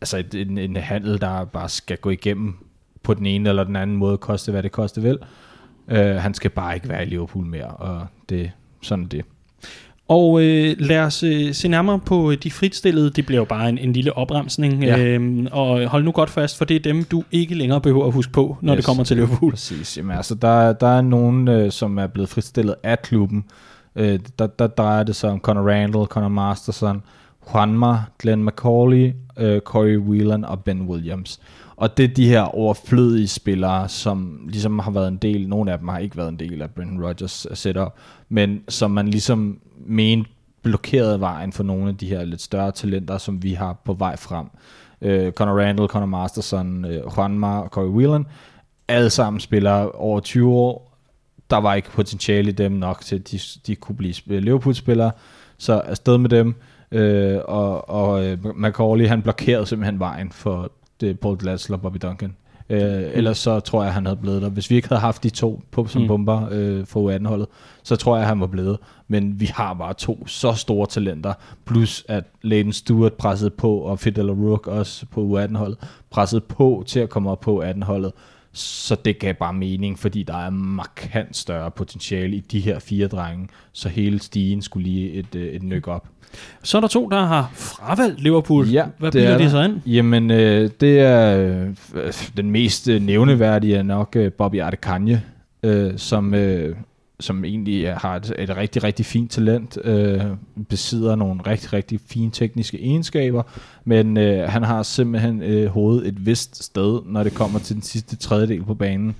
altså 0.00 0.18
et, 0.18 0.34
en, 0.34 0.58
en 0.58 0.76
handel, 0.76 1.20
der 1.20 1.44
bare 1.44 1.68
skal 1.68 1.96
gå 1.96 2.10
igennem 2.10 2.54
på 3.02 3.14
den 3.14 3.26
ene 3.26 3.48
eller 3.48 3.64
den 3.64 3.76
anden 3.76 3.96
måde, 3.96 4.18
koste 4.18 4.52
hvad 4.52 4.62
det 4.62 4.72
koste 4.72 5.02
vil. 5.02 5.18
Øh, 5.88 6.16
han 6.16 6.34
skal 6.34 6.50
bare 6.50 6.74
ikke 6.74 6.88
være 6.88 7.02
i 7.02 7.08
Liverpool 7.08 7.44
mere, 7.46 7.66
og 7.66 8.06
det 8.28 8.50
sådan 8.82 9.04
det. 9.06 9.24
Og 10.08 10.42
øh, 10.42 10.76
lad 10.78 11.00
os 11.00 11.22
øh, 11.22 11.54
se 11.54 11.68
nærmere 11.68 11.98
på 11.98 12.30
øh, 12.30 12.36
de 12.42 12.50
fritstillede. 12.50 13.10
Det 13.10 13.26
bliver 13.26 13.40
jo 13.40 13.44
bare 13.44 13.68
en, 13.68 13.78
en 13.78 13.92
lille 13.92 14.16
opremsning. 14.16 14.84
Ja. 14.84 14.98
Øhm, 14.98 15.48
og 15.52 15.86
hold 15.86 16.04
nu 16.04 16.10
godt 16.12 16.30
fast, 16.30 16.58
for 16.58 16.64
det 16.64 16.76
er 16.76 16.80
dem, 16.80 17.04
du 17.04 17.24
ikke 17.32 17.54
længere 17.54 17.80
behøver 17.80 18.06
at 18.06 18.12
huske 18.12 18.32
på, 18.32 18.56
når 18.60 18.72
yes. 18.72 18.76
det 18.76 18.84
kommer 18.86 19.04
til 19.04 19.16
Liverpool. 19.16 19.50
Præcis. 19.50 19.96
Jamen, 19.96 20.16
altså, 20.16 20.34
der, 20.34 20.72
der 20.72 20.86
er 20.86 21.00
nogen, 21.00 21.48
øh, 21.48 21.72
som 21.72 21.98
er 21.98 22.06
blevet 22.06 22.28
fristillet 22.28 22.74
af 22.82 23.02
klubben. 23.02 23.44
Øh, 23.96 24.20
der, 24.38 24.46
der 24.46 24.66
drejer 24.66 25.02
det 25.02 25.16
sig 25.16 25.30
om 25.30 25.40
Conor 25.40 25.70
Randall, 25.70 26.06
Conor 26.06 26.28
Masterson, 26.28 27.02
Juanma, 27.54 27.96
Glenn 28.18 28.46
McCauley, 28.46 29.12
øh, 29.38 29.60
Corey 29.60 29.98
Whelan 29.98 30.44
og 30.44 30.64
Ben 30.64 30.82
Williams. 30.82 31.40
Og 31.76 31.96
det 31.96 32.04
er 32.04 32.14
de 32.14 32.28
her 32.28 32.42
overflødige 32.42 33.28
spillere, 33.28 33.88
som 33.88 34.40
ligesom 34.48 34.78
har 34.78 34.90
været 34.90 35.08
en 35.08 35.16
del, 35.16 35.48
nogle 35.48 35.72
af 35.72 35.78
dem 35.78 35.88
har 35.88 35.98
ikke 35.98 36.16
været 36.16 36.28
en 36.28 36.38
del 36.38 36.62
af 36.62 36.70
Brendan 36.70 37.04
Rodgers 37.04 37.46
setup, 37.54 37.94
men 38.28 38.62
som 38.68 38.90
man 38.90 39.08
ligesom 39.08 39.58
mente 39.86 40.30
blokerede 40.62 41.20
vejen 41.20 41.52
for 41.52 41.62
nogle 41.62 41.88
af 41.88 41.96
de 41.96 42.06
her 42.06 42.24
lidt 42.24 42.42
større 42.42 42.72
talenter, 42.72 43.18
som 43.18 43.42
vi 43.42 43.52
har 43.52 43.72
på 43.84 43.92
vej 43.92 44.16
frem. 44.16 44.46
Øh, 45.02 45.32
Conor 45.32 45.60
Randall, 45.60 45.88
Conor 45.88 46.06
Masterson, 46.06 46.84
øh, 46.84 47.02
Juanma 47.16 47.60
og 47.60 47.68
Corey 47.68 47.88
Whelan, 47.88 48.26
alle 48.88 49.10
sammen 49.10 49.40
spillere 49.40 49.90
over 49.90 50.20
20 50.20 50.52
år. 50.52 50.95
Der 51.50 51.56
var 51.56 51.74
ikke 51.74 51.90
potentiale 51.90 52.48
i 52.48 52.52
dem 52.52 52.72
nok 52.72 53.00
til, 53.00 53.16
at 53.16 53.30
de, 53.30 53.38
de 53.66 53.74
kunne 53.76 53.96
blive 53.96 54.14
sp- 54.14 54.32
Liverpool-spillere. 54.38 55.10
Så 55.58 55.80
afsted 55.80 56.18
med 56.18 56.30
dem. 56.30 56.54
Øh, 56.92 57.38
og 57.44 57.88
og 57.90 58.24
øh, 58.26 58.38
Macaulay, 58.56 59.06
han 59.08 59.22
blokerede 59.22 59.66
simpelthen 59.66 59.98
vejen 59.98 60.32
for 60.32 60.70
det, 61.00 61.20
Paul 61.20 61.36
Glasl 61.38 61.72
og 61.72 61.80
Bobby 61.80 61.98
Duncan. 62.02 62.36
Øh, 62.70 63.02
ellers 63.12 63.38
så 63.38 63.60
tror 63.60 63.84
jeg, 63.84 63.92
han 63.94 64.06
havde 64.06 64.16
blevet 64.16 64.42
der. 64.42 64.48
Hvis 64.48 64.70
vi 64.70 64.76
ikke 64.76 64.88
havde 64.88 65.00
haft 65.00 65.22
de 65.22 65.30
to 65.30 65.62
på 65.70 65.86
som 65.86 66.00
Mm. 66.00 66.04
mm. 66.04 66.08
bomber 66.08 66.48
øh, 66.50 66.86
for 66.86 67.16
U18-holdet, 67.16 67.46
så 67.82 67.96
tror 67.96 68.16
jeg, 68.18 68.26
han 68.26 68.40
var 68.40 68.46
blevet. 68.46 68.78
Men 69.08 69.40
vi 69.40 69.46
har 69.54 69.74
bare 69.74 69.94
to 69.94 70.26
så 70.26 70.52
store 70.52 70.86
talenter, 70.86 71.32
plus 71.64 72.04
at 72.08 72.24
Leighton 72.42 72.72
Stewart 72.72 73.12
pressede 73.12 73.50
på, 73.50 73.76
og 73.78 73.98
Fidel 73.98 74.30
Rook 74.32 74.66
også 74.66 75.06
på 75.06 75.20
U18-holdet, 75.38 75.78
pressede 76.10 76.40
på 76.40 76.84
til 76.86 77.00
at 77.00 77.08
komme 77.10 77.30
op 77.30 77.40
på 77.40 77.62
U18-holdet. 77.64 78.12
Så 78.56 78.96
det 79.04 79.18
gav 79.18 79.34
bare 79.34 79.52
mening, 79.52 79.98
fordi 79.98 80.22
der 80.22 80.46
er 80.46 80.50
markant 80.50 81.36
større 81.36 81.70
potentiale 81.70 82.36
i 82.36 82.40
de 82.40 82.60
her 82.60 82.78
fire 82.78 83.06
drenge, 83.06 83.48
så 83.72 83.88
hele 83.88 84.20
stigen 84.20 84.62
skulle 84.62 84.88
lige 84.88 85.12
et, 85.12 85.34
øh, 85.34 85.46
et 85.46 85.62
nyk 85.62 85.88
op. 85.88 86.08
Så 86.62 86.76
er 86.76 86.80
der 86.80 86.88
to, 86.88 87.08
der 87.08 87.24
har 87.24 87.50
fravalgt 87.54 88.20
Liverpool. 88.20 88.68
Ja, 88.68 88.84
Hvad 88.98 89.10
det 89.10 89.18
bilder 89.18 89.34
er 89.34 89.38
de 89.38 89.50
så 89.50 89.62
ind? 89.62 89.80
Jamen, 89.86 90.30
øh, 90.30 90.70
det 90.80 91.00
er 91.00 91.38
øh, 91.94 92.12
den 92.36 92.50
mest 92.50 92.88
øh, 92.88 93.02
nævneværdige 93.02 93.76
er 93.76 93.82
nok 93.82 94.16
øh, 94.16 94.32
Bobby 94.32 94.60
Adekanje, 94.60 95.22
øh, 95.62 95.92
som, 95.98 96.34
øh, 96.34 96.76
som 97.20 97.44
egentlig 97.44 97.94
har 97.94 98.16
et, 98.16 98.32
et 98.38 98.56
rigtig, 98.56 98.84
rigtig 98.84 99.06
fint 99.06 99.30
talent, 99.30 99.78
øh, 99.84 100.20
besidder 100.68 101.16
nogle 101.16 101.40
rigtig, 101.46 101.72
rigtig 101.72 102.00
fine 102.06 102.30
tekniske 102.30 102.80
egenskaber, 102.80 103.42
men 103.84 104.16
øh, 104.16 104.48
han 104.48 104.62
har 104.62 104.82
simpelthen 104.82 105.42
øh, 105.42 105.66
hovedet 105.66 106.08
et 106.08 106.26
vist 106.26 106.64
sted, 106.64 107.00
når 107.06 107.22
det 107.22 107.34
kommer 107.34 107.58
til 107.58 107.74
den 107.74 107.82
sidste 107.82 108.16
tredjedel 108.16 108.64
på 108.64 108.74
banen. 108.74 109.14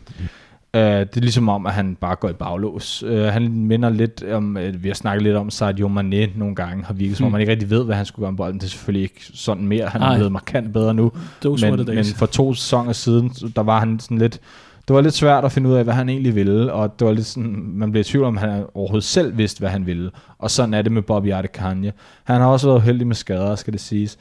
Uh, 0.75 0.81
det 0.83 1.17
er 1.17 1.21
ligesom 1.21 1.49
om, 1.49 1.67
at 1.67 1.73
han 1.73 1.97
bare 2.01 2.17
går 2.17 2.29
i 2.29 2.33
baglås. 2.33 3.03
Uh, 3.03 3.19
han 3.19 3.53
minder 3.53 3.91
lidt 3.91 4.25
om, 4.33 4.57
uh, 4.57 4.83
vi 4.83 4.89
har 4.89 4.95
snakket 4.95 5.23
lidt 5.23 5.37
om 5.37 5.51
Sadio 5.51 5.89
Mane 5.89 6.27
nogle 6.37 6.55
gange, 6.55 6.85
har 6.85 6.95
virket 6.95 7.17
som 7.17 7.25
om, 7.25 7.29
Hmm. 7.29 7.33
man 7.33 7.41
ikke 7.41 7.53
rigtig 7.53 7.71
ved, 7.71 7.85
hvad 7.85 7.97
han 7.97 8.07
skulle 8.07 8.25
gøre 8.25 8.33
med 8.33 8.37
bolden. 8.37 8.61
Det 8.61 8.67
er 8.67 8.71
selvfølgelig 8.71 9.03
ikke 9.03 9.21
sådan 9.35 9.67
mere. 9.67 9.87
Han 9.87 10.03
er 10.03 10.15
blevet 10.15 10.33
markant 10.33 10.73
bedre 10.73 10.95
nu. 10.95 11.13
Those 11.41 11.71
Men, 11.71 11.87
men 11.87 12.05
for 12.05 12.27
to 12.27 12.55
sæsoner 12.55 12.93
siden, 12.93 13.29
der 13.57 13.63
var 13.63 13.79
han 13.81 14.01
sådan 14.01 14.19
lidt... 14.19 14.41
Det 14.89 14.95
var 14.95 15.01
lidt 15.01 15.15
svært 15.15 15.45
at 15.45 15.53
finde 15.53 15.69
ud 15.69 15.75
af, 15.75 15.85
hvad 15.85 15.95
han 15.95 16.09
egentlig 16.09 16.35
ville, 16.35 16.73
og 16.73 16.99
det 16.99 17.07
var 17.07 17.13
lidt 17.13 17.27
sådan, 17.27 17.73
man 17.75 17.91
blev 17.91 18.01
i 18.01 18.05
tvivl 18.05 18.25
om, 18.25 18.37
han 18.37 18.65
overhovedet 18.75 19.05
selv 19.05 19.39
vidste, 19.39 19.59
hvad 19.61 19.71
han 19.71 19.87
ville. 19.87 20.11
Og 20.39 20.51
sådan 20.51 20.75
er 20.75 20.83
det 20.83 20.93
med 20.93 21.03
Bobby 21.03 21.33
Adekanje. 21.33 21.93
Han 22.25 22.41
har 22.41 22.49
også 22.49 22.69
været 22.69 22.83
heldig 22.83 23.07
med 23.07 23.15
skader, 23.15 23.55
skal 23.55 23.73
det 23.73 23.81
siges. 23.81 24.19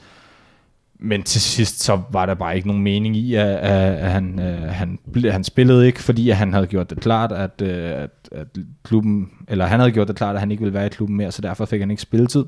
Men 0.98 1.22
til 1.22 1.40
sidst, 1.40 1.82
så 1.82 2.00
var 2.10 2.26
der 2.26 2.34
bare 2.34 2.56
ikke 2.56 2.68
nogen 2.68 2.82
mening 2.82 3.16
i, 3.16 3.34
at, 3.34 3.46
at, 3.46 4.10
han, 4.10 4.38
at 4.38 4.74
han, 4.74 4.98
øh, 5.14 5.32
han 5.32 5.44
spillede 5.44 5.86
ikke, 5.86 6.02
fordi 6.02 6.30
at 6.30 6.36
han 6.36 6.52
havde 6.52 6.66
gjort 6.66 6.90
det 6.90 7.00
klart, 7.00 7.32
at, 7.32 7.62
øh, 7.62 7.90
at, 7.90 8.10
at 8.32 8.46
klubben, 8.82 9.30
eller 9.48 9.66
han 9.66 9.80
havde 9.80 9.92
gjort 9.92 10.08
det 10.08 10.16
klart, 10.16 10.34
at 10.34 10.40
han 10.40 10.50
ikke 10.50 10.60
ville 10.60 10.74
være 10.74 10.86
i 10.86 10.88
klubben 10.88 11.16
mere, 11.16 11.32
så 11.32 11.42
derfor 11.42 11.64
fik 11.64 11.80
han 11.80 11.90
ikke 11.90 12.02
spilletid. 12.02 12.44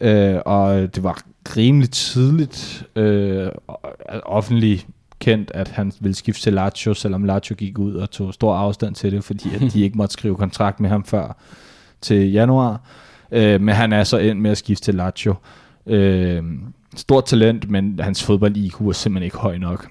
Øh, 0.00 0.36
og 0.46 0.94
det 0.94 1.02
var 1.02 1.18
rimelig 1.56 1.90
tidligt 1.90 2.86
øh, 2.96 3.48
offentligt 4.22 4.86
kendt, 5.24 5.50
at 5.54 5.68
han 5.68 5.92
ville 6.00 6.14
skifte 6.14 6.42
til 6.42 6.52
Lazio, 6.52 6.94
selvom 6.94 7.24
Lazio 7.24 7.56
gik 7.56 7.78
ud 7.78 7.94
og 7.94 8.10
tog 8.10 8.34
stor 8.34 8.54
afstand 8.54 8.94
til 8.94 9.12
det, 9.12 9.24
fordi 9.24 9.54
at 9.54 9.72
de 9.72 9.82
ikke 9.84 9.96
måtte 9.96 10.12
skrive 10.12 10.36
kontrakt 10.36 10.80
med 10.80 10.90
ham 10.90 11.04
før 11.04 11.36
til 12.00 12.32
januar. 12.32 12.80
Øh, 13.32 13.60
men 13.60 13.74
han 13.74 13.92
er 13.92 14.04
så 14.04 14.18
endt 14.18 14.42
med 14.42 14.50
at 14.50 14.58
skifte 14.58 14.84
til 14.84 14.94
Lazio. 14.94 15.34
Øh, 15.86 16.42
stort 16.96 17.24
talent, 17.24 17.70
men 17.70 18.00
hans 18.00 18.22
fodbold-IQ 18.22 18.80
er 18.80 18.92
simpelthen 18.92 19.24
ikke 19.24 19.36
høj 19.36 19.58
nok. 19.58 19.88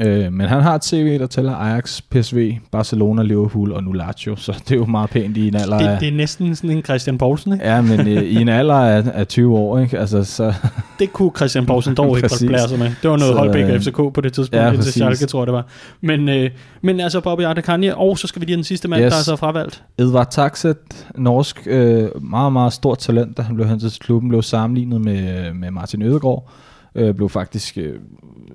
Øh, 0.00 0.32
men 0.32 0.46
han 0.46 0.62
har 0.62 0.74
et 0.74 0.84
CV, 0.84 1.18
der 1.18 1.26
tæller 1.26 1.52
Ajax, 1.54 2.00
PSV, 2.10 2.52
Barcelona, 2.72 3.22
Liverpool 3.22 3.72
og 3.72 3.82
nu 3.84 3.92
Lazio, 3.92 4.36
så 4.36 4.52
det 4.68 4.70
er 4.70 4.76
jo 4.76 4.84
meget 4.86 5.10
pænt 5.10 5.36
i 5.36 5.48
en 5.48 5.56
alder 5.56 5.78
Det, 5.78 5.86
af... 5.86 5.98
det 5.98 6.08
er 6.08 6.12
næsten 6.12 6.56
sådan 6.56 6.70
en 6.70 6.82
Christian 6.84 7.18
Poulsen, 7.18 7.52
ikke? 7.52 7.64
Ja, 7.64 7.80
men 7.80 8.00
øh, 8.00 8.22
i 8.22 8.34
en 8.40 8.48
alder 8.58 8.74
af, 8.74 9.04
af 9.14 9.26
20 9.26 9.56
år, 9.58 9.78
ikke? 9.78 9.98
Altså, 9.98 10.24
så, 10.24 10.52
Det 10.98 11.12
kunne 11.12 11.30
Christian 11.36 11.66
Poulsen 11.66 11.94
dog 11.94 12.16
ikke 12.16 12.28
godt 12.28 12.42
blære 12.46 12.68
sig 12.68 12.78
med. 12.78 12.86
Det 13.02 13.10
var 13.10 13.16
noget 13.16 13.32
Så, 13.34 13.38
Holbæk 13.38 13.64
og 13.64 13.70
øh, 13.70 13.80
FCK 13.80 13.96
på 13.96 14.20
det 14.22 14.32
tidspunkt, 14.32 14.64
ja, 14.64 14.72
indtil. 14.72 14.92
Schalke, 14.92 15.26
tror 15.26 15.40
jeg 15.40 15.46
det 15.46 15.54
var. 15.54 15.66
Men, 16.00 16.28
øh, 16.28 16.50
men 16.82 17.00
altså 17.00 17.20
Bobby 17.20 17.42
Adekanje, 17.42 17.94
og 17.94 18.18
så 18.18 18.26
skal 18.26 18.40
vi 18.40 18.46
lige 18.46 18.56
den 18.56 18.64
sidste 18.64 18.88
mand, 18.88 19.04
Yes. 19.04 19.12
der 19.12 19.18
er 19.18 19.22
så 19.22 19.36
fravalgt. 19.36 19.82
Edvard 19.98 20.30
Taxet, 20.30 20.76
norsk, 21.18 21.62
øh, 21.66 22.08
meget, 22.30 22.52
meget 22.52 22.72
stort 22.72 22.98
talent, 22.98 23.36
da 23.36 23.42
han 23.42 23.54
blev 23.56 23.68
hentet 23.68 23.92
til 23.92 24.00
klubben, 24.00 24.28
blev 24.28 24.42
sammenlignet 24.42 25.00
med, 25.00 25.52
med 25.52 25.70
Martin 25.70 26.02
Ødegaard, 26.02 26.48
øh, 26.94 27.14
blev 27.14 27.28
faktisk 27.28 27.78
øh, 27.78 27.94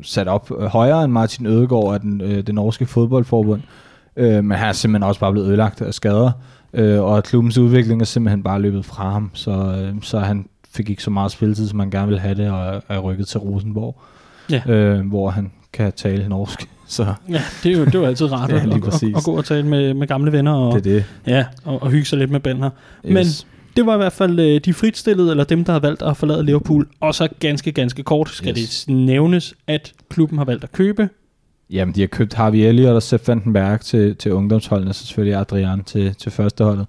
sat 0.01 0.27
op 0.27 0.51
øh, 0.59 0.65
højere 0.65 1.03
end 1.03 1.11
Martin 1.11 1.45
Ødegaard 1.45 1.93
af 1.93 1.99
den, 1.99 2.21
øh, 2.21 2.43
det 2.47 2.55
norske 2.55 2.85
fodboldforbund, 2.85 3.61
øh, 4.15 4.43
men 4.43 4.57
han 4.57 4.67
er 4.69 4.73
simpelthen 4.73 5.07
også 5.07 5.19
bare 5.19 5.31
blevet 5.31 5.47
ødelagt 5.47 5.81
af 5.81 5.93
skader, 5.93 6.31
øh, 6.73 7.01
og 7.01 7.23
klubbens 7.23 7.57
udvikling 7.57 8.01
er 8.01 8.05
simpelthen 8.05 8.43
bare 8.43 8.61
løbet 8.61 8.85
fra 8.85 9.11
ham, 9.11 9.31
så, 9.33 9.51
øh, 9.51 9.93
så 10.01 10.19
han 10.19 10.45
fik 10.71 10.89
ikke 10.89 11.03
så 11.03 11.09
meget 11.11 11.31
spilletid, 11.31 11.67
som 11.67 11.77
man 11.77 11.89
gerne 11.89 12.07
ville 12.07 12.19
have 12.19 12.35
det, 12.35 12.51
og 12.51 12.83
er 12.89 12.99
rykket 12.99 13.27
til 13.27 13.39
Rosenborg, 13.39 14.01
Ja. 14.49 14.61
øh, 14.73 15.07
hvor 15.07 15.29
han 15.29 15.51
kan 15.73 15.91
tale 15.95 16.29
norsk, 16.29 16.69
så 16.87 17.13
Ja, 17.29 17.41
det 17.63 17.71
er 17.73 17.77
jo, 17.79 17.85
det 17.85 17.95
er 17.95 17.99
jo 17.99 18.05
altid 18.05 18.31
rart 18.31 18.49
Ja, 18.51 18.55
at, 18.55 18.63
at, 18.87 19.03
at, 19.15 19.23
gå 19.23 19.37
og 19.37 19.45
tale 19.45 19.67
med, 19.67 19.93
med 19.93 20.07
gamle 20.07 20.31
venner 20.31 20.53
og, 20.53 20.73
det 20.73 20.91
er 20.91 20.93
det. 20.93 21.05
ja, 21.27 21.45
og, 21.65 21.81
og 21.83 21.89
hygge 21.91 22.05
sig 22.05 22.17
lidt 22.19 22.31
med 22.31 22.39
Ben 22.39 22.57
her. 22.57 22.69
Men 23.03 23.17
Yes. 23.17 23.47
Det 23.79 23.85
var 23.87 23.93
i 23.93 23.97
hvert 23.97 24.13
fald 24.13 24.39
øh, 24.39 24.61
de 24.65 24.73
fritstillede, 24.73 25.31
eller 25.31 25.43
dem, 25.43 25.63
der 25.65 25.73
har 25.73 25.79
valgt 25.79 26.01
at 26.01 26.17
forlade 26.17 26.43
Liverpool. 26.45 26.87
Og 26.99 27.15
så 27.15 27.27
ganske, 27.39 27.71
ganske 27.71 28.03
kort 28.03 28.29
skal 28.29 28.55
Yes. 28.59 28.85
det 28.85 28.95
nævnes, 28.95 29.53
at 29.67 29.93
klubben 30.09 30.37
har 30.37 30.45
valgt 30.45 30.63
at 30.63 30.71
købe. 30.71 31.09
Jamen, 31.69 31.95
de 31.95 31.99
har 31.99 32.07
købt 32.07 32.33
Harvey 32.33 32.57
Elliott 32.59 32.95
og 32.95 33.03
Sepp 33.03 33.27
Vandenberg 33.27 33.81
til, 33.81 34.15
til 34.15 34.33
ungdomsholdene, 34.33 34.93
så 34.93 35.05
selvfølgelig 35.05 35.35
Adrian 35.39 35.83
til, 35.83 36.15
til 36.15 36.31
førsteholdet. 36.31 36.85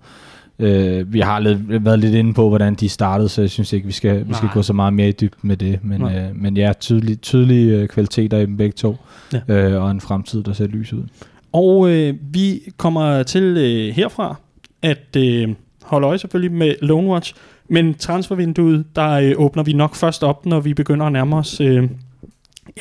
Øh, 0.58 1.12
vi 1.12 1.20
har 1.20 1.38
lidt, 1.38 1.84
været 1.84 1.98
lidt 1.98 2.14
inde 2.14 2.34
på, 2.34 2.48
hvordan 2.48 2.74
de 2.74 2.88
startede, 2.88 3.28
så 3.28 3.40
jeg 3.40 3.50
synes 3.50 3.72
ikke, 3.72 3.86
vi 3.86 3.92
skal, 3.92 4.28
vi 4.28 4.34
skal 4.34 4.48
gå 4.54 4.62
så 4.62 4.72
meget 4.72 4.92
mere 4.92 5.08
i 5.08 5.12
dybden 5.12 5.48
med 5.48 5.56
det. 5.56 5.78
Men, 5.82 6.00
Nej. 6.00 6.16
øh, 6.18 6.36
men 6.36 6.56
ja, 6.56 6.72
tydelige, 6.80 7.16
tydelige 7.16 7.76
øh, 7.76 7.88
kvaliteter 7.88 8.38
i 8.38 8.46
dem 8.46 8.56
begge 8.56 8.72
to, 8.72 8.96
Ja. 9.32 9.40
øh, 9.48 9.82
og 9.82 9.90
en 9.90 10.00
fremtid, 10.00 10.42
der 10.42 10.52
ser 10.52 10.66
lys 10.66 10.92
ud. 10.92 11.02
Og 11.52 11.90
øh, 11.90 12.14
vi 12.32 12.60
kommer 12.76 13.22
til 13.22 13.42
øh, 13.42 13.94
herfra 13.94 14.36
at 14.82 15.16
øh, 15.16 15.48
holde 15.82 16.06
øje 16.06 16.18
selvfølgelig 16.18 16.52
med 16.52 16.74
Lone 16.82 17.08
Watch, 17.08 17.34
men 17.68 17.94
transfervinduet, 17.94 18.84
der 18.96 19.10
øh, 19.10 19.32
åbner 19.36 19.62
vi 19.62 19.72
nok 19.72 19.94
først 19.94 20.22
op, 20.22 20.46
når 20.46 20.60
vi 20.60 20.74
begynder 20.74 21.06
at 21.06 21.12
nærme 21.12 21.36
os... 21.36 21.60
Øh, 21.60 21.88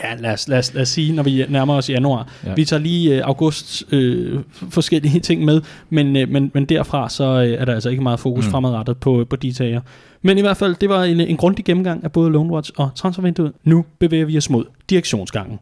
Ja, 0.04 0.16
lad 0.16 0.34
os, 0.34 0.47
lad, 0.47 0.58
os, 0.58 0.74
lad 0.74 0.82
os 0.82 0.89
sige, 0.89 1.16
når 1.16 1.24
vi 1.24 1.45
nærmer 1.50 1.76
os 1.76 1.89
januar. 1.89 2.28
Ja. 2.45 2.54
Vi 2.54 2.66
tager 2.66 2.82
lige 2.82 3.16
øh, 3.16 3.22
august 3.26 3.93
øh, 3.93 4.39
forskellige 4.70 5.20
ting 5.20 5.45
med, 5.45 5.62
men, 5.89 6.16
øh, 6.16 6.30
men, 6.30 6.52
men 6.54 6.66
derfra 6.66 7.10
så 7.10 7.24
øh, 7.24 7.62
er 7.62 7.66
der 7.66 7.74
altså 7.74 7.89
ikke 7.89 8.04
meget 8.04 8.20
fokus. 8.20 8.45
Mm. 8.45 8.52
fremadrettet 8.52 8.97
på, 8.97 9.26
på 9.30 9.36
de 9.36 9.52
tager. 9.52 9.82
Men 10.22 10.38
i 10.38 10.41
hvert 10.41 10.58
fald, 10.58 10.76
det 10.76 10.89
var 10.89 11.04
en, 11.04 11.20
en 11.20 11.38
grundig 11.38 11.66
gennemgang 11.66 12.04
af 12.04 12.12
både 12.12 12.32
Lone 12.32 12.54
Watch 12.54 12.72
og 12.78 12.89
transfervinduet. 12.95 13.52
Nu 13.64 13.86
bevæger 14.00 14.26
vi 14.26 14.38
os 14.38 14.50
mod 14.50 14.66
direktionsgangen. 14.89 15.60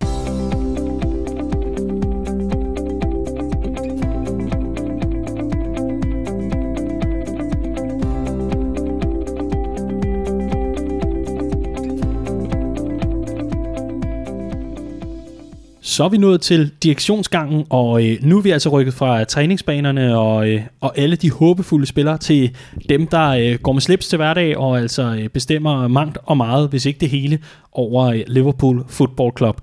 Så 15.98 16.04
er 16.04 16.10
vi 16.10 16.18
nået 16.18 16.42
til 16.42 16.72
direktionsgangen, 16.84 17.66
og 17.70 18.06
øh, 18.06 18.18
nu 18.22 18.38
er 18.38 18.42
vi 18.42 18.50
altså 18.50 18.70
rykket 18.70 18.94
fra 18.94 19.24
træningsbanerne 19.24 20.18
og, 20.18 20.50
øh, 20.50 20.62
og 20.82 20.98
alle 20.98 21.16
de 21.16 21.32
håbefulde 21.32 21.86
spillere 21.86 22.18
til 22.18 22.56
dem, 22.90 23.08
der 23.08 23.30
øh, 23.30 23.60
går 23.64 23.74
med 23.74 23.82
slips 23.82 24.08
til 24.08 24.18
hverdag 24.18 24.58
og 24.58 24.80
altså 24.80 25.16
øh, 25.20 25.30
bestemmer 25.30 25.88
mangt 25.88 26.18
og 26.24 26.38
meget, 26.38 26.70
hvis 26.70 26.86
ikke 26.86 27.00
det 27.00 27.10
hele, 27.10 27.40
over 27.72 28.06
øh, 28.06 28.22
Liverpool 28.28 28.86
Football 28.88 29.32
Club. 29.38 29.62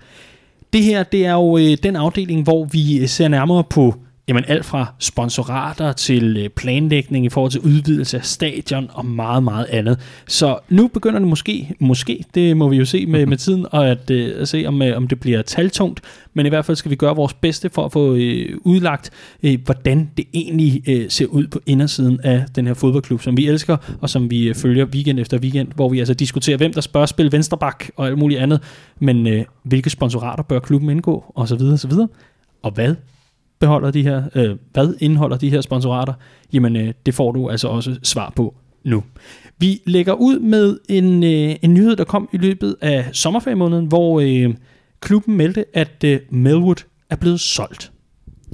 Det 0.73 0.83
her, 0.83 1.03
det 1.03 1.27
er 1.27 1.33
jo 1.33 1.59
øh, 1.59 1.77
den 1.83 1.97
afdeling, 1.97 2.43
hvor 2.43 2.65
vi 2.65 2.99
øh, 2.99 3.09
ser 3.09 3.29
nærmere 3.29 3.65
på 3.65 3.95
jamen, 4.29 4.45
alt 4.49 4.65
fra 4.65 4.95
sponsorater 4.99 5.93
til 5.93 6.37
øh, 6.37 6.49
planlægning 6.49 7.27
i 7.27 7.29
forhold 7.29 7.51
til 7.53 7.61
udvidelse 7.61 8.17
af 8.17 8.25
stadion 8.25 8.91
og 8.93 9.07
meget, 9.07 9.43
meget 9.43 9.67
andet. 9.67 9.99
Så 10.27 10.59
nu 10.69 10.89
begynder 10.89 11.19
det 11.19 11.29
måske, 11.29 11.75
måske, 11.79 12.25
det 12.35 12.57
må 12.57 12.69
vi 12.69 12.77
jo 12.77 12.85
se 12.85 13.07
med, 13.07 13.27
med 13.27 13.37
tiden, 13.37 13.67
og 13.71 13.89
at, 13.89 14.11
øh, 14.11 14.41
at 14.41 14.49
se, 14.49 14.65
om, 14.67 14.83
øh, 14.83 14.97
om 14.97 15.09
det 15.09 15.21
bliver 15.21 15.43
taltungt, 15.43 16.01
men 16.35 16.47
i 16.47 16.49
hvert 16.49 16.65
fald 16.65 16.77
skal 16.77 16.91
vi 16.91 16.97
gøre 16.97 17.17
vores 17.17 17.35
bedste 17.35 17.71
for 17.71 17.85
at 17.85 17.93
få 17.93 18.15
øh, 18.15 18.59
udlagt, 18.65 19.11
øh, 19.43 19.59
hvordan 19.65 20.11
det 20.17 20.25
egentlig 20.35 20.83
øh, 20.89 21.11
ser 21.11 21.27
ud 21.27 21.47
på 21.47 21.61
indersiden 21.67 22.21
af 22.23 22.45
den 22.55 22.67
her 22.67 22.75
fodboldklub, 22.75 23.23
som 23.23 23.37
vi 23.37 23.49
elsker, 23.49 23.77
og 24.01 24.11
som 24.11 24.31
vi 24.31 24.49
øh, 24.49 24.55
følger 24.55 24.85
weekend 24.85 25.21
efter 25.21 25.39
weekend, 25.39 25.69
hvor 25.75 25.89
vi 25.89 25.99
altså 25.99 26.15
diskuterer, 26.15 26.57
hvem 26.57 26.73
der 26.73 26.81
spørger 26.81 27.07
spille 27.07 27.33
venstreback 27.33 27.91
og 27.97 28.07
alt 28.07 28.19
muligt 28.19 28.41
andet, 28.41 28.61
men 28.99 29.27
øh, 29.27 29.45
hvilke 29.63 29.91
sponsorater 29.91 30.43
bør 30.43 30.59
klubben 30.59 30.91
indgå, 30.91 31.25
og 31.35 31.49
så 31.49 31.57
videre, 31.57 31.73
og 31.73 31.79
så 31.79 31.89
videre. 31.89 32.09
Og 32.63 32.71
hvad 32.71 32.95
beholder 33.65 33.91
de 33.91 34.03
her, 34.03 34.23
øh, 34.35 34.57
hvad 34.73 34.95
indeholder 35.01 35.37
de 35.37 35.51
her 35.51 35.61
sponsorater? 35.61 36.13
Jamen, 36.53 36.77
øh, 36.77 36.95
det 37.07 37.15
får 37.15 37.33
du 37.33 37.51
altså 37.51 37.69
også 37.69 37.97
svar 38.03 38.33
på 38.37 38.55
nu. 38.85 39.03
Vi 39.59 39.81
lægger 39.87 40.13
ud 40.13 40.39
med 40.39 40.79
en, 40.89 41.25
øh, 41.25 41.57
en 41.63 41.75
nyhed, 41.75 41.97
der 41.97 42.05
kom 42.05 42.29
i 42.33 42.37
løbet 42.37 42.77
af 42.81 43.07
sommerferiemåneden, 43.13 43.87
hvor 43.87 44.21
øh, 44.21 44.55
klubben 45.01 45.37
meldte, 45.37 45.65
at 45.75 46.05
øh, 46.05 46.21
Melwood 46.31 46.85
er 47.11 47.17
blevet 47.17 47.41
solgt. 47.41 47.93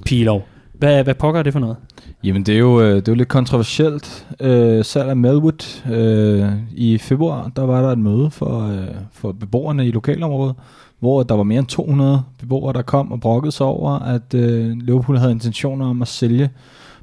Pilov. 0.07 0.47
Hvad, 0.75 1.05
hvad 1.05 1.15
pokker 1.15 1.39
er 1.39 1.43
det 1.43 1.53
for 1.53 1.61
noget? 1.61 1.77
Jamen, 2.25 2.43
det 2.43 2.55
er 2.55 2.59
jo, 2.59 2.81
øh, 2.81 2.97
det 2.97 3.09
er 3.09 3.13
jo 3.13 3.17
lidt 3.17 3.29
kontroversielt. 3.29 4.27
Øh, 4.41 4.85
salg 4.85 5.09
af 5.09 5.17
Melwood. 5.17 5.83
Øh, 5.93 6.53
I 6.73 6.99
februar, 6.99 7.53
der 7.57 7.63
var 7.63 7.83
der 7.83 7.89
et 7.89 7.99
møde 7.99 8.31
for, 8.31 8.69
øh, 8.69 8.95
for 9.13 9.33
beboerne 9.33 9.87
i 9.87 9.91
lokalområdet, 9.91 10.57
hvor 11.01 11.23
der 11.23 11.35
var 11.35 11.43
mere 11.43 11.59
end 11.59 11.67
200 11.67 12.23
beboere, 12.39 12.73
der 12.73 12.83
kom 12.83 13.13
og 13.13 13.21
brokkede 13.21 13.53
sig 13.53 13.67
over, 13.67 13.91
at 13.91 14.35
øh, 14.35 14.77
Liverpool 14.77 15.19
havde 15.19 15.33
intentioner 15.33 15.87
om 15.87 16.03
at 16.03 16.09
sælge 16.09 16.51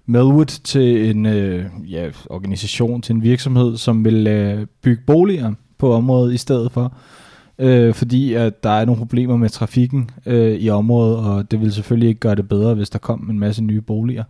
Melwood 0.06 0.46
til 0.46 1.10
en 1.10 1.26
øh, 1.26 1.66
ja, 1.92 2.10
organisation, 2.30 3.02
til 3.02 3.16
en 3.16 3.24
virksomhed, 3.24 3.78
som 3.78 4.06
vil 4.06 4.28
øh, 4.28 4.68
bygge 4.82 5.04
boliger 5.08 5.54
på 5.78 5.94
området 5.94 6.34
i 6.34 6.38
stedet 6.38 6.72
for. 6.72 6.94
Øh, 7.60 7.94
fordi 7.94 8.34
at 8.34 8.64
der 8.64 8.70
er 8.70 8.86
nogle 8.86 9.00
problemer 9.00 9.38
med 9.38 9.50
trafikken 9.50 10.10
øh, 10.26 10.56
i 10.56 10.70
området, 10.70 11.18
og 11.18 11.52
det 11.52 11.60
ville 11.60 11.74
selvfølgelig 11.74 12.10
ikke 12.10 12.20
gøre 12.20 12.36
det 12.36 12.50
bedre, 12.50 12.74
hvis 12.74 12.90
der 12.90 13.00
kom 13.00 13.28
en 13.30 13.40
masse 13.40 13.64
nye 13.64 13.82
boliger. 13.82 14.24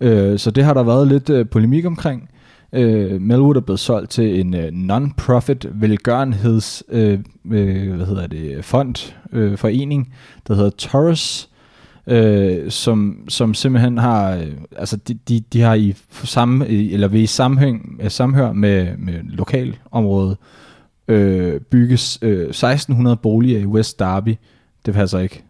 Øh, 0.00 0.38
så 0.38 0.50
det 0.50 0.64
har 0.64 0.74
der 0.74 0.82
været 0.82 1.08
lidt 1.08 1.30
øh, 1.30 1.48
polemik 1.48 1.86
omkring. 1.86 2.28
Øh, 2.72 3.20
Melwood 3.20 3.56
er 3.56 3.60
blevet 3.60 3.80
solgt 3.80 4.10
til 4.10 4.40
en 4.40 4.54
øh, 4.54 4.72
non-profit 4.72 5.68
velgørenheds 5.72 6.82
øh, 6.88 7.18
øh, 7.50 7.94
hvad 7.96 8.06
hedder 8.06 8.26
det, 8.26 8.64
fond, 8.64 9.14
øh, 9.32 9.58
forening, 9.58 10.14
der 10.48 10.54
hedder 10.54 10.70
Taurus, 10.70 11.48
øh, 12.06 12.70
som, 12.70 13.24
som 13.28 13.54
simpelthen 13.54 13.98
har, 13.98 14.34
øh, 14.34 14.52
altså 14.76 14.96
de, 14.96 15.14
de, 15.14 15.40
de 15.52 15.60
har 15.60 15.74
i 15.74 15.94
samme, 16.10 16.68
eller 16.68 17.08
ved 17.08 17.20
i 17.20 17.26
sammenhæng, 17.26 18.00
øh, 18.02 18.10
samhør 18.10 18.52
med, 18.52 18.96
med 18.96 19.14
lokalområdet 19.24 20.36
øh, 21.08 21.60
bygges 21.60 22.18
øh, 22.22 22.48
1600 22.48 23.16
boliger 23.16 23.60
i 23.60 23.66
West 23.66 23.98
Derby. 23.98 24.36
Det 24.86 24.94
passer 24.94 25.18
ikke. 25.18 25.44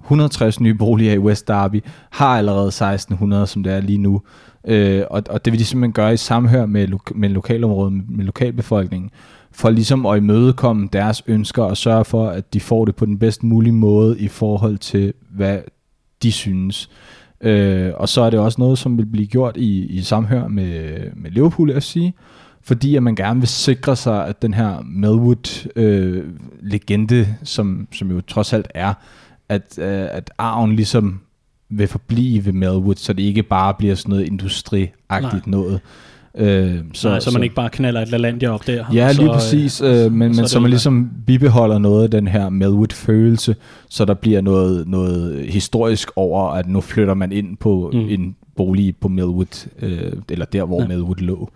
160 0.00 0.60
nye 0.60 0.74
boliger 0.74 1.12
i 1.12 1.18
West 1.18 1.48
Derby 1.48 1.84
har 2.10 2.38
allerede 2.38 2.68
1600, 2.68 3.46
som 3.46 3.62
det 3.62 3.72
er 3.72 3.80
lige 3.80 3.98
nu. 3.98 4.22
Øh, 4.66 5.02
og, 5.10 5.22
og 5.30 5.44
det 5.44 5.52
vil 5.52 5.60
de 5.60 5.64
simpelthen 5.64 5.92
gøre 5.92 6.14
i 6.14 6.16
samhør 6.16 6.66
med, 6.66 6.86
lo- 6.86 7.14
med 7.14 7.28
lokalområdet, 7.28 7.92
med, 7.92 8.02
med 8.08 8.24
lokalbefolkningen, 8.24 9.10
for 9.52 9.70
ligesom 9.70 10.06
at 10.06 10.16
imødekomme 10.16 10.88
deres 10.92 11.22
ønsker 11.26 11.62
og 11.62 11.76
sørge 11.76 12.04
for, 12.04 12.28
at 12.28 12.54
de 12.54 12.60
får 12.60 12.84
det 12.84 12.96
på 12.96 13.06
den 13.06 13.18
bedst 13.18 13.42
mulige 13.42 13.72
måde 13.72 14.18
i 14.18 14.28
forhold 14.28 14.78
til, 14.78 15.12
hvad 15.30 15.58
de 16.22 16.32
synes. 16.32 16.90
Øh, 17.40 17.92
og 17.96 18.08
så 18.08 18.20
er 18.20 18.30
det 18.30 18.38
også 18.38 18.60
noget, 18.60 18.78
som 18.78 18.98
vil 18.98 19.06
blive 19.06 19.26
gjort 19.26 19.56
i, 19.56 19.86
i 19.86 20.02
samhør 20.02 20.48
med, 20.48 20.98
med 21.16 21.30
Liverpool 21.30 21.80
FC, 21.80 22.12
fordi 22.62 22.96
at 22.96 23.02
man 23.02 23.14
gerne 23.14 23.40
vil 23.40 23.48
sikre 23.48 23.96
sig, 23.96 24.26
at 24.26 24.42
den 24.42 24.54
her 24.54 24.82
Melwood-legende, 24.84 27.20
øh, 27.20 27.28
som, 27.42 27.88
som 27.92 28.10
jo 28.10 28.20
trods 28.20 28.52
alt 28.52 28.68
er, 28.74 28.94
at, 29.48 29.78
øh, 29.78 30.08
at 30.10 30.30
arven 30.38 30.76
ligesom 30.76 31.20
vil 31.70 31.86
forblive 31.88 32.44
ved 32.46 32.52
Melwood, 32.52 32.94
så 32.96 33.12
det 33.12 33.22
ikke 33.22 33.42
bare 33.42 33.74
bliver 33.78 33.94
sådan 33.94 34.10
noget 34.10 34.26
industriagtigt 34.26 35.46
Nej. 35.46 35.50
noget. 35.50 35.80
Øh, 36.34 36.74
Så, 36.92 37.08
Nej, 37.08 37.20
så 37.20 37.30
man 37.32 37.42
ikke 37.42 37.54
bare 37.54 37.70
knaller 37.70 38.00
et 38.02 38.10
LaLandia 38.10 38.48
op 38.48 38.66
der. 38.66 38.84
Ja, 38.94 39.12
så, 39.12 39.20
lige 39.22 39.32
præcis, 39.32 39.80
øh, 39.80 39.88
men, 39.90 40.10
så 40.10 40.12
men 40.12 40.34
det 40.34 40.50
så 40.50 40.60
man 40.60 40.70
ligesom 40.70 41.10
bibeholder 41.26 41.78
noget 41.78 42.02
af 42.04 42.10
den 42.10 42.28
her 42.28 42.48
Melwood-følelse, 42.48 43.56
så 43.88 44.04
der 44.04 44.14
bliver 44.14 44.40
noget, 44.40 44.88
noget 44.88 45.46
historisk 45.48 46.10
over, 46.16 46.50
at 46.50 46.68
nu 46.68 46.80
flytter 46.80 47.14
man 47.14 47.32
ind 47.32 47.56
på 47.56 47.90
Mm. 47.92 47.98
en 48.08 48.36
bolig 48.56 48.96
på 49.00 49.08
Melwood, 49.08 49.68
øh, 49.82 50.12
eller 50.30 50.44
der, 50.46 50.64
hvor 50.64 50.80
Ja. 50.82 50.88
Melwood 50.88 51.16
lå. 51.16 51.50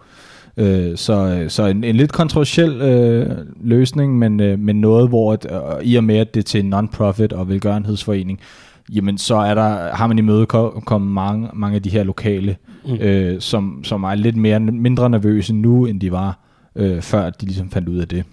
Øh, 0.57 0.97
så 0.97 1.45
så 1.49 1.67
en, 1.67 1.85
en 1.85 1.97
lidt 1.97 2.13
kontroversiel 2.13 2.71
øh, 2.83 3.31
løsning, 3.65 4.19
men, 4.19 4.41
øh, 4.41 4.59
men 4.59 4.81
noget, 4.81 5.09
hvor 5.09 5.33
at, 5.33 5.47
øh, 5.51 5.87
i 5.87 5.97
og 5.97 6.05
med, 6.05 6.17
at 6.17 6.35
det 6.35 6.41
er 6.41 6.45
til 6.45 6.61
en 6.65 6.75
non-profit 6.75 7.33
og 7.33 7.49
velgørenhedsforening, 7.49 8.41
jamen 8.91 9.19
så 9.19 9.37
er 9.37 9.55
der, 9.55 9.95
har 9.95 10.07
man 10.07 10.19
imødekommet 10.19 11.11
mange, 11.11 11.49
mange 11.55 11.77
af 11.77 11.83
de 11.83 11.91
her 11.91 12.03
lokale, 12.03 12.57
mm. 12.87 12.95
øh, 12.95 13.41
som, 13.41 13.85
som 13.85 14.05
er 14.05 14.15
lidt 14.15 14.37
mere, 14.37 14.61
mindre 14.61 15.11
nervøse 15.11 15.55
nu, 15.55 15.87
end 15.87 16.01
de 16.01 16.13
var, 16.13 16.39
øh, 16.77 17.03
før 17.03 17.31
de 17.31 17.47
ligesom 17.47 17.71
fandt 17.71 17.89
ud 17.89 17.99
af 17.99 18.09
det. 18.09 18.25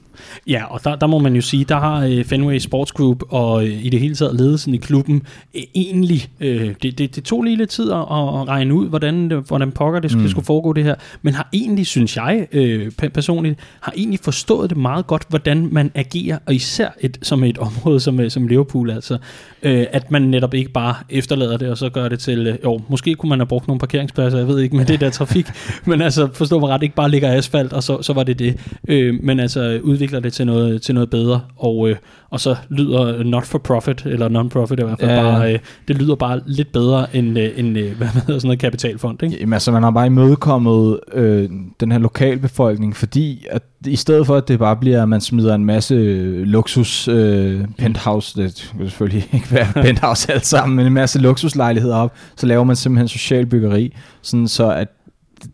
Ja, 0.48 0.64
og 0.66 0.84
der, 0.84 0.96
der 0.96 1.08
må 1.08 1.20
man 1.20 1.36
jo 1.36 1.42
sige, 1.42 1.66
der 1.66 1.80
har 1.80 2.06
øh, 2.06 2.26
Fenway 2.26 2.58
Sports 2.58 2.92
Group 2.92 3.24
og 3.30 3.68
øh, 3.68 3.86
i 3.86 3.90
det 3.90 4.00
hele 4.00 4.16
taget 4.16 4.36
ledelsen 4.36 4.74
i 4.74 4.78
klubben 4.78 5.24
øh, 5.56 5.62
egentlig, 5.76 6.30
øh, 6.40 6.74
det, 6.84 6.98
det, 6.98 7.16
det 7.16 7.24
tog 7.24 7.44
lige 7.44 7.56
lidt 7.56 7.70
tid 7.70 7.92
at, 7.92 7.98
at 8.00 8.48
regne 8.48 8.74
ud, 8.74 8.90
hvordan, 8.90 9.30
det, 9.30 9.44
hvordan 9.48 9.72
pokker 9.72 10.00
det, 10.00 10.16
mm. 10.16 10.22
det 10.22 10.32
skulle 10.32 10.46
foregå 10.46 10.74
det 10.74 10.84
her, 10.84 10.96
men 11.22 11.34
har 11.34 11.50
egentlig, 11.54 11.88
synes 11.88 12.18
jeg 12.18 12.48
øh, 12.52 12.92
pe- 13.02 13.08
personligt, 13.08 13.60
har 13.80 13.94
egentlig 13.98 14.20
forstået 14.20 14.70
det 14.70 14.78
meget 14.78 15.08
godt, 15.08 15.26
hvordan 15.30 15.70
man 15.72 15.92
agerer, 15.96 16.38
og 16.46 16.56
især 16.56 16.90
et, 17.00 17.18
som 17.22 17.44
et 17.44 17.58
område 17.68 18.00
som, 18.00 18.20
øh, 18.20 18.32
som 18.32 18.48
Liverpool, 18.48 18.92
altså, 18.92 19.18
øh, 19.64 19.86
at 19.92 20.12
man 20.12 20.22
netop 20.22 20.54
ikke 20.54 20.72
bare 20.72 20.96
efterlader 21.10 21.58
det, 21.58 21.70
og 21.70 21.78
så 21.78 21.90
gør 21.90 22.10
det 22.10 22.20
til, 22.20 22.48
øh, 22.48 22.58
jo, 22.64 22.82
måske 22.88 23.16
kunne 23.16 23.30
man 23.30 23.40
have 23.40 23.48
brugt 23.48 23.68
nogle 23.68 23.80
parkeringspladser, 23.80 24.38
jeg 24.38 24.48
ved 24.48 24.60
ikke, 24.60 24.76
med 24.76 24.86
det 24.86 25.00
der 25.00 25.10
trafik, 25.10 25.48
men 25.86 26.02
altså, 26.02 26.30
forstå 26.34 26.60
mig 26.60 26.70
ret, 26.70 26.84
ikke 26.84 26.96
bare 26.96 27.10
ligger 27.10 27.34
asfalt, 27.34 27.74
og 27.74 27.84
så, 27.84 28.02
så 28.02 28.14
var 28.14 28.24
det 28.24 28.40
det, 28.40 28.80
øh, 28.88 29.24
men 29.24 29.40
altså 29.40 29.80
udvikle 29.84 30.09
udvikler 30.10 30.20
det 30.20 30.34
til 30.34 30.46
noget, 30.46 30.82
til 30.82 30.94
noget 30.96 31.10
bedre, 31.10 31.42
og, 31.58 31.90
øh, 31.90 31.96
og 32.30 32.40
så 32.40 32.56
lyder 32.70 33.24
not 33.24 33.46
for 33.46 33.58
profit, 33.58 34.06
eller 34.06 34.30
non-profit 34.30 34.80
i 34.80 34.84
hvert 34.84 35.00
fald, 35.00 35.12
Ja, 35.12 35.22
bare, 35.22 35.54
øh, 35.54 35.60
det 35.88 35.96
lyder 35.96 36.16
bare 36.16 36.42
lidt 36.46 36.72
bedre 36.72 37.16
end, 37.16 37.40
øh, 37.40 37.50
end 37.56 37.78
øh, 37.78 37.92
hvad 37.98 38.08
hedder 38.08 38.40
sådan 38.40 38.48
noget 38.48 38.60
kapitalfond, 38.60 39.24
ikke? 39.24 39.38
Jamen 39.40 39.54
altså, 39.54 39.72
man 39.72 39.84
har 39.84 39.92
bare 39.92 40.06
imødekommet 40.06 41.00
øh, 41.14 41.50
den 41.80 41.92
her 41.92 42.00
lokalbefolkning, 42.00 42.96
fordi 42.96 43.46
at 43.50 43.64
i 43.86 43.96
stedet 43.96 44.26
for, 44.26 44.36
at 44.36 44.48
det 44.48 44.60
bare 44.60 44.76
bliver, 44.76 45.02
at 45.02 45.10
man 45.10 45.22
smider 45.22 45.56
en 45.56 45.66
masse 45.66 45.96
øh, 45.96 46.44
luksus 46.44 47.08
øh, 47.08 47.62
penthouse, 47.78 48.42
det 48.42 48.74
vil 48.78 48.90
selvfølgelig 48.90 49.30
ikke 49.34 49.52
være 49.52 49.68
penthouse 49.86 50.32
alt 50.32 50.46
sammen, 50.46 50.76
men 50.76 50.86
en 50.86 50.94
masse 50.94 51.20
luksuslejligheder 51.20 51.96
op, 51.96 52.14
så 52.36 52.46
laver 52.48 52.64
man 52.64 52.76
simpelthen 52.76 53.08
social 53.08 53.46
byggeri, 53.46 53.94
sådan 54.22 54.48
så 54.48 54.72
at 54.72 54.88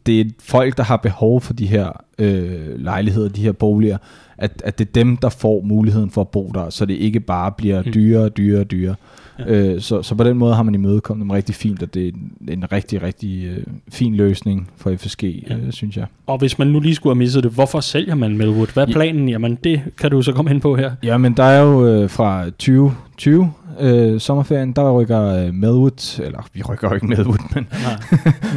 det 0.06 0.20
er 0.20 0.26
folk, 0.40 0.78
der 0.78 0.84
har 0.84 0.98
behov 0.98 1.42
for 1.42 1.54
de 1.54 1.68
her 1.68 1.92
øh, 2.20 2.80
lejligheder, 2.80 3.30
de 3.30 3.42
her 3.42 3.52
boliger, 3.52 3.98
at, 4.38 4.62
at 4.66 4.80
det 4.80 4.88
er 4.88 4.92
dem, 4.92 5.18
der 5.18 5.30
får 5.30 5.62
muligheden 5.62 6.10
for 6.10 6.22
at 6.22 6.28
bo 6.30 6.52
der, 6.54 6.70
så 6.70 6.86
det 6.86 6.94
ikke 6.94 7.20
bare 7.20 7.52
bliver 7.52 7.82
Mm. 7.86 7.92
dyrere, 7.94 8.30
dyrere, 8.30 8.64
dyrere. 8.64 8.96
Ja. 9.40 9.46
Øh, 9.74 9.82
så, 9.82 10.02
så 10.02 10.16
på 10.16 10.24
den 10.24 10.38
måde 10.38 10.56
har 10.56 10.64
man 10.64 10.76
imødekommet 10.76 11.24
dem 11.24 11.30
rigtig 11.32 11.56
fint, 11.56 11.84
og 11.84 11.94
det 11.94 12.08
er 12.08 12.12
en, 12.54 12.72
rigtig, 12.72 13.02
rigtig 13.02 13.46
øh, 13.46 13.64
fin 13.90 14.16
løsning 14.16 14.70
for 14.78 14.96
FSG, 14.96 15.24
Ja. 15.24 15.30
ja. 15.50 15.56
øh, 15.66 15.72
synes 15.72 15.98
jeg. 15.98 16.06
Og 16.28 16.38
hvis 16.38 16.60
man 16.60 16.68
nu 16.68 16.80
lige 16.80 16.96
skulle 16.96 17.14
have 17.16 17.18
misset 17.20 17.44
det, 17.44 17.52
hvorfor 17.52 17.80
sælger 17.80 18.16
man 18.16 18.38
Melwood? 18.38 18.74
Hvad 18.74 18.84
er 18.84 18.88
Ja. 18.88 18.94
planen? 18.94 19.30
Jamen, 19.30 19.58
det 19.64 19.82
kan 20.00 20.12
du 20.12 20.22
så 20.22 20.32
komme 20.32 20.52
ind 20.52 20.62
på 20.62 20.76
her. 20.76 20.92
Ja, 21.04 21.18
men 21.18 21.34
der 21.34 21.44
er 21.44 21.62
jo 21.62 21.88
øh, 21.88 22.10
fra 22.10 22.46
2020, 22.50 23.52
øh, 23.80 24.20
sommerferien, 24.20 24.74
der 24.74 24.92
rykker 24.92 25.22
øh, 25.22 25.54
Melwood, 25.54 26.20
eller 26.24 26.48
vi 26.54 26.62
rykker 26.62 26.88
jo 26.88 26.94
ikke 26.94 27.08
Melwood, 27.08 27.54
men. 27.56 27.68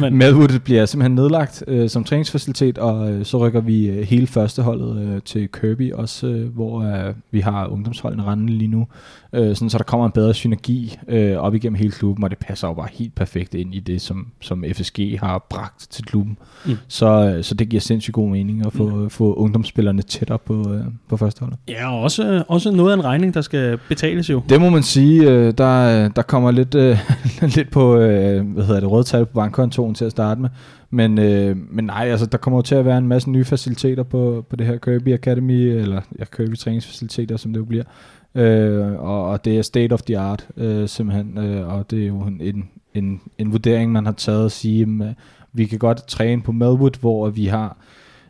Men, 0.01 0.15
Melwood 0.19 0.59
bliver 0.59 0.85
simpelthen 0.85 1.15
nedlagt 1.15 1.63
øh, 1.67 1.89
som 1.89 2.03
træningsfacilitet, 2.03 2.77
og 2.77 3.11
øh, 3.11 3.25
så 3.25 3.37
rykker 3.37 3.61
vi 3.61 3.87
øh, 3.87 4.07
hele 4.07 4.27
førsteholdet 4.27 5.01
øh, 5.01 5.21
til 5.21 5.47
Kirby 5.47 5.93
også, 5.93 6.27
øh, 6.27 6.53
hvor 6.53 6.81
øh, 6.81 7.13
vi 7.31 7.39
har 7.39 7.67
ungdomsholdene 7.67 8.23
rendende 8.23 8.53
lige 8.53 8.67
nu. 8.67 8.87
Øh, 9.33 9.55
sådan, 9.55 9.69
så 9.69 9.77
der 9.77 9.83
kommer 9.83 10.05
en 10.05 10.11
bedre 10.11 10.33
synergi 10.33 10.97
øh, 11.07 11.37
op 11.37 11.55
igennem 11.55 11.75
hele 11.75 11.91
klubben, 11.91 12.23
og 12.23 12.29
det 12.29 12.37
passer 12.37 12.67
jo 12.67 12.73
bare 12.73 12.87
helt 12.91 13.15
perfekt 13.15 13.53
ind 13.53 13.75
i 13.75 13.79
det, 13.79 14.01
som, 14.01 14.27
som 14.41 14.63
FSG 14.73 14.99
har 15.19 15.45
bragt 15.49 15.87
til 15.89 16.05
klubben. 16.05 16.37
Mm. 16.65 16.71
Mm. 16.71 16.77
Så, 16.87 17.33
øh, 17.35 17.43
så 17.43 17.55
det 17.55 17.69
giver 17.69 17.81
sindssygt 17.81 18.13
god 18.13 18.29
mening 18.29 18.65
at 18.65 18.73
få, 18.73 18.89
mm. 18.89 19.09
få 19.09 19.33
ungdomsspillerne 19.33 20.01
tættere 20.01 20.39
på, 20.39 20.73
øh, 20.73 20.83
på 21.09 21.17
førsteholdet. 21.17 21.59
ja, 21.67 21.91
og 21.91 22.01
også, 22.01 22.43
også 22.47 22.71
noget 22.71 22.91
af 22.91 22.97
en 22.97 23.03
regning, 23.03 23.33
der 23.33 23.41
skal 23.41 23.79
betales 23.89 24.29
jo. 24.29 24.41
Det 24.49 24.61
må 24.61 24.69
man 24.69 24.83
sige, 24.83 25.08
øh, 25.17 25.53
der, 25.57 26.07
der 26.07 26.21
kommer 26.21 26.51
lidt, 26.51 26.75
øh, 26.75 26.97
lidt 27.55 27.71
på 27.71 27.97
øh, 27.97 28.53
hvad 28.53 28.63
hedder 28.65 28.79
det, 28.79 28.91
rødtal 28.91 29.25
på 29.25 29.33
bankkontoen 29.33 29.95
til 29.95 30.05
at 30.05 30.11
starte 30.11 30.41
med. 30.41 30.49
Men, 30.89 31.19
øh, 31.19 31.57
men 31.71 31.85
nej, 31.85 32.07
altså, 32.09 32.25
der 32.25 32.37
kommer 32.37 32.57
jo 32.57 32.61
til 32.61 32.75
at 32.75 32.85
være 32.85 32.97
en 32.97 33.07
masse 33.07 33.29
nye 33.29 33.45
faciliteter 33.45 34.03
på, 34.03 34.45
på 34.49 34.55
det 34.55 34.67
her 34.67 34.77
Kirby 34.77 35.13
Academy, 35.13 35.53
eller 35.53 36.01
ja, 36.19 36.25
Kirby 36.25 36.55
træningsfaciliteter, 36.55 37.37
som 37.37 37.53
det 37.53 37.59
jo 37.59 37.65
bliver. 37.65 37.83
Øh, 38.35 38.99
og, 38.99 39.25
og 39.25 39.45
det 39.45 39.57
er 39.57 39.61
state 39.61 39.93
of 39.93 40.01
the 40.01 40.17
art, 40.17 40.47
øh, 40.57 40.87
simpelthen. 40.87 41.37
Øh, 41.37 41.73
og 41.73 41.91
det 41.91 42.03
er 42.03 42.07
jo 42.07 42.19
en, 42.19 42.69
en, 42.93 43.21
en, 43.37 43.51
vurdering, 43.51 43.91
man 43.91 44.05
har 44.05 44.13
taget 44.13 44.45
at 44.45 44.51
sige, 44.51 44.81
at 44.81 45.15
vi 45.53 45.65
kan 45.65 45.79
godt 45.79 46.07
træne 46.07 46.41
på 46.41 46.51
Melwood, 46.51 46.99
hvor 46.99 47.29
vi 47.29 47.45
har 47.45 47.77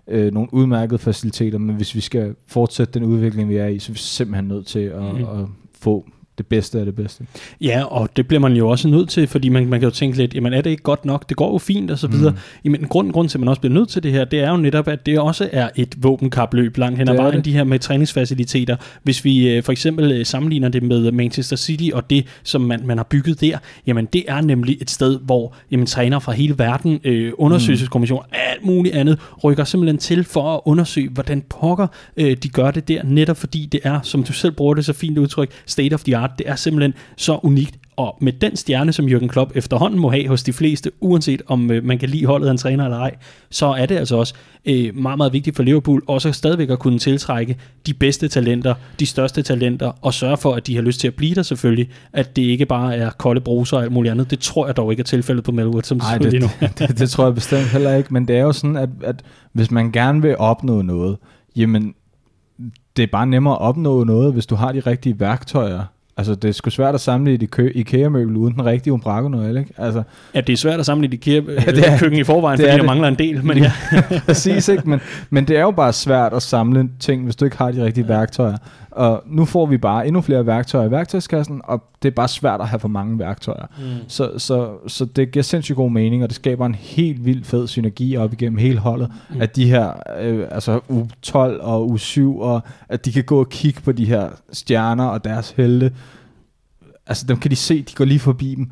øh, 0.07 0.33
nogle 0.33 0.53
udmærkede 0.53 0.99
faciliteter, 0.99 1.57
men 1.57 1.75
hvis 1.75 1.95
vi 1.95 2.01
skal 2.01 2.35
fortsætte 2.47 2.99
den 2.99 3.03
udvikling, 3.03 3.49
vi 3.49 3.57
er 3.57 3.67
i, 3.67 3.79
så 3.79 3.91
er 3.91 3.93
vi 3.93 3.99
simpelthen 3.99 4.47
nødt 4.47 4.67
til 4.67 4.79
at, 4.79 5.15
mm. 5.15 5.23
at 5.23 5.45
få 5.79 6.05
det 6.39 6.47
bedste 6.47 6.79
af 6.79 6.85
det 6.85 6.95
bedste. 6.95 7.23
Ja, 7.61 7.83
og 7.83 8.09
det 8.15 8.27
bliver 8.27 8.41
man 8.41 8.53
jo 8.53 8.69
også 8.69 8.87
nødt 8.87 9.09
til, 9.09 9.27
fordi 9.27 9.49
man, 9.49 9.67
man 9.67 9.79
kan 9.79 9.89
jo 9.89 9.95
tænke 9.95 10.17
lidt, 10.17 10.35
jamen 10.35 10.53
er 10.53 10.61
det 10.61 10.69
ikke 10.69 10.83
godt 10.83 11.05
nok? 11.05 11.29
Det 11.29 11.37
går 11.37 11.51
jo 11.51 11.57
fint 11.57 11.91
og 11.91 11.99
så 11.99 12.07
videre. 12.07 12.31
Mm. 12.31 12.37
Jamen 12.65 12.87
grunden, 12.87 13.13
grunden 13.13 13.29
til, 13.29 13.37
at 13.37 13.39
man 13.39 13.47
også 13.49 13.61
bliver 13.61 13.73
nødt 13.73 13.89
til 13.89 14.03
det 14.03 14.11
her, 14.11 14.25
det 14.25 14.39
er 14.39 14.49
jo 14.49 14.57
netop, 14.57 14.87
at 14.87 15.05
det 15.05 15.19
også 15.19 15.49
er 15.51 15.69
et 15.75 15.95
våbenkapløb 15.97 16.77
langt 16.77 16.99
hen 16.99 17.09
ad 17.09 17.15
vejen, 17.15 17.41
de 17.41 17.53
her 17.53 17.63
med 17.63 17.79
træningsfaciliteter. 17.79 18.75
Hvis 19.03 19.25
vi 19.25 19.49
øh, 19.49 19.63
for 19.63 19.71
eksempel 19.71 20.11
øh, 20.11 20.25
sammenligner 20.25 20.69
det 20.69 20.83
med 20.83 21.11
Manchester 21.11 21.55
City 21.55 21.89
og 21.93 22.09
det, 22.09 22.25
som 22.43 22.61
man, 22.61 22.81
man 22.85 22.97
har 22.97 23.03
bygget 23.03 23.41
der, 23.41 23.57
jamen 23.87 24.05
det 24.13 24.23
er 24.27 24.41
nemlig 24.41 24.77
et 24.81 24.89
sted, 24.89 25.19
hvor 25.19 25.55
jamen, 25.71 25.85
træner 25.85 26.19
fra 26.19 26.31
hele 26.31 26.55
verden, 26.57 26.99
øh, 27.03 27.31
undersøgelseskommission, 27.37 28.23
alt 28.31 28.65
muligt 28.65 28.95
andet, 28.95 29.19
rykker 29.43 29.63
simpelthen 29.63 29.97
til 29.97 30.23
for 30.23 30.55
at 30.55 30.61
undersøge, 30.65 31.09
hvordan 31.09 31.43
pokker 31.49 31.87
øh, 32.17 32.37
de 32.43 32.49
gør 32.49 32.71
det 32.71 32.87
der, 32.87 33.03
netop 33.03 33.37
fordi 33.37 33.65
det 33.65 33.79
er, 33.83 33.99
som 34.01 34.23
du 34.23 34.33
selv 34.33 34.51
bruger 34.51 34.73
det 34.73 34.85
så 34.85 34.93
fint 34.93 35.17
udtryk, 35.17 35.51
state 35.65 35.93
of 35.93 36.03
the 36.03 36.17
art. 36.17 36.28
Det 36.37 36.49
er 36.49 36.55
simpelthen 36.55 36.93
så 37.17 37.39
unikt. 37.43 37.75
Og 37.95 38.17
med 38.21 38.33
den 38.33 38.55
stjerne, 38.55 38.93
som 38.93 39.05
Jürgen 39.05 39.27
Klopp 39.27 39.51
efterhånden 39.55 39.99
må 39.99 40.09
have 40.09 40.27
hos 40.27 40.43
de 40.43 40.53
fleste, 40.53 40.91
uanset 40.99 41.41
om 41.47 41.71
øh, 41.71 41.83
man 41.83 41.97
kan 41.97 42.09
lide 42.09 42.25
holdet, 42.25 42.47
han 42.47 42.57
træner 42.57 42.83
eller 42.83 42.97
ej, 42.97 43.15
så 43.49 43.65
er 43.65 43.85
det 43.85 43.97
altså 43.97 44.15
også 44.15 44.33
øh, 44.65 44.95
meget, 44.95 45.17
meget 45.17 45.33
vigtigt 45.33 45.55
for 45.55 45.63
Liverpool, 45.63 46.03
også 46.07 46.31
stadigvæk 46.31 46.69
at 46.69 46.79
kunne 46.79 46.99
tiltrække 46.99 47.57
de 47.85 47.93
bedste 47.93 48.27
talenter, 48.27 48.73
de 48.99 49.05
største 49.05 49.41
talenter, 49.41 49.91
og 50.01 50.13
sørge 50.13 50.37
for, 50.37 50.53
at 50.53 50.67
de 50.67 50.75
har 50.75 50.81
lyst 50.81 50.99
til 50.99 51.07
at 51.07 51.13
blive 51.13 51.35
der 51.35 51.43
selvfølgelig, 51.43 51.89
at 52.13 52.35
det 52.35 52.41
ikke 52.41 52.65
bare 52.65 52.95
er 52.95 53.09
kolde 53.09 53.41
bruser 53.41 53.77
og 53.77 53.83
alt 53.83 53.91
muligt 53.91 54.11
andet. 54.11 54.31
Det 54.31 54.39
tror 54.39 54.65
jeg 54.65 54.77
dog 54.77 54.91
ikke 54.91 55.01
er 55.01 55.05
tilfældet 55.05 55.43
på 55.43 55.51
Melwood, 55.51 55.83
som 55.83 55.97
ud 55.97 56.19
det, 56.19 56.31
lige 56.31 56.39
nu. 56.39 56.47
det, 56.61 56.79
det, 56.79 56.99
det 56.99 57.09
tror 57.09 57.25
jeg 57.25 57.35
bestemt 57.35 57.67
heller 57.67 57.95
ikke, 57.95 58.13
men 58.13 58.27
det 58.27 58.35
er 58.37 58.41
jo 58.41 58.51
sådan, 58.51 58.75
at, 58.75 58.89
at 59.03 59.23
hvis 59.53 59.71
man 59.71 59.91
gerne 59.91 60.21
vil 60.21 60.37
opnå 60.37 60.81
noget, 60.81 61.17
jamen 61.55 61.93
det 62.97 63.03
er 63.03 63.07
bare 63.11 63.27
nemmere 63.27 63.53
at 63.53 63.61
opnå 63.61 64.03
noget, 64.03 64.33
hvis 64.33 64.45
du 64.45 64.55
har 64.55 64.71
de 64.71 64.79
rigtige 64.79 65.19
værktøjer. 65.19 65.83
Altså, 66.19 66.35
det 66.35 66.47
er 66.49 66.51
sgu 66.51 66.69
svært 66.69 66.95
at 66.95 67.01
samle 67.01 67.33
et 67.33 67.43
Ikea- 67.43 67.71
IKEA-møbel 67.75 68.35
uden 68.35 68.53
den 68.53 68.65
rigtige 68.65 68.93
umbraco 68.93 69.27
ikke? 69.47 69.65
Altså, 69.77 70.03
Ja, 70.35 70.41
det 70.41 70.53
er 70.53 70.57
svært 70.57 70.79
at 70.79 70.85
sammenligne 70.85 71.13
IKEA 71.15 71.41
Ja, 71.47 71.97
ja, 72.01 72.19
i 72.19 72.23
forvejen, 72.23 72.57
det 72.57 72.63
fordi 72.65 72.73
er 72.73 72.77
der 72.77 72.85
mangler 72.85 73.07
en 73.07 73.15
del, 73.15 73.45
men 73.45 73.57
ja. 73.57 73.71
Præcis, 74.25 74.67
ikke? 74.67 74.89
Men, 74.89 74.99
men 75.29 75.45
det 75.47 75.57
er 75.57 75.61
jo 75.61 75.71
bare 75.71 75.93
svært 75.93 76.33
at 76.33 76.41
samle 76.41 76.89
ting, 76.99 77.23
hvis 77.23 77.35
du 77.35 77.45
ikke 77.45 77.57
har 77.57 77.71
de 77.71 77.85
rigtige 77.85 78.05
ja. 78.09 78.13
værktøjer. 78.17 78.57
Og 78.91 79.23
nu 79.25 79.45
får 79.45 79.65
vi 79.65 79.77
bare 79.77 80.07
endnu 80.07 80.21
flere 80.21 80.45
værktøjer 80.45 80.87
i 80.87 80.91
værktøjskassen, 80.91 81.61
og 81.63 81.83
det 82.01 82.07
er 82.09 82.13
bare 82.15 82.27
svært 82.27 82.61
at 82.61 82.67
have 82.67 82.79
for 82.79 82.87
mange 82.87 83.19
værktøjer. 83.19 83.65
Mm. 83.79 83.83
Så, 84.07 84.31
så, 84.37 84.69
så 84.87 85.05
det 85.05 85.31
giver 85.31 85.43
sindssygt 85.43 85.75
god 85.75 85.91
mening, 85.91 86.23
og 86.23 86.29
det 86.29 86.35
skaber 86.35 86.65
en 86.65 86.75
helt 86.75 87.25
vild 87.25 87.43
fed 87.43 87.67
synergi 87.67 88.17
op 88.17 88.33
igennem 88.33 88.57
hele 88.57 88.79
holdet, 88.79 89.11
Mm. 89.29 89.41
at 89.41 89.55
de 89.55 89.69
her, 89.69 89.93
øh, 90.21 90.47
altså 90.51 90.79
U12 90.89 91.61
og 91.61 91.85
U7, 91.91 92.21
og 92.21 92.61
at 92.89 93.05
de 93.05 93.11
kan 93.11 93.23
gå 93.23 93.39
og 93.39 93.49
kigge 93.49 93.81
på 93.81 93.91
de 93.91 94.05
her 94.05 94.29
stjerner 94.51 95.05
og 95.05 95.23
deres 95.23 95.51
helte. 95.51 95.93
Altså 97.07 97.25
dem 97.27 97.37
kan 97.37 97.51
de 97.51 97.55
se, 97.55 97.81
de 97.81 97.95
går 97.95 98.05
lige 98.05 98.19
forbi 98.19 98.55
dem. 98.55 98.71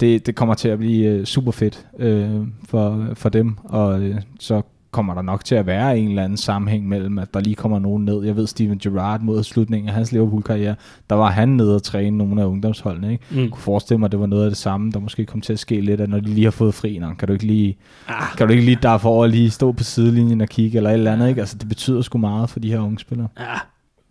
Det, 0.00 0.26
det 0.26 0.34
kommer 0.34 0.54
til 0.54 0.68
at 0.68 0.78
blive 0.78 1.06
øh, 1.06 1.24
super 1.24 1.52
fedt 1.52 1.86
øh, 1.98 2.30
for, 2.68 3.06
for 3.14 3.28
dem, 3.28 3.56
og 3.64 4.00
øh, 4.00 4.16
så 4.40 4.62
kommer 4.90 5.14
der 5.14 5.22
nok 5.22 5.44
til 5.44 5.54
at 5.54 5.66
være 5.66 5.98
en 5.98 6.08
eller 6.08 6.24
anden 6.24 6.36
sammenhæng 6.36 6.88
mellem, 6.88 7.18
at 7.18 7.34
der 7.34 7.40
lige 7.40 7.54
kommer 7.54 7.78
nogen 7.78 8.04
ned. 8.04 8.24
Jeg 8.24 8.36
ved, 8.36 8.46
Steven 8.46 8.78
Gerrard 8.78 9.20
mod 9.20 9.42
slutningen 9.42 9.88
af 9.88 9.94
hans 9.94 10.12
Liverpool-karriere, 10.12 10.74
der 11.10 11.16
var 11.16 11.30
han 11.30 11.48
nede 11.48 11.74
og 11.74 11.82
træne 11.82 12.18
nogle 12.18 12.42
af 12.42 12.46
ungdomsholdene. 12.46 13.12
Ikke? 13.12 13.24
Mm. 13.30 13.38
Jeg 13.38 13.50
kunne 13.50 13.62
forestille 13.62 13.98
mig, 13.98 14.06
at 14.06 14.12
det 14.12 14.20
var 14.20 14.26
noget 14.26 14.44
af 14.44 14.50
det 14.50 14.58
samme, 14.58 14.92
der 14.92 14.98
måske 14.98 15.26
kom 15.26 15.40
til 15.40 15.52
at 15.52 15.58
ske 15.58 15.80
lidt, 15.80 16.00
at 16.00 16.08
når 16.10 16.20
de 16.20 16.28
lige 16.28 16.44
har 16.44 16.50
fået 16.50 16.74
fri, 16.74 16.98
nå, 16.98 17.14
kan 17.18 17.28
du 17.28 17.32
ikke 17.32 17.46
lige, 17.46 17.76
Ah, 18.08 18.36
kan 18.36 18.46
du 18.46 18.52
ikke 18.52 18.64
lige 18.64 18.78
derfor 18.82 19.26
lige 19.26 19.50
stå 19.50 19.72
på 19.72 19.84
sidelinjen 19.84 20.40
og 20.40 20.48
kigge, 20.48 20.76
eller 20.76 20.90
et 20.90 20.94
eller 20.94 21.12
andet, 21.12 21.28
ikke? 21.28 21.40
Altså, 21.40 21.56
det 21.58 21.68
betyder 21.68 22.02
sgu 22.02 22.18
meget 22.18 22.50
for 22.50 22.60
de 22.60 22.70
her 22.70 22.80
unge 22.80 22.98
spillere. 22.98 23.28
ja, 23.40 23.44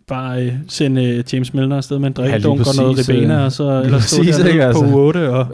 bare 0.08 0.42
øh, 0.42 0.52
sende 0.68 1.04
øh, 1.04 1.24
James 1.32 1.54
Milner 1.54 1.76
afsted 1.76 1.98
med 1.98 2.06
en 2.06 2.14
Ja, 2.18 2.22
drikkedunk 2.22 2.60
og 2.60 2.66
noget 2.78 3.08
ribena, 3.08 3.38
øh, 3.38 3.44
og 3.44 3.52
så 3.52 3.82
eller 3.84 3.98
stå 4.00 4.16
præcis, 4.18 4.36
der 4.36 4.46
ikke, 4.46 4.60
på 4.60 4.66
altså. 4.66 4.84
8 4.94 5.30
og 5.30 5.46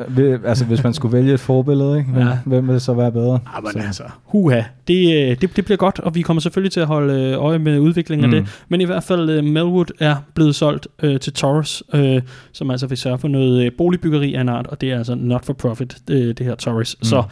Altså, 0.44 0.64
hvis 0.64 0.84
man 0.84 0.94
skulle 0.94 1.12
vælge 1.16 1.34
et 1.34 1.40
forbillede, 1.40 1.98
ikke? 1.98 2.10
Hvem, 2.10 2.22
Ja. 2.22 2.28
ja. 2.28 2.38
hvem 2.46 2.68
vil 2.68 2.80
så 2.80 2.92
være 2.94 3.12
bedre? 3.12 3.38
Ah, 3.56 3.62
men 3.62 3.72
Så- 3.72 3.78
altså, 3.78 4.02
huha, 4.24 4.62
det, 4.88 5.14
øh, 5.30 5.36
det, 5.40 5.56
det 5.56 5.64
bliver 5.64 5.76
godt, 5.76 5.98
og 6.00 6.14
vi 6.14 6.22
kommer 6.22 6.40
selvfølgelig 6.40 6.72
til 6.72 6.80
at 6.80 6.86
holde 6.86 7.34
øje 7.34 7.58
med 7.58 7.78
udviklingen 7.78 8.30
mm. 8.30 8.36
af 8.36 8.40
det. 8.42 8.64
Men 8.68 8.80
i 8.80 8.84
hvert 8.84 9.02
fald, 9.04 9.42
Melwood 9.42 9.86
er 10.00 10.16
blevet 10.34 10.54
solgt 10.54 10.88
øh, 11.02 11.20
til 11.20 11.32
Torres, 11.32 11.82
øh, 11.94 12.22
som 12.52 12.70
altså 12.70 12.86
vil 12.86 12.98
sørge 12.98 13.18
for 13.18 13.28
noget 13.28 13.64
øh, 13.64 13.70
boligbyggeri 13.78 14.34
af 14.34 14.40
en 14.40 14.48
art, 14.48 14.66
og 14.66 14.80
det 14.80 14.90
er 14.92 14.98
altså 14.98 15.14
not 15.14 15.44
for 15.44 15.52
profit, 15.52 15.96
øh, 16.10 16.26
det 16.28 16.40
her 16.46 16.54
Torres. 16.54 16.96
Mm. 17.00 17.04
Så 17.04 17.22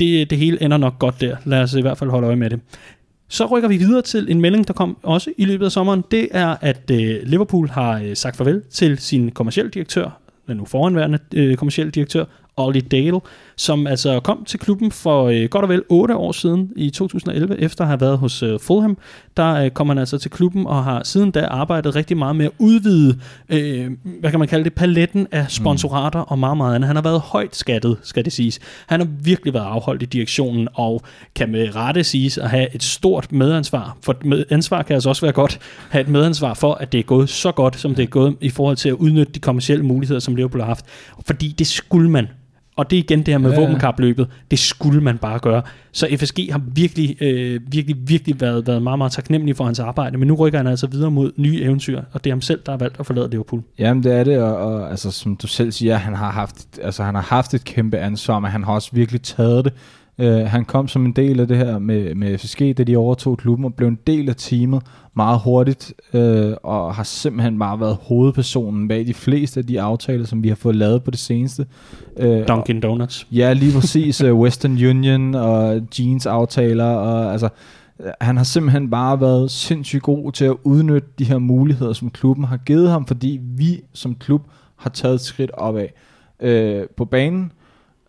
det, 0.00 0.30
det 0.30 0.38
hele 0.38 0.62
ender 0.62 0.76
nok 0.76 0.98
godt 0.98 1.20
der. 1.20 1.36
Lad 1.44 1.62
os 1.62 1.74
i 1.74 1.80
hvert 1.80 1.98
fald 1.98 2.10
holde 2.10 2.26
øje 2.26 2.36
med 2.36 2.50
det. 2.50 2.60
Så 3.32 3.46
rykker 3.46 3.68
vi 3.68 3.76
videre 3.76 4.02
til 4.02 4.30
en 4.30 4.40
melding, 4.40 4.68
der 4.68 4.74
kom 4.74 4.96
også 5.02 5.32
i 5.36 5.44
løbet 5.44 5.64
af 5.64 5.72
sommeren. 5.72 6.04
Det 6.10 6.28
er, 6.30 6.56
at 6.60 6.90
øh, 6.90 7.20
Liverpool 7.22 7.68
har 7.68 7.98
øh, 7.98 8.16
sagt 8.16 8.36
farvel 8.36 8.62
til 8.70 8.98
sin 8.98 9.30
kommersielle 9.30 9.70
direktør, 9.70 10.20
den 10.46 10.56
nu 10.56 10.64
foranværende 10.64 11.18
øh, 11.34 11.56
kommersielle 11.56 11.90
direktør, 11.90 12.24
Ollie 12.66 12.82
Dale, 12.82 13.20
som 13.56 13.86
altså 13.86 14.20
kom 14.20 14.44
til 14.44 14.58
klubben 14.58 14.92
for 14.92 15.24
øh, 15.24 15.44
godt 15.44 15.62
og 15.62 15.68
vel 15.68 15.82
8 15.88 16.16
år 16.16 16.32
siden 16.32 16.70
i 16.76 16.90
2011, 16.90 17.60
efter 17.60 17.84
at 17.84 17.88
have 17.88 18.00
været 18.00 18.18
hos 18.18 18.42
øh, 18.42 18.60
Fulham. 18.60 18.98
Der 19.36 19.54
øh, 19.54 19.70
kom 19.70 19.88
han 19.88 19.98
altså 19.98 20.18
til 20.18 20.30
klubben 20.30 20.66
og 20.66 20.84
har 20.84 21.02
siden 21.04 21.30
da 21.30 21.46
arbejdet 21.46 21.96
rigtig 21.96 22.16
meget 22.16 22.36
med 22.36 22.46
at 22.46 22.52
udvide, 22.58 23.18
øh, 23.48 23.90
hvad 24.20 24.30
kan 24.30 24.38
man 24.38 24.48
kalde 24.48 24.64
det, 24.64 24.74
paletten 24.74 25.26
af 25.30 25.50
sponsorater 25.50 26.18
mm. 26.18 26.26
og 26.28 26.38
meget, 26.38 26.56
meget 26.56 26.74
andet. 26.74 26.86
Han 26.86 26.96
har 26.96 27.02
været 27.02 27.20
højt 27.20 27.56
skattet, 27.56 27.96
skal 28.02 28.24
det 28.24 28.32
siges. 28.32 28.58
Han 28.86 29.00
har 29.00 29.08
virkelig 29.22 29.54
været 29.54 29.64
afholdt 29.64 30.02
i 30.02 30.06
direktionen 30.06 30.68
og 30.74 31.02
kan 31.36 31.52
med 31.52 31.76
rette 31.76 32.04
siges 32.04 32.38
at 32.38 32.50
have 32.50 32.74
et 32.74 32.82
stort 32.82 33.32
medansvar. 33.32 33.96
For 34.02 34.16
med, 34.24 34.44
ansvar 34.50 34.82
kan 34.82 34.94
altså 34.94 35.08
også 35.08 35.22
være 35.22 35.32
godt. 35.32 35.58
Have 35.90 36.02
et 36.02 36.08
medansvar 36.08 36.54
for, 36.54 36.74
at 36.74 36.92
det 36.92 36.98
er 36.98 37.04
gået 37.04 37.28
så 37.28 37.52
godt, 37.52 37.76
som 37.76 37.94
det 37.94 38.02
er 38.02 38.06
gået 38.06 38.36
i 38.40 38.50
forhold 38.50 38.76
til 38.76 38.88
at 38.88 38.94
udnytte 38.94 39.32
de 39.32 39.40
kommercielle 39.40 39.84
muligheder, 39.84 40.20
som 40.20 40.34
Liverpool 40.34 40.60
har 40.60 40.66
haft. 40.66 40.84
Fordi 41.26 41.54
det 41.58 41.66
skulle 41.66 42.10
man 42.10 42.28
Og 42.80 42.90
det 42.90 42.96
er 42.96 43.00
igen 43.00 43.18
det 43.18 43.28
her 43.28 43.38
med 43.38 43.50
Ja, 43.52 43.60
våbenkapløbet. 43.60 44.26
Det 44.50 44.58
skulle 44.58 45.00
man 45.00 45.18
bare 45.18 45.38
gøre. 45.38 45.62
Så 45.92 46.08
FSG 46.18 46.48
har 46.52 46.60
virkelig, 46.74 47.22
øh, 47.22 47.60
virkelig, 47.66 47.96
virkelig 48.08 48.40
været, 48.40 48.66
været 48.66 48.82
meget, 48.82 48.98
meget 48.98 49.12
taknemmelig 49.12 49.56
for 49.56 49.64
hans 49.64 49.78
arbejde, 49.78 50.18
men 50.18 50.28
nu 50.28 50.34
rykker 50.34 50.58
han 50.58 50.66
altså 50.66 50.86
videre 50.86 51.10
mod 51.10 51.32
nye 51.36 51.62
eventyr, 51.62 52.02
og 52.12 52.24
det 52.24 52.30
er 52.30 52.34
ham 52.34 52.40
selv, 52.40 52.60
der 52.66 52.72
har 52.72 52.76
valgt 52.76 53.00
at 53.00 53.06
forlade 53.06 53.30
Liverpool. 53.30 53.62
Jamen 53.78 54.02
det 54.02 54.12
er 54.12 54.24
det, 54.24 54.38
og, 54.38 54.56
og 54.56 54.90
altså, 54.90 55.10
som 55.10 55.36
du 55.36 55.46
selv 55.46 55.72
siger, 55.72 55.96
han 55.96 56.14
har 56.14 56.30
haft, 56.30 56.78
altså, 56.82 57.02
han 57.02 57.14
har 57.14 57.22
haft 57.22 57.54
et 57.54 57.64
kæmpe 57.64 57.98
ansvar, 57.98 58.38
men 58.38 58.50
han 58.50 58.64
har 58.64 58.72
også 58.72 58.90
virkelig 58.92 59.22
taget 59.22 59.64
det. 59.64 59.72
Uh, 60.20 60.26
han 60.26 60.64
kom 60.64 60.88
som 60.88 61.06
en 61.06 61.12
del 61.12 61.40
af 61.40 61.48
det 61.48 61.56
her 61.56 61.78
med, 61.78 62.14
med 62.14 62.38
FSG, 62.38 62.60
da 62.78 62.84
de 62.84 62.96
overtog 62.96 63.38
klubben 63.38 63.64
og 63.64 63.74
blev 63.74 63.88
en 63.88 63.98
del 64.06 64.28
af 64.28 64.36
teamet 64.36 64.82
meget 65.16 65.40
hurtigt, 65.44 65.92
uh, 66.14 66.52
og 66.62 66.94
har 66.94 67.02
simpelthen 67.02 67.58
bare 67.58 67.80
været 67.80 67.98
hovedpersonen 68.02 68.88
bag 68.88 69.06
de 69.06 69.14
fleste 69.14 69.60
af 69.60 69.66
de 69.66 69.80
aftaler, 69.80 70.26
som 70.26 70.42
vi 70.42 70.48
har 70.48 70.54
fået 70.54 70.76
lavet 70.76 71.02
på 71.02 71.10
det 71.10 71.18
seneste. 71.18 71.66
Uh, 72.22 72.40
Dunkin' 72.40 72.80
Donuts. 72.80 73.26
Ja, 73.32 73.52
lige 73.52 73.72
præcis. 73.72 74.22
uh, 74.22 74.38
Western 74.42 74.72
Union 74.72 75.34
og 75.34 75.80
Jeans 75.98 76.26
aftaler. 76.26 76.84
Og, 76.84 77.32
altså, 77.32 77.48
øh, 78.00 78.10
han 78.20 78.36
har 78.36 78.44
simpelthen 78.44 78.90
bare 78.90 79.20
været 79.20 79.50
sindssygt 79.50 80.02
god 80.02 80.32
til 80.32 80.44
at 80.44 80.56
udnytte 80.64 81.08
de 81.18 81.24
her 81.24 81.38
muligheder, 81.38 81.92
som 81.92 82.10
klubben 82.10 82.44
har 82.44 82.56
givet 82.56 82.90
ham, 82.90 83.06
fordi 83.06 83.40
vi 83.42 83.80
som 83.92 84.14
klub 84.14 84.42
har 84.76 84.90
taget 84.90 85.14
et 85.14 85.20
skridt 85.20 85.50
opad 85.50 85.86
øh, 86.40 86.82
på 86.96 87.04
banen. 87.04 87.52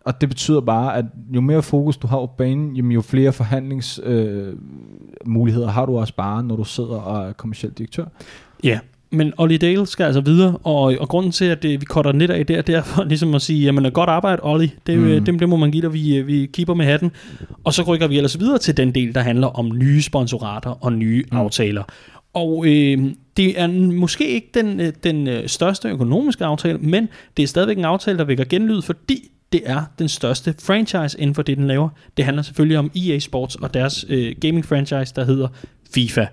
Og 0.04 0.20
det 0.20 0.28
betyder 0.28 0.60
bare, 0.60 0.96
at 0.96 1.04
jo 1.34 1.40
mere 1.40 1.62
fokus 1.62 1.96
du 1.96 2.06
har 2.06 2.16
på 2.16 2.30
banen, 2.38 2.76
jamen, 2.76 2.92
jo 2.92 3.00
flere 3.00 3.32
forhandlingsmuligheder 3.32 5.68
øh, 5.68 5.74
har 5.74 5.86
du 5.86 5.98
også 5.98 6.14
bare, 6.14 6.44
når 6.44 6.56
du 6.56 6.64
sidder 6.64 6.94
og 6.96 7.28
er 7.28 7.32
kommersiel 7.32 7.72
direktør. 7.72 8.04
Ja, 8.64 8.78
men 9.10 9.32
Ollie 9.38 9.58
Dale 9.58 9.86
skal 9.86 10.04
altså 10.04 10.20
videre, 10.20 10.56
og, 10.64 10.82
og 11.00 11.08
grunden 11.08 11.32
til, 11.32 11.44
at 11.44 11.62
det, 11.62 11.80
vi 11.80 11.86
cutter 11.86 12.12
lidt 12.12 12.30
af 12.30 12.46
der, 12.46 12.62
det 12.62 12.74
er 12.74 12.82
for 12.82 13.04
ligesom 13.12 13.34
at 13.34 13.42
sige, 13.42 13.64
jamen 13.64 13.92
godt 13.92 14.10
arbejde, 14.10 14.40
Ollie, 14.42 14.70
det, 14.86 14.98
Mm. 14.98 15.04
mm. 15.04 15.24
dem, 15.24 15.38
det 15.38 15.48
må 15.48 15.56
man 15.56 15.70
give 15.70 15.82
dig, 15.82 15.92
vi, 15.92 16.22
vi 16.22 16.46
keeper 16.46 16.74
med 16.74 16.84
hatten. 16.86 17.10
Og 17.64 17.74
så 17.74 17.82
rykker 17.82 18.06
vi 18.08 18.16
ellers 18.16 18.40
videre 18.40 18.58
til 18.58 18.76
den 18.76 18.94
del, 18.94 19.14
der 19.14 19.20
handler 19.20 19.46
om 19.46 19.70
nye 19.78 20.02
sponsorater 20.02 20.84
og 20.84 20.92
nye 20.92 21.24
Mm. 21.32 21.38
aftaler. 21.38 21.82
Og 22.34 22.64
øh, 22.66 22.98
det 23.36 23.60
er 23.60 23.66
måske 23.92 24.28
ikke 24.28 24.50
den, 24.54 24.80
øh, 24.80 24.92
den 25.04 25.28
øh, 25.28 25.48
største 25.48 25.88
økonomiske 25.88 26.44
aftale, 26.44 26.78
men 26.78 27.08
det 27.36 27.42
er 27.42 27.46
stadigvæk 27.46 27.78
en 27.78 27.84
aftale, 27.84 28.18
der 28.18 28.24
vækker 28.24 28.44
genlyd, 28.44 28.82
fordi 28.82 29.28
det 29.52 29.62
er 29.64 29.82
den 29.98 30.08
største 30.08 30.54
franchise 30.62 31.20
inden 31.20 31.34
for 31.34 31.42
det, 31.42 31.56
den 31.56 31.66
laver. 31.66 31.88
Det 32.16 32.24
handler 32.24 32.42
selvfølgelig 32.42 32.78
om 32.78 32.90
EA 32.96 33.18
Sports 33.18 33.54
og 33.54 33.74
deres 33.74 34.04
øh, 34.08 34.34
gaming 34.40 34.64
franchise, 34.64 35.14
der 35.16 35.24
hedder 35.24 35.48
FIFA. 35.94 36.26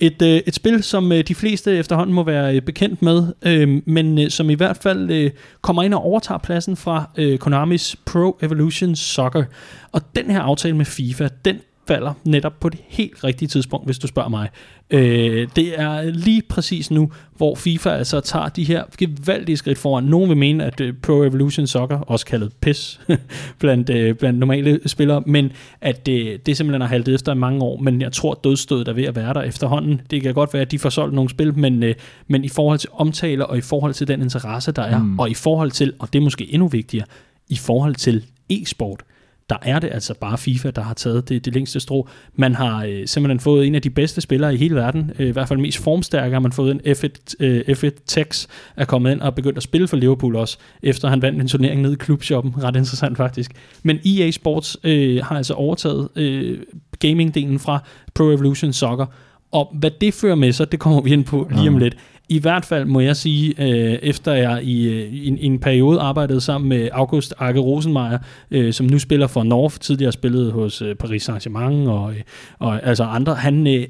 Et, 0.00 0.22
øh, 0.22 0.40
et 0.46 0.54
spil, 0.54 0.82
som 0.82 1.12
øh, 1.12 1.24
de 1.28 1.34
fleste 1.34 1.76
efterhånden 1.76 2.14
må 2.14 2.22
være 2.22 2.56
øh, 2.56 2.62
bekendt 2.62 3.02
med, 3.02 3.32
øh, 3.42 3.82
men 3.86 4.18
øh, 4.18 4.30
som 4.30 4.50
i 4.50 4.54
hvert 4.54 4.76
fald 4.76 5.10
øh, 5.10 5.30
kommer 5.60 5.82
ind 5.82 5.94
og 5.94 6.02
overtager 6.02 6.38
pladsen 6.38 6.76
fra 6.76 7.10
øh, 7.16 7.38
Konamis 7.38 7.96
Pro 8.06 8.38
Evolution 8.42 8.96
Soccer. 8.96 9.44
Og 9.92 10.02
den 10.16 10.30
her 10.30 10.40
aftale 10.40 10.76
med 10.76 10.84
FIFA, 10.84 11.28
den 11.44 11.60
falder 11.88 12.12
netop 12.24 12.60
på 12.60 12.68
det 12.68 12.80
helt 12.88 13.24
rigtige 13.24 13.48
tidspunkt, 13.48 13.86
hvis 13.86 13.98
du 13.98 14.06
spørger 14.06 14.28
mig. 14.28 14.48
Øh, 14.90 15.48
det 15.56 15.80
er 15.80 16.02
lige 16.02 16.42
præcis 16.48 16.90
nu, 16.90 17.12
hvor 17.36 17.54
FIFA 17.54 17.90
altså 17.90 18.20
tager 18.20 18.48
de 18.48 18.64
her 18.64 18.84
gevaldige 18.98 19.56
skridt 19.56 19.78
foran. 19.78 20.04
Nogen 20.04 20.28
vil 20.28 20.36
mene, 20.36 20.64
at 20.64 20.80
øh, 20.80 20.94
Pro 21.02 21.22
Evolution 21.22 21.66
Soccer, 21.66 21.98
også 21.98 22.26
kaldet 22.26 22.52
PES, 22.60 23.00
blandt, 23.60 23.90
øh, 23.90 24.14
blandt 24.14 24.38
normale 24.38 24.80
spillere, 24.86 25.22
men 25.26 25.52
at 25.80 26.08
øh, 26.08 26.38
det 26.46 26.56
simpelthen 26.56 26.80
har 26.80 26.88
haltet 26.88 27.14
efter 27.14 27.32
i 27.32 27.34
mange 27.34 27.62
år, 27.62 27.80
men 27.80 28.02
jeg 28.02 28.12
tror, 28.12 28.40
dødstødet 28.44 28.88
er 28.88 28.92
ved 28.92 29.04
at 29.04 29.16
være 29.16 29.34
der 29.34 29.42
efterhånden. 29.42 30.00
Det 30.10 30.22
kan 30.22 30.34
godt 30.34 30.54
være, 30.54 30.62
at 30.62 30.70
de 30.70 30.78
får 30.78 30.90
solgt 30.90 31.14
nogle 31.14 31.30
spil, 31.30 31.58
men, 31.58 31.82
øh, 31.82 31.94
men 32.28 32.44
i 32.44 32.48
forhold 32.48 32.78
til 32.78 32.90
omtaler, 32.92 33.44
og 33.44 33.58
i 33.58 33.60
forhold 33.60 33.94
til 33.94 34.08
den 34.08 34.22
interesse, 34.22 34.72
der 34.72 34.82
er, 34.82 35.02
mm. 35.02 35.18
og 35.18 35.30
i 35.30 35.34
forhold 35.34 35.70
til, 35.70 35.92
og 35.98 36.12
det 36.12 36.18
er 36.18 36.22
måske 36.22 36.54
endnu 36.54 36.68
vigtigere, 36.68 37.06
i 37.48 37.56
forhold 37.56 37.94
til 37.94 38.24
e-sport, 38.50 39.02
der 39.50 39.56
er 39.62 39.78
det 39.78 39.90
altså 39.92 40.14
bare 40.14 40.38
FIFA, 40.38 40.70
der 40.70 40.82
har 40.82 40.94
taget 40.94 41.28
det, 41.28 41.44
det 41.44 41.54
længste 41.54 41.80
strå. 41.80 42.08
Man 42.34 42.54
har 42.54 42.84
øh, 42.84 43.06
simpelthen 43.06 43.40
fået 43.40 43.66
en 43.66 43.74
af 43.74 43.82
de 43.82 43.90
bedste 43.90 44.20
spillere 44.20 44.54
i 44.54 44.56
hele 44.56 44.74
verden, 44.74 45.10
øh, 45.18 45.28
i 45.28 45.30
hvert 45.30 45.48
fald 45.48 45.58
mest 45.58 45.78
formstærke 45.78 46.32
har 46.32 46.40
man 46.40 46.52
fået 46.52 46.70
en 46.70 46.80
F1, 46.80 47.34
øh, 47.40 47.60
F1 47.68 47.90
Tex 48.06 48.46
er 48.76 48.84
kommet 48.84 49.12
ind 49.12 49.20
og 49.20 49.34
begyndt 49.34 49.56
at 49.56 49.62
spille 49.62 49.88
for 49.88 49.96
Liverpool 49.96 50.36
også, 50.36 50.58
efter 50.82 51.08
han 51.08 51.22
vandt 51.22 51.40
en 51.40 51.48
turnering 51.48 51.82
nede 51.82 51.92
i 51.92 51.96
klubshoppen. 51.96 52.54
Ret 52.64 52.76
interessant 52.76 53.16
faktisk. 53.16 53.52
Men 53.82 53.98
EA 54.04 54.30
Sports 54.30 54.76
øh, 54.84 55.24
har 55.24 55.36
altså 55.36 55.54
overtaget 55.54 56.08
øh, 56.16 56.58
gaming-delen 57.04 57.58
fra 57.58 57.82
Pro 58.14 58.24
Evolution 58.24 58.72
Soccer, 58.72 59.06
og 59.52 59.76
hvad 59.78 59.90
det 60.00 60.14
fører 60.14 60.34
med 60.34 60.52
sig, 60.52 60.72
det 60.72 60.80
kommer 60.80 61.00
vi 61.00 61.10
ind 61.10 61.24
på 61.24 61.48
lige 61.50 61.68
om 61.68 61.78
lidt. 61.78 61.96
I 62.28 62.38
hvert 62.38 62.64
fald 62.64 62.84
må 62.84 63.00
jeg 63.00 63.16
sige, 63.16 63.54
øh, 63.58 63.98
efter 64.02 64.32
jeg 64.32 64.64
i, 64.64 64.88
øh, 64.88 65.12
i, 65.12 65.28
en, 65.28 65.38
i 65.38 65.44
en 65.44 65.58
periode 65.58 66.00
arbejdede 66.00 66.40
sammen 66.40 66.68
med 66.68 66.88
August 66.92 67.34
Arke 67.38 67.60
Rosenmeier, 67.60 68.18
øh, 68.50 68.72
som 68.72 68.86
nu 68.86 68.98
spiller 68.98 69.26
for 69.26 69.42
Norge, 69.42 69.70
tidligere 69.70 70.12
spillet 70.12 70.52
hos 70.52 70.82
øh, 70.82 70.94
Paris 70.94 71.28
Saint-Germain 71.28 71.88
og, 71.88 72.14
øh, 72.14 72.20
og 72.58 72.86
altså 72.86 73.04
andre, 73.04 73.34
han, 73.34 73.66
øh, 73.66 73.86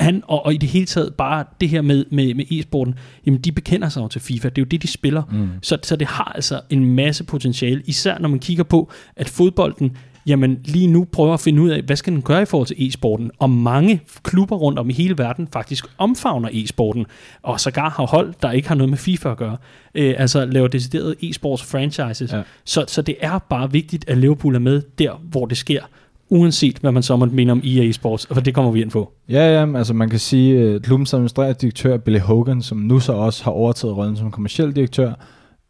han 0.00 0.22
og, 0.24 0.46
og 0.46 0.54
i 0.54 0.56
det 0.56 0.68
hele 0.68 0.86
taget 0.86 1.14
bare 1.14 1.44
det 1.60 1.68
her 1.68 1.82
med, 1.82 2.04
med, 2.10 2.34
med 2.34 2.44
e-sporten, 2.50 2.94
jamen 3.26 3.40
de 3.40 3.52
bekender 3.52 3.88
sig 3.88 4.00
jo 4.00 4.08
til 4.08 4.20
FIFA, 4.20 4.48
det 4.48 4.58
er 4.58 4.62
jo 4.62 4.68
det, 4.70 4.82
de 4.82 4.88
spiller. 4.88 5.22
Mm. 5.32 5.48
Så, 5.62 5.78
så 5.82 5.96
det 5.96 6.06
har 6.06 6.32
altså 6.34 6.60
en 6.70 6.84
masse 6.84 7.24
potentiale, 7.24 7.82
især 7.86 8.18
når 8.18 8.28
man 8.28 8.38
kigger 8.38 8.64
på, 8.64 8.90
at 9.16 9.28
fodbolden, 9.28 9.96
jamen 10.26 10.58
lige 10.64 10.86
nu 10.86 11.06
prøver 11.12 11.34
at 11.34 11.40
finde 11.40 11.62
ud 11.62 11.70
af, 11.70 11.82
hvad 11.82 11.96
skal 11.96 12.12
den 12.12 12.22
gøre 12.22 12.42
i 12.42 12.44
forhold 12.44 12.66
til 12.66 12.88
e-sporten, 12.88 13.30
og 13.38 13.50
mange 13.50 14.00
klubber 14.22 14.56
rundt 14.56 14.78
om 14.78 14.90
i 14.90 14.92
hele 14.92 15.18
verden 15.18 15.48
faktisk 15.52 15.86
omfavner 15.98 16.48
e-sporten, 16.52 17.06
og 17.42 17.60
sågar 17.60 17.90
har 17.90 18.06
hold, 18.06 18.34
der 18.42 18.50
ikke 18.50 18.68
har 18.68 18.74
noget 18.74 18.90
med 18.90 18.98
FIFA 18.98 19.30
at 19.30 19.36
gøre, 19.36 19.56
øh, 19.94 20.14
altså 20.18 20.44
laver 20.44 20.68
deciderede 20.68 21.14
e-sports 21.22 21.64
franchises. 21.70 22.32
Ja. 22.32 22.42
Så, 22.64 22.84
så 22.88 23.02
det 23.02 23.16
er 23.20 23.38
bare 23.38 23.72
vigtigt, 23.72 24.04
at 24.08 24.18
Liverpool 24.18 24.54
er 24.54 24.58
med 24.58 24.82
der, 24.98 25.20
hvor 25.30 25.46
det 25.46 25.56
sker, 25.56 25.82
uanset 26.28 26.78
hvad 26.78 26.92
man 26.92 27.02
så 27.02 27.16
måtte 27.16 27.34
mene 27.34 27.52
om 27.52 27.62
EA 27.64 27.92
Sports, 27.92 28.24
og 28.24 28.44
det 28.44 28.54
kommer 28.54 28.70
vi 28.70 28.82
ind 28.82 28.90
på. 28.90 29.12
Ja, 29.28 29.60
ja, 29.60 29.78
altså 29.78 29.94
man 29.94 30.10
kan 30.10 30.18
sige, 30.18 30.60
at 30.60 30.82
klubbens 30.82 31.14
administrerende 31.14 31.54
direktør, 31.60 31.96
Billy 31.96 32.18
Hogan, 32.18 32.62
som 32.62 32.78
nu 32.78 33.00
så 33.00 33.12
også 33.12 33.44
har 33.44 33.50
overtaget 33.50 33.96
rollen 33.96 34.16
som 34.16 34.30
kommersiel 34.30 34.76
direktør, 34.76 35.12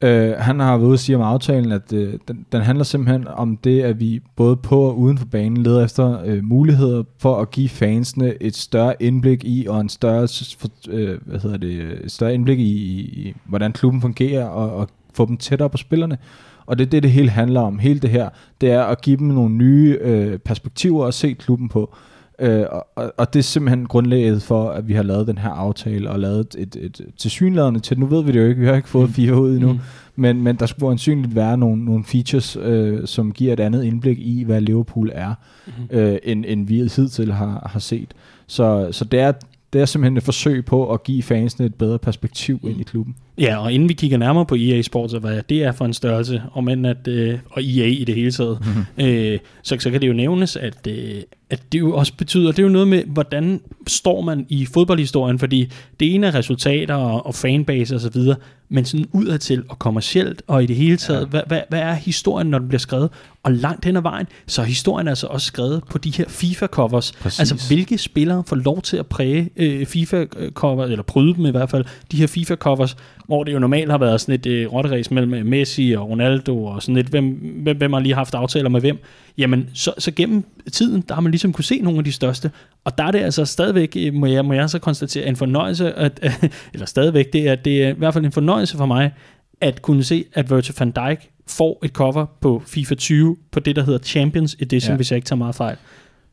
øh, 0.04 0.34
han 0.38 0.60
har 0.60 0.76
været 0.76 0.86
ude 0.86 0.94
og 0.94 0.98
sige 0.98 1.16
om 1.16 1.22
aftalen, 1.22 1.72
at 1.72 1.92
øh, 1.92 2.14
den, 2.28 2.46
den 2.52 2.60
handler 2.60 2.84
simpelthen 2.84 3.28
om 3.28 3.56
det, 3.56 3.82
at 3.82 4.00
vi 4.00 4.20
både 4.36 4.56
på 4.56 4.80
og 4.80 4.98
uden 4.98 5.18
for 5.18 5.26
banen 5.26 5.62
leder 5.62 5.84
efter 5.84 6.22
øh, 6.24 6.44
muligheder 6.44 7.02
for 7.18 7.36
at 7.36 7.50
give 7.50 7.68
fansene 7.68 8.42
et 8.42 8.56
større 8.56 9.02
indblik 9.02 9.44
i, 9.44 9.66
og 9.68 9.80
en 9.80 9.88
større, 9.88 10.28
for, 10.58 10.68
øh, 10.88 11.18
hvad 11.26 11.40
hedder 11.40 11.56
det, 11.56 12.04
et 12.04 12.12
større 12.12 12.34
indblik 12.34 12.58
i, 12.58 12.62
i, 12.62 13.00
i, 13.00 13.34
hvordan 13.44 13.72
klubben 13.72 14.00
fungerer, 14.00 14.46
og, 14.46 14.76
og 14.76 14.88
få 15.14 15.26
dem 15.26 15.36
tættere 15.36 15.70
på 15.70 15.76
spillerne. 15.76 16.18
Og 16.66 16.78
det 16.78 16.86
er 16.86 16.90
det, 16.90 17.02
det 17.02 17.10
hele 17.10 17.30
handler 17.30 17.60
om. 17.60 17.78
Hele 17.78 18.00
det 18.00 18.10
her, 18.10 18.28
det 18.60 18.70
er 18.70 18.82
at 18.82 19.00
give 19.02 19.16
dem 19.16 19.26
nogle 19.26 19.54
nye 19.54 19.98
øh, 20.00 20.38
perspektiver 20.38 21.06
at 21.06 21.14
se 21.14 21.32
klubben 21.32 21.68
på. 21.68 21.94
Øh, 22.38 22.64
og, 22.96 23.12
og- 23.18 23.32
det 23.32 23.38
er 23.38 23.42
simpelthen 23.42 23.86
grundlaget 23.86 24.42
for, 24.42 24.68
at 24.70 24.88
vi 24.88 24.92
har 24.94 25.02
lavet 25.02 25.26
den 25.26 25.38
her 25.38 25.50
aftale, 25.50 26.10
og 26.10 26.20
lavet 26.20 26.40
et, 26.40 26.56
et, 26.58 26.76
et 26.76 27.00
tilsyneladende 27.18 27.80
til, 27.80 27.98
nu 28.00 28.06
ved 28.06 28.24
vi 28.24 28.32
det 28.32 28.40
jo 28.40 28.46
ikke, 28.48 28.60
vi 28.60 28.66
har 28.66 28.74
ikke 28.74 28.88
fået 28.88 29.08
Mm. 29.08 29.14
fire 29.14 29.40
ud 29.40 29.52
endnu, 29.54 29.72
Mm. 29.72 29.78
men, 30.16 30.42
men 30.42 30.56
der 30.56 30.66
skulle 30.66 30.90
ansynligt 30.90 31.34
være 31.34 31.58
nogle, 31.58 31.84
nogle 31.84 32.04
features, 32.04 32.56
øh, 32.62 33.00
som 33.06 33.32
giver 33.32 33.52
et 33.52 33.60
andet 33.60 33.84
indblik 33.84 34.18
i, 34.18 34.42
hvad 34.44 34.60
Liverpool 34.60 35.10
er, 35.14 35.34
Mhm. 35.66 35.98
øh, 35.98 36.18
end, 36.22 36.44
end 36.48 36.66
vi 36.66 36.76
hidtil 36.96 37.32
har, 37.32 37.68
har 37.72 37.80
set. 37.80 38.14
Så, 38.46 38.88
så 38.92 39.04
det, 39.04 39.20
er, 39.20 39.32
det 39.72 39.80
er 39.80 39.84
simpelthen 39.84 40.16
et 40.16 40.22
forsøg 40.22 40.64
på 40.64 40.92
at 40.92 41.02
give 41.02 41.22
fansene 41.22 41.66
et 41.66 41.74
bedre 41.74 41.98
perspektiv 41.98 42.60
ind 42.62 42.80
i 42.80 42.82
klubben. 42.84 43.14
Ja, 43.38 43.56
og 43.56 43.72
inden 43.72 43.88
vi 43.88 43.94
kigger 43.94 44.18
nærmere 44.18 44.46
på 44.46 44.54
EA 44.54 44.82
Sports 44.82 45.14
og 45.14 45.20
hvad 45.20 45.40
det 45.48 45.64
er 45.64 45.72
for 45.72 45.84
en 45.84 45.92
størrelse, 45.92 46.42
og, 46.52 46.64
men 46.64 46.84
at, 46.84 47.08
øh, 47.08 47.38
og 47.50 47.62
EA 47.62 47.86
i 47.86 48.04
det 48.04 48.14
hele 48.14 48.30
taget, 48.30 48.58
Mhm. 48.60 49.04
øh, 49.06 49.38
så, 49.62 49.76
så 49.80 49.90
kan 49.90 50.00
det 50.00 50.08
jo 50.08 50.12
nævnes, 50.12 50.56
at, 50.56 50.86
øh, 50.88 51.14
at 51.54 51.72
det 51.72 51.78
jo 51.80 51.96
også 51.96 52.12
betyder, 52.18 52.50
det 52.50 52.58
er 52.58 52.62
jo 52.62 52.68
noget 52.68 52.88
med, 52.88 53.04
hvordan 53.04 53.60
står 53.86 54.20
man 54.20 54.46
i 54.48 54.66
fodboldhistorien, 54.66 55.38
fordi 55.38 55.70
det 56.00 56.14
ene 56.14 56.26
er 56.26 56.34
resultater 56.34 56.94
og, 56.94 57.26
og 57.26 57.34
fanbase 57.34 57.94
og 57.94 58.00
så 58.00 58.10
videre, 58.10 58.36
men 58.68 58.84
sådan 58.84 59.06
udadtil 59.12 59.62
og 59.68 59.78
kommercielt 59.78 60.42
og 60.46 60.62
i 60.62 60.66
det 60.66 60.76
hele 60.76 60.96
taget, 60.96 61.20
Ja. 61.20 61.26
hvad, 61.26 61.40
hvad, 61.46 61.60
hvad 61.68 61.80
er 61.80 61.94
historien, 61.94 62.46
når 62.46 62.58
den 62.58 62.68
bliver 62.68 62.78
skrevet? 62.78 63.10
Og 63.42 63.52
langt 63.52 63.84
hen 63.84 63.96
ad 63.96 64.02
vejen, 64.02 64.26
så 64.46 64.62
er 64.62 64.66
historien 64.66 65.08
altså 65.08 65.26
også 65.26 65.46
skrevet 65.46 65.82
på 65.90 65.98
de 65.98 66.10
her 66.10 66.24
FIFA-covers. 66.28 67.12
Præcis. 67.20 67.40
Altså, 67.40 67.66
hvilke 67.68 67.98
spillere 67.98 68.42
får 68.46 68.56
lov 68.56 68.82
til 68.82 68.96
at 68.96 69.06
præge 69.06 69.50
øh, 69.56 69.86
FIFA-covers, 69.86 70.90
eller 70.90 71.02
bryde 71.02 71.34
dem 71.34 71.46
i 71.46 71.50
hvert 71.50 71.70
fald, 71.70 71.84
de 72.12 72.16
her 72.16 72.26
FIFA-covers, 72.26 72.96
hvor 73.26 73.44
det 73.44 73.52
jo 73.52 73.58
normalt 73.58 73.90
har 73.90 73.98
været 73.98 74.20
sådan 74.20 74.34
et 74.34 74.46
øh, 74.46 74.72
rotteræs 74.72 75.10
mellem 75.10 75.46
Messi 75.46 75.92
og 75.98 76.10
Ronaldo, 76.10 76.64
og 76.64 76.82
sådan 76.82 76.94
lidt, 76.94 77.06
hvem, 77.06 77.24
hvem, 77.62 77.76
hvem 77.76 77.92
har 77.92 78.00
lige 78.00 78.14
haft 78.14 78.34
aftaler 78.34 78.68
med 78.68 78.80
hvem. 78.80 78.98
Jamen, 79.38 79.70
så, 79.74 79.94
så 79.98 80.10
gennem 80.16 80.44
tiden, 80.72 81.04
der 81.08 81.14
har 81.14 81.20
man 81.20 81.30
ligesom 81.32 81.52
kunne 81.52 81.64
se 81.64 81.80
nogle 81.80 81.98
af 81.98 82.04
de 82.04 82.12
største, 82.12 82.50
og 82.84 82.98
der 82.98 83.04
er 83.04 83.10
det 83.10 83.18
altså 83.18 83.44
stadigvæk, 83.44 83.96
øh, 84.00 84.14
må 84.14 84.26
jeg, 84.26 84.44
må 84.44 84.52
jeg 84.52 84.70
så 84.70 84.78
konstatere, 84.78 85.26
en 85.26 85.36
fornøjelse, 85.36 85.92
at, 85.92 86.20
eller 86.74 86.86
stadigvæk, 86.86 87.32
det 87.32 87.48
er, 87.48 87.54
det 87.54 87.84
er 87.84 87.88
i 87.88 87.92
hvert 87.98 88.14
fald 88.14 88.24
en 88.24 88.32
fornøjelse 88.32 88.76
for 88.76 88.86
mig, 88.86 89.12
at 89.60 89.82
kunne 89.82 90.04
se, 90.04 90.24
at 90.32 90.50
Virgil 90.50 90.74
van 90.78 90.90
Dijk 90.90 91.30
får 91.48 91.78
et 91.84 91.90
cover 91.90 92.26
på 92.40 92.62
FIFA 92.66 92.94
20, 92.94 93.36
på 93.50 93.60
det, 93.60 93.76
der 93.76 93.82
hedder 93.84 93.98
Champions 93.98 94.56
Edition, 94.60 94.90
Ja. 94.92 94.96
hvis 94.96 95.10
jeg 95.10 95.16
ikke 95.16 95.26
tager 95.26 95.38
meget 95.38 95.54
fejl. 95.54 95.76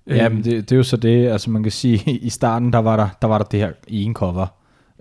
Ja, 0.07 0.25
Øhm, 0.25 0.35
men 0.35 0.43
det, 0.43 0.69
det 0.69 0.71
er 0.71 0.77
jo 0.77 0.83
så 0.83 0.97
det, 0.97 1.27
altså 1.27 1.49
man 1.49 1.63
kan 1.63 1.71
sige, 1.71 2.03
i 2.27 2.29
starten, 2.29 2.73
der 2.73 2.79
var 2.79 2.97
der, 2.97 3.09
der, 3.21 3.27
var 3.27 3.37
der 3.37 3.45
det 3.45 3.59
her 3.59 3.71
ene 3.87 4.13
cover, 4.13 4.47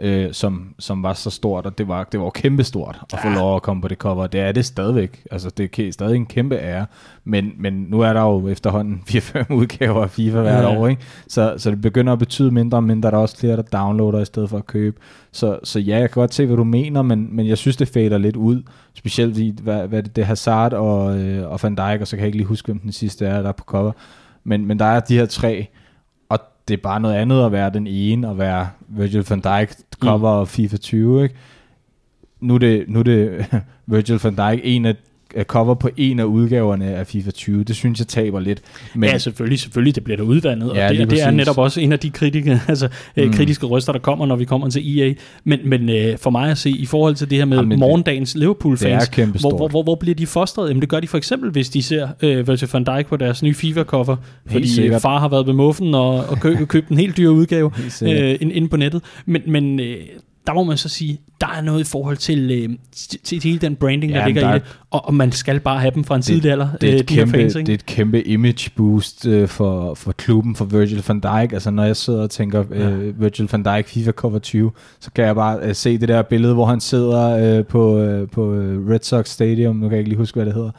øh, 0.01 0.33
som, 0.33 0.75
som 0.79 1.03
var 1.03 1.13
så 1.13 1.31
stort, 1.31 1.67
og 1.67 1.79
det 1.79 1.89
var, 1.89 2.05
det 2.05 2.21
var 2.21 2.31
kæmpestort 2.31 3.01
at 3.13 3.19
få 3.23 3.29
lov 3.29 3.57
at 3.57 3.63
komme 3.63 3.83
på 3.83 3.89
det 3.89 3.99
cover. 3.99 4.27
Det 4.27 4.41
er 4.41 4.53
det 4.53 4.65
stadigvæk. 4.65 5.27
Altså, 5.31 5.51
det 5.51 5.79
er 5.79 5.93
stadig 5.93 6.17
en 6.17 6.27
kæmpe 6.27 6.57
ære. 6.57 6.87
Men, 7.25 7.53
men 7.59 7.73
nu 7.89 8.01
er 8.01 8.13
der 8.13 8.21
jo 8.21 8.49
efterhånden 8.49 9.03
4-5 9.11 9.53
udgaver 9.53 10.03
af 10.03 10.11
FIFA 10.11 10.41
hvert 10.41 10.63
Ja. 10.65 10.79
år, 10.79 10.87
ikke? 10.89 11.03
Så, 11.29 11.55
så 11.57 11.71
det 11.71 11.81
begynder 11.81 12.13
at 12.13 12.19
betyde 12.19 12.51
mindre 12.51 12.79
og 12.79 12.85
mindre. 12.85 13.11
Der 13.11 13.17
er 13.17 13.21
også 13.21 13.39
flere, 13.39 13.57
der 13.57 13.63
downloader 13.63 14.21
i 14.21 14.25
stedet 14.25 14.51
for 14.51 14.59
at 14.59 14.67
købe. 14.67 14.97
Så, 15.33 15.59
så 15.65 15.79
ja, 15.81 15.99
jeg 15.99 16.11
kan 16.11 16.21
godt 16.21 16.35
se, 16.35 16.47
hvad 16.47 16.57
du 16.57 16.65
mener, 16.65 17.03
men, 17.03 17.37
men 17.37 17.47
jeg 17.47 17.59
synes, 17.59 17.77
det 17.77 17.89
fader 17.89 18.19
lidt 18.19 18.37
ud. 18.37 18.63
Specielt 18.95 19.39
i, 19.39 19.55
hvad, 19.63 19.87
hvad 19.89 20.03
det, 20.03 20.17
det 20.17 20.23
er 20.23 20.27
Hazard 20.27 20.73
og, 20.73 21.19
øh, 21.19 21.51
og 21.51 21.61
Van 21.63 21.75
Dijk, 21.75 22.01
og 22.01 22.07
så 22.07 22.17
kan 22.17 22.21
jeg 22.21 22.27
ikke 22.27 22.39
lige 22.39 22.47
huske, 22.47 22.67
hvem 22.67 22.79
den 22.79 22.93
sidste 22.93 23.27
er, 23.27 23.43
der 23.43 23.49
er 23.49 23.53
på 23.53 23.65
cover. 23.65 23.93
Men, 24.45 24.67
men 24.67 24.79
der 24.79 24.85
er 24.85 25.01
de 25.01 25.17
her 25.19 25.27
tre, 25.27 25.67
og 26.29 26.39
det 26.69 26.75
er 26.75 26.83
bare 26.83 27.01
noget 27.01 27.15
andet 27.15 27.45
at 27.47 27.53
være 27.53 27.71
den 27.71 27.87
ene, 27.87 28.29
og 28.29 28.39
være 28.39 28.69
Virgil 28.89 29.27
van 29.31 29.41
Dijk 29.41 29.75
cover 30.01 30.41
mm. 30.41 30.47
FIFA 30.47 30.77
20, 30.77 31.23
ikke? 31.23 31.35
Nu 32.41 32.55
er 32.55 32.59
det, 32.59 32.85
nu 32.89 32.99
er 32.99 33.03
det 33.03 33.47
Virgil 33.87 34.21
van 34.23 34.37
Dijk 34.37 34.61
en 34.65 34.85
af 34.85 34.95
af 34.95 34.97
cover 35.43 35.75
på 35.75 35.91
en 35.97 36.19
af 36.19 36.25
udgaverne 36.25 36.85
af 36.85 37.07
FIFA 37.07 37.31
20. 37.31 37.65
Det 37.65 37.77
synes 37.77 37.99
jeg 37.99 38.07
taber 38.07 38.41
lidt. 38.41 38.61
Men, 38.95 39.11
ja, 39.11 39.19
selvfølgelig, 39.19 39.61
selvfølgelig, 39.61 39.95
det 39.95 40.05
bliver 40.05 40.17
der 40.17 40.25
udvandet, 40.25 40.73
Ja, 40.75 40.89
og 40.89 40.95
det, 40.95 41.11
det 41.11 41.23
er 41.23 41.31
netop 41.31 41.59
også 41.59 41.81
en 41.81 41.93
af 41.93 41.99
de 41.99 42.11
kritike, 42.11 42.61
altså, 42.69 42.89
mm. 43.17 43.23
Mm. 43.23 43.33
kritiske 43.33 43.67
røster, 43.67 43.93
der 43.93 44.01
kommer, 44.01 44.27
når 44.27 44.37
vi 44.37 44.45
kommer 44.45 44.69
til 44.69 44.99
EA. 44.99 45.15
Men, 45.45 45.59
men 45.65 45.89
øh, 45.89 46.19
for 46.19 46.31
mig 46.31 46.51
at 46.51 46.59
se, 46.59 46.71
i 46.71 46.87
forhold 46.87 47.15
til 47.15 47.31
det 47.31 47.39
her 47.39 47.45
med 47.45 47.57
Jamen, 47.57 47.79
morgendagens 47.79 48.35
Liverpool-fans, 48.35 49.09
er 49.19 49.25
hvor, 49.25 49.57
hvor, 49.57 49.69
hvor, 49.69 49.83
hvor 49.83 49.95
bliver 49.95 50.15
de 50.15 50.27
fostret? 50.27 50.69
Jamen 50.69 50.81
det 50.81 50.89
gør 50.89 51.01
de 51.01 51.09
for 51.09 51.19
eksempel, 51.19 51.51
hvis 51.51 51.69
de 51.69 51.83
ser 51.83 52.09
øh, 52.23 52.49
Virgil 52.49 52.69
van 52.73 52.85
Dijk 52.85 53.07
på 53.07 53.17
deres 53.17 53.43
nye 53.43 53.55
FIFA-cover, 53.55 54.17
fordi 54.47 54.69
sikkert. 54.69 55.03
far 55.03 55.19
har 55.19 55.29
været 55.29 55.47
ved 55.47 55.55
muffen 55.55 55.95
og, 55.95 56.15
og 56.15 56.41
kø, 56.41 56.65
købt 56.65 56.89
en 56.89 56.99
helt 56.99 57.17
dyr 57.17 57.29
udgave 57.29 57.71
øh, 58.03 58.37
inde 58.41 58.69
på 58.69 58.77
nettet. 58.77 59.03
Men, 59.27 59.43
men 59.47 59.81
øh, 59.81 59.97
der 60.51 60.55
må 60.55 60.65
man 60.65 60.77
så 60.77 60.89
sige, 60.89 61.21
der 61.41 61.47
er 61.59 61.61
noget 61.63 61.81
i 61.81 61.85
forhold 61.85 62.17
til, 62.17 62.51
øh, 62.51 62.77
til, 62.93 63.21
til 63.25 63.43
hele 63.43 63.59
den 63.59 63.77
branding, 63.77 64.13
der 64.13 64.19
Ja, 64.21 64.27
ligger 64.27 64.43
der 64.43 64.49
i 64.49 64.55
er- 64.55 64.59
det, 64.59 64.79
og, 64.91 65.05
og 65.07 65.15
man 65.15 65.33
skal 65.33 65.61
bare 65.61 65.81
have 65.81 65.91
dem 65.95 66.05
fra 66.05 66.15
en 66.15 66.19
Det- 66.19 66.27
tidlig 66.27 66.53
alder, 66.53 66.69
det 66.81 66.89
er, 66.89 66.95
øh, 66.95 67.01
et 67.01 67.09
de 67.09 67.15
kæmpe, 67.15 67.33
fans, 67.39 67.55
det 67.55 67.69
er 67.69 67.75
et 67.75 67.87
kæmpe 67.87 68.23
image 68.23 68.71
boost 68.77 69.27
øh, 69.27 69.49
for, 69.49 69.95
for 69.95 70.13
klubben, 70.13 70.57
for 70.57 70.65
Virgil 70.65 71.05
van 71.09 71.21
Dijk. 71.21 71.53
Altså 71.53 71.71
når 71.71 71.85
jeg 71.85 71.97
sidder 71.97 72.23
og 72.23 72.31
tænker 72.31 72.65
øh, 72.71 73.21
Virgil 73.21 73.49
van 73.53 73.63
Dijk 73.63 73.89
FIFA 73.89 74.13
cover 74.13 74.39
20, 74.39 74.71
så 75.01 75.11
kan 75.13 75.25
jeg 75.25 75.35
bare 75.35 75.59
øh, 75.63 75.75
se 75.75 75.99
det 75.99 76.09
der 76.09 76.23
billede, 76.23 76.55
hvor 76.55 76.67
han 76.67 76.81
sidder 76.81 77.59
øh, 77.59 77.65
på, 77.67 77.99
øh, 77.99 78.29
på 78.29 78.55
øh, 78.55 78.89
Red 78.91 79.01
Sox 79.03 79.29
Stadium, 79.29 79.77
nu 79.77 79.83
kan 79.83 79.91
jeg 79.93 79.99
ikke 79.99 80.11
lige 80.11 80.19
huske, 80.19 80.37
hvad 80.37 80.47
det 80.47 80.55
hedder, 80.55 80.71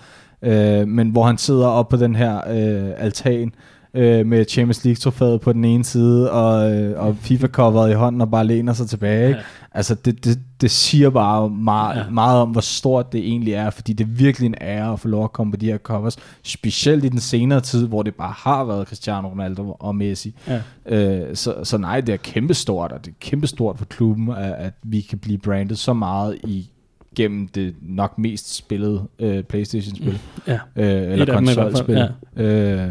øh, 0.81 0.88
men 0.88 1.10
hvor 1.10 1.23
han 1.26 1.38
sidder 1.38 1.68
op 1.68 1.89
på 1.89 1.98
den 1.98 2.15
her 2.15 2.35
øh, 2.38 2.89
altan, 2.98 3.52
øh, 3.93 4.26
med 4.26 4.45
Champions 4.49 4.84
League-trofæet 4.85 5.41
på 5.41 5.53
den 5.53 5.65
ene 5.65 5.84
side, 5.84 6.31
og, 6.31 6.72
øh, 6.76 6.99
og 7.05 7.15
FIFA-coveret 7.22 7.91
i 7.91 7.93
hånden, 7.93 8.22
og 8.22 8.31
bare 8.31 8.47
læner 8.47 8.73
sig 8.73 8.88
tilbage. 8.89 9.27
Ikke? 9.27 9.39
Ja. 9.39 9.45
Altså, 9.73 9.95
det, 9.95 10.26
det, 10.26 10.39
det 10.61 10.72
siger 10.72 11.09
bare 11.09 11.49
meget, 11.49 11.95
Ja. 11.95 12.03
ja. 12.03 12.09
meget 12.09 12.41
om, 12.41 12.49
hvor 12.49 12.61
stort 12.61 13.13
det 13.13 13.19
egentlig 13.27 13.53
er, 13.53 13.69
fordi 13.69 13.93
det 13.93 14.03
er 14.03 14.07
virkelig 14.09 14.45
en 14.45 14.55
ære 14.61 14.93
at 14.93 14.99
få 14.99 15.07
lov 15.07 15.23
at 15.23 15.31
komme 15.34 15.51
på 15.53 15.57
de 15.57 15.65
her 15.65 15.77
covers, 15.77 16.18
specielt 16.43 17.05
i 17.05 17.09
den 17.09 17.19
senere 17.19 17.61
tid, 17.61 17.88
hvor 17.88 18.03
det 18.03 18.15
bare 18.15 18.34
har 18.38 18.63
været 18.63 18.88
Cristiano 18.88 19.27
Ronaldo 19.30 19.76
og 19.80 19.95
Messi. 19.95 20.35
Ja. 20.47 20.61
Øh, 20.85 21.35
så, 21.35 21.55
så 21.63 21.77
nej, 21.77 22.01
det 22.01 22.13
er 22.13 22.18
kæmpestort, 22.18 22.91
og 22.91 23.05
det 23.05 23.11
er 23.11 23.15
kæmpestort 23.19 23.77
for 23.77 23.85
klubben, 23.85 24.30
at, 24.30 24.53
at 24.53 24.73
vi 24.84 25.01
kan 25.01 25.18
blive 25.19 25.38
brandet 25.38 25.77
så 25.80 25.93
meget 25.93 26.35
i 26.43 26.69
gennem 27.15 27.47
det 27.47 27.76
nok 27.81 28.18
mest 28.18 28.55
spillede 28.55 29.03
øh, 29.19 29.43
Playstation-spil, 29.43 30.19
Ja. 30.47 30.59
øh, 30.76 31.11
eller 31.11 31.34
konsolspil 31.34 32.07
øh, 32.35 32.88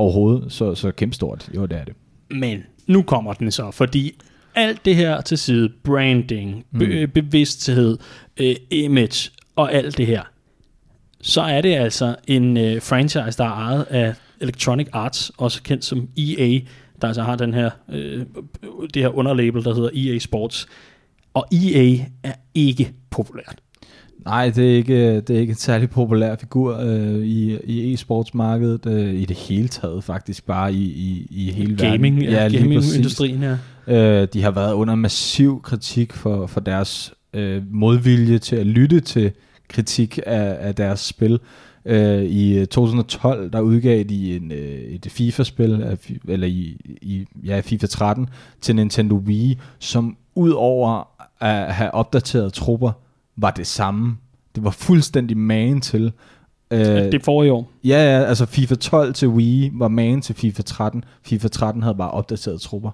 overhovedet, 0.00 0.52
så, 0.52 0.74
så 0.74 0.90
kæmpestort, 0.90 1.50
jo 1.56 1.66
det 1.66 1.78
er 1.78 1.84
det. 1.84 1.94
Men 2.30 2.62
nu 2.86 3.02
kommer 3.02 3.32
den 3.32 3.50
så, 3.50 3.70
fordi 3.70 4.12
alt 4.54 4.84
det 4.84 4.96
her 4.96 5.20
til 5.20 5.38
side, 5.38 5.68
branding, 5.84 6.64
be- 6.78 7.06
Mm. 7.06 7.10
bevidsthed, 7.10 7.98
øh, 8.36 8.56
image 8.70 9.30
og 9.56 9.72
alt 9.72 9.98
det 9.98 10.06
her, 10.06 10.22
så 11.22 11.40
er 11.40 11.60
det 11.60 11.74
altså 11.74 12.16
en 12.26 12.56
øh, 12.56 12.82
franchise, 12.82 13.38
der 13.38 13.44
er 13.44 13.52
ejet 13.52 13.82
af 13.90 14.14
Electronic 14.40 14.86
Arts, 14.92 15.32
også 15.38 15.62
kendt 15.62 15.84
som 15.84 16.08
EA, 16.18 16.58
der 17.02 17.06
altså 17.08 17.22
har 17.22 17.36
den 17.36 17.54
her, 17.54 17.70
øh, 17.88 18.26
det 18.94 19.02
her 19.02 19.08
underlabel, 19.08 19.64
der 19.64 19.74
hedder 19.74 19.90
EA 20.14 20.18
Sports. 20.18 20.66
Og 21.34 21.46
EA 21.52 21.96
er 22.22 22.32
ikke 22.54 22.92
populært. 23.10 23.58
Nej, 24.24 24.50
det 24.50 24.70
er 24.72 24.76
ikke, 24.76 25.20
det 25.20 25.36
er 25.36 25.40
ikke 25.40 25.50
en 25.50 25.56
særlig 25.56 25.90
populær 25.90 26.36
figur 26.36 26.76
øh, 26.76 27.18
i, 27.18 27.58
i 27.64 27.94
e-sportsmarkedet, 27.94 28.86
øh, 28.86 29.14
i 29.14 29.24
det 29.24 29.36
hele 29.36 29.68
taget 29.68 30.04
faktisk, 30.04 30.46
bare 30.46 30.72
i, 30.72 30.82
i, 30.82 31.26
i 31.30 31.50
hele 31.50 31.76
Gaming, 31.76 32.16
verden. 32.16 32.32
ja, 32.32 32.48
gamingindustrien 32.48 33.38
her. 33.38 33.56
Øh, 33.86 34.28
de 34.32 34.42
har 34.42 34.50
været 34.50 34.72
under 34.72 34.94
massiv 34.94 35.62
kritik 35.62 36.12
for, 36.12 36.46
for 36.46 36.60
deres 36.60 37.14
øh, 37.34 37.62
modvilje 37.70 38.38
til 38.38 38.56
at 38.56 38.66
lytte 38.66 39.00
til 39.00 39.32
kritik 39.68 40.18
af, 40.26 40.56
af 40.60 40.74
deres 40.74 41.00
spil. 41.00 41.40
Øh, 41.84 42.22
I 42.22 42.66
2012 42.66 43.52
der 43.52 43.60
udgav 43.60 44.02
de 44.02 44.36
en, 44.36 44.52
øh, 44.52 44.58
et 44.58 45.06
FIFA-spil, 45.10 45.98
eller 46.28 46.46
i, 46.46 46.76
i 47.02 47.26
ja, 47.44 47.60
FIFA 47.60 47.86
13, 47.86 48.28
til 48.60 48.76
Nintendo 48.76 49.14
Wii, 49.14 49.58
som 49.78 50.16
ud 50.34 50.50
over 50.50 51.08
at 51.40 51.74
have 51.74 51.94
opdateret 51.94 52.52
trupper, 52.52 52.92
var 53.42 53.50
det 53.50 53.66
samme. 53.66 54.16
Det 54.54 54.64
var 54.64 54.70
fuldstændig 54.70 55.36
magen 55.36 55.80
til. 55.80 56.12
Øh, 56.70 56.78
Det 56.80 57.14
er 57.14 57.18
forrige 57.24 57.52
år. 57.52 57.70
Ja, 57.84 58.18
ja, 58.18 58.24
altså 58.24 58.46
FIFA 58.46 58.74
12 58.74 59.14
til 59.14 59.28
Wii 59.28 59.70
var 59.74 59.88
man 59.88 60.20
til 60.22 60.34
FIFA 60.34 60.62
13. 60.62 61.04
FIFA 61.22 61.48
13 61.48 61.82
havde 61.82 61.94
bare 61.94 62.10
opdateret 62.10 62.60
trupper. 62.60 62.90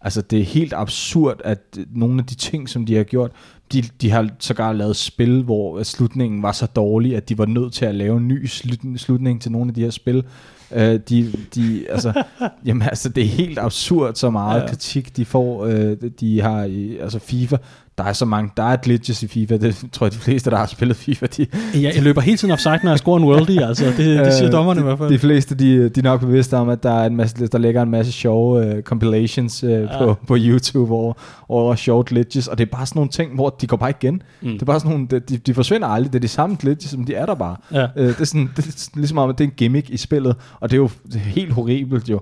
Altså 0.00 0.22
det 0.22 0.40
er 0.40 0.44
helt 0.44 0.72
absurd, 0.76 1.40
at 1.44 1.60
øh, 1.78 1.86
nogle 1.94 2.18
af 2.18 2.26
de 2.26 2.34
ting, 2.34 2.68
som 2.68 2.86
de 2.86 2.94
har 2.96 3.04
gjort, 3.04 3.30
de, 3.72 3.82
de 4.00 4.10
har 4.10 4.28
sågar 4.38 4.72
lavet 4.72 4.96
spil, 4.96 5.42
hvor 5.42 5.78
øh, 5.78 5.84
slutningen 5.84 6.42
var 6.42 6.52
så 6.52 6.66
dårlig, 6.66 7.16
at 7.16 7.28
de 7.28 7.38
var 7.38 7.46
nødt 7.46 7.72
til 7.72 7.84
at 7.84 7.94
lave 7.94 8.16
en 8.16 8.28
ny 8.28 8.46
slut, 8.46 8.78
slutning 8.96 9.42
til 9.42 9.52
nogle 9.52 9.68
af 9.70 9.74
de 9.74 9.80
her 9.82 9.90
spil. 9.90 10.24
Uh, 10.70 10.78
de, 10.78 11.32
de, 11.54 11.84
altså, 11.90 12.22
jamen, 12.66 12.82
altså, 12.82 13.08
det 13.08 13.22
er 13.24 13.28
helt 13.28 13.58
absurd, 13.58 14.14
så 14.14 14.30
meget 14.30 14.60
Ja. 14.60 14.66
kritik 14.68 15.16
de 15.16 15.24
får. 15.24 15.64
Uh, 15.66 15.92
de 16.20 16.40
har 16.40 16.64
i, 16.64 16.96
altså 16.96 17.18
FIFA, 17.18 17.56
der 17.98 18.04
er 18.04 18.12
så 18.12 18.24
mange, 18.24 18.50
der 18.56 18.62
er 18.62 18.76
glitches 18.76 19.22
i 19.22 19.26
FIFA, 19.28 19.56
det 19.56 19.84
tror 19.92 20.06
jeg 20.06 20.12
de 20.12 20.18
fleste, 20.18 20.50
der 20.50 20.56
har 20.56 20.66
spillet 20.66 20.96
FIFA, 20.96 21.26
de, 21.26 21.46
Jeg, 21.74 21.82
jeg 21.94 22.02
løber 22.02 22.20
hele 22.20 22.36
tiden 22.36 22.52
offside, 22.52 22.78
når 22.82 22.90
jeg 22.90 22.98
scorer 22.98 23.18
en 23.18 23.24
worldie, 23.24 23.66
altså. 23.68 23.84
Det, 23.84 23.96
det 23.96 24.32
siger 24.34 24.46
Øh, 24.46 24.52
dommerne 24.52 24.80
i 24.80 24.82
hvert 24.82 24.98
fald. 24.98 25.10
De 25.10 25.18
fleste, 25.18 25.54
de, 25.54 25.88
de 25.88 26.00
er 26.00 26.04
nok 26.04 26.20
bevidste 26.20 26.56
om, 26.56 26.68
at 26.68 26.82
der, 26.82 26.90
er 26.90 27.06
en 27.06 27.16
masse, 27.16 27.46
der 27.46 27.58
ligger 27.58 27.82
en 27.82 27.90
masse 27.90 28.12
sjove 28.12 28.76
uh, 28.76 28.82
compilations 28.82 29.64
uh, 29.64 29.70
ja. 29.70 29.98
på, 29.98 30.16
på 30.26 30.36
YouTube 30.38 30.94
over, 30.94 31.12
over 31.48 31.74
sjove 31.74 32.04
glitches, 32.04 32.48
og 32.48 32.58
det 32.58 32.66
er 32.66 32.70
bare 32.76 32.86
sådan 32.86 32.98
nogle 32.98 33.10
ting, 33.10 33.34
hvor 33.34 33.56
de 33.60 33.66
går 33.66 33.76
bare 33.76 33.90
igen. 33.90 34.22
Mm. 34.42 34.48
Det 34.52 34.62
er 34.62 34.66
bare 34.66 34.80
sådan 34.80 34.92
nogle, 34.92 35.06
de, 35.08 35.20
de 35.20 35.54
forsvinder 35.54 35.88
aldrig, 35.88 36.12
det 36.12 36.18
er 36.18 36.20
de 36.22 36.28
samme 36.28 36.56
glitches, 36.60 36.90
som 36.90 37.04
de 37.04 37.14
er 37.14 37.26
der 37.26 37.34
bare. 37.34 37.56
Ja. 37.72 37.84
Uh, 37.96 38.06
det, 38.06 38.20
er 38.20 38.24
sådan, 38.24 38.50
det 38.56 38.66
er 38.66 38.90
ligesom 38.94 39.18
om, 39.18 39.30
at 39.30 39.38
det 39.38 39.44
er 39.44 39.48
en 39.48 39.54
gimmick 39.56 39.90
i 39.90 39.96
spillet, 39.96 40.36
og 40.60 40.70
det 40.70 40.76
er 40.76 40.80
jo 40.80 40.90
det 41.06 41.14
er 41.14 41.18
helt 41.18 41.52
horribelt 41.52 42.08
jo. 42.08 42.20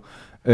Uh, 0.48 0.52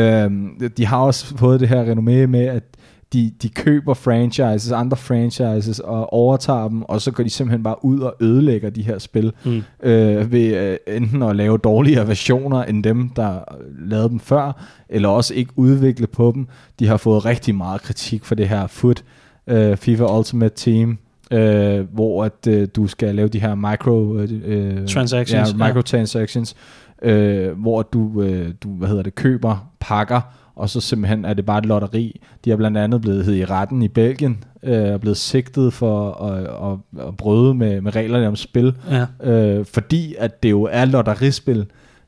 de 0.77 0.87
har 0.87 0.99
også 0.99 1.37
fået 1.37 1.61
det 1.61 1.69
her 1.69 1.85
renommé 1.85 2.27
med, 2.27 2.47
at 2.47 2.63
de, 3.13 3.33
de 3.43 3.49
køber 3.49 3.95
franchises, 3.95 4.73
andre 4.73 4.97
franchises, 4.97 5.79
og 5.81 6.13
overtager 6.13 6.69
dem, 6.69 6.83
og 6.83 7.01
så 7.01 7.11
går 7.11 7.23
de 7.25 7.31
simpelthen 7.31 7.63
bare 7.63 7.85
ud 7.85 8.01
og 8.01 8.15
ødelægger 8.21 8.71
de 8.71 8.83
her 8.83 8.99
spil, 8.99 9.33
Mm. 9.45 9.63
øh, 9.83 10.33
ved 10.33 10.57
øh, 10.57 10.97
enten 10.97 11.23
at 11.23 11.37
lave 11.37 11.59
dårligere 11.59 12.09
versioner 12.09 12.63
end 12.65 12.85
dem, 12.85 13.09
der 13.09 13.39
lavede 13.79 14.09
dem 14.09 14.21
før, 14.21 14.65
eller 14.89 15.09
også 15.09 15.35
ikke 15.35 15.53
udvikle 15.57 16.07
på 16.07 16.33
dem. 16.35 16.47
De 16.79 16.87
har 16.87 16.97
fået 16.97 17.25
rigtig 17.25 17.55
meget 17.55 17.83
kritik 17.83 18.25
for 18.25 18.35
det 18.35 18.49
her 18.49 18.67
FUT, 18.67 19.03
øh, 19.47 19.77
FIFA 19.77 20.05
Ultimate 20.19 20.55
Team, 20.57 20.99
øh, 21.31 21.81
hvor 21.95 22.25
at 22.25 22.47
øh, 22.49 22.69
du 22.77 22.87
skal 22.87 23.15
lave 23.15 23.29
de 23.29 23.41
her 23.41 23.55
micro 23.55 24.17
øh, 24.17 24.29
øh, 24.45 24.87
Transactions, 24.89 25.53
ja, 25.53 25.57
ja. 25.59 25.67
microtransactions, 25.67 26.57
øh, 27.03 27.61
hvor 27.61 27.83
du, 27.83 28.23
øh, 28.23 28.55
du 28.63 28.69
hvad 28.69 28.89
hedder 28.89 29.03
det, 29.03 29.15
køber 29.15 29.71
pakker, 29.81 30.21
og 30.61 30.71
så 30.71 30.81
simpelthen 30.81 31.25
er 31.25 31.35
det 31.35 31.47
bare 31.47 31.59
et 31.59 31.67
lotteri. 31.67 32.21
De 32.45 32.53
er 32.53 32.57
blandt 32.57 32.79
andet 32.79 33.01
blevet 33.01 33.25
hed 33.25 33.35
i 33.35 33.45
retten 33.45 33.83
i 33.83 33.89
Belgien, 33.89 34.45
øh, 34.63 34.93
og 34.93 35.01
blevet 35.01 35.17
sigtet 35.17 35.73
for 35.73 36.11
at, 36.13 36.73
at, 37.01 37.07
at 37.09 37.17
bryde 37.17 37.55
med, 37.55 37.81
med 37.81 37.97
reglerne 37.97 38.29
om 38.29 38.37
spil, 38.37 38.75
Ja. 38.91 39.31
øh, 39.31 39.65
fordi 39.67 40.15
at 40.19 40.43
det 40.43 40.51
jo 40.51 40.69
er 40.73 40.85
lotterispil, 40.85 41.59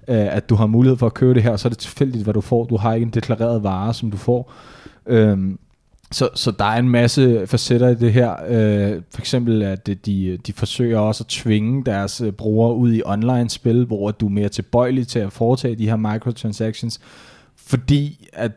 øh, 0.08 0.36
at 0.36 0.48
du 0.48 0.54
har 0.54 0.66
mulighed 0.66 0.98
for 0.98 1.06
at 1.06 1.14
købe 1.14 1.34
det 1.34 1.42
her, 1.42 1.50
og 1.50 1.60
så 1.60 1.68
er 1.68 1.70
det 1.70 1.78
tilfældigt, 1.78 2.24
hvad 2.24 2.34
du 2.34 2.40
får. 2.40 2.64
Du 2.64 2.76
har 2.76 2.94
ikke 2.94 3.04
en 3.04 3.10
deklareret 3.10 3.62
vare, 3.62 3.94
som 3.94 4.10
du 4.10 4.16
får. 4.16 4.52
Øhm, 5.06 5.58
så, 6.10 6.28
så 6.34 6.50
der 6.50 6.64
er 6.64 6.78
en 6.78 6.88
masse 6.88 7.46
facetter 7.46 7.88
i 7.88 7.94
det 7.94 8.12
her. 8.12 8.32
Øh, 8.48 9.02
for 9.14 9.20
eksempel 9.20 9.62
at 9.62 9.86
de, 9.86 10.38
de 10.46 10.52
forsøger 10.52 10.98
også 10.98 11.22
at 11.24 11.28
tvinge 11.28 11.84
deres 11.84 12.20
øh, 12.20 12.32
brugere 12.32 12.74
ud 12.74 12.92
i 12.94 13.02
online-spil, 13.04 13.84
hvor 13.84 14.10
du 14.10 14.26
er 14.26 14.30
mere 14.30 14.48
tilbøjelig 14.48 15.08
til 15.08 15.18
at 15.18 15.32
foretage 15.32 15.76
de 15.76 15.88
her 15.88 15.96
microtransactions, 15.96 17.00
fordi 17.66 18.28
at 18.32 18.52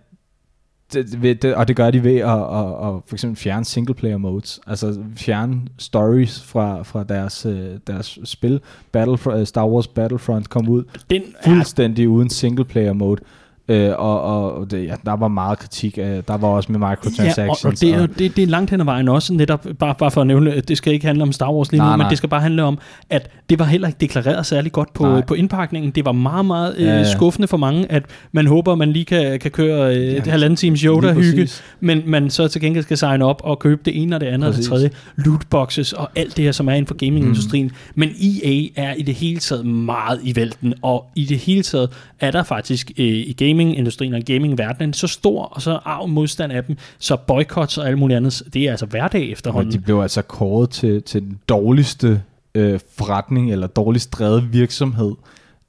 det, 0.93 1.21
det, 1.21 1.41
det, 1.41 1.55
og 1.55 1.67
det 1.67 1.75
gør 1.75 1.91
de 1.91 2.03
ved 2.03 2.17
at, 2.17 2.29
at, 2.29 2.87
at 2.87 3.01
for 3.07 3.13
eksempel 3.13 3.37
fjerne 3.37 3.65
singleplayer 3.65 4.17
modes, 4.17 4.59
altså 4.67 5.03
fjerne 5.15 5.61
stories 5.77 6.43
fra, 6.43 6.83
fra 6.83 7.03
deres, 7.03 7.45
øh, 7.45 7.79
deres 7.87 8.19
spil. 8.23 8.61
Battle, 8.91 9.45
Star 9.45 9.67
Wars 9.67 9.87
Battlefront 9.87 10.49
kom 10.49 10.69
ud 10.69 10.83
Den 11.09 11.23
fuldstændig 11.45 12.09
uden 12.09 12.29
singleplayer 12.29 12.93
mode. 12.93 13.21
Øh, 13.67 13.91
og 13.97 14.21
og 14.21 14.71
det, 14.71 14.85
ja, 14.85 14.93
der 15.05 15.15
var 15.15 15.27
meget 15.27 15.59
kritik 15.59 15.97
af, 15.97 16.23
der 16.27 16.37
var 16.37 16.47
også 16.47 16.71
med 16.71 16.79
microtransactions. 16.79 17.37
Ja, 17.37 17.47
og, 17.49 17.57
og 17.65 17.81
det, 17.81 17.89
er, 17.93 17.99
jo- 18.01 18.05
det, 18.19 18.35
det 18.35 18.43
er 18.43 18.47
langt 18.47 18.71
hen 18.71 18.79
ad 18.79 18.85
vejen 18.85 19.07
også 19.07 19.33
netop, 19.33 19.65
bare, 19.79 19.95
bare 19.99 20.11
for 20.11 20.21
at 20.21 20.27
nævne, 20.27 20.53
at 20.53 20.67
det 20.67 20.77
skal 20.77 20.93
ikke 20.93 21.05
handle 21.05 21.23
om 21.23 21.31
Star 21.31 21.51
Wars 21.53 21.71
lige 21.71 21.81
nu, 21.81 21.87
Nej, 21.87 21.95
men 21.97 22.05
det 22.09 22.17
skal 22.17 22.29
bare 22.29 22.41
handle 22.41 22.63
om, 22.63 22.77
at 23.09 23.29
det 23.49 23.59
var 23.59 23.65
heller 23.65 23.87
ikke 23.87 23.97
deklareret 24.01 24.45
særlig 24.45 24.71
godt 24.71 24.93
på, 24.93 25.03
Nej. 25.03 25.21
på 25.21 25.33
indpakningen. 25.33 25.91
Det 25.91 26.05
var 26.05 26.11
meget, 26.11 26.45
meget 26.45 26.75
Ja, 26.79 26.81
øh, 26.83 26.87
ja. 26.87 27.11
skuffende 27.11 27.47
for 27.47 27.57
mange, 27.57 27.91
at 27.91 28.03
man 28.31 28.47
håber, 28.47 28.71
at 28.71 28.77
man 28.77 28.91
lige 28.91 29.05
kan, 29.05 29.39
kan 29.39 29.51
køre 29.51 29.95
øh, 29.95 30.03
Ja, 30.13 30.17
et 30.17 30.27
halvanden 30.27 30.57
times 30.57 30.81
Yoda-hygge, 30.81 31.49
men 31.79 32.01
man 32.05 32.29
så 32.29 32.47
til 32.47 32.61
gengæld 32.61 32.83
skal 32.83 32.97
signe 32.97 33.25
op 33.25 33.41
og 33.43 33.59
købe 33.59 33.81
det 33.85 34.01
ene 34.01 34.15
og 34.15 34.19
det 34.21 34.27
andet 34.27 34.53
Præcis. 34.53 34.69
og 34.69 34.79
det 34.79 34.91
tredje. 34.91 35.25
Lootboxes 35.25 35.93
og 35.93 36.09
alt 36.15 36.37
det 36.37 36.45
her, 36.45 36.51
som 36.51 36.67
er 36.67 36.73
inden 36.73 36.87
for 36.87 36.95
gamingindustrien. 36.95 37.65
Mm. 37.65 37.71
Men 37.95 38.09
EA 38.09 38.67
er 38.75 38.93
i 38.93 39.01
det 39.01 39.15
hele 39.15 39.39
taget 39.39 39.65
meget 39.65 40.19
i 40.23 40.35
vælten, 40.35 40.73
og 40.81 41.05
i 41.15 41.25
det 41.25 41.37
hele 41.37 41.63
taget 41.63 41.89
er 42.19 42.31
der 42.31 42.43
faktisk 42.43 42.91
øh, 42.97 43.05
i 43.05 43.35
gamingindustrien 43.55 44.13
og 44.13 44.21
gamingverdenen 44.21 44.93
så 44.93 45.07
stor 45.07 45.43
og 45.43 45.61
så 45.61 45.79
arv 45.85 46.07
modstand 46.07 46.51
af 46.51 46.63
dem, 46.63 46.77
så 46.99 47.15
boykots 47.15 47.77
og 47.77 47.87
alt 47.87 47.97
muligt 47.97 48.17
andet, 48.17 48.43
det 48.53 48.63
er 48.63 48.71
altså 48.71 48.85
hverdag 48.85 49.21
Og 49.21 49.31
efterhånden. 49.31 49.71
de 49.71 49.79
blev 49.79 49.99
altså 49.99 50.21
kåret 50.21 50.69
til, 50.69 51.03
til 51.03 51.21
den 51.21 51.39
dårligste 51.49 52.21
øh, 52.55 52.79
forretning, 52.97 53.51
eller 53.51 53.67
dårligst 53.67 54.13
drevet 54.13 54.53
virksomhed 54.53 55.11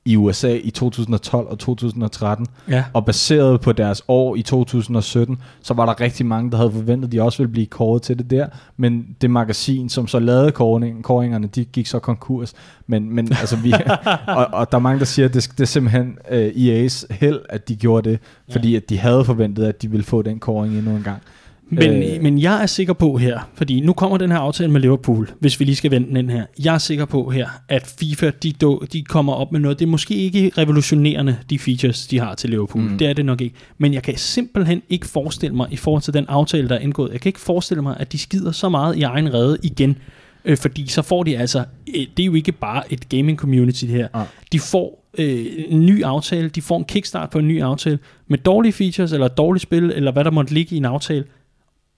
i 0.06 0.16
USA 0.16 0.58
i 0.62 0.70
2012 0.70 1.46
og 1.46 1.58
2013. 1.58 2.46
Ja. 2.70 2.84
Og 2.92 3.04
baseret 3.04 3.60
på 3.60 3.72
deres 3.72 4.02
år 4.08 4.36
i 4.36 4.42
2017, 4.42 5.38
så 5.62 5.74
var 5.74 5.86
der 5.86 6.00
rigtig 6.00 6.26
mange, 6.26 6.50
der 6.50 6.56
havde 6.56 6.72
forventet, 6.72 7.08
at 7.08 7.12
de 7.12 7.22
også 7.22 7.38
ville 7.38 7.52
blive 7.52 7.66
kåret 7.66 8.02
til 8.02 8.18
det 8.18 8.30
der. 8.30 8.46
Men 8.76 9.06
det 9.20 9.30
magasin, 9.30 9.88
som 9.88 10.06
så 10.06 10.18
lavede 10.18 10.52
kåring, 10.52 11.04
kåringerne, 11.04 11.46
de 11.46 11.64
gik 11.64 11.86
så 11.86 11.98
konkurs. 11.98 12.54
Men, 12.86 13.14
men 13.14 13.32
altså 13.40 13.56
vi, 13.56 13.72
og, 14.28 14.46
og 14.52 14.72
der 14.72 14.78
er 14.78 14.82
mange, 14.82 14.98
der 14.98 15.04
siger, 15.04 15.28
at 15.28 15.34
det, 15.34 15.50
det 15.50 15.60
er 15.60 15.66
simpelthen 15.66 16.18
øh, 16.30 16.48
EA's 16.48 17.06
held, 17.10 17.40
at 17.48 17.68
de 17.68 17.76
gjorde 17.76 18.10
det, 18.10 18.18
fordi 18.50 18.76
at 18.76 18.88
de 18.88 18.98
havde 18.98 19.24
forventet, 19.24 19.64
at 19.64 19.82
de 19.82 19.90
ville 19.90 20.04
få 20.04 20.22
den 20.22 20.38
kåring 20.38 20.78
endnu 20.78 20.96
en 20.96 21.02
gang. 21.02 21.22
Men, 21.70 22.02
Øh. 22.02 22.22
men 22.22 22.40
jeg 22.40 22.62
er 22.62 22.66
sikker 22.66 22.92
på 22.92 23.16
her, 23.16 23.48
fordi 23.54 23.80
nu 23.80 23.92
kommer 23.92 24.16
den 24.16 24.30
her 24.30 24.38
aftale 24.38 24.70
med 24.70 24.80
Liverpool, 24.80 25.30
hvis 25.40 25.60
vi 25.60 25.64
lige 25.64 25.76
skal 25.76 25.90
vende 25.90 26.14
den 26.14 26.30
her. 26.30 26.44
Jeg 26.64 26.74
er 26.74 26.78
sikker 26.78 27.04
på 27.04 27.30
her, 27.30 27.48
at 27.68 27.94
FIFA 28.00 28.30
de, 28.42 28.52
de 28.92 29.02
kommer 29.02 29.32
op 29.32 29.52
med 29.52 29.60
noget. 29.60 29.78
Det 29.78 29.84
er 29.84 29.90
måske 29.90 30.14
ikke 30.14 30.52
revolutionerende, 30.58 31.36
de 31.50 31.58
features, 31.58 32.06
de 32.06 32.18
har 32.20 32.34
til 32.34 32.50
Liverpool. 32.50 32.82
Mm. 32.84 32.98
Det 32.98 33.06
er 33.06 33.12
det 33.12 33.24
nok 33.24 33.40
ikke. 33.40 33.54
Men 33.78 33.94
jeg 33.94 34.02
kan 34.02 34.16
simpelthen 34.16 34.82
ikke 34.88 35.06
forestille 35.06 35.56
mig, 35.56 35.68
i 35.70 35.76
forhold 35.76 36.02
til 36.02 36.14
den 36.14 36.24
aftale, 36.28 36.68
der 36.68 36.74
er 36.74 36.78
indgået, 36.78 37.12
jeg 37.12 37.20
kan 37.20 37.28
ikke 37.28 37.40
forestille 37.40 37.82
mig, 37.82 37.96
at 38.00 38.12
de 38.12 38.18
skider 38.18 38.52
så 38.52 38.68
meget 38.68 38.96
i 38.96 39.02
egen 39.02 39.34
redde 39.34 39.58
igen. 39.62 39.98
Øh, 40.44 40.56
fordi 40.56 40.86
så 40.88 41.02
får 41.02 41.22
de 41.22 41.38
altså, 41.38 41.58
øh, 41.96 42.06
det 42.16 42.22
er 42.22 42.26
jo 42.26 42.34
ikke 42.34 42.52
bare 42.52 42.92
et 42.92 43.08
gaming 43.08 43.38
community 43.38 43.84
det 43.84 43.90
her. 43.94 44.08
Nej. 44.14 44.26
De 44.52 44.60
får 44.60 45.06
øh, 45.18 45.46
en 45.68 45.86
ny 45.86 46.02
aftale, 46.04 46.48
de 46.48 46.62
får 46.62 46.78
en 46.78 46.84
kickstart 46.84 47.30
på 47.30 47.38
en 47.38 47.48
ny 47.48 47.62
aftale, 47.62 47.98
med 48.28 48.38
dårlige 48.38 48.72
features, 48.72 49.12
eller 49.12 49.28
dårligt 49.28 49.62
spil, 49.62 49.92
eller 49.94 50.12
hvad 50.12 50.24
der 50.24 50.30
måtte 50.30 50.54
ligge 50.54 50.74
i 50.74 50.78
en 50.78 50.84
aftale 50.84 51.24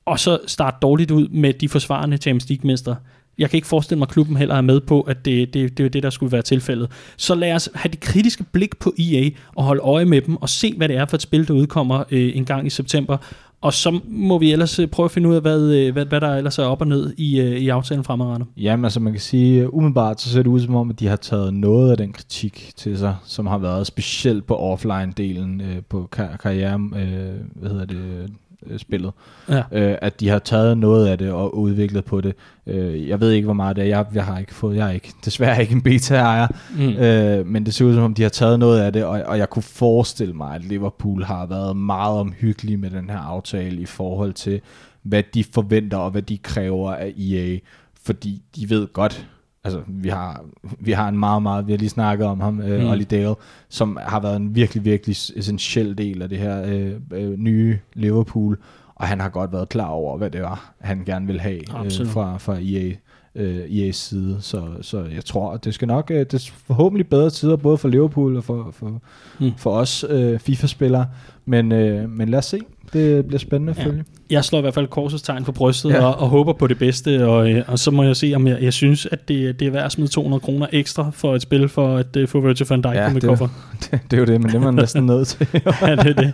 og 0.09 0.21
så 0.21 0.39
starte 0.47 0.77
dårligt 0.83 1.11
ud 1.11 1.29
med 1.29 1.53
de 1.53 1.69
forsvarende 1.69 2.17
Champions 2.17 2.49
League-mester. 2.51 2.95
Jeg 3.39 3.51
kan 3.51 3.57
ikke 3.57 3.69
forestille 3.69 3.99
mig, 3.99 4.07
at 4.07 4.13
klubben 4.13 4.37
heller 4.37 4.55
er 4.55 4.61
med 4.61 4.81
på, 4.81 5.01
at 5.01 5.25
det, 5.25 5.55
det, 5.55 5.79
det 5.79 5.87
er 5.87 5.91
det, 5.91 6.03
der 6.03 6.11
skulle 6.11 6.33
være 6.33 6.43
tilfældet. 6.43 6.91
Så 7.17 7.35
lad 7.35 7.53
os 7.53 7.69
have 7.75 7.91
det 7.91 8.01
kritiske 8.01 8.45
blik 8.53 8.79
på 8.79 8.93
EA 8.99 9.31
og 9.57 9.65
holde 9.65 9.83
øje 9.83 10.05
med 10.05 10.21
dem 10.21 10.37
og 10.37 10.49
se, 10.49 10.75
hvad 10.77 10.89
det 10.89 10.97
er 10.97 11.07
for 11.07 11.17
et 11.17 11.23
spil, 11.23 11.49
der 11.49 11.55
udkommer 11.55 12.05
øh, 12.11 12.37
en 12.37 12.45
gang 12.45 12.67
i 12.67 12.71
september. 12.71 13.17
Og 13.61 13.73
så 13.73 14.01
må 14.09 14.39
vi 14.39 14.53
ellers 14.53 14.79
øh, 14.79 14.87
prøve 14.89 15.05
at 15.05 15.11
finde 15.11 15.29
ud 15.29 15.35
af, 15.35 15.41
hvad, 15.41 15.61
øh, 15.61 15.93
hvad, 15.93 16.07
hvad 16.07 16.21
der 16.21 16.37
ellers 16.37 16.59
er 16.59 16.65
op 16.65 16.81
og 16.81 16.87
ned 16.87 17.15
i, 17.17 17.41
øh, 17.41 17.57
i 17.57 17.69
aftalen 17.69 18.05
fremadrettet. 18.05 18.49
Jamen 18.57 18.85
altså 18.85 19.01
man 19.01 19.13
kan 19.13 19.21
sige, 19.21 19.75
umiddelbart 19.75 20.21
så 20.21 20.31
ser 20.31 20.43
det 20.43 20.51
ud 20.51 20.61
som 20.61 20.75
om, 20.75 20.91
at 20.91 21.01
de 21.01 21.07
har 21.07 21.17
taget 21.17 21.55
noget 21.55 21.91
af 21.91 21.97
den 21.97 22.13
kritik 22.13 22.73
til 22.77 22.99
sig, 22.99 23.17
som 23.25 23.47
har 23.47 23.59
været 23.59 23.87
specielt 23.87 24.47
på 24.47 24.75
offline-delen 24.75 25.63
øh, 25.63 25.83
på 25.89 26.09
kar- 26.13 26.37
karriere, 26.37 26.81
øh, 26.97 27.41
hvad 27.55 27.71
hedder 27.71 27.85
det, 27.85 28.31
spillet. 28.77 29.13
Ja. 29.49 29.63
Øh, 29.73 29.99
at 30.03 30.21
de 30.21 30.29
har 30.29 30.39
taget 30.39 30.79
noget 30.79 31.07
af 31.09 31.19
det 31.19 31.31
og 31.33 31.59
udviklet 31.59 32.05
på 32.05 32.21
det. 32.21 32.35
Øh, 32.67 33.09
jeg 33.09 33.21
ved 33.21 33.31
ikke, 33.31 33.45
hvor 33.47 33.55
meget 33.55 33.77
det 33.77 33.85
er. 33.85 33.89
Jeg, 33.89 34.07
jeg 34.15 34.25
har 34.25 34.39
ikke 34.39 34.55
fået, 34.55 34.77
jeg 34.77 34.87
er 34.89 34.93
ikke, 34.93 35.13
desværre 35.25 35.61
ikke 35.61 35.73
en 35.73 35.83
beta-ejer, 35.83 36.47
Mm. 36.77 36.89
øh, 36.89 37.47
men 37.47 37.67
det 37.67 37.75
ser 37.75 37.85
ud 37.85 37.95
som 37.95 38.03
om, 38.03 38.15
de 38.15 38.23
har 38.23 38.29
taget 38.29 38.59
noget 38.59 38.81
af 38.81 38.93
det, 38.93 39.05
og, 39.05 39.23
og 39.27 39.39
jeg 39.39 39.51
kunne 39.51 39.63
forestille 39.63 40.35
mig, 40.35 40.55
at 40.55 40.65
Liverpool 40.65 41.23
har 41.25 41.47
været 41.47 41.77
meget 41.77 42.19
omhyggelig 42.19 42.79
med 42.79 42.91
den 42.91 43.11
her 43.11 43.19
aftale 43.19 43.81
i 43.81 43.87
forhold 43.87 44.33
til, 44.33 44.61
hvad 45.03 45.23
de 45.35 45.45
forventer 45.45 45.97
og 45.99 46.11
hvad 46.11 46.23
de 46.23 46.39
kræver 46.39 46.93
af 46.95 47.15
EA, 47.19 47.59
fordi 48.05 48.43
de 48.57 48.71
ved 48.71 48.87
godt, 48.93 49.27
altså 49.65 49.81
vi 49.87 50.09
har, 50.09 50.45
vi 50.81 50.93
har 50.93 51.09
en 51.09 51.19
meget, 51.19 51.43
meget, 51.43 51.67
vi 51.67 51.73
har 51.73 51.79
lige 51.79 51.89
snakket 51.89 52.27
om 52.27 52.41
ham, 52.41 52.61
øh, 52.61 52.81
Mm. 52.81 52.89
Ollie 52.89 53.07
Dale, 53.07 53.35
som 53.69 53.99
har 54.03 54.21
været 54.21 54.37
en 54.37 54.55
virkelig, 54.55 54.85
virkelig 54.85 55.17
essentiel 55.37 55.99
del 55.99 56.23
af 56.23 56.29
det 56.29 56.39
her 56.39 56.63
øh, 56.67 56.93
øh, 57.13 57.39
nye 57.39 57.79
Liverpool, 57.95 58.59
og 58.95 59.07
han 59.07 59.21
har 59.21 59.29
godt 59.29 59.53
været 59.53 59.69
klar 59.69 59.89
over, 59.89 60.19
hvad 60.19 60.31
det 60.31 60.43
var, 60.43 60.75
han 60.81 61.03
gerne 61.07 61.27
vil 61.27 61.41
have 61.41 61.85
øh, 61.85 62.07
fra, 62.07 62.39
fra 62.39 62.55
EA 62.61 62.93
øh, 63.35 63.65
EA's 63.65 63.93
side. 63.93 64.39
Så, 64.41 64.69
så 64.81 65.05
jeg 65.05 65.25
tror, 65.25 65.53
at 65.53 65.65
det 65.65 65.75
skal 65.75 65.89
nok, 65.89 66.11
øh, 66.11 66.19
det 66.19 66.35
er 66.35 66.51
forhåbentlig 66.67 67.09
bedre 67.09 67.31
tider, 67.31 67.57
både 67.57 67.79
for 67.79 67.89
Liverpool 67.89 68.37
og 68.37 68.45
for, 68.45 68.71
for, 68.73 69.01
mm. 69.41 69.53
for 69.57 69.71
os 69.71 70.05
øh, 70.09 70.39
FIFA-spillere. 70.39 71.07
Men, 71.45 71.73
øh, 71.73 72.11
men 72.11 72.29
lad 72.29 72.39
os 72.39 72.45
se. 72.45 72.61
Det 72.93 73.27
bliver 73.27 73.39
spændende 73.39 73.71
at 73.71 73.79
Ja. 73.79 73.85
følge. 73.85 74.05
Jeg 74.31 74.45
slår 74.45 74.59
i 74.59 74.63
hvert 74.63 74.75
fald 74.75 74.87
korsets 74.87 75.23
tegn 75.23 75.45
på 75.45 75.53
brystet 75.53 75.91
ja. 75.91 75.95
Ja. 75.97 76.05
og, 76.05 76.19
og 76.21 76.29
håber 76.29 76.53
på 76.53 76.67
det 76.67 76.79
bedste, 76.79 77.27
og, 77.27 77.51
øh, 77.51 77.63
og 77.67 77.79
så 77.79 77.91
må 77.91 78.03
jeg 78.03 78.17
se, 78.17 78.33
om 78.37 78.47
jeg, 78.47 78.59
jeg 78.63 78.73
synes, 78.73 79.07
at 79.13 79.29
det, 79.29 79.61
det 79.61 79.67
er 79.67 79.71
værd 79.73 79.85
at 79.85 79.93
smide 79.93 80.09
200 80.11 80.41
kroner 80.41 80.67
ekstra 80.73 81.11
for 81.15 81.35
et 81.35 81.43
spil, 81.43 81.69
for 81.69 81.97
at 81.97 82.17
uh, 82.17 82.29
få 82.29 82.41
Virgil 82.41 82.67
van 82.71 82.83
Dijk 82.83 82.95
Ja, 82.95 83.09
på 83.09 83.15
mit 83.15 83.23
det- 83.23 83.29
koffer. 83.29 83.49
Det, 83.91 84.01
det 84.11 84.17
er 84.17 84.21
jo 84.21 84.25
det, 84.27 84.41
men 84.41 84.51
det 84.51 84.55
er 84.55 84.61
man 84.61 84.75
næsten 84.85 85.07
nødt 85.07 85.29
til. 85.29 85.47
ja, 85.83 85.97
det 85.97 86.07
er 86.07 86.13
det. 86.13 86.33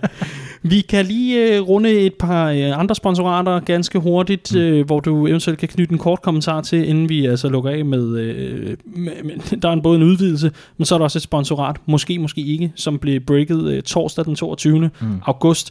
Vi 0.63 0.81
kan 0.81 1.05
lige 1.07 1.61
uh, 1.63 1.69
runde 1.69 1.91
et 1.91 2.15
par 2.15 2.53
uh, 2.53 2.79
andre 2.81 2.95
sponsorater 2.95 3.61
ganske 3.61 3.99
hurtigt, 3.99 4.55
mm. 4.55 4.61
uh, 4.61 4.87
hvor 4.87 5.01
du 5.01 5.27
eventuelt 5.27 5.59
kan 5.59 5.69
knytte 5.69 5.93
en 5.93 5.99
kort 5.99 6.23
kommentar 6.23 6.61
til, 6.61 6.89
inden 6.89 7.09
vi 7.09 7.27
altså 7.27 7.49
lukker 7.49 7.71
af 7.71 7.85
med, 7.85 8.03
uh, 8.05 8.99
med, 9.01 9.13
med 9.25 9.57
der 9.63 9.69
er 9.69 9.73
en, 9.73 9.83
både 9.83 9.97
en 9.97 10.03
udvidelse, 10.03 10.51
men 10.79 10.85
så 10.85 10.95
er 10.95 10.99
der 10.99 11.05
også 11.05 11.19
et 11.19 11.23
sponsorat, 11.23 11.77
måske, 11.87 12.19
måske 12.19 12.41
ikke, 12.41 12.73
som 12.75 12.99
blev 12.99 13.21
breaket 13.21 13.57
uh, 13.77 13.81
torsdag 13.83 14.25
den 14.25 14.35
22. 14.35 14.79
Mm. 14.79 14.91
august. 15.27 15.71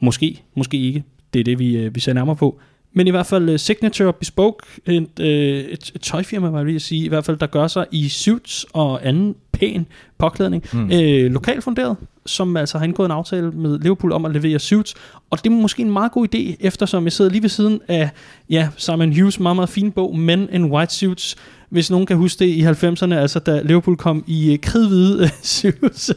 Måske, 0.00 0.42
måske 0.54 0.76
ikke. 0.76 1.04
Det 1.34 1.40
er 1.40 1.44
det, 1.44 1.58
vi, 1.58 1.76
øh, 1.76 1.94
vi 1.94 2.00
ser 2.00 2.12
nærmere 2.12 2.36
på. 2.36 2.60
Men 2.92 3.06
i 3.06 3.10
hvert 3.10 3.26
fald 3.26 3.48
uh, 3.48 3.56
Signature 3.56 4.12
Bespoke, 4.12 4.66
et, 4.86 5.20
øh, 5.20 5.26
et, 5.26 5.92
et 5.94 6.00
tøjfirma, 6.00 6.48
var 6.48 6.58
jeg 6.58 6.66
lige 6.66 6.76
at 6.76 6.82
sige, 6.82 7.04
i 7.04 7.08
hvert 7.08 7.24
fald, 7.24 7.36
der 7.36 7.46
gør 7.46 7.66
sig 7.66 7.86
i 7.92 8.08
suits 8.08 8.66
og 8.72 9.08
anden 9.08 9.34
pæn 9.52 9.86
påklædning. 10.18 10.64
Mm. 10.72 10.90
Øh, 10.92 11.32
lokalt 11.32 11.64
funderet, 11.64 11.96
som 12.26 12.56
altså 12.56 12.78
har 12.78 12.84
indgået 12.84 13.06
en 13.06 13.12
aftale 13.12 13.50
med 13.50 13.78
Liverpool 13.78 14.12
om 14.12 14.24
at 14.24 14.32
levere 14.32 14.58
suits. 14.58 14.94
Og 15.30 15.44
det 15.44 15.50
er 15.52 15.54
måske 15.54 15.82
en 15.82 15.90
meget 15.90 16.12
god 16.12 16.34
idé, 16.34 16.56
eftersom 16.60 17.04
jeg 17.04 17.12
sidder 17.12 17.30
lige 17.30 17.42
ved 17.42 17.48
siden 17.48 17.80
af 17.88 18.10
ja, 18.50 18.68
Simon 18.76 19.12
Hughes 19.12 19.40
meget, 19.40 19.56
meget 19.56 19.68
fin 19.68 19.92
bog, 19.92 20.18
Men 20.18 20.48
in 20.52 20.64
White 20.64 20.94
Suits. 20.94 21.36
Hvis 21.70 21.90
nogen 21.90 22.06
kan 22.06 22.16
huske 22.16 22.38
det 22.38 22.46
i 22.46 22.62
90'erne, 22.66 23.14
altså 23.14 23.38
da 23.38 23.60
Liverpool 23.64 23.96
kom 23.96 24.24
i 24.26 24.52
øh, 24.52 24.58
kridhvide 24.62 25.22
øh, 25.22 25.28
suits. 25.42 26.10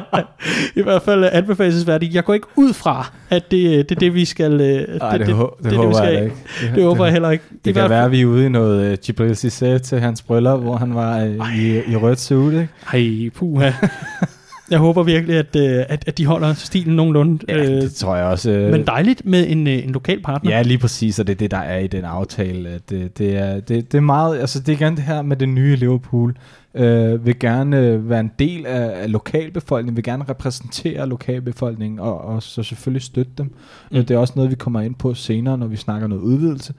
I 0.76 0.82
hvert 0.82 1.02
fald 1.02 1.24
øh, 1.24 1.30
anbefalesværdigt. 1.32 2.14
Jeg 2.14 2.24
går 2.24 2.34
ikke 2.34 2.46
ud 2.56 2.72
fra, 2.72 3.12
at 3.30 3.50
det, 3.50 3.66
øh, 3.66 3.72
det 3.78 3.90
er 3.90 3.94
det, 3.94 4.14
vi 4.14 4.24
skal... 4.24 4.60
øh, 4.60 4.98
Ej, 5.00 5.18
det, 5.18 5.26
det, 5.26 5.36
det, 5.36 5.64
det 5.64 5.70
vi 5.70 5.76
håber 5.76 5.92
skal 5.94 6.06
jeg 6.06 6.14
da 6.14 6.18
af. 6.20 6.24
ikke. 6.24 6.36
Det, 6.62 6.74
Det 6.74 6.84
håber 6.84 7.04
jeg 7.04 7.12
heller 7.12 7.30
ikke. 7.30 7.44
Det 7.64 7.70
I 7.70 7.72
kan 7.72 7.90
være, 7.90 8.04
at 8.04 8.10
vi 8.10 8.20
er 8.20 8.26
ude 8.26 8.46
i 8.46 8.48
noget 8.48 8.92
uh, 8.92 8.98
Gibril 9.04 9.30
Cissé 9.32 9.78
til 9.78 10.00
hans 10.00 10.22
bryllup, 10.22 10.60
hvor 10.60 10.76
han 10.76 10.94
var 10.94 11.24
uh, 11.24 11.58
i, 11.58 11.92
i 11.92 11.96
rødt 11.96 12.20
suit, 12.20 12.52
ikke? 12.54 12.68
Ej, 12.92 13.30
puha. 13.34 13.70
Jeg 14.70 14.78
håber 14.78 15.02
virkelig, 15.02 15.36
at, 15.36 15.56
øh, 15.56 15.84
at, 15.88 16.04
at 16.06 16.18
de 16.18 16.26
holder 16.26 16.54
stilen 16.54 16.96
nogenlunde. 16.96 17.44
Ja, 17.48 17.56
øh, 17.58 17.66
det 17.66 17.94
tror 17.94 18.16
jeg 18.16 18.24
også. 18.24 18.50
Uh, 18.50 18.70
men 18.70 18.86
dejligt 18.86 19.26
med 19.26 19.46
en, 19.48 19.66
øh, 19.66 19.84
en 19.84 19.90
lokal 19.90 20.22
partner. 20.22 20.50
Ja, 20.50 20.62
lige 20.62 20.78
præcis, 20.78 21.18
og 21.18 21.26
det 21.26 21.32
er 21.32 21.36
det, 21.36 21.50
der 21.50 21.58
er 21.58 21.78
i 21.78 21.86
den 21.86 22.04
aftale. 22.04 22.68
At 22.68 22.90
det, 22.90 23.18
det, 23.18 23.36
er, 23.36 23.60
det, 23.60 23.92
det 23.92 23.98
er 23.98 24.02
meget, 24.02 24.38
altså 24.38 24.60
det 24.60 24.72
er 24.72 24.76
gerne 24.76 24.96
det 24.96 25.04
her 25.04 25.22
med 25.22 25.36
det 25.36 25.48
nye 25.48 25.76
Liverpool. 25.76 26.36
Øh, 26.74 27.26
vil 27.26 27.38
gerne 27.38 27.78
øh, 27.78 28.10
være 28.10 28.20
en 28.20 28.30
del 28.38 28.66
af, 28.66 29.02
af 29.02 29.12
lokalbefolkningen, 29.12 29.96
vil 29.96 30.04
gerne 30.04 30.24
repræsentere 30.28 31.08
lokalbefolkningen, 31.08 32.00
og, 32.00 32.20
og 32.20 32.42
så 32.42 32.62
selvfølgelig 32.62 33.02
støtte 33.02 33.32
dem. 33.38 33.46
Mm. 33.46 33.98
Mm. 33.98 34.04
Det 34.04 34.14
er 34.14 34.18
også 34.18 34.32
noget, 34.36 34.50
vi 34.50 34.56
kommer 34.56 34.80
ind 34.80 34.94
på 34.94 35.14
senere, 35.14 35.58
når 35.58 35.66
vi 35.66 35.76
snakker 35.76 36.06
noget 36.08 36.22
udvidelse. 36.22 36.74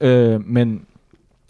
Øh, 0.00 0.48
men, 0.48 0.80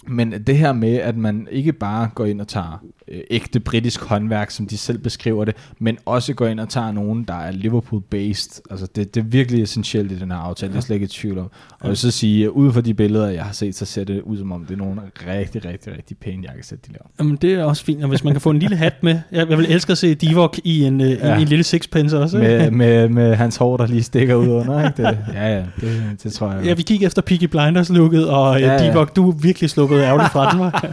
men 0.06 0.32
det 0.32 0.56
her 0.56 0.72
med, 0.72 0.94
at 0.94 1.16
man 1.16 1.48
ikke 1.50 1.72
bare 1.72 2.08
går 2.14 2.24
ind 2.24 2.40
og 2.40 2.48
tager 2.48 2.84
øh, 3.08 3.20
ægte 3.30 3.60
britisk 3.60 4.00
håndværk, 4.00 4.50
som 4.50 4.66
de 4.66 4.78
selv 4.78 4.98
beskriver 4.98 5.44
det, 5.44 5.56
men 5.78 5.98
også 6.06 6.34
går 6.34 6.46
ind 6.46 6.60
og 6.60 6.68
tager 6.68 6.92
nogen, 6.92 7.24
der 7.24 7.34
er 7.34 7.50
Liverpool-based. 7.52 8.60
Altså 8.70 8.86
det, 8.96 9.14
det 9.14 9.20
er 9.20 9.24
virkelig 9.24 9.62
essentielt 9.62 10.12
i 10.12 10.18
den 10.18 10.30
her 10.30 10.38
aftale, 10.38 10.68
det 10.68 10.74
er 10.74 10.76
jeg 10.76 10.82
slet 10.82 10.94
ikke 10.96 11.04
i 11.04 11.08
tvivl 11.08 11.38
om. 11.38 11.44
Og 11.44 11.78
jeg 11.82 11.88
vil 11.88 11.96
så 11.96 12.10
sige, 12.10 12.44
at 12.44 12.48
ud 12.50 12.72
fra 12.72 12.80
de 12.80 12.94
billeder, 12.94 13.28
jeg 13.28 13.44
har 13.44 13.52
set, 13.52 13.74
så 13.74 13.84
ser 13.84 14.04
det 14.04 14.20
ud 14.22 14.38
som 14.38 14.52
om, 14.52 14.64
det 14.64 14.74
er 14.74 14.78
nogle 14.78 15.00
rigtig, 15.28 15.64
rigtig, 15.64 15.92
rigtig 15.96 16.16
pæne 16.16 16.42
jakkesæt, 16.48 16.78
de 16.86 16.92
laver. 16.92 17.06
Jamen, 17.18 17.36
det 17.36 17.54
er 17.54 17.64
også 17.64 17.84
fint, 17.84 18.02
og 18.02 18.08
hvis 18.08 18.24
man 18.24 18.34
kan 18.34 18.40
få 18.40 18.50
en 18.50 18.58
lille 18.58 18.76
hat 18.76 19.02
med. 19.02 19.20
Jeg, 19.32 19.50
jeg 19.50 19.58
vil 19.58 19.66
elske 19.68 19.92
at 19.92 19.98
se 19.98 20.14
Divok 20.14 20.58
i 20.64 20.84
en, 20.84 21.00
øh, 21.00 21.10
ja. 21.10 21.28
Ja. 21.28 21.38
i 21.38 21.42
en 21.42 21.48
lille 21.48 21.64
sixpence 21.64 22.18
også. 22.18 22.38
ikke? 22.38 22.48
Med, 22.48 22.70
med, 22.70 23.08
med 23.08 23.34
hans 23.34 23.56
hår, 23.56 23.76
der 23.76 23.86
lige 23.86 24.02
stikker 24.02 24.34
ud 24.34 24.48
under, 24.48 24.86
ikke? 24.86 25.02
Det, 25.02 25.18
ja, 25.34 25.56
ja, 25.56 25.64
det, 25.80 26.22
det 26.22 26.32
tror 26.32 26.52
jeg. 26.52 26.64
Ja, 26.64 26.74
vi 26.74 26.82
kigger 26.82 27.06
efter 27.06 27.22
Peaky 27.22 27.44
Blinders 27.44 27.88
looket, 27.88 28.28
og 28.28 28.60
ja, 28.60 28.66
Ja, 28.66 28.72
ja. 28.72 28.82
ja. 28.84 28.90
Divok, 28.90 29.16
du 29.16 29.30
er 29.30 29.34
virkelig 29.34 29.70
sluppet 29.70 30.00
ærgerligt 30.00 30.32
fra 30.32 30.50
den, 30.50 30.60
var. 30.60 30.86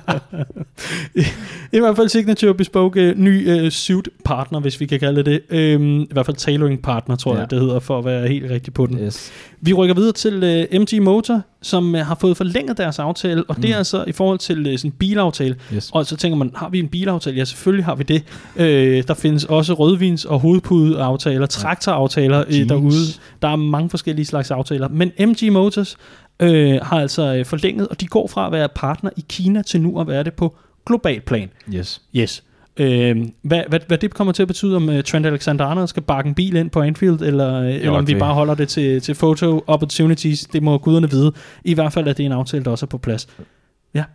I 1.77 1.79
hvert 1.79 1.95
fald 1.99 2.09
signature 2.09 2.53
bespoke 2.53 3.13
ny 3.17 3.49
øh, 3.49 3.71
suit 3.71 4.09
partner, 4.25 4.59
hvis 4.59 4.79
vi 4.79 4.85
kan 4.85 4.99
kalde 4.99 5.23
det. 5.23 5.41
Øhm, 5.49 6.01
I 6.01 6.07
hvert 6.11 6.25
fald 6.25 6.37
tailoring 6.37 6.81
partner, 6.81 7.15
tror 7.15 7.33
ja. 7.33 7.39
jeg, 7.39 7.51
det 7.51 7.59
hedder, 7.59 7.79
for 7.79 7.99
at 7.99 8.05
være 8.05 8.27
helt 8.27 8.51
rigtig 8.51 8.73
på 8.73 8.85
den. 8.85 8.99
Yes. 8.99 9.31
Vi 9.61 9.73
rykker 9.73 9.95
videre 9.95 10.11
til 10.11 10.43
øh, 10.43 10.81
MG 10.81 11.01
Motor, 11.01 11.41
som 11.61 11.95
øh, 11.95 12.05
har 12.05 12.17
fået 12.21 12.37
forlænget 12.37 12.77
deres 12.77 12.99
aftale, 12.99 13.43
og 13.43 13.55
mm. 13.57 13.61
det 13.61 13.71
er 13.71 13.77
altså 13.77 14.03
i 14.07 14.11
forhold 14.11 14.39
til 14.39 14.67
øh, 14.67 14.77
sådan 14.77 14.91
en 14.91 14.95
bilaftale. 14.99 15.55
Yes. 15.73 15.89
Og 15.93 16.05
så 16.05 16.15
tænker 16.15 16.37
man, 16.37 16.51
har 16.55 16.69
vi 16.69 16.79
en 16.79 16.87
bilaftale? 16.87 17.37
Ja, 17.37 17.45
selvfølgelig 17.45 17.85
har 17.85 17.95
vi 17.95 18.03
det. 18.03 18.23
Øh, 18.55 19.03
der 19.07 19.13
findes 19.13 19.45
også 19.45 19.73
rødvins- 19.73 20.25
og 20.25 20.39
hovedpudeaftaler, 20.39 21.45
traktoraftaler 21.45 22.43
øh, 22.47 22.69
derude. 22.69 23.05
Der 23.41 23.47
er 23.47 23.55
mange 23.55 23.89
forskellige 23.89 24.25
slags 24.25 24.51
aftaler. 24.51 24.87
Men 24.87 25.11
MG 25.19 25.51
Motors 25.53 25.97
øh, 26.39 26.79
har 26.83 27.01
altså 27.01 27.35
øh, 27.35 27.45
forlænget, 27.45 27.87
og 27.87 28.01
de 28.01 28.07
går 28.07 28.27
fra 28.27 28.45
at 28.45 28.51
være 28.51 28.69
partner 28.75 29.09
i 29.17 29.25
Kina 29.29 29.61
til 29.61 29.81
nu 29.81 29.99
at 29.99 30.07
være 30.07 30.23
det 30.23 30.33
på 30.33 30.55
global 30.89 31.21
plan. 31.21 31.49
Yes. 31.73 32.01
Yes. 32.15 32.43
Øh, 32.77 33.17
hvad, 33.41 33.61
hvad, 33.69 33.79
hvad 33.87 33.97
det 33.97 34.13
kommer 34.13 34.33
til 34.33 34.41
at 34.41 34.47
betyde, 34.47 34.75
om 34.75 34.89
uh, 34.89 35.01
Trent 35.01 35.25
Alexander-Arnold 35.25 35.87
skal 35.87 36.03
bakke 36.03 36.27
en 36.27 36.33
bil 36.35 36.55
ind 36.55 36.69
på 36.69 36.81
Anfield, 36.81 37.21
eller, 37.21 37.59
jo, 37.61 37.67
eller 37.69 37.91
om 37.91 38.07
vi 38.07 38.11
det- 38.13 38.19
bare 38.19 38.33
holder 38.33 38.55
det 38.55 38.67
til, 38.69 39.01
til 39.01 39.13
photo 39.15 39.63
opportunities, 39.67 40.41
det 40.45 40.63
må 40.63 40.77
guderne 40.77 41.09
vide. 41.09 41.31
I 41.65 41.73
hvert 41.73 41.93
fald 41.93 42.07
er 42.07 42.13
det 42.13 42.25
en 42.25 42.31
aftale, 42.31 42.63
der 42.63 42.71
også 42.71 42.85
er 42.85 42.87
på 42.87 42.97
plads. 42.97 43.27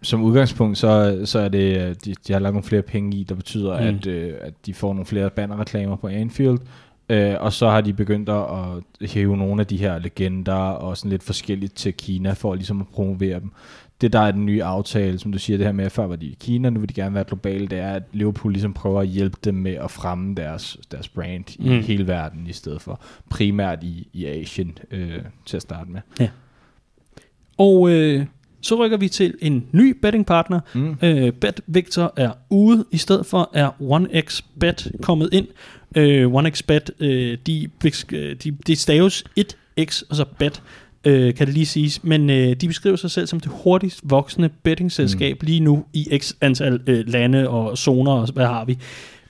Som 0.02 0.22
udgangspunkt, 0.22 0.78
så, 0.78 1.20
så 1.24 1.38
er 1.38 1.48
det, 1.48 1.80
øh, 1.88 1.94
de, 2.04 2.14
de 2.26 2.32
har 2.32 2.40
lagt 2.40 2.54
nogle 2.54 2.66
flere 2.68 2.82
penge 2.82 3.16
i, 3.16 3.24
der 3.24 3.34
betyder, 3.34 3.80
Mm. 3.80 3.86
at, 3.98 4.06
øh, 4.06 4.32
at 4.40 4.52
de 4.66 4.74
får 4.74 4.92
nogle 4.92 5.06
flere 5.06 5.30
bannerreklamer 5.30 5.96
på 5.96 6.08
Anfield. 6.08 6.58
Øh, 7.08 7.34
og 7.40 7.52
så 7.52 7.68
har 7.70 7.80
de 7.80 7.92
begyndt 7.92 8.28
at 8.28 8.44
at 9.00 9.10
hæve 9.10 9.36
nogle 9.36 9.60
af 9.60 9.66
de 9.66 9.76
her 9.76 9.98
legender 9.98 10.52
og 10.54 10.96
sådan 10.96 11.10
lidt 11.10 11.22
forskelligt 11.22 11.74
til 11.74 11.92
Kina, 11.94 12.32
for 12.32 12.54
ligesom 12.54 12.80
at 12.80 12.86
promovere 12.88 13.40
dem. 13.40 13.50
Det 14.04 14.12
der 14.12 14.20
er 14.20 14.30
den 14.30 14.46
nye 14.46 14.64
aftale, 14.64 15.18
som 15.18 15.32
du 15.32 15.38
siger, 15.38 15.56
det 15.56 15.66
her 15.66 15.72
med, 15.72 15.84
at 15.84 15.92
før 15.92 16.06
var 16.06 16.16
de 16.16 16.26
i 16.26 16.36
Kina, 16.40 16.70
nu 16.70 16.80
vil 16.80 16.88
de 16.88 16.94
gerne 16.94 17.14
være 17.14 17.24
globale, 17.24 17.66
det 17.66 17.78
er, 17.78 17.92
at 17.92 18.02
Liverpool 18.12 18.52
ligesom 18.52 18.72
prøver 18.72 19.00
at 19.00 19.06
hjælpe 19.08 19.36
dem 19.44 19.54
med 19.54 19.72
at 19.72 19.90
fremme 19.90 20.34
deres, 20.34 20.76
deres 20.90 21.08
brand 21.08 21.44
i 21.58 21.68
Mm. 21.68 21.82
hele 21.82 22.06
verden, 22.06 22.46
i 22.46 22.52
stedet 22.52 22.82
for 22.82 23.00
primært 23.30 23.78
i, 23.82 24.08
i 24.12 24.24
Asien 24.24 24.78
øh, 24.90 25.18
til 25.46 25.56
at 25.56 25.62
starte 25.62 25.90
med. 25.90 26.28
Og 27.58 27.90
øh, 27.90 28.26
så 28.60 28.74
rykker 28.84 28.96
vi 28.96 29.08
til 29.08 29.34
en 29.40 29.66
ny 29.72 29.96
bettingpartner. 30.02 30.60
Mm. 30.74 30.96
Øh, 31.02 31.32
Bet 31.32 31.60
Victor 31.66 32.12
er 32.16 32.30
ude, 32.50 32.84
i 32.90 32.96
stedet 32.96 33.26
for 33.26 33.50
er 33.54 33.70
1xBet 33.80 34.90
kommet 35.02 35.28
ind. 35.32 35.46
Øh, 35.96 36.34
1xBet, 36.34 37.04
øh, 37.04 37.38
de, 37.46 37.70
de, 38.44 38.50
de 38.66 38.76
staves 38.76 39.24
1x 39.40 40.02
og 40.10 40.16
så 40.16 40.24
bet, 40.38 40.62
øh, 41.04 41.34
kan 41.34 41.46
det 41.46 41.54
lige 41.54 41.66
siges. 41.66 42.04
Men 42.04 42.30
øh, 42.30 42.56
de 42.56 42.66
beskriver 42.68 42.96
sig 42.96 43.10
selv 43.10 43.26
som 43.26 43.40
det 43.40 43.52
hurtigst 43.54 44.00
voksende 44.04 44.48
bettingselskab 44.62 45.42
mm. 45.42 45.46
lige 45.46 45.60
nu 45.60 45.84
i 45.92 46.18
x 46.18 46.32
antal 46.40 46.80
øh, 46.86 47.04
lande 47.06 47.48
og 47.48 47.78
zoner 47.78 48.12
og 48.12 48.28
hvad 48.32 48.46
har 48.46 48.64
vi. 48.64 48.78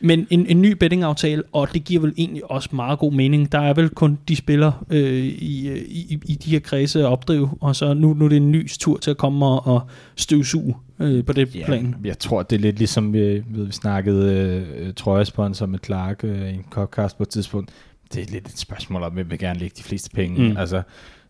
Men 0.00 0.26
en, 0.30 0.46
en 0.46 0.62
ny 0.62 0.72
bettingaftale, 0.72 1.42
og 1.52 1.74
det 1.74 1.84
giver 1.84 2.00
vel 2.00 2.14
egentlig 2.16 2.50
også 2.50 2.68
meget 2.72 2.98
god 2.98 3.12
mening. 3.12 3.52
Der 3.52 3.58
er 3.58 3.74
vel 3.74 3.88
kun 3.88 4.18
de 4.28 4.36
spiller 4.36 4.84
øh, 4.90 5.24
i, 5.24 5.68
øh, 5.68 5.76
i, 5.76 6.18
i 6.24 6.34
de 6.34 6.50
her 6.50 6.58
kredse 6.58 7.00
at 7.00 7.06
opdrive, 7.06 7.50
og 7.60 7.76
så 7.76 7.94
nu, 7.94 8.14
nu 8.14 8.24
er 8.24 8.28
det 8.28 8.36
en 8.36 8.52
ny 8.52 8.68
tur 8.68 8.96
til 8.96 9.10
at 9.10 9.16
komme 9.16 9.46
og, 9.46 9.66
og 9.66 9.82
støvsuge 10.16 10.74
øh, 11.00 11.24
på 11.24 11.32
det 11.32 11.54
Ja, 11.54 11.66
plan. 11.66 11.96
jeg 12.04 12.18
tror, 12.18 12.42
det 12.42 12.56
er 12.56 12.60
lidt 12.60 12.78
ligesom 12.78 13.12
vi, 13.12 13.18
ved, 13.18 13.66
vi 13.66 13.72
snakkede 13.72 14.32
øh, 14.78 14.94
trøjesponsor 14.94 15.66
med 15.66 15.78
Clark 15.84 16.24
øh, 16.24 16.50
i 16.50 16.54
en 16.54 16.64
podcast 16.70 17.16
på 17.16 17.22
et 17.22 17.28
tidspunkt. 17.28 17.70
Det 18.14 18.22
er 18.22 18.32
lidt 18.32 18.48
et 18.48 18.58
spørgsmål 18.58 19.02
om, 19.02 19.12
hvem 19.12 19.30
vil 19.30 19.38
gerne 19.38 19.58
lægge 19.58 19.74
de 19.78 19.82
fleste 19.82 20.10
penge. 20.10 20.48
Mm. 20.48 20.56
Altså, 20.56 20.82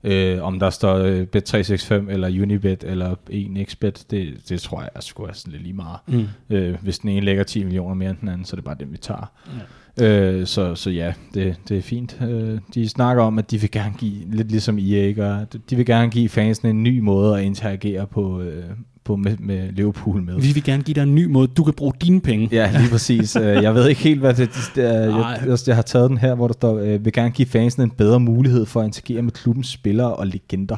øh, 0.05 0.43
om 0.43 0.59
der 0.59 0.71
står 0.71 0.95
øh, 0.95 1.27
Bet365 1.37 1.93
eller 2.13 2.43
Unibet 2.43 2.85
eller 2.85 3.15
1xBet, 3.31 4.05
det, 4.11 4.49
det 4.49 4.61
tror 4.61 4.81
jeg 4.81 4.91
sgu 5.03 5.23
er 5.23 5.33
sådan 5.33 5.53
lidt 5.53 5.63
lige 5.63 5.75
meget. 5.75 5.99
Mm. 6.07 6.27
Øh, 6.51 6.77
hvis 6.83 6.99
den 6.99 7.11
ene 7.11 7.27
lægger 7.27 7.45
10 7.45 7.65
millioner 7.65 7.95
mere 7.95 8.11
end 8.11 8.19
den 8.21 8.29
anden, 8.29 8.45
så 8.45 8.55
er 8.55 8.57
det 8.57 8.65
bare 8.65 8.77
den, 8.81 8.93
vi 8.93 8.97
tager. 8.97 9.33
Ja. 9.47 9.63
Øh, 10.01 10.47
så, 10.47 10.75
så 10.75 10.91
ja, 10.91 11.13
det, 11.35 11.57
det 11.69 11.79
er 11.79 11.83
fint. 11.83 12.19
Øh, 12.23 12.59
de 12.75 12.89
snakker 12.89 13.23
om, 13.23 13.39
at 13.39 13.51
de 13.51 13.61
vil 13.61 13.71
gerne 13.71 13.95
give, 13.99 14.31
lidt 14.31 14.51
ligesom 14.51 14.79
EA 14.79 15.13
gør, 15.13 15.45
de 15.71 15.77
vil 15.77 15.87
gerne 15.87 16.11
give 16.11 16.29
fansene 16.29 16.71
en 16.71 16.83
ny 16.83 16.99
måde 16.99 17.39
at 17.39 17.45
interagere 17.45 18.07
på, 18.07 18.41
øh, 18.41 18.65
på 19.05 19.17
med, 19.17 19.37
med 19.39 19.73
Liverpool 19.73 20.23
med. 20.23 20.41
Vi 20.41 20.53
vil 20.53 20.65
gerne 20.65 20.83
give 20.83 20.95
dig 20.95 21.03
en 21.03 21.15
ny 21.15 21.25
måde, 21.25 21.47
du 21.47 21.65
kan 21.65 21.75
bruge 21.75 21.93
dine 22.03 22.21
penge. 22.21 22.49
Ja, 22.53 22.71
lige 22.79 22.91
præcis. 22.91 23.37
Øh, 23.45 23.63
jeg 23.63 23.75
ved 23.75 23.89
ikke 23.89 24.01
helt, 24.01 24.21
hvad 24.21 24.35
det, 24.35 24.51
er. 24.77 24.83
Jeg, 24.83 25.43
jeg, 25.47 25.59
jeg 25.67 25.75
har 25.75 25.83
taget 25.83 26.11
den 26.11 26.19
her, 26.19 26.35
hvor 26.35 26.47
der 26.47 26.55
står, 26.55 26.79
øh, 26.79 27.05
vil 27.05 27.13
gerne 27.13 27.31
give 27.31 27.49
fansene 27.49 27.85
en 27.85 27.91
bedre 27.91 28.21
mulighed 28.21 28.67
for 28.67 28.81
at 28.81 28.87
interagere 28.87 29.23
med 29.23 29.33
klubbens 29.33 29.69
spillere 29.69 30.17
og 30.17 30.27
legender. 30.27 30.77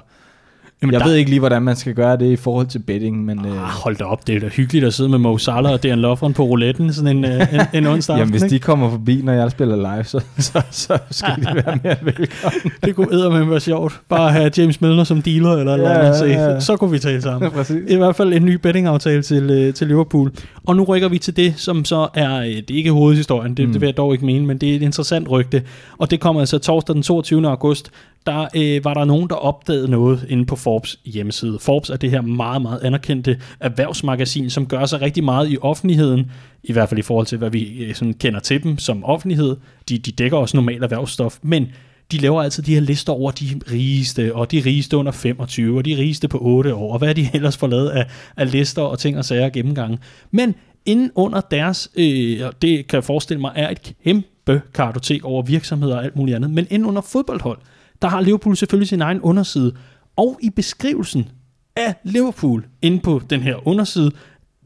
Jamen, 0.83 0.93
jeg 0.93 1.01
der, 1.01 1.07
ved 1.07 1.15
ikke 1.15 1.31
lige, 1.31 1.41
hvordan 1.41 1.63
man 1.63 1.77
skal 1.77 1.95
gøre 1.95 2.17
det 2.17 2.27
i 2.27 2.37
forhold 2.37 2.67
til 2.67 2.79
betting, 2.79 3.25
men 3.25 3.39
øh, 3.47 3.53
Ah, 3.53 3.59
hold 3.59 3.97
da 3.97 4.05
op, 4.05 4.27
det 4.27 4.37
er 4.37 4.41
da 4.41 4.49
hyggeligt 4.49 4.85
at 4.85 4.95
sidde 4.95 5.09
med 5.11 5.19
Mo 5.19 5.39
Salah 5.39 5.73
og 5.73 5.83
Dan 5.83 5.99
Lovren 5.99 6.33
på 6.33 6.43
rouletten 6.45 6.93
sådan 6.93 7.17
en, 7.17 7.25
øh, 7.25 7.55
en, 7.55 7.61
en 7.73 7.87
onsdag 7.87 8.17
jamen, 8.17 8.31
hvis 8.31 8.43
de 8.43 8.59
kommer 8.59 8.91
forbi, 8.91 9.21
når 9.25 9.33
jeg 9.33 9.51
spiller 9.51 9.77
live, 9.77 10.05
så, 10.05 10.21
så, 10.39 10.63
så 10.71 10.99
skal 11.11 11.37
de 11.37 11.47
være 11.67 11.79
mere 11.83 11.97
velkommen. 12.03 12.73
Det 12.85 12.95
kunne 12.95 13.13
eddermame 13.13 13.51
være 13.51 13.61
sjovt. 13.61 14.01
Bare 14.09 14.33
have 14.33 14.51
James 14.59 14.81
Milner 14.81 15.05
som 15.05 15.23
dealer 15.23 15.53
eller 15.53 15.73
Ja, 15.73 15.79
eller 15.79 15.99
andet. 15.99 16.29
ja, 16.29 16.51
ja. 16.53 16.61
Så, 16.61 16.77
kunne 16.77 16.91
vi 16.91 16.99
tale 16.99 17.23
sammen. 17.23 17.51
Præcis. 17.57 17.83
I 17.89 17.97
hvert 17.97 18.17
fald 18.17 18.33
en 18.33 18.45
ny 18.45 18.55
bettingaftale 18.55 19.23
til, 19.23 19.51
øh, 19.51 19.75
til 19.75 19.87
Liverpool. 19.87 20.33
Og 20.67 20.77
nu 20.77 20.85
rykker 20.85 21.09
vi 21.09 21.19
til 21.19 21.37
det, 21.37 21.55
som 21.57 21.85
så 21.85 22.09
er, 22.15 22.37
øh, 22.37 22.47
det 22.47 22.71
er 22.71 22.75
ikke 22.77 22.91
hovedhistorien, 22.91 23.55
det. 23.55 23.67
Mm. 23.67 23.73
det 23.73 23.81
vil 23.81 23.87
jeg 23.87 23.97
dog 23.97 24.13
ikke 24.13 24.27
mene, 24.27 24.47
men 24.47 24.59
det 24.59 24.71
er 24.73 24.77
et 24.77 24.83
interessant 24.83 25.31
rygte. 25.31 25.63
Og 25.99 26.11
det 26.11 26.21
kommer 26.21 26.41
altså 26.43 26.59
torsdag 26.59 26.95
den 26.95 27.03
22. 27.03 27.49
august. 27.49 27.91
Der 28.27 28.47
øh, 28.57 28.85
var 28.85 28.95
der 28.95 29.05
nogen, 29.05 29.29
der 29.29 29.35
opdagede 29.35 29.91
noget 29.91 30.27
inde 30.29 30.47
på 30.47 30.57
Forbes 30.57 31.01
hjemmeside. 31.05 31.59
Forbes 31.59 31.91
er 31.91 31.97
det 31.97 32.11
her 32.11 32.21
meget, 32.21 32.63
meget 32.63 32.81
anerkendte 32.83 33.41
erhvervsmagasin, 33.61 34.51
som 34.51 34.67
gør 34.67 34.87
sig 34.87 35.01
rigtig 35.01 35.25
meget 35.25 35.51
i 35.53 35.59
offentligheden, 35.61 36.31
i 36.65 36.73
hvert 36.73 36.89
fald 36.89 36.99
i 36.99 37.03
forhold 37.03 37.27
til, 37.27 37.39
hvad 37.39 37.51
vi 37.51 37.85
øh, 37.85 37.95
sådan 37.95 38.15
kender 38.15 38.41
til 38.41 38.63
dem 38.63 38.79
som 38.79 39.05
offentlighed. 39.05 39.57
De, 39.89 39.99
de 39.99 40.13
dækker 40.13 40.39
også 40.39 40.57
normal 40.57 40.83
erhvervsstof, 40.83 41.39
men 41.43 41.69
de 42.13 42.19
laver 42.19 42.43
altid 42.43 42.63
de 42.63 42.75
her 42.75 42.81
lister 42.81 43.13
over 43.13 43.31
de 43.31 43.61
rigeste, 43.73 44.35
og 44.35 44.53
de 44.53 44.63
rigeste 44.67 44.97
under 44.97 45.13
25, 45.13 45.79
og 45.79 45.85
de 45.85 45.97
rigeste 45.97 46.29
på 46.29 46.39
8 46.41 46.75
år, 46.75 46.93
og 46.93 46.99
hvad 46.99 47.15
de 47.15 47.29
ellers 47.35 47.57
får 47.57 47.67
lavet 47.67 47.89
af, 47.89 48.07
af 48.37 48.53
lister 48.53 48.83
og 48.83 48.99
ting 48.99 49.19
og 49.19 49.25
sager 49.25 49.45
og 49.45 49.53
gennemgange. 49.53 49.99
Men 50.31 50.55
inden 50.87 51.11
under 51.15 51.41
deres, 51.41 51.91
øh, 51.97 52.41
det 52.63 52.87
kan 52.87 52.97
jeg 52.97 53.05
forestille 53.05 53.41
mig, 53.41 53.53
er 53.57 53.71
et 53.71 53.95
kæmpe 54.05 54.63
kartotek 54.75 55.25
over 55.25 55.43
virksomheder 55.43 55.97
og 55.97 56.05
alt 56.05 56.17
muligt 56.17 56.37
andet, 56.37 56.51
men 56.51 56.67
inden 56.71 56.89
under 56.89 57.03
fodboldhold, 57.03 57.59
der 58.03 58.09
har 58.09 58.21
Liverpool 58.21 58.57
selvfølgelig 58.57 58.89
sin 58.89 59.03
egen 59.03 59.21
underside, 59.21 59.73
og 60.17 60.39
i 60.43 60.51
beskrivelsen 60.51 61.29
af 61.77 61.95
Liverpool 62.05 62.67
inde 62.83 63.01
på 63.01 63.23
den 63.31 63.41
her 63.41 63.69
underside, 63.69 64.11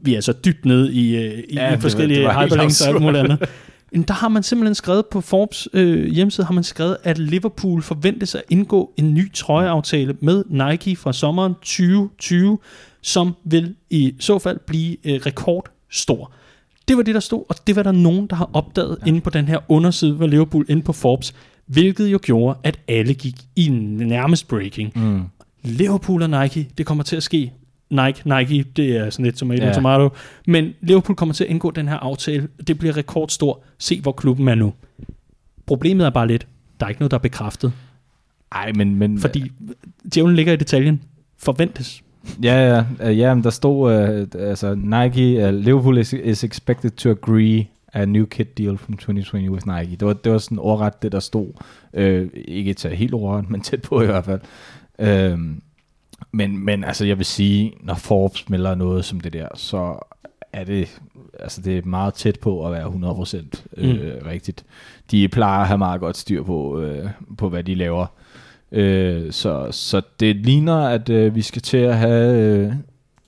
vi 0.01 0.15
er 0.15 0.21
så 0.21 0.33
dybt 0.33 0.65
nede 0.65 0.93
i, 0.93 1.15
øh, 1.15 1.39
i, 1.49 1.53
Ja, 1.53 1.75
forskellige 1.75 2.23
det 2.23 2.43
hyperlinks 2.43 2.81
og 2.81 2.87
alt 2.87 3.01
muligt 3.01 3.23
andet. 3.23 3.49
Men 3.91 4.03
Der 4.03 4.13
har 4.13 4.27
man 4.27 4.43
simpelthen 4.43 4.75
skrevet 4.75 5.05
på 5.05 5.21
Forbes 5.21 5.67
øh, 5.73 6.05
hjemmeside, 6.05 6.45
har 6.45 6.53
man 6.53 6.63
skrevet, 6.63 6.97
at 7.03 7.17
Liverpool 7.17 7.81
forventes 7.81 8.35
at 8.35 8.43
indgå 8.49 8.93
en 8.97 9.13
ny 9.13 9.33
trøjeaftale 9.33 10.15
med 10.21 10.43
Nike 10.49 10.95
fra 10.95 11.13
sommeren 11.13 11.53
2020, 11.53 12.59
som 13.01 13.35
vil 13.43 13.75
i 13.89 14.15
så 14.19 14.39
fald 14.39 14.59
blive 14.67 14.97
øh, 15.07 15.21
rekordstor. 15.25 16.31
Det 16.87 16.97
var 16.97 17.03
det, 17.03 17.13
der 17.13 17.19
stod, 17.21 17.43
og 17.49 17.55
det 17.67 17.75
var 17.75 17.83
der 17.83 17.91
nogen, 17.91 18.27
der 18.27 18.35
har 18.35 18.49
opdaget 18.53 18.97
ja. 19.01 19.07
inde 19.07 19.21
på 19.21 19.29
den 19.29 19.47
her 19.47 19.59
underside 19.69 20.17
for 20.17 20.27
Liverpool, 20.27 20.65
inde 20.69 20.81
på 20.81 20.93
Forbes, 20.93 21.33
hvilket 21.65 22.07
jo 22.07 22.19
gjorde, 22.21 22.59
at 22.63 22.79
alle 22.87 23.13
gik 23.13 23.35
i 23.55 23.69
nærmest 23.69 24.47
breaking. 24.47 24.91
Mm. 24.95 25.21
Liverpool 25.63 26.23
og 26.23 26.29
Nike, 26.29 26.69
det 26.77 26.85
kommer 26.85 27.03
til 27.03 27.15
at 27.15 27.23
ske. 27.23 27.51
Nike, 27.89 28.21
Nike, 28.25 28.63
det 28.75 28.97
er 28.97 29.09
sådan 29.09 29.25
lidt 29.25 29.35
tomato, 29.35 29.65
ja. 29.65 29.73
tomato. 29.73 30.09
Men 30.47 30.73
Liverpool 30.81 31.15
kommer 31.15 31.33
til 31.33 31.43
at 31.43 31.49
indgå 31.49 31.71
den 31.71 31.87
her 31.87 31.95
aftale. 31.95 32.47
Det 32.67 32.79
bliver 32.79 32.97
rekordstor. 32.97 33.63
Se, 33.77 34.01
hvor 34.01 34.11
klubben 34.11 34.47
er 34.47 34.55
nu. 34.55 34.73
Problemet 35.65 36.05
er 36.05 36.09
bare 36.09 36.27
lidt, 36.27 36.47
der 36.79 36.85
er 36.85 36.89
ikke 36.89 37.01
noget, 37.01 37.11
der 37.11 37.17
er 37.17 37.21
bekræftet. 37.21 37.73
Ej, 38.51 38.71
men... 38.71 38.95
men 38.95 39.19
Fordi 39.19 39.51
djævlen 40.15 40.35
ligger 40.35 40.53
i 40.53 40.55
detaljen. 40.55 41.01
Forventes. 41.37 42.03
Ja, 42.43 42.83
ja, 42.99 43.09
ja, 43.09 43.35
men 43.35 43.43
der 43.43 43.49
stod, 43.49 43.93
uh, 44.35 44.49
altså 44.49 44.75
Nike, 44.75 45.47
uh, 45.47 45.53
Liverpool 45.53 45.97
is, 45.97 46.13
is 46.13 46.43
expected 46.43 46.91
to 46.91 47.09
agree 47.09 47.67
a 47.93 48.05
new 48.05 48.25
kit 48.25 48.57
deal 48.57 48.77
from 48.77 48.97
2020 48.97 49.49
with 49.49 49.67
Nike. 49.67 49.95
Det 49.95 50.07
var, 50.07 50.13
det 50.13 50.31
var 50.31 50.37
sådan 50.37 50.59
ordret, 50.59 51.01
det 51.01 51.11
der 51.11 51.19
stod. 51.19 51.47
Uh, 51.93 52.27
ikke 52.33 52.73
til 52.73 52.89
helt 52.89 53.13
ordret, 53.13 53.49
men 53.49 53.61
tæt 53.61 53.81
på 53.81 54.01
i 54.01 54.05
hvert 54.05 54.25
fald. 54.25 54.41
Uh, 55.33 55.39
men, 56.31 56.65
men 56.65 56.83
altså, 56.83 57.05
jeg 57.05 57.17
vil 57.17 57.25
sige, 57.25 57.73
når 57.79 57.95
Forbes 57.95 58.49
melder 58.49 58.75
noget 58.75 59.05
som 59.05 59.19
det 59.19 59.33
der, 59.33 59.47
så 59.55 59.99
er 60.53 60.63
det, 60.63 61.01
altså 61.39 61.61
det 61.61 61.77
er 61.77 61.81
meget 61.85 62.13
tæt 62.13 62.39
på 62.39 62.65
at 62.65 62.71
være 62.71 62.85
100% 62.85 63.63
øh, 63.77 64.25
rigtigt. 64.25 64.65
De 65.11 65.27
plejer 65.27 65.61
at 65.61 65.67
have 65.67 65.77
meget 65.77 66.01
godt 66.01 66.17
styr 66.17 66.43
på, 66.43 66.79
øh, 66.81 67.09
på 67.37 67.49
hvad 67.49 67.63
de 67.63 67.75
laver. 67.75 68.05
Øh, 68.71 69.31
så, 69.31 69.67
så 69.71 70.01
det 70.19 70.35
ligner, 70.35 70.87
at 70.87 71.09
øh, 71.09 71.35
vi 71.35 71.41
skal 71.41 71.61
til 71.61 71.77
at 71.77 71.97
have... 71.97 72.41
Øh, 72.41 72.73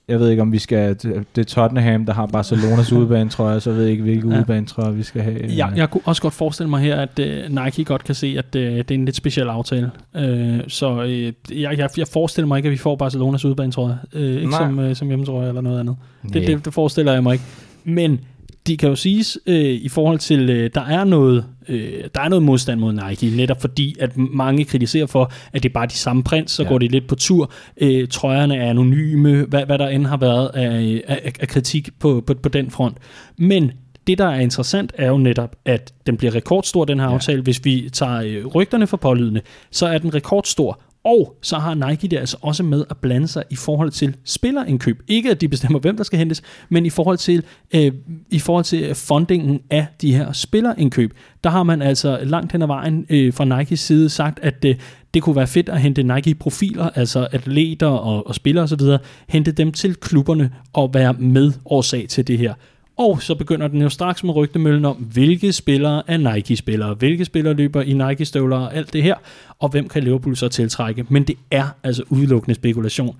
jeg 0.08 0.20
ved 0.20 0.30
ikke, 0.30 0.42
om 0.42 0.52
vi 0.52 0.58
skal... 0.58 0.88
Det 0.88 1.24
det 1.36 1.40
er 1.40 1.44
Tottenham, 1.44 2.06
der 2.06 2.12
har 2.12 2.26
Barcelonas 2.26 2.92
udebane, 2.98 3.30
tror 3.30 3.50
jeg. 3.50 3.62
Så 3.62 3.70
jeg 3.70 3.78
ved 3.78 3.86
ikke, 3.86 4.02
hvilke 4.02 4.28
Ja. 4.28 4.34
ja. 4.34 4.38
udebane, 4.40 4.66
tror 4.66 4.84
jeg, 4.84 4.96
vi 4.96 5.02
skal 5.02 5.22
have. 5.22 5.40
Jeg, 5.56 5.72
jeg 5.76 5.90
kunne 5.90 6.00
også 6.04 6.22
godt 6.22 6.34
forestille 6.34 6.70
mig 6.70 6.80
her, 6.80 6.96
at 6.96 7.18
uh, 7.18 7.64
Nike 7.64 7.84
godt 7.84 8.04
kan 8.04 8.14
se, 8.14 8.34
at 8.38 8.44
uh, 8.56 8.62
det 8.62 8.90
er 8.90 8.94
en 8.94 9.04
lidt 9.04 9.16
speciel 9.16 9.48
aftale. 9.48 9.90
Uh, 10.14 10.20
så 10.68 11.02
uh, 11.02 11.22
jeg, 11.60 11.78
jeg, 11.78 11.88
jeg 11.96 12.06
forestiller 12.12 12.46
mig 12.48 12.56
ikke, 12.56 12.66
at 12.66 12.72
vi 12.72 12.76
får 12.76 12.96
Barcelonas 12.96 13.44
udebane, 13.44 13.72
tror 13.72 13.88
jeg. 13.88 14.20
Uh, 14.20 14.20
ikke 14.36 14.50
Nej. 14.50 14.58
som, 14.58 14.78
uh, 14.78 14.94
som 14.96 15.08
hjemme, 15.08 15.24
tror 15.24 15.40
jeg, 15.40 15.48
eller 15.48 15.60
noget 15.60 15.80
andet. 15.80 15.96
Det, 16.32 16.42
Ja. 16.42 16.46
det, 16.46 16.64
det 16.64 16.74
forestiller 16.74 17.12
jeg 17.12 17.22
mig 17.22 17.32
ikke. 17.32 17.44
Men 17.84 18.20
det 18.66 18.78
kan 18.78 18.88
jo 18.88 18.96
siges 18.96 19.38
øh, 19.46 19.56
i 19.56 19.88
forhold 19.88 20.18
til, 20.18 20.50
øh, 20.50 20.70
der 20.74 20.80
er 20.80 21.04
noget 21.04 21.44
øh, 21.68 22.04
der 22.14 22.20
er 22.20 22.28
noget 22.28 22.42
modstand 22.42 22.80
mod 22.80 22.92
Nike, 22.92 23.36
netop 23.36 23.60
fordi, 23.60 23.96
at 24.00 24.16
mange 24.16 24.64
kritiserer 24.64 25.06
for, 25.06 25.32
at 25.52 25.62
det 25.62 25.68
er 25.68 25.72
bare 25.72 25.86
de 25.86 25.92
samme 25.92 26.24
print, 26.24 26.50
så 26.50 26.62
ja. 26.62 26.68
går 26.68 26.78
det 26.78 26.92
lidt 26.92 27.06
på 27.06 27.14
tur. 27.14 27.52
Øh, 27.76 28.08
trøjerne 28.08 28.56
er 28.56 28.70
anonyme, 28.70 29.44
hvad, 29.44 29.66
hvad 29.66 29.78
der 29.78 29.88
end 29.88 30.06
har 30.06 30.16
været 30.16 30.50
af, 30.54 31.02
af, 31.06 31.32
af 31.40 31.48
kritik 31.48 31.88
på, 31.98 32.22
på, 32.26 32.34
på 32.34 32.48
den 32.48 32.70
front. 32.70 32.96
Men 33.36 33.72
det, 34.06 34.18
der 34.18 34.26
er 34.26 34.40
interessant, 34.40 34.92
er 34.94 35.08
jo 35.08 35.18
netop, 35.18 35.56
at 35.64 35.92
den 36.06 36.16
bliver 36.16 36.34
rekordstor, 36.34 36.84
den 36.84 37.00
her 37.00 37.06
ja. 37.06 37.12
aftale. 37.14 37.42
Hvis 37.42 37.64
vi 37.64 37.88
tager 37.92 38.22
øh, 38.22 38.46
rygterne 38.46 38.86
for 38.86 38.96
pålydende, 38.96 39.40
så 39.70 39.86
er 39.86 39.98
den 39.98 40.14
rekordstor, 40.14 40.80
og 41.04 41.36
så 41.42 41.58
har 41.58 41.74
Nike 41.74 42.08
det 42.08 42.16
altså 42.16 42.36
også 42.40 42.62
med 42.62 42.84
at 42.90 42.96
blande 42.96 43.28
sig 43.28 43.44
i 43.50 43.56
forhold 43.56 43.90
til 43.90 44.16
spillerindkøb. 44.24 45.02
Ikke 45.08 45.30
at 45.30 45.40
de 45.40 45.48
bestemmer, 45.48 45.78
hvem 45.78 45.96
der 45.96 46.04
skal 46.04 46.18
hentes, 46.18 46.42
men 46.68 46.86
i 46.86 46.90
forhold 46.90 47.18
til, 47.18 47.44
øh, 47.74 47.92
i 48.30 48.38
forhold 48.38 48.64
til 48.64 48.94
fundingen 48.94 49.60
af 49.70 49.86
de 50.00 50.14
her 50.14 50.32
spillerindkøb. 50.32 51.14
Der 51.44 51.50
har 51.50 51.62
man 51.62 51.82
altså 51.82 52.18
langt 52.22 52.52
hen 52.52 52.62
ad 52.62 52.66
vejen 52.66 53.06
øh, 53.10 53.32
fra 53.32 53.44
Nikes 53.44 53.80
side 53.80 54.08
sagt, 54.08 54.40
at 54.42 54.64
øh, 54.64 54.76
det 55.14 55.22
kunne 55.22 55.36
være 55.36 55.46
fedt 55.46 55.68
at 55.68 55.80
hente 55.80 56.02
Nike-profiler, 56.02 56.90
altså 56.94 57.28
atleter 57.32 57.86
og, 57.86 58.26
og 58.26 58.34
spillere 58.34 58.64
osv., 58.64 58.80
hente 59.28 59.52
dem 59.52 59.72
til 59.72 59.94
klubberne 59.94 60.50
og 60.72 60.94
være 60.94 61.12
med 61.12 61.52
årsag 61.64 62.06
til 62.08 62.26
det 62.26 62.38
her. 62.38 62.54
Og 62.96 63.22
så 63.22 63.34
begynder 63.34 63.68
den 63.68 63.82
jo 63.82 63.88
straks 63.88 64.24
med 64.24 64.34
rygtemøllen 64.36 64.84
om, 64.84 64.96
hvilke 64.96 65.52
spillere 65.52 66.02
er 66.06 66.16
Nike-spillere, 66.16 66.94
hvilke 66.94 67.24
spillere 67.24 67.54
løber 67.54 67.82
i 67.82 67.92
Nike-støvler 67.92 68.56
og 68.56 68.76
alt 68.76 68.92
det 68.92 69.02
her, 69.02 69.14
og 69.58 69.68
hvem 69.68 69.88
kan 69.88 70.04
Liverpool 70.04 70.36
så 70.36 70.48
tiltrække. 70.48 71.06
Men 71.08 71.22
det 71.22 71.36
er 71.50 71.64
altså 71.82 72.02
udelukkende 72.10 72.54
spekulation. 72.54 73.16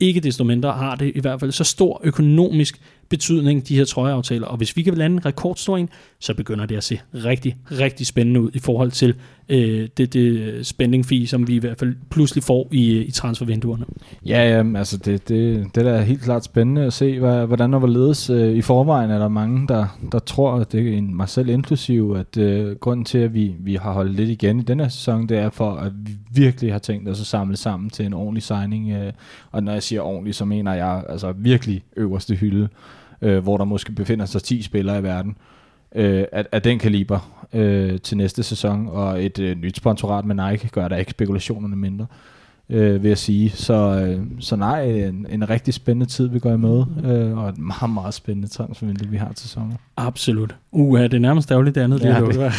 Ikke 0.00 0.20
desto 0.20 0.44
mindre 0.44 0.72
har 0.72 0.94
det 0.94 1.12
i 1.14 1.20
hvert 1.20 1.40
fald 1.40 1.52
så 1.52 1.64
stor 1.64 2.00
økonomisk 2.04 2.80
betydning, 3.08 3.68
de 3.68 3.76
her 3.76 3.84
trøjeaftaler. 3.84 4.46
Og 4.46 4.56
hvis 4.56 4.76
vi 4.76 4.82
kan 4.82 4.94
lande 4.94 5.14
en 5.14 5.26
rekordstor 5.26 5.76
en, 5.76 5.88
så 6.18 6.34
begynder 6.34 6.66
det 6.66 6.76
at 6.76 6.84
se 6.84 7.00
rigtig, 7.14 7.56
rigtig 7.70 8.06
spændende 8.06 8.40
ud 8.40 8.50
i 8.54 8.58
forhold 8.58 8.90
til 8.90 9.14
øh, 9.48 9.88
det, 9.96 10.12
det 10.12 10.66
spending 10.66 11.06
fee, 11.06 11.26
som 11.26 11.48
vi 11.48 11.54
i 11.54 11.58
hvert 11.58 11.78
fald 11.78 11.96
pludselig 12.10 12.44
får 12.44 12.68
i, 12.70 12.98
i 12.98 13.10
transfervinduerne. 13.10 13.84
Ja, 14.26 14.48
ja 14.48 14.78
altså 14.78 14.96
det, 14.96 15.28
det, 15.28 15.66
det 15.74 15.86
er 15.86 16.00
helt 16.00 16.22
klart 16.22 16.44
spændende 16.44 16.82
at 16.82 16.92
se, 16.92 17.18
hvad, 17.18 17.46
hvordan 17.46 17.72
der 17.72 17.78
var 17.78 17.86
ledes. 17.86 18.30
Øh, 18.30 18.56
I 18.56 18.62
forvejen 18.62 19.10
er 19.10 19.18
der 19.18 19.28
mange, 19.28 19.68
der, 19.68 19.98
der 20.12 20.18
tror, 20.18 20.52
at 20.52 20.72
det 20.72 20.88
er 20.88 20.98
en, 20.98 21.16
mig 21.16 21.28
selv 21.28 21.48
inklusiv, 21.48 22.16
at 22.18 22.36
øh, 22.36 22.76
grunden 22.76 23.04
til, 23.04 23.18
at 23.18 23.34
vi, 23.34 23.54
vi 23.58 23.74
har 23.74 23.92
holdt 23.92 24.14
lidt 24.14 24.30
igen 24.30 24.60
i 24.60 24.62
denne 24.62 24.90
sæson, 24.90 25.28
det 25.28 25.38
er 25.38 25.50
for, 25.50 25.70
at 25.72 25.92
vi 26.06 26.12
virkelig 26.34 26.72
har 26.72 26.78
tænkt 26.78 27.08
os 27.08 27.20
at 27.20 27.26
samle 27.26 27.56
sammen 27.56 27.90
til 27.90 28.06
en 28.06 28.12
ordentlig 28.12 28.42
signing. 28.42 28.90
Øh, 28.90 29.12
og 29.50 29.62
når 29.62 29.72
jeg 29.72 29.82
siger 29.82 30.00
ordentlig, 30.00 30.34
så 30.34 30.44
mener 30.44 30.74
jeg 30.74 31.04
altså 31.08 31.32
virkelig 31.36 31.82
øverste 31.96 32.34
hylde 32.34 32.68
øh, 33.22 33.42
hvor 33.42 33.56
der 33.56 33.64
måske 33.64 33.92
befinder 33.92 34.26
sig 34.26 34.42
10 34.42 34.62
spillere 34.62 34.98
i 34.98 35.02
verden 35.02 35.36
øh, 35.94 36.24
af, 36.32 36.46
af 36.52 36.62
den 36.62 36.78
kaliber 36.78 37.46
øh, 37.52 38.00
til 38.00 38.16
næste 38.16 38.42
sæson, 38.42 38.88
og 38.88 39.24
et 39.24 39.38
øh, 39.38 39.56
nyt 39.56 39.76
sponsorat 39.76 40.24
med 40.24 40.50
Nike 40.50 40.68
gør 40.68 40.88
der 40.88 40.96
ikke 40.96 41.10
spekulationerne 41.10 41.76
mindre 41.76 42.06
øh, 42.70 43.02
vil 43.02 43.08
jeg 43.08 43.18
sige. 43.18 43.50
Så, 43.50 43.74
øh, 43.74 44.20
så 44.40 44.56
nej, 44.56 44.82
en, 44.82 45.26
en 45.30 45.50
rigtig 45.50 45.74
spændende 45.74 46.06
tid, 46.06 46.28
vi 46.28 46.38
går 46.38 46.52
i 46.52 46.56
møde, 46.56 46.86
øh, 47.04 47.38
og 47.38 47.48
et 47.48 47.58
meget, 47.58 47.90
meget 47.90 48.14
spændende 48.14 48.48
transfervindue, 48.48 49.10
vi 49.10 49.16
har 49.16 49.32
til 49.32 49.48
sommer. 49.48 49.74
Absolut. 49.96 50.56
Uh, 50.72 51.00
det 51.00 51.14
er 51.14 51.18
nærmest 51.18 51.50
ærgerligt 51.50 51.74
det 51.74 51.80
andet. 51.80 52.04
Ja, 52.04 52.20
det. 52.20 52.34
det. 52.34 52.52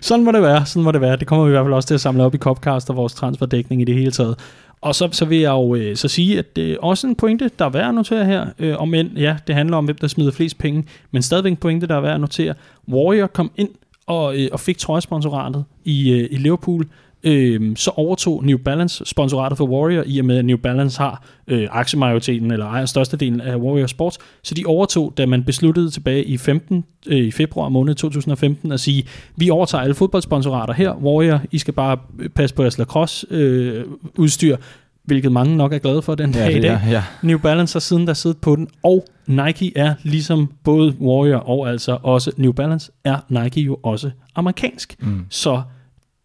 sådan 0.06 0.24
må 0.24 0.32
det 0.32 0.42
være, 0.42 0.66
sådan 0.66 0.84
må 0.84 0.92
det 0.92 1.00
være. 1.00 1.16
Det 1.16 1.26
kommer 1.26 1.44
vi 1.44 1.50
i 1.50 1.52
hvert 1.52 1.64
fald 1.64 1.74
også 1.74 1.86
til 1.86 1.94
at 1.94 2.00
samle 2.00 2.22
op 2.22 2.34
i 2.34 2.38
Copcast 2.38 2.90
og 2.90 2.96
vores 2.96 3.14
transferdækning 3.14 3.82
i 3.82 3.84
det 3.84 3.94
hele 3.94 4.10
taget. 4.10 4.38
Og 4.80 4.94
så, 4.94 5.08
så 5.12 5.24
vil 5.24 5.38
jeg 5.38 5.50
jo 5.50 5.74
øh, 5.74 5.96
så 5.96 6.08
sige, 6.08 6.38
at 6.38 6.56
det 6.56 6.72
er 6.72 6.76
også 6.78 7.06
en 7.06 7.14
pointe, 7.14 7.50
der 7.58 7.64
er 7.64 7.70
værd 7.70 7.88
at 7.88 7.94
notere 7.94 8.24
her. 8.24 8.46
Øh, 8.58 8.76
om 8.78 8.94
end, 8.94 9.18
ja, 9.18 9.36
det 9.46 9.54
handler 9.54 9.76
om, 9.76 9.84
hvem 9.84 9.96
der 9.96 10.08
smider 10.08 10.32
flest 10.32 10.58
penge, 10.58 10.84
men 11.10 11.22
stadigvæk 11.22 11.50
en 11.50 11.56
pointe, 11.56 11.86
der 11.86 11.96
er 11.96 12.00
værd 12.00 12.14
at 12.14 12.20
notere. 12.20 12.54
Warrior 12.88 13.26
kom 13.26 13.50
ind 13.56 13.68
og, 14.06 14.38
øh, 14.38 14.48
og 14.52 14.60
fik 14.60 14.78
trøjesponsoratet 14.78 15.64
i, 15.84 16.12
øh, 16.12 16.28
i 16.30 16.36
Liverpool, 16.36 16.86
øh, 17.22 17.76
så 17.76 17.90
overtog 17.90 18.44
New 18.44 18.58
Balance 18.58 19.04
sponsoratet 19.06 19.58
for 19.58 19.66
Warrior, 19.66 20.02
i 20.06 20.18
og 20.18 20.24
med 20.24 20.38
at 20.38 20.44
New 20.44 20.56
Balance 20.56 20.98
har 20.98 21.24
øh, 21.48 21.68
aktiemajoriteten, 21.70 22.50
eller 22.50 22.66
ejer 22.66 22.86
størstedelen 22.86 23.40
af 23.40 23.56
Warrior 23.56 23.86
Sports, 23.86 24.18
så 24.42 24.54
de 24.54 24.64
overtog, 24.66 25.14
da 25.16 25.26
man 25.26 25.44
besluttede 25.44 25.90
tilbage 25.90 26.24
i 26.24 26.36
15, 26.36 26.84
øh, 27.06 27.18
i 27.18 27.30
februar 27.30 27.68
måned 27.68 27.94
2015, 27.94 28.72
at 28.72 28.80
sige, 28.80 29.04
vi 29.36 29.50
overtager 29.50 29.82
alle 29.82 29.94
fodboldsponsorater 29.94 30.74
her, 30.74 30.94
Warrior, 30.94 31.40
I 31.50 31.58
skal 31.58 31.74
bare 31.74 31.98
passe 32.34 32.54
på 32.56 32.62
jeres 32.62 32.78
lacrosse 32.78 33.26
øh, 33.30 33.84
udstyr, 34.16 34.56
hvilket 35.04 35.32
mange 35.32 35.56
nok 35.56 35.72
er 35.72 35.78
glade 35.78 36.02
for 36.02 36.14
den 36.14 36.32
dag 36.32 36.50
ja, 36.50 36.58
i 36.58 36.60
dag. 36.60 36.80
Ja, 36.84 36.90
ja. 36.90 37.02
New 37.22 37.38
Balance 37.38 37.74
har 37.74 37.80
siden 37.80 38.06
der 38.06 38.14
siddet 38.14 38.38
på 38.38 38.56
den, 38.56 38.68
og 38.82 39.04
Nike 39.26 39.72
er 39.76 39.94
ligesom 40.02 40.52
både 40.64 40.94
Warrior 41.00 41.38
og 41.38 41.68
altså 41.68 41.98
også 42.02 42.30
New 42.36 42.52
Balance, 42.52 42.90
er 43.04 43.16
Nike 43.28 43.60
jo 43.60 43.78
også 43.82 44.10
amerikansk. 44.34 44.96
Mm. 45.00 45.26
Så 45.30 45.62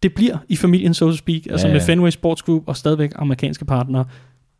det 0.03 0.13
bliver 0.13 0.37
i 0.49 0.55
familien, 0.55 0.93
so 0.93 1.09
to 1.09 1.15
speak, 1.15 1.41
altså 1.49 1.67
ja, 1.67 1.73
ja. 1.73 1.79
med 1.79 1.85
Fenway 1.85 2.09
Sports 2.09 2.41
Group 2.41 2.63
og 2.65 2.77
stadigvæk 2.77 3.11
amerikanske 3.15 3.65
partnere. 3.65 4.05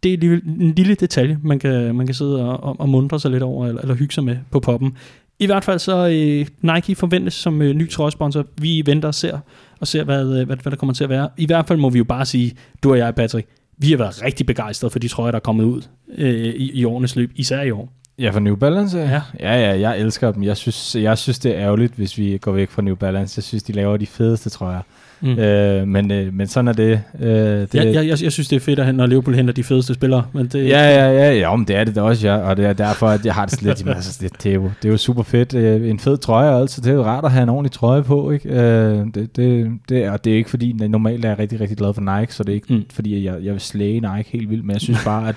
Det 0.04 0.24
er 0.24 0.40
en 0.46 0.74
lille 0.76 0.96
detalje, 0.96 1.40
man 1.44 1.60
kan, 1.60 1.96
man 1.96 2.06
kan 2.06 2.16
sidde 2.16 2.50
og, 2.50 2.64
og, 2.64 2.76
og 2.80 2.90
mundre 2.90 3.20
sig 3.20 3.32
lidt 3.32 3.44
over, 3.44 3.68
eller, 3.68 3.82
eller 3.82 3.96
hygge 3.96 4.14
sig 4.14 4.24
med 4.24 4.38
på 4.52 4.60
poppen. 4.60 4.98
I 5.40 5.46
hvert 5.46 5.64
fald 5.64 5.80
så 5.80 6.08
øh, 6.08 6.74
Nike 6.74 6.96
forventes 6.96 7.34
som 7.34 7.62
øh, 7.62 7.76
ny 7.76 7.90
trøjesponsor. 7.90 8.46
Vi 8.58 8.84
venter 8.86 9.08
og 9.08 9.16
ser, 9.16 9.40
og 9.80 9.88
ser 9.88 10.04
hvad, 10.04 10.40
øh, 10.40 10.46
hvad, 10.46 10.58
hvad 10.58 10.72
der 10.72 10.78
kommer 10.78 10.94
til 10.94 11.04
at 11.04 11.10
være. 11.10 11.30
I 11.38 11.46
hvert 11.46 11.68
fald 11.68 11.80
må 11.80 11.90
vi 11.90 11.98
jo 11.98 12.04
bare 12.04 12.26
sige, 12.26 12.54
du 12.84 12.92
og 12.92 12.98
jeg, 12.98 13.16
Patrick, 13.16 13.48
vi 13.78 13.90
har 13.90 13.98
været 13.98 14.24
rigtig 14.24 14.46
begejstrede 14.46 14.92
for 14.92 15.00
de 15.00 15.08
trøjer, 15.08 15.32
der 15.32 15.36
er 15.36 15.42
kommet 15.42 15.64
ud 15.64 15.82
øh, 16.18 16.54
i, 16.54 16.72
i 16.72 16.86
årenes 16.86 17.16
løb, 17.16 17.32
især 17.36 17.62
i 17.62 17.72
år. 17.72 17.94
Ja, 18.20 18.30
for 18.30 18.40
New 18.40 18.56
Balance? 18.56 18.98
Ja. 18.98 19.22
ja, 19.40 19.56
ja, 19.56 19.80
jeg 19.80 20.00
elsker 20.00 20.32
dem. 20.32 20.44
Jeg 20.44 20.58
synes, 20.58 20.96
jeg 20.96 21.18
synes, 21.18 21.40
det 21.40 21.52
er 21.52 21.60
ærgerligt, 21.60 21.94
hvis 21.94 22.18
vi 22.18 22.38
går 22.38 22.52
væk 22.52 22.70
fra 22.70 22.82
New 22.82 22.96
Balance. 22.96 23.40
Jeg 23.40 23.44
synes, 23.44 23.64
de 23.64 23.74
laver 23.74 23.98
de 23.98 24.08
fedeste 24.08 24.50
trøjer. 24.50 24.82
Mm. 25.22 25.40
Øh, 25.40 25.88
men, 25.88 26.12
øh, 26.12 26.34
men 26.34 26.48
sådan 26.48 26.68
er 26.68 26.74
det. 26.74 27.02
Øh, 27.20 27.28
det 27.28 27.76
ja, 27.76 27.86
jeg, 27.86 28.08
jeg, 28.08 28.24
jeg 28.24 28.32
synes, 28.32 28.48
det 28.48 28.56
er 28.56 28.60
fedt, 28.60 28.80
at 28.80 28.96
når 28.96 29.06
Liverpool 29.06 29.36
henter 29.36 29.54
de 29.54 29.64
fedeste 29.64 29.94
spillere. 29.94 30.26
Men 30.34 30.48
det, 30.48 30.70
ja, 30.70 30.96
ja, 30.96 31.12
ja, 31.12 31.34
ja, 31.34 31.56
men 31.56 31.68
det 31.68 31.76
er 31.76 31.84
det 31.84 31.96
da 31.96 32.02
også, 32.02 32.28
ja. 32.28 32.38
Og 32.38 32.58
det 32.58 32.66
er 32.66 32.74
derfor, 32.74 33.08
at 33.08 33.26
jeg 33.26 33.34
har 33.34 33.46
det 33.46 33.62
lidt, 33.62 33.88
altså, 33.88 34.18
det, 34.22 34.44
det, 34.44 34.50
er 34.50 34.56
jo, 34.56 34.72
det 34.82 34.88
er 34.88 34.92
jo 34.92 34.98
super 34.98 35.24
fedt. 35.24 35.54
Øh, 35.56 35.90
en 35.90 36.00
fed 36.00 36.18
trøje, 36.18 36.62
altså. 36.62 36.82
Det 36.82 36.90
er 36.90 36.94
jo 36.94 37.04
rart 37.04 37.26
at 37.26 37.32
have 37.32 37.44
en 37.44 37.50
ordentlig 37.50 37.72
trøje 37.72 38.04
på, 38.04 38.32
ikke? 38.32 38.50
Øh, 38.50 39.06
det, 39.14 39.36
det, 39.36 39.72
det, 39.90 40.04
er, 40.04 40.18
det 40.18 40.34
er 40.34 40.38
ikke 40.38 40.50
fordi, 40.50 40.74
normalt 40.74 41.26
er 41.26 41.30
jeg 41.30 41.40
rigtig, 41.40 41.60
rigtig 41.62 41.78
glad 41.78 41.94
for 41.94 42.20
Nike, 42.20 42.34
så 42.34 42.44
det 42.44 42.50
er 42.50 42.56
ikke 42.56 42.74
mm. 42.74 42.84
fordi, 42.94 43.26
jeg, 43.26 43.36
jeg 43.44 43.54
vil 43.54 43.62
slæge 43.62 44.00
Nike 44.00 44.30
helt 44.30 44.50
vildt, 44.50 44.66
men 44.66 44.74
jeg 44.74 44.82
synes 44.82 45.04
bare, 45.06 45.30
at 45.30 45.36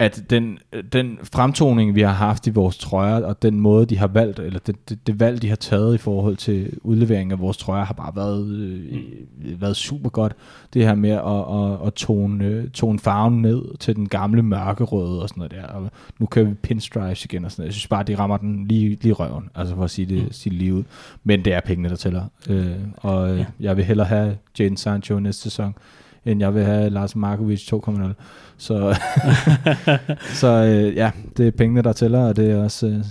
at 0.00 0.24
den, 0.30 0.58
den 0.92 1.18
fremtoning, 1.22 1.94
vi 1.94 2.00
har 2.00 2.12
haft 2.12 2.46
i 2.46 2.50
vores 2.50 2.78
trøjer, 2.78 3.24
og 3.24 3.42
den 3.42 3.60
måde, 3.60 3.86
de 3.86 3.98
har 3.98 4.06
valgt, 4.06 4.38
eller 4.38 4.58
det, 4.58 4.88
det, 4.88 5.06
det 5.06 5.20
valg, 5.20 5.42
de 5.42 5.48
har 5.48 5.56
taget 5.56 5.94
i 5.94 5.98
forhold 5.98 6.36
til 6.36 6.78
udlevering 6.82 7.32
af 7.32 7.38
vores 7.38 7.56
trøjer, 7.56 7.84
har 7.84 7.94
bare 7.94 8.16
været, 8.16 8.48
øh, 8.48 9.60
været 9.60 9.76
super 9.76 10.10
godt. 10.10 10.32
Det 10.74 10.86
her 10.86 10.94
med 10.94 11.10
at, 11.10 11.80
at, 11.80 11.86
at 11.86 11.94
tone, 11.94 12.68
tone 12.68 12.98
farven 12.98 13.42
ned 13.42 13.78
til 13.78 13.96
den 13.96 14.08
gamle 14.08 14.42
mørkerøde 14.42 15.22
og 15.22 15.28
sådan 15.28 15.40
noget 15.40 15.52
der. 15.52 15.66
Og 15.66 15.90
nu 16.18 16.26
kører 16.26 16.46
vi 16.46 16.54
pinstripes 16.54 17.24
igen 17.24 17.44
og 17.44 17.50
sådan 17.50 17.62
noget. 17.62 17.68
Jeg 17.68 17.74
synes 17.74 17.88
bare, 17.88 18.02
de 18.02 18.18
rammer 18.18 18.36
den 18.36 18.66
lige, 18.66 18.98
lige 19.02 19.12
røven, 19.12 19.50
altså 19.54 19.74
for 19.74 19.84
at 19.84 19.90
sige 19.90 20.06
det, 20.06 20.22
mm. 20.24 20.32
sige 20.32 20.54
lige 20.54 20.74
ud. 20.74 20.82
Men 21.24 21.44
det 21.44 21.52
er 21.52 21.60
pengene, 21.60 21.88
der 21.88 21.96
tæller. 21.96 22.24
Øh, 22.48 22.76
og 22.96 23.36
ja. 23.36 23.44
jeg 23.60 23.76
vil 23.76 23.84
hellere 23.84 24.06
have 24.06 24.36
Jane 24.58 24.78
Sancho 24.78 25.18
næste 25.18 25.42
sæson, 25.42 25.74
end 26.26 26.40
jeg 26.40 26.54
vil 26.54 26.64
have 26.64 26.90
Lars 26.90 27.16
Markovic 27.16 27.72
2.0. 27.72 28.00
Så, 28.58 28.98
så 30.40 30.48
øh, 30.48 30.96
ja, 30.96 31.10
det 31.36 31.46
er 31.46 31.50
pengene, 31.50 31.82
der 31.82 31.92
tæller, 31.92 32.20
og 32.20 32.36
det 32.36 32.50
er 32.50 32.64
også 32.64 32.86
øh, 32.86 33.04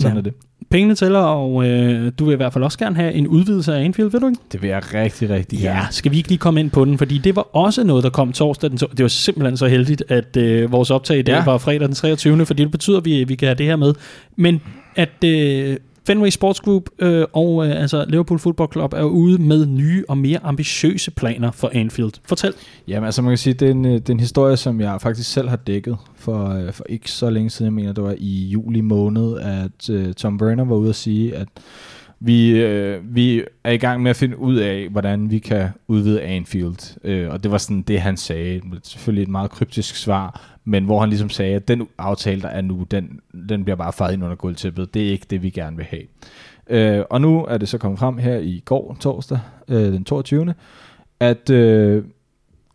sådan 0.00 0.12
ja. 0.12 0.18
er 0.18 0.22
det. 0.22 0.32
Pengene 0.70 0.94
tæller, 0.94 1.18
og 1.18 1.68
øh, 1.68 2.12
du 2.18 2.24
vil 2.24 2.32
i 2.32 2.36
hvert 2.36 2.52
fald 2.52 2.64
også 2.64 2.78
gerne 2.78 2.96
have 2.96 3.12
en 3.12 3.26
udvidelse 3.26 3.74
af 3.74 3.84
Anfield, 3.84 4.10
vil 4.10 4.20
du 4.20 4.26
ikke? 4.26 4.40
Det 4.52 4.62
vil 4.62 4.68
jeg 4.70 4.94
rigtig, 4.94 5.30
rigtig 5.30 5.58
gerne. 5.58 5.78
Ja, 5.78 5.86
skal 5.90 6.12
vi 6.12 6.16
ikke 6.16 6.28
lige 6.28 6.38
komme 6.38 6.60
ind 6.60 6.70
på 6.70 6.84
den, 6.84 6.98
fordi 6.98 7.18
det 7.18 7.36
var 7.36 7.56
også 7.56 7.84
noget, 7.84 8.04
der 8.04 8.10
kom 8.10 8.32
torsdag. 8.32 8.70
Den 8.70 8.78
to- 8.78 8.86
det 8.86 9.02
var 9.02 9.08
simpelthen 9.08 9.56
så 9.56 9.66
heldigt, 9.66 10.02
at 10.08 10.36
øh, 10.36 10.72
vores 10.72 10.90
optag 10.90 11.18
i 11.18 11.22
dag 11.22 11.32
ja. 11.34 11.44
var 11.44 11.58
fredag 11.58 11.88
den 11.88 11.94
23., 11.94 12.46
fordi 12.46 12.62
det 12.62 12.70
betyder, 12.70 12.98
at 12.98 13.04
vi, 13.04 13.24
vi 13.24 13.34
kan 13.34 13.48
have 13.48 13.54
det 13.58 13.66
her 13.66 13.76
med. 13.76 13.94
Men 14.36 14.60
at 14.96 15.24
øh, 15.24 15.76
Fenway 16.08 16.30
Sports 16.30 16.60
Group 16.60 16.90
øh, 16.98 17.26
og 17.32 17.66
øh, 17.66 17.80
altså 17.80 18.04
Liverpool 18.08 18.38
Football 18.38 18.72
Club 18.72 18.92
er 18.92 19.02
ude 19.02 19.42
med 19.42 19.66
nye 19.66 20.04
og 20.08 20.18
mere 20.18 20.38
ambitiøse 20.42 21.10
planer 21.10 21.50
for 21.50 21.70
Anfield. 21.74 22.12
Fortæl. 22.24 22.54
Jamen 22.88 23.04
altså 23.04 23.22
man 23.22 23.30
kan 23.30 23.38
sige, 23.38 23.54
det 23.54 23.66
er 23.66 23.72
en, 23.72 23.84
øh, 23.84 23.92
det 23.92 24.08
er 24.08 24.12
en 24.12 24.20
historie, 24.20 24.56
som 24.56 24.80
jeg 24.80 25.00
faktisk 25.00 25.32
selv 25.32 25.48
har 25.48 25.56
dækket 25.56 25.96
for, 26.16 26.48
øh, 26.48 26.72
for 26.72 26.84
ikke 26.88 27.10
så 27.10 27.30
længe 27.30 27.50
siden. 27.50 27.66
Jeg 27.66 27.72
mener, 27.72 27.92
det 27.92 28.04
var 28.04 28.14
i 28.18 28.48
juli 28.48 28.80
måned, 28.80 29.38
at 29.38 29.90
øh, 29.90 30.14
Tom 30.14 30.40
Werner 30.42 30.64
var 30.64 30.76
ude 30.76 30.88
at 30.88 30.96
sige, 30.96 31.36
at 31.36 31.48
vi, 32.20 32.50
øh, 32.50 33.00
vi 33.14 33.42
er 33.64 33.72
i 33.72 33.76
gang 33.76 34.02
med 34.02 34.10
at 34.10 34.16
finde 34.16 34.38
ud 34.38 34.56
af, 34.56 34.88
hvordan 34.88 35.30
vi 35.30 35.38
kan 35.38 35.68
udvide 35.88 36.22
Anfield. 36.22 36.96
Øh, 37.04 37.30
og 37.30 37.42
det 37.42 37.50
var 37.50 37.58
sådan 37.58 37.82
det, 37.82 38.00
han 38.00 38.16
sagde. 38.16 38.60
Selvfølgelig 38.82 39.22
et 39.22 39.28
meget 39.28 39.50
kryptisk 39.50 39.96
svar, 39.96 40.57
men 40.68 40.84
hvor 40.84 41.00
han 41.00 41.08
ligesom 41.08 41.30
sagde, 41.30 41.54
at 41.54 41.68
den 41.68 41.88
aftale, 41.98 42.42
der 42.42 42.48
er 42.48 42.60
nu, 42.60 42.86
den, 42.90 43.20
den 43.48 43.64
bliver 43.64 43.76
bare 43.76 43.92
fejret 43.92 44.12
ind 44.12 44.24
under 44.24 44.36
gulvtæppet. 44.36 44.94
Det 44.94 45.06
er 45.06 45.10
ikke 45.10 45.26
det, 45.30 45.42
vi 45.42 45.50
gerne 45.50 45.76
vil 45.76 45.86
have. 45.86 46.02
Øh, 46.70 47.04
og 47.10 47.20
nu 47.20 47.44
er 47.44 47.58
det 47.58 47.68
så 47.68 47.78
kommet 47.78 47.98
frem 47.98 48.18
her 48.18 48.36
i 48.36 48.62
går, 48.64 48.96
torsdag, 49.00 49.38
øh, 49.68 49.92
den 49.92 50.04
22., 50.04 50.54
at 51.20 51.50
øh, 51.50 52.04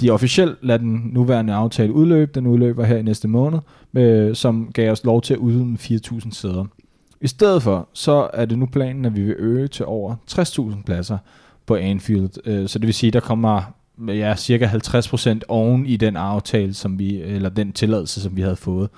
de 0.01 0.09
officielt 0.09 0.57
lader 0.61 0.77
den 0.77 1.09
nuværende 1.13 1.53
aftale 1.53 1.93
udløbe. 1.93 2.31
Den 2.35 2.47
udløber 2.47 2.83
her 2.83 2.97
i 2.97 3.01
næste 3.01 3.27
måned, 3.27 3.59
øh, 3.93 4.35
som 4.35 4.71
gav 4.73 4.91
os 4.91 5.03
lov 5.03 5.21
til 5.21 5.33
at 5.33 5.39
udvide 5.39 5.65
med 5.65 5.79
4.000 5.79 6.31
sæder. 6.31 6.65
I 7.21 7.27
stedet 7.27 7.63
for, 7.63 7.89
så 7.93 8.29
er 8.33 8.45
det 8.45 8.59
nu 8.59 8.65
planen, 8.65 9.05
at 9.05 9.15
vi 9.15 9.21
vil 9.21 9.35
øge 9.39 9.67
til 9.67 9.85
over 9.85 10.15
60.000 10.31 10.83
pladser 10.83 11.17
på 11.65 11.75
Anfield. 11.75 12.29
Øh, 12.45 12.67
så 12.67 12.79
det 12.79 12.85
vil 12.85 12.93
sige, 12.93 13.11
der 13.11 13.19
kommer 13.19 13.61
ja, 14.07 14.35
cirka 14.35 14.65
50% 14.67 15.39
oven 15.47 15.85
i 15.85 15.97
den 15.97 16.15
aftale, 16.15 16.73
som 16.73 16.99
vi, 16.99 17.21
eller 17.21 17.49
den 17.49 17.71
tilladelse, 17.71 18.21
som 18.21 18.35
vi 18.35 18.41
havde 18.41 18.55
fået. 18.55 18.89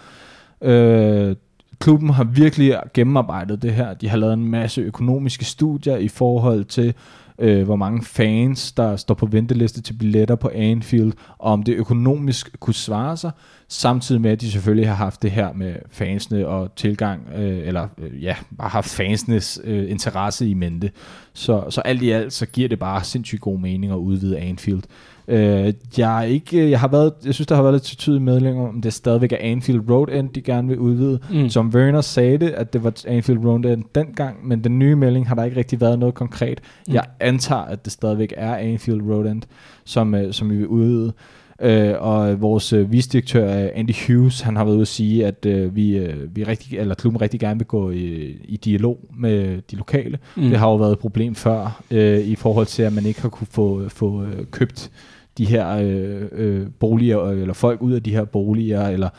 Øh, 0.61 1.35
klubben 1.80 2.09
har 2.09 2.23
virkelig 2.23 2.80
gennemarbejdet 2.93 3.61
det 3.61 3.73
her. 3.73 3.93
De 3.93 4.09
har 4.09 4.17
lavet 4.17 4.34
en 4.34 4.45
masse 4.45 4.81
økonomiske 4.81 5.45
studier 5.45 5.97
i 5.97 6.07
forhold 6.07 6.65
til, 6.65 6.93
øh, 7.39 7.63
hvor 7.63 7.75
mange 7.75 8.03
fans, 8.03 8.71
der 8.71 8.95
står 8.95 9.15
på 9.15 9.25
venteliste 9.25 9.81
til 9.81 9.93
billetter 9.93 10.35
på 10.35 10.51
Anfield, 10.53 11.13
og 11.37 11.53
om 11.53 11.63
det 11.63 11.73
økonomisk 11.73 12.59
kunne 12.59 12.73
svare 12.73 13.17
sig, 13.17 13.31
samtidig 13.67 14.21
med, 14.21 14.31
at 14.31 14.41
de 14.41 14.51
selvfølgelig 14.51 14.87
har 14.87 14.95
haft 14.95 15.21
det 15.21 15.31
her 15.31 15.53
med 15.53 15.75
fansene 15.91 16.47
og 16.47 16.75
tilgang, 16.75 17.29
øh, 17.35 17.67
eller 17.67 17.87
øh, 17.97 18.23
ja, 18.23 18.35
bare 18.57 18.69
haft 18.69 18.89
fansenes 18.89 19.61
øh, 19.63 19.91
interesse 19.91 20.49
i 20.49 20.53
mente. 20.53 20.91
Så, 21.33 21.63
så 21.69 21.81
alt 21.81 22.01
i 22.01 22.09
alt, 22.09 22.33
så 22.33 22.45
giver 22.45 22.69
det 22.69 22.79
bare 22.79 23.03
sindssygt 23.03 23.41
god 23.41 23.59
mening 23.59 23.91
at 23.91 23.97
udvide 23.97 24.39
Anfield. 24.39 24.83
Øh, 25.27 25.73
jeg, 25.97 26.19
er 26.19 26.23
ikke, 26.23 26.69
jeg, 26.69 26.80
har 26.80 26.88
været, 26.88 27.14
jeg 27.26 27.34
synes, 27.34 27.47
der 27.47 27.56
har 27.56 27.61
været 27.61 27.73
lidt 27.73 27.84
tydeligt 27.84 28.23
medling 28.23 28.60
om, 28.60 28.81
det 28.81 28.93
stadigvæk 28.93 29.31
er 29.31 29.38
Anfield 29.39 29.89
Road 29.89 30.07
End, 30.11 30.30
de 30.30 30.41
gerne 30.41 30.68
vil 30.68 30.80
udvide. 30.80 31.19
Mm. 31.31 31.49
Som 31.49 31.69
Werner 31.69 32.02
sagde 32.02 32.38
det, 32.38 32.49
at 32.49 32.73
det 32.73 32.84
var 32.84 32.93
Anfield 33.07 33.45
Road 33.45 33.65
End 33.65 33.84
dengang, 33.95 34.47
men 34.47 34.64
den 34.64 34.80
nye 34.80 34.95
melding 34.95 35.27
har 35.27 35.35
der 35.35 35.43
ikke 35.43 35.57
rigtig 35.57 35.81
været 35.81 35.99
noget 35.99 36.15
konkret. 36.15 36.61
Mm. 36.88 36.93
Jeg 36.93 37.03
antager, 37.19 37.61
at 37.61 37.85
det 37.85 37.93
stadigvæk 37.93 38.34
er 38.38 38.56
Anfield 38.56 39.02
Road 39.02 39.26
End, 39.26 39.41
som, 39.85 40.15
øh, 40.15 40.34
som 40.34 40.49
vi 40.49 40.56
vil 40.56 40.68
udvide. 40.68 41.14
Øh, 41.61 41.93
og 41.99 42.41
vores 42.41 42.73
øh, 42.73 42.91
visdirektør 42.91 43.69
Andy 43.76 43.93
Hughes, 44.07 44.41
han 44.41 44.56
har 44.56 44.64
været 44.64 44.76
ude 44.76 44.81
at 44.81 44.88
sige, 44.88 45.26
at 45.26 45.45
øh, 45.45 45.76
vi, 45.76 45.97
øh, 45.97 46.35
vi 46.35 46.43
rigtig, 46.43 46.80
eller 46.80 46.95
klubben 46.95 47.22
rigtig 47.22 47.39
gerne 47.39 47.60
vil 47.60 47.68
gå 47.68 47.91
i, 47.91 48.35
i 48.43 48.57
dialog 48.57 48.99
med 49.18 49.61
de 49.72 49.76
lokale. 49.76 50.19
Mm. 50.35 50.49
Det 50.49 50.60
har 50.60 50.69
jo 50.69 50.76
været 50.76 50.91
et 50.91 50.99
problem 50.99 51.35
før, 51.35 51.81
øh, 51.91 52.19
i 52.19 52.35
forhold 52.35 52.65
til, 52.65 52.84
at 52.84 52.93
man 52.93 53.06
ikke 53.06 53.22
har 53.22 53.30
kunne 53.30 53.47
få, 53.52 53.89
få 53.89 54.23
øh, 54.23 54.45
købt 54.52 54.91
de 55.37 55.45
her 55.45 55.77
øh, 55.77 56.27
øh, 56.31 56.67
boliger, 56.79 57.29
eller 57.29 57.53
folk 57.53 57.81
ud 57.81 57.93
af 57.93 58.03
de 58.03 58.11
her 58.11 58.25
boliger, 58.25 58.87
eller 58.87 59.09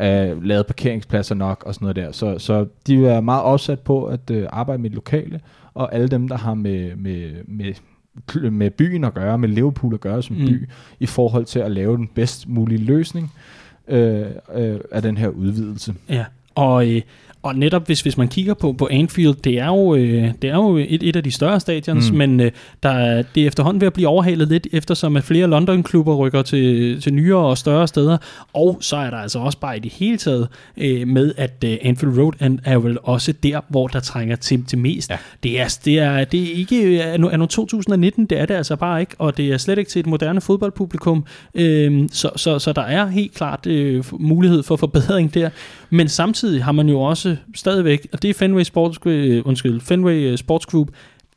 øh, 0.00 0.44
lavet 0.44 0.66
parkeringspladser 0.66 1.34
nok, 1.34 1.62
og 1.66 1.74
sådan 1.74 1.84
noget 1.84 1.96
der. 1.96 2.12
Så, 2.12 2.38
så 2.38 2.66
de 2.86 3.06
er 3.06 3.20
meget 3.20 3.42
opsat 3.42 3.80
på 3.80 4.04
at 4.04 4.30
øh, 4.30 4.46
arbejde 4.50 4.82
med 4.82 4.90
lokale, 4.90 5.40
og 5.74 5.94
alle 5.94 6.08
dem, 6.08 6.28
der 6.28 6.36
har 6.36 6.54
med, 6.54 6.96
med, 6.96 7.30
med 7.48 7.74
med 8.50 8.70
byen 8.70 9.04
at 9.04 9.14
gøre, 9.14 9.38
med 9.38 9.48
Liverpool 9.48 9.94
at 9.94 10.00
gøre 10.00 10.22
som 10.22 10.36
mm. 10.36 10.46
by, 10.46 10.68
i 11.00 11.06
forhold 11.06 11.44
til 11.44 11.58
at 11.58 11.70
lave 11.70 11.96
den 11.96 12.08
bedst 12.14 12.48
mulige 12.48 12.84
løsning 12.84 13.32
øh, 13.88 14.26
øh, 14.54 14.80
af 14.92 15.02
den 15.02 15.16
her 15.16 15.28
udvidelse. 15.28 15.94
Ja, 16.08 16.24
og, 16.54 16.90
øh, 16.90 17.02
og 17.44 17.54
netop 17.56 17.86
hvis, 17.86 18.00
hvis 18.00 18.16
man 18.16 18.28
kigger 18.28 18.54
på, 18.54 18.72
på 18.72 18.88
Anfield, 18.90 19.34
det 19.34 19.58
er 19.58 19.66
jo, 19.66 19.94
øh, 19.94 20.32
det 20.42 20.50
er 20.50 20.54
jo 20.54 20.76
et, 20.76 21.02
et 21.02 21.16
af 21.16 21.24
de 21.24 21.30
større 21.30 21.60
stadions, 21.60 22.10
mm. 22.10 22.16
men 22.16 22.40
øh, 22.40 22.52
der, 22.82 23.22
det 23.34 23.42
er 23.42 23.46
efterhånden 23.46 23.80
ved 23.80 23.86
at 23.86 23.92
blive 23.92 24.08
overhalet 24.08 24.48
lidt, 24.48 24.66
eftersom 24.72 25.16
at 25.16 25.24
flere 25.24 25.46
London-klubber 25.46 26.14
rykker 26.14 26.42
til, 26.42 27.00
til 27.00 27.14
nyere 27.14 27.38
og 27.38 27.58
større 27.58 27.88
steder, 27.88 28.16
og 28.52 28.78
så 28.80 28.96
er 28.96 29.10
der 29.10 29.16
altså 29.16 29.38
også 29.38 29.58
bare 29.58 29.76
i 29.76 29.80
det 29.80 29.92
hele 29.92 30.16
taget 30.16 30.48
øh, 30.76 31.08
med, 31.08 31.32
at 31.36 31.64
øh, 31.64 31.76
Anfield 31.82 32.18
Road 32.18 32.58
er, 32.64 32.78
vel 32.78 32.98
også 33.02 33.32
der, 33.32 33.60
hvor 33.68 33.86
der 33.86 34.00
trænger 34.00 34.36
til, 34.36 34.64
til 34.64 34.78
mest. 34.78 35.10
Ja. 35.10 35.16
Det, 35.42 35.60
er, 35.60 35.78
det, 35.84 35.98
er, 35.98 36.24
det 36.24 36.42
er 36.42 36.54
ikke 36.54 37.02
anno, 37.02 37.28
anno 37.28 37.46
2019, 37.46 38.26
det 38.26 38.40
er 38.40 38.46
det 38.46 38.54
altså 38.54 38.76
bare 38.76 39.00
ikke, 39.00 39.14
og 39.18 39.36
det 39.36 39.52
er 39.52 39.58
slet 39.58 39.78
ikke 39.78 39.90
til 39.90 40.00
et 40.00 40.06
moderne 40.06 40.40
fodboldpublikum, 40.40 41.24
øh, 41.54 42.08
så, 42.12 42.30
så, 42.36 42.58
så 42.58 42.72
der 42.72 42.82
er 42.82 43.06
helt 43.06 43.34
klart 43.34 43.66
øh, 43.66 44.04
mulighed 44.12 44.62
for 44.62 44.76
forbedring 44.76 45.34
der, 45.34 45.50
men 45.94 46.08
samtidig 46.08 46.64
har 46.64 46.72
man 46.72 46.88
jo 46.88 47.00
også 47.00 47.36
stadigvæk, 47.54 48.06
og 48.12 48.22
det 48.22 48.30
er 48.30 48.34
Fenway 48.34 48.62
Sports, 48.62 48.98
øh, 49.06 49.42
undskyld, 49.44 49.80
Fenway 49.80 50.14
øh, 50.14 50.38
Sports 50.38 50.66
Group, 50.66 50.88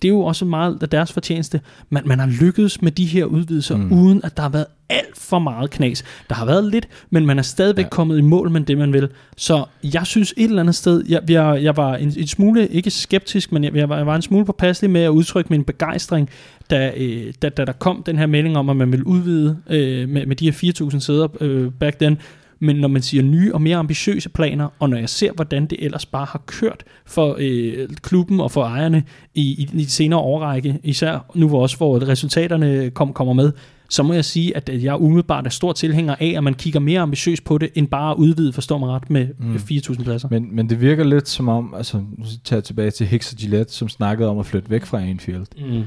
det 0.01 0.07
er 0.07 0.09
jo 0.09 0.21
også 0.21 0.45
meget 0.45 0.83
af 0.83 0.89
deres 0.89 1.13
fortjeneste. 1.13 1.61
Man, 1.89 2.03
man 2.05 2.19
har 2.19 2.27
lykkedes 2.41 2.81
med 2.81 2.91
de 2.91 3.05
her 3.05 3.25
udvidelser, 3.25 3.77
mm. 3.77 3.91
uden 3.91 4.21
at 4.23 4.37
der 4.37 4.43
har 4.43 4.49
været 4.49 4.65
alt 4.89 5.17
for 5.17 5.39
meget 5.39 5.69
knas. 5.69 6.03
Der 6.29 6.35
har 6.35 6.45
været 6.45 6.71
lidt, 6.71 6.87
men 7.09 7.25
man 7.25 7.39
er 7.39 7.43
stadigvæk 7.43 7.85
ja. 7.85 7.89
kommet 7.89 8.17
i 8.17 8.21
mål 8.21 8.51
med 8.51 8.61
det, 8.61 8.77
man 8.77 8.93
vil. 8.93 9.09
Så 9.37 9.65
jeg 9.83 10.07
synes 10.07 10.33
et 10.37 10.43
eller 10.43 10.61
andet 10.61 10.75
sted, 10.75 11.03
jeg, 11.09 11.21
jeg, 11.29 11.63
jeg 11.63 11.77
var 11.77 11.95
en, 11.95 12.13
en 12.17 12.27
smule, 12.27 12.67
ikke 12.67 12.89
skeptisk, 12.91 13.51
men 13.51 13.63
jeg, 13.63 13.75
jeg, 13.75 13.89
var, 13.89 13.97
jeg 13.97 14.05
var 14.05 14.15
en 14.15 14.21
smule 14.21 14.45
påpasselig 14.45 14.89
med 14.91 15.01
at 15.01 15.09
udtrykke 15.09 15.49
min 15.49 15.63
begejstring, 15.63 16.29
da, 16.69 16.91
øh, 16.97 17.33
da, 17.41 17.49
da 17.49 17.65
der 17.65 17.73
kom 17.73 18.03
den 18.05 18.17
her 18.17 18.25
melding 18.25 18.57
om, 18.57 18.69
at 18.69 18.75
man 18.77 18.91
ville 18.91 19.07
udvide 19.07 19.57
øh, 19.69 20.09
med, 20.09 20.25
med 20.25 20.35
de 20.35 20.51
her 20.51 20.73
4.000 20.91 20.99
sæder 20.99 21.27
øh, 21.41 21.71
back 21.79 21.99
then 21.99 22.17
men 22.59 22.75
når 22.75 22.87
man 22.87 23.01
siger 23.01 23.23
nye 23.23 23.53
og 23.53 23.61
mere 23.61 23.77
ambitiøse 23.77 24.29
planer, 24.29 24.67
og 24.79 24.89
når 24.89 24.97
jeg 24.97 25.09
ser, 25.09 25.31
hvordan 25.31 25.65
det 25.65 25.85
ellers 25.85 26.05
bare 26.05 26.25
har 26.25 26.43
kørt 26.45 26.83
for 27.05 27.35
øh, 27.39 27.89
klubben 28.01 28.39
og 28.39 28.51
for 28.51 28.63
ejerne 28.63 29.03
i, 29.35 29.41
i, 29.41 29.69
i 29.73 29.83
de 29.83 29.89
senere 29.89 30.19
årrække, 30.19 30.79
især 30.83 31.25
nu 31.35 31.47
hvor 31.47 31.61
også 31.61 31.77
hvor 31.77 32.07
resultaterne 32.07 32.89
kom, 32.89 33.13
kommer 33.13 33.33
med, 33.33 33.51
så 33.89 34.03
må 34.03 34.13
jeg 34.13 34.25
sige, 34.25 34.57
at 34.57 34.69
jeg 34.83 35.01
umiddelbart 35.01 35.45
er 35.45 35.49
stor 35.49 35.73
tilhænger 35.73 36.15
af, 36.19 36.33
at 36.37 36.43
man 36.43 36.53
kigger 36.53 36.79
mere 36.79 37.01
ambitiøst 37.01 37.43
på 37.43 37.57
det, 37.57 37.69
end 37.75 37.87
bare 37.87 38.11
at 38.11 38.17
udvide, 38.17 38.53
forstår 38.53 38.77
mig 38.77 38.89
ret, 38.89 39.09
med 39.09 39.27
mm. 39.39 39.55
4.000 39.55 40.03
pladser. 40.03 40.27
Men, 40.31 40.55
men 40.55 40.69
det 40.69 40.81
virker 40.81 41.03
lidt 41.03 41.29
som 41.29 41.49
om, 41.49 41.73
altså 41.77 41.97
nu 41.97 42.25
tager 42.43 42.57
jeg 42.57 42.63
tilbage 42.63 42.91
til 42.91 43.07
Hicks 43.07 43.31
og 43.31 43.37
Gillette, 43.37 43.73
som 43.73 43.89
snakkede 43.89 44.29
om 44.29 44.39
at 44.39 44.45
flytte 44.45 44.69
væk 44.69 44.85
fra 44.85 45.01
Anfield. 45.01 45.45
Mm 45.57 45.83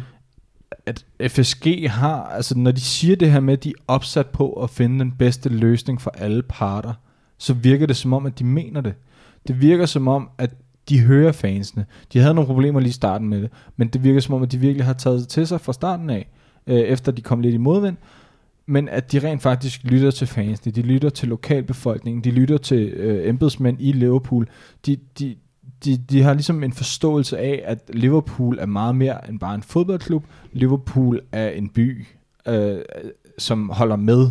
at 0.87 1.07
FSG 1.29 1.91
har, 1.91 2.23
altså 2.25 2.59
når 2.59 2.73
de 2.73 2.81
siger 2.81 3.17
det 3.17 3.33
her 3.33 3.41
med, 3.41 3.53
at 3.53 3.65
de 3.65 3.69
er 3.69 3.83
opsat 3.89 4.27
på 4.27 4.53
at 4.53 4.71
finde 4.71 4.99
den 4.99 5.13
bedste 5.13 5.49
løsning 5.49 6.01
for 6.01 6.11
alle 6.11 6.43
parter, 6.43 6.95
så 7.39 7.55
virker 7.55 7.87
det 7.87 7.97
som 7.97 8.13
om, 8.13 8.27
at 8.27 8.39
de 8.39 8.45
mener 8.45 8.81
det. 8.81 8.95
Det 9.49 9.61
virker 9.61 9.87
som 9.87 10.09
om, 10.09 10.31
at 10.39 10.51
de 10.89 11.01
hører 11.01 11.33
fansene. 11.33 11.87
De 12.13 12.19
havde 12.19 12.35
nogle 12.35 12.47
problemer 12.47 12.81
lige 12.81 12.91
i 12.91 12.93
starten 12.93 13.29
med 13.29 13.43
det, 13.43 13.51
men 13.77 13.89
det 13.89 14.05
virker 14.05 14.21
som 14.21 14.35
om, 14.35 14.43
at 14.43 14.53
de 14.53 14.59
virkelig 14.59 14.87
har 14.87 14.93
taget 14.93 15.21
det 15.21 15.29
til 15.29 15.47
sig 15.47 15.61
fra 15.61 15.73
starten 15.73 16.11
af, 16.11 16.29
øh, 16.67 16.81
efter 16.81 17.13
de 17.13 17.23
kom 17.23 17.41
lidt 17.41 17.55
i 17.55 17.59
modvind, 17.59 17.97
men 18.67 18.89
at 18.89 19.13
de 19.13 19.19
rent 19.19 19.43
faktisk 19.43 19.85
lytter 19.85 20.11
til 20.11 20.27
fansene, 20.27 20.73
de 20.73 20.83
lytter 20.83 21.11
til 21.11 21.29
lokalbefolkningen, 21.29 22.25
de 22.25 22.31
lytter 22.31 22.59
til 22.59 22.89
øh, 22.89 23.29
embedsmænd 23.29 23.77
i 23.81 23.93
Liverpool, 23.93 24.49
de, 24.87 24.97
de, 25.19 25.37
de, 25.85 25.97
de 26.11 26.23
har 26.23 26.33
ligesom 26.35 26.63
en 26.63 26.73
forståelse 26.73 27.39
af, 27.39 27.63
at 27.67 27.79
Liverpool 27.93 28.59
er 28.59 28.67
meget 28.67 28.97
mere 28.97 29.29
end 29.29 29.39
bare 29.39 29.55
en 29.55 29.63
fodboldklub. 29.63 30.25
Liverpool 30.53 31.21
er 31.33 31.49
en 31.49 31.69
by, 31.69 32.07
øh, 32.49 32.79
som 33.39 33.71
holder 33.71 33.97
med 33.97 34.31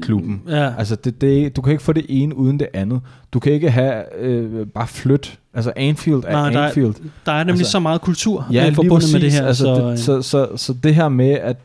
klubben. 0.00 0.42
Ja. 0.48 0.74
Altså, 0.78 0.96
det, 0.96 1.20
det, 1.20 1.56
du 1.56 1.62
kan 1.62 1.72
ikke 1.72 1.82
få 1.82 1.92
det 1.92 2.06
ene 2.08 2.36
uden 2.36 2.58
det 2.58 2.68
andet. 2.74 3.00
Du 3.32 3.38
kan 3.38 3.52
ikke 3.52 3.70
have 3.70 4.18
øh, 4.18 4.66
bare 4.66 4.86
flyt. 4.86 5.38
Altså, 5.54 5.72
Anfield 5.76 6.22
er 6.26 6.32
Nej, 6.32 6.50
der 6.50 6.62
Anfield. 6.62 6.88
Er, 6.88 7.08
der 7.26 7.32
er 7.32 7.44
nemlig 7.44 7.60
altså, 7.60 7.70
så 7.70 7.78
meget 7.78 8.00
kultur 8.00 8.46
ja, 8.52 8.68
øh, 8.68 8.74
forbundet 8.74 9.12
med 9.12 9.20
det 9.20 9.32
her. 9.32 9.46
Altså, 9.46 9.64
så, 9.64 9.90
det, 9.90 9.98
så, 9.98 10.22
så, 10.22 10.48
så 10.56 10.72
det 10.82 10.94
her 10.94 11.08
med, 11.08 11.30
at 11.30 11.56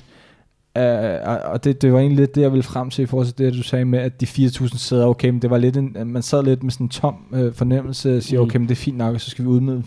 Uh, 0.76 1.52
og 1.52 1.64
det, 1.64 1.82
det 1.82 1.94
var 1.94 2.00
egentlig 2.00 2.18
lidt 2.18 2.36
det, 2.36 2.42
jeg 2.42 2.52
ville 2.52 2.64
frem 2.64 2.90
til 2.90 3.04
i 3.04 3.06
forhold 3.06 3.28
til 3.28 3.38
det, 3.38 3.54
du 3.54 3.64
sagde 3.64 3.86
med, 3.86 4.00
at 4.00 4.22
de 4.22 4.26
4.000 4.26 4.78
sæder, 4.78 5.06
okay, 5.06 5.30
men 5.30 5.42
det 5.42 5.50
var 5.50 5.58
lidt 5.58 5.78
en, 5.78 5.98
man 6.06 6.22
sad 6.22 6.44
lidt 6.44 6.64
med 6.64 6.72
sådan 6.72 6.86
en 6.86 6.90
tom 6.90 7.16
uh, 7.32 7.54
fornemmelse, 7.54 8.18
og 8.18 8.24
siger, 8.24 8.42
mm. 8.42 8.48
okay, 8.48 8.58
men 8.58 8.68
det 8.68 8.76
er 8.76 8.80
fint 8.80 8.98
nok, 8.98 9.20
så 9.20 9.30
skal 9.30 9.46
vi 9.46 9.50
ud 9.50 9.60
med 9.60 9.82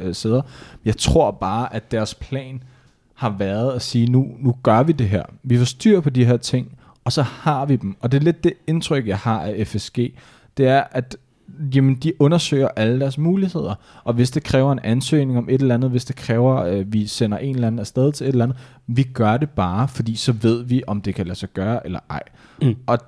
4.000 0.00 0.08
uh, 0.08 0.14
sæder. 0.14 0.42
Jeg 0.84 0.96
tror 0.96 1.30
bare, 1.30 1.74
at 1.74 1.90
deres 1.90 2.14
plan 2.14 2.62
har 3.14 3.34
været 3.38 3.72
at 3.72 3.82
sige, 3.82 4.06
nu, 4.06 4.26
nu 4.38 4.54
gør 4.62 4.82
vi 4.82 4.92
det 4.92 5.08
her. 5.08 5.22
Vi 5.42 5.58
får 5.58 5.64
styr 5.64 6.00
på 6.00 6.10
de 6.10 6.24
her 6.24 6.36
ting, 6.36 6.78
og 7.04 7.12
så 7.12 7.22
har 7.22 7.66
vi 7.66 7.76
dem. 7.76 7.96
Og 8.00 8.12
det 8.12 8.18
er 8.18 8.22
lidt 8.22 8.44
det 8.44 8.52
indtryk, 8.66 9.06
jeg 9.06 9.18
har 9.18 9.40
af 9.40 9.66
FSG. 9.66 9.98
Det 10.56 10.66
er, 10.66 10.82
at 10.90 11.16
jamen, 11.74 11.94
de 11.94 12.12
undersøger 12.22 12.68
alle 12.76 13.00
deres 13.00 13.18
muligheder. 13.18 13.74
Og 14.04 14.14
hvis 14.14 14.30
det 14.30 14.44
kræver 14.44 14.72
en 14.72 14.80
ansøgning 14.84 15.38
om 15.38 15.48
et 15.50 15.60
eller 15.60 15.74
andet, 15.74 15.90
hvis 15.90 16.04
det 16.04 16.16
kræver, 16.16 16.54
at 16.54 16.78
øh, 16.78 16.92
vi 16.92 17.06
sender 17.06 17.38
en 17.38 17.54
eller 17.54 17.66
anden 17.66 17.78
afsted 17.78 18.12
til 18.12 18.24
et 18.24 18.28
eller 18.28 18.44
andet, 18.44 18.58
vi 18.86 19.02
gør 19.02 19.36
det 19.36 19.50
bare, 19.50 19.88
fordi 19.88 20.16
så 20.16 20.32
ved 20.32 20.64
vi, 20.64 20.82
om 20.86 21.00
det 21.00 21.14
kan 21.14 21.26
lade 21.26 21.38
sig 21.38 21.48
gøre 21.54 21.86
eller 21.86 22.00
ej. 22.10 22.22
Mm. 22.62 22.76
Og 22.86 22.98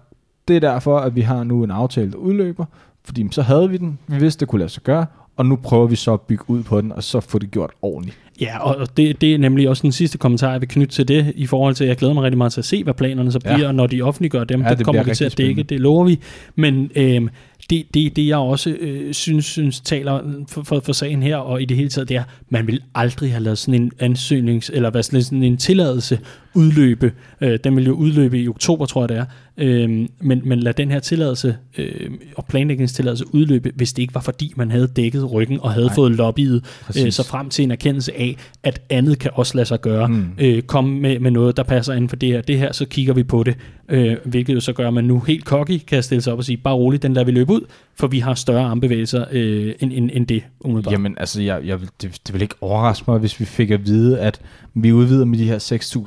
det 0.48 0.56
er 0.56 0.60
derfor, 0.60 0.98
at 0.98 1.16
vi 1.16 1.20
har 1.20 1.44
nu 1.44 1.64
en 1.64 1.70
aftale, 1.70 2.10
der 2.10 2.16
udløber, 2.16 2.64
fordi 3.04 3.28
så 3.30 3.42
havde 3.42 3.70
vi 3.70 3.76
den, 3.76 3.98
vi 4.06 4.18
vidste, 4.18 4.40
det 4.40 4.48
kunne 4.48 4.58
lade 4.58 4.70
sig 4.70 4.82
gøre, 4.82 5.06
og 5.36 5.46
nu 5.46 5.56
prøver 5.56 5.86
vi 5.86 5.96
så 5.96 6.12
at 6.12 6.20
bygge 6.20 6.44
ud 6.46 6.62
på 6.62 6.80
den, 6.80 6.92
og 6.92 7.02
så 7.02 7.20
få 7.20 7.38
det 7.38 7.50
gjort 7.50 7.70
ordentligt. 7.82 8.18
Ja, 8.40 8.58
og 8.58 8.96
det, 8.96 9.20
det 9.20 9.34
er 9.34 9.38
nemlig 9.38 9.68
også 9.68 9.82
den 9.82 9.92
sidste 9.92 10.18
kommentar, 10.18 10.50
jeg 10.50 10.60
vil 10.60 10.68
knytte 10.68 10.94
til 10.94 11.08
det, 11.08 11.32
i 11.36 11.46
forhold 11.46 11.74
til, 11.74 11.84
at 11.84 11.88
jeg 11.88 11.96
glæder 11.96 12.14
mig 12.14 12.22
rigtig 12.22 12.38
meget 12.38 12.52
til 12.52 12.60
at 12.60 12.64
se, 12.64 12.84
hvad 12.84 12.94
planerne 12.94 13.32
så 13.32 13.40
bliver, 13.40 13.58
ja. 13.58 13.66
og 13.66 13.74
når 13.74 13.86
de 13.86 14.02
offentliggør 14.02 14.44
dem, 14.44 14.62
ja, 14.62 14.68
det, 14.68 14.78
det 14.78 14.86
kommer 14.86 15.02
vi 15.02 15.14
til 15.14 15.24
at 15.24 15.38
dække, 15.38 15.62
det 15.62 15.80
lover 15.80 16.04
vi. 16.04 16.20
Men 16.54 16.90
øhm, 16.96 17.28
det, 17.70 17.94
det, 17.94 18.16
det 18.16 18.26
jeg 18.26 18.36
også 18.36 18.70
øh, 18.80 19.14
synes, 19.14 19.44
synes 19.44 19.80
taler 19.80 20.44
for, 20.48 20.62
for, 20.62 20.80
for 20.80 20.92
sagen 20.92 21.22
her, 21.22 21.36
og 21.36 21.62
i 21.62 21.64
det 21.64 21.76
hele 21.76 21.88
taget, 21.88 22.08
det 22.08 22.16
er, 22.16 22.24
man 22.48 22.66
vil 22.66 22.82
aldrig 22.94 23.30
have 23.30 23.42
lavet 23.42 23.58
sådan 23.58 23.82
en 23.82 23.92
ansøgnings, 23.98 24.70
eller 24.74 24.90
hvad 24.90 25.02
sådan 25.02 25.42
en 25.42 25.56
tilladelse 25.56 26.18
udløbe. 26.54 27.12
Øh, 27.40 27.58
den 27.64 27.76
vil 27.76 27.86
jo 27.86 27.92
udløbe 27.92 28.40
i 28.40 28.48
oktober, 28.48 28.86
tror 28.86 29.02
jeg 29.02 29.08
det 29.08 29.16
er 29.16 29.24
øh, 29.58 30.08
men, 30.20 30.40
men 30.44 30.60
lad 30.60 30.74
den 30.74 30.90
her 30.90 31.00
tilladelse 31.00 31.56
øh, 31.78 32.10
og 32.36 32.44
planlægningstilladelse 32.44 33.34
udløbe, 33.34 33.72
hvis 33.74 33.92
det 33.92 34.02
ikke 34.02 34.14
var 34.14 34.20
fordi, 34.20 34.52
man 34.56 34.70
havde 34.70 34.86
dækket 34.86 35.32
ryggen 35.32 35.60
og 35.60 35.72
havde 35.72 35.86
Nej. 35.86 35.94
fået 35.94 36.12
lobbyet 36.12 36.64
øh, 36.98 37.12
så 37.12 37.22
frem 37.22 37.48
til 37.48 37.62
en 37.62 37.70
erkendelse 37.70 38.18
af, 38.18 38.36
at 38.62 38.80
andet 38.90 39.18
kan 39.18 39.30
også 39.34 39.54
lade 39.54 39.66
sig 39.66 39.80
gøre. 39.80 40.08
Mm. 40.08 40.30
Øh, 40.38 40.62
kom 40.62 40.84
med, 40.84 41.18
med 41.18 41.30
noget, 41.30 41.56
der 41.56 41.62
passer 41.62 41.92
inden 41.92 42.08
for 42.08 42.16
det 42.16 42.28
her. 42.28 42.40
Det 42.40 42.58
her, 42.58 42.72
så 42.72 42.84
kigger 42.84 43.14
vi 43.14 43.22
på 43.22 43.42
det. 43.42 43.56
Øh, 43.88 44.16
hvilket 44.24 44.54
jo 44.54 44.60
så 44.60 44.72
gør, 44.72 44.88
at 44.88 44.94
man 44.94 45.04
nu 45.04 45.20
helt 45.20 45.44
cocky 45.44 45.78
kan 45.86 46.02
stille 46.02 46.22
sig 46.22 46.32
op 46.32 46.38
og 46.38 46.44
sige, 46.44 46.56
bare 46.56 46.74
roligt, 46.74 47.02
den 47.02 47.14
lader 47.14 47.24
vi 47.24 47.32
løbe 47.32 47.52
ud, 47.52 47.60
for 47.96 48.06
vi 48.06 48.18
har 48.18 48.34
større 48.34 48.64
armbevægelser 48.64 49.24
øh, 49.30 49.74
end, 49.80 49.92
end, 49.92 50.10
end 50.12 50.26
det, 50.26 50.42
umiddelbart. 50.60 50.92
Jamen, 50.92 51.14
altså, 51.18 51.42
jeg, 51.42 51.60
jeg, 51.64 51.78
det, 52.02 52.20
det 52.26 52.32
vil 52.32 52.42
ikke 52.42 52.54
overraske 52.60 53.04
mig, 53.10 53.18
hvis 53.18 53.40
vi 53.40 53.44
fik 53.44 53.70
at 53.70 53.86
vide, 53.86 54.20
at 54.20 54.40
vi 54.74 54.92
udvider 54.92 55.24
med 55.24 55.38
de 55.38 55.44
her 55.44 55.58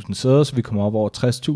6.000 0.07 0.13
sæder, 0.13 0.43
så 0.43 0.55
vi 0.55 0.61
kommer 0.61 0.83
op 0.83 0.95
over 0.95 1.09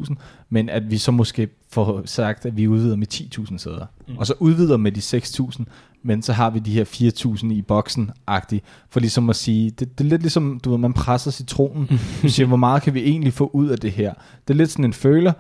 60.000, 0.10 0.16
men 0.50 0.70
at 0.70 0.92
vi 0.92 0.98
så 0.98 1.12
måske 1.12 1.48
får 1.76 2.02
sagt, 2.06 2.46
at 2.46 2.58
vi 2.58 2.68
udvider 2.68 2.96
med 2.96 3.14
10.000 3.14 3.58
sæder. 3.58 3.86
Mm. 4.08 4.18
Og 4.18 4.28
så 4.28 4.34
udvider 4.40 4.78
med 4.78 4.92
de 4.92 5.00
6.000, 5.00 5.64
men 6.04 6.22
så 6.22 6.34
har 6.34 6.50
vi 6.50 6.60
de 6.60 6.72
her 6.72 6.86
4.000 6.86 7.54
i 7.54 7.62
boksen-agtigt, 7.62 8.64
for 8.90 9.00
ligesom 9.00 9.30
at 9.30 9.36
sige, 9.36 9.70
det, 9.70 10.00
det 10.00 10.06
er 10.06 10.10
lidt 10.10 10.22
ligesom, 10.22 10.60
du 10.64 10.70
ved, 10.70 10.78
man 10.78 10.94
presser 10.94 11.32
citronen, 11.32 11.88
du 12.22 12.30
siger, 12.30 12.48
hvor 12.48 12.58
meget 12.58 12.84
kan 12.84 12.94
vi 12.94 13.04
egentlig 13.04 13.34
få 13.34 13.50
ud 13.54 13.68
af 13.68 13.78
det 13.78 13.92
her? 13.92 14.14
Det 14.48 14.54
er 14.54 14.58
lidt 14.58 14.72
sådan 14.72 14.86
en 14.86 14.94
føler, 14.94 15.34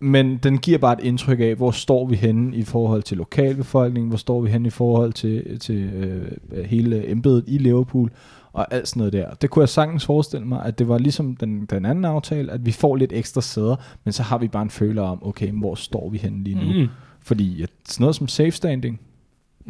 men 0.00 0.36
den 0.36 0.58
giver 0.58 0.78
bare 0.78 0.92
et 0.92 1.04
indtryk 1.04 1.40
af, 1.40 1.54
hvor 1.54 1.70
står 1.70 2.06
vi 2.06 2.16
henne 2.16 2.56
i 2.56 2.62
forhold 2.62 3.02
til 3.02 3.16
lokalbefolkningen, 3.16 4.08
hvor 4.08 4.18
står 4.18 4.40
vi 4.40 4.50
henne 4.50 4.66
i 4.66 4.70
forhold 4.70 5.12
til, 5.12 5.58
til 5.58 5.76
øh, 5.76 6.64
hele 6.64 7.10
embedet 7.10 7.44
i 7.46 7.58
Liverpool, 7.58 8.10
og 8.54 8.74
alt 8.74 8.88
sådan 8.88 8.98
noget 9.00 9.12
der. 9.12 9.34
Det 9.34 9.50
kunne 9.50 9.60
jeg 9.60 9.68
sagtens 9.68 10.06
forestille 10.06 10.46
mig, 10.46 10.64
at 10.64 10.78
det 10.78 10.88
var 10.88 10.98
ligesom 10.98 11.36
den, 11.36 11.66
den 11.66 11.86
anden 11.86 12.04
aftale, 12.04 12.52
at 12.52 12.66
vi 12.66 12.72
får 12.72 12.96
lidt 12.96 13.12
ekstra 13.12 13.40
sæder, 13.40 13.76
men 14.04 14.12
så 14.12 14.22
har 14.22 14.38
vi 14.38 14.48
bare 14.48 14.62
en 14.62 14.70
føler 14.70 15.02
om, 15.02 15.26
okay, 15.26 15.50
hvor 15.50 15.74
står 15.74 16.10
vi 16.10 16.18
henne 16.18 16.44
lige 16.44 16.56
nu? 16.56 16.82
Mm. 16.82 16.88
Fordi 17.20 17.62
at 17.62 17.70
sådan 17.88 18.02
noget 18.02 18.16
som 18.16 18.28
safe 18.28 18.50
standing, 18.50 19.00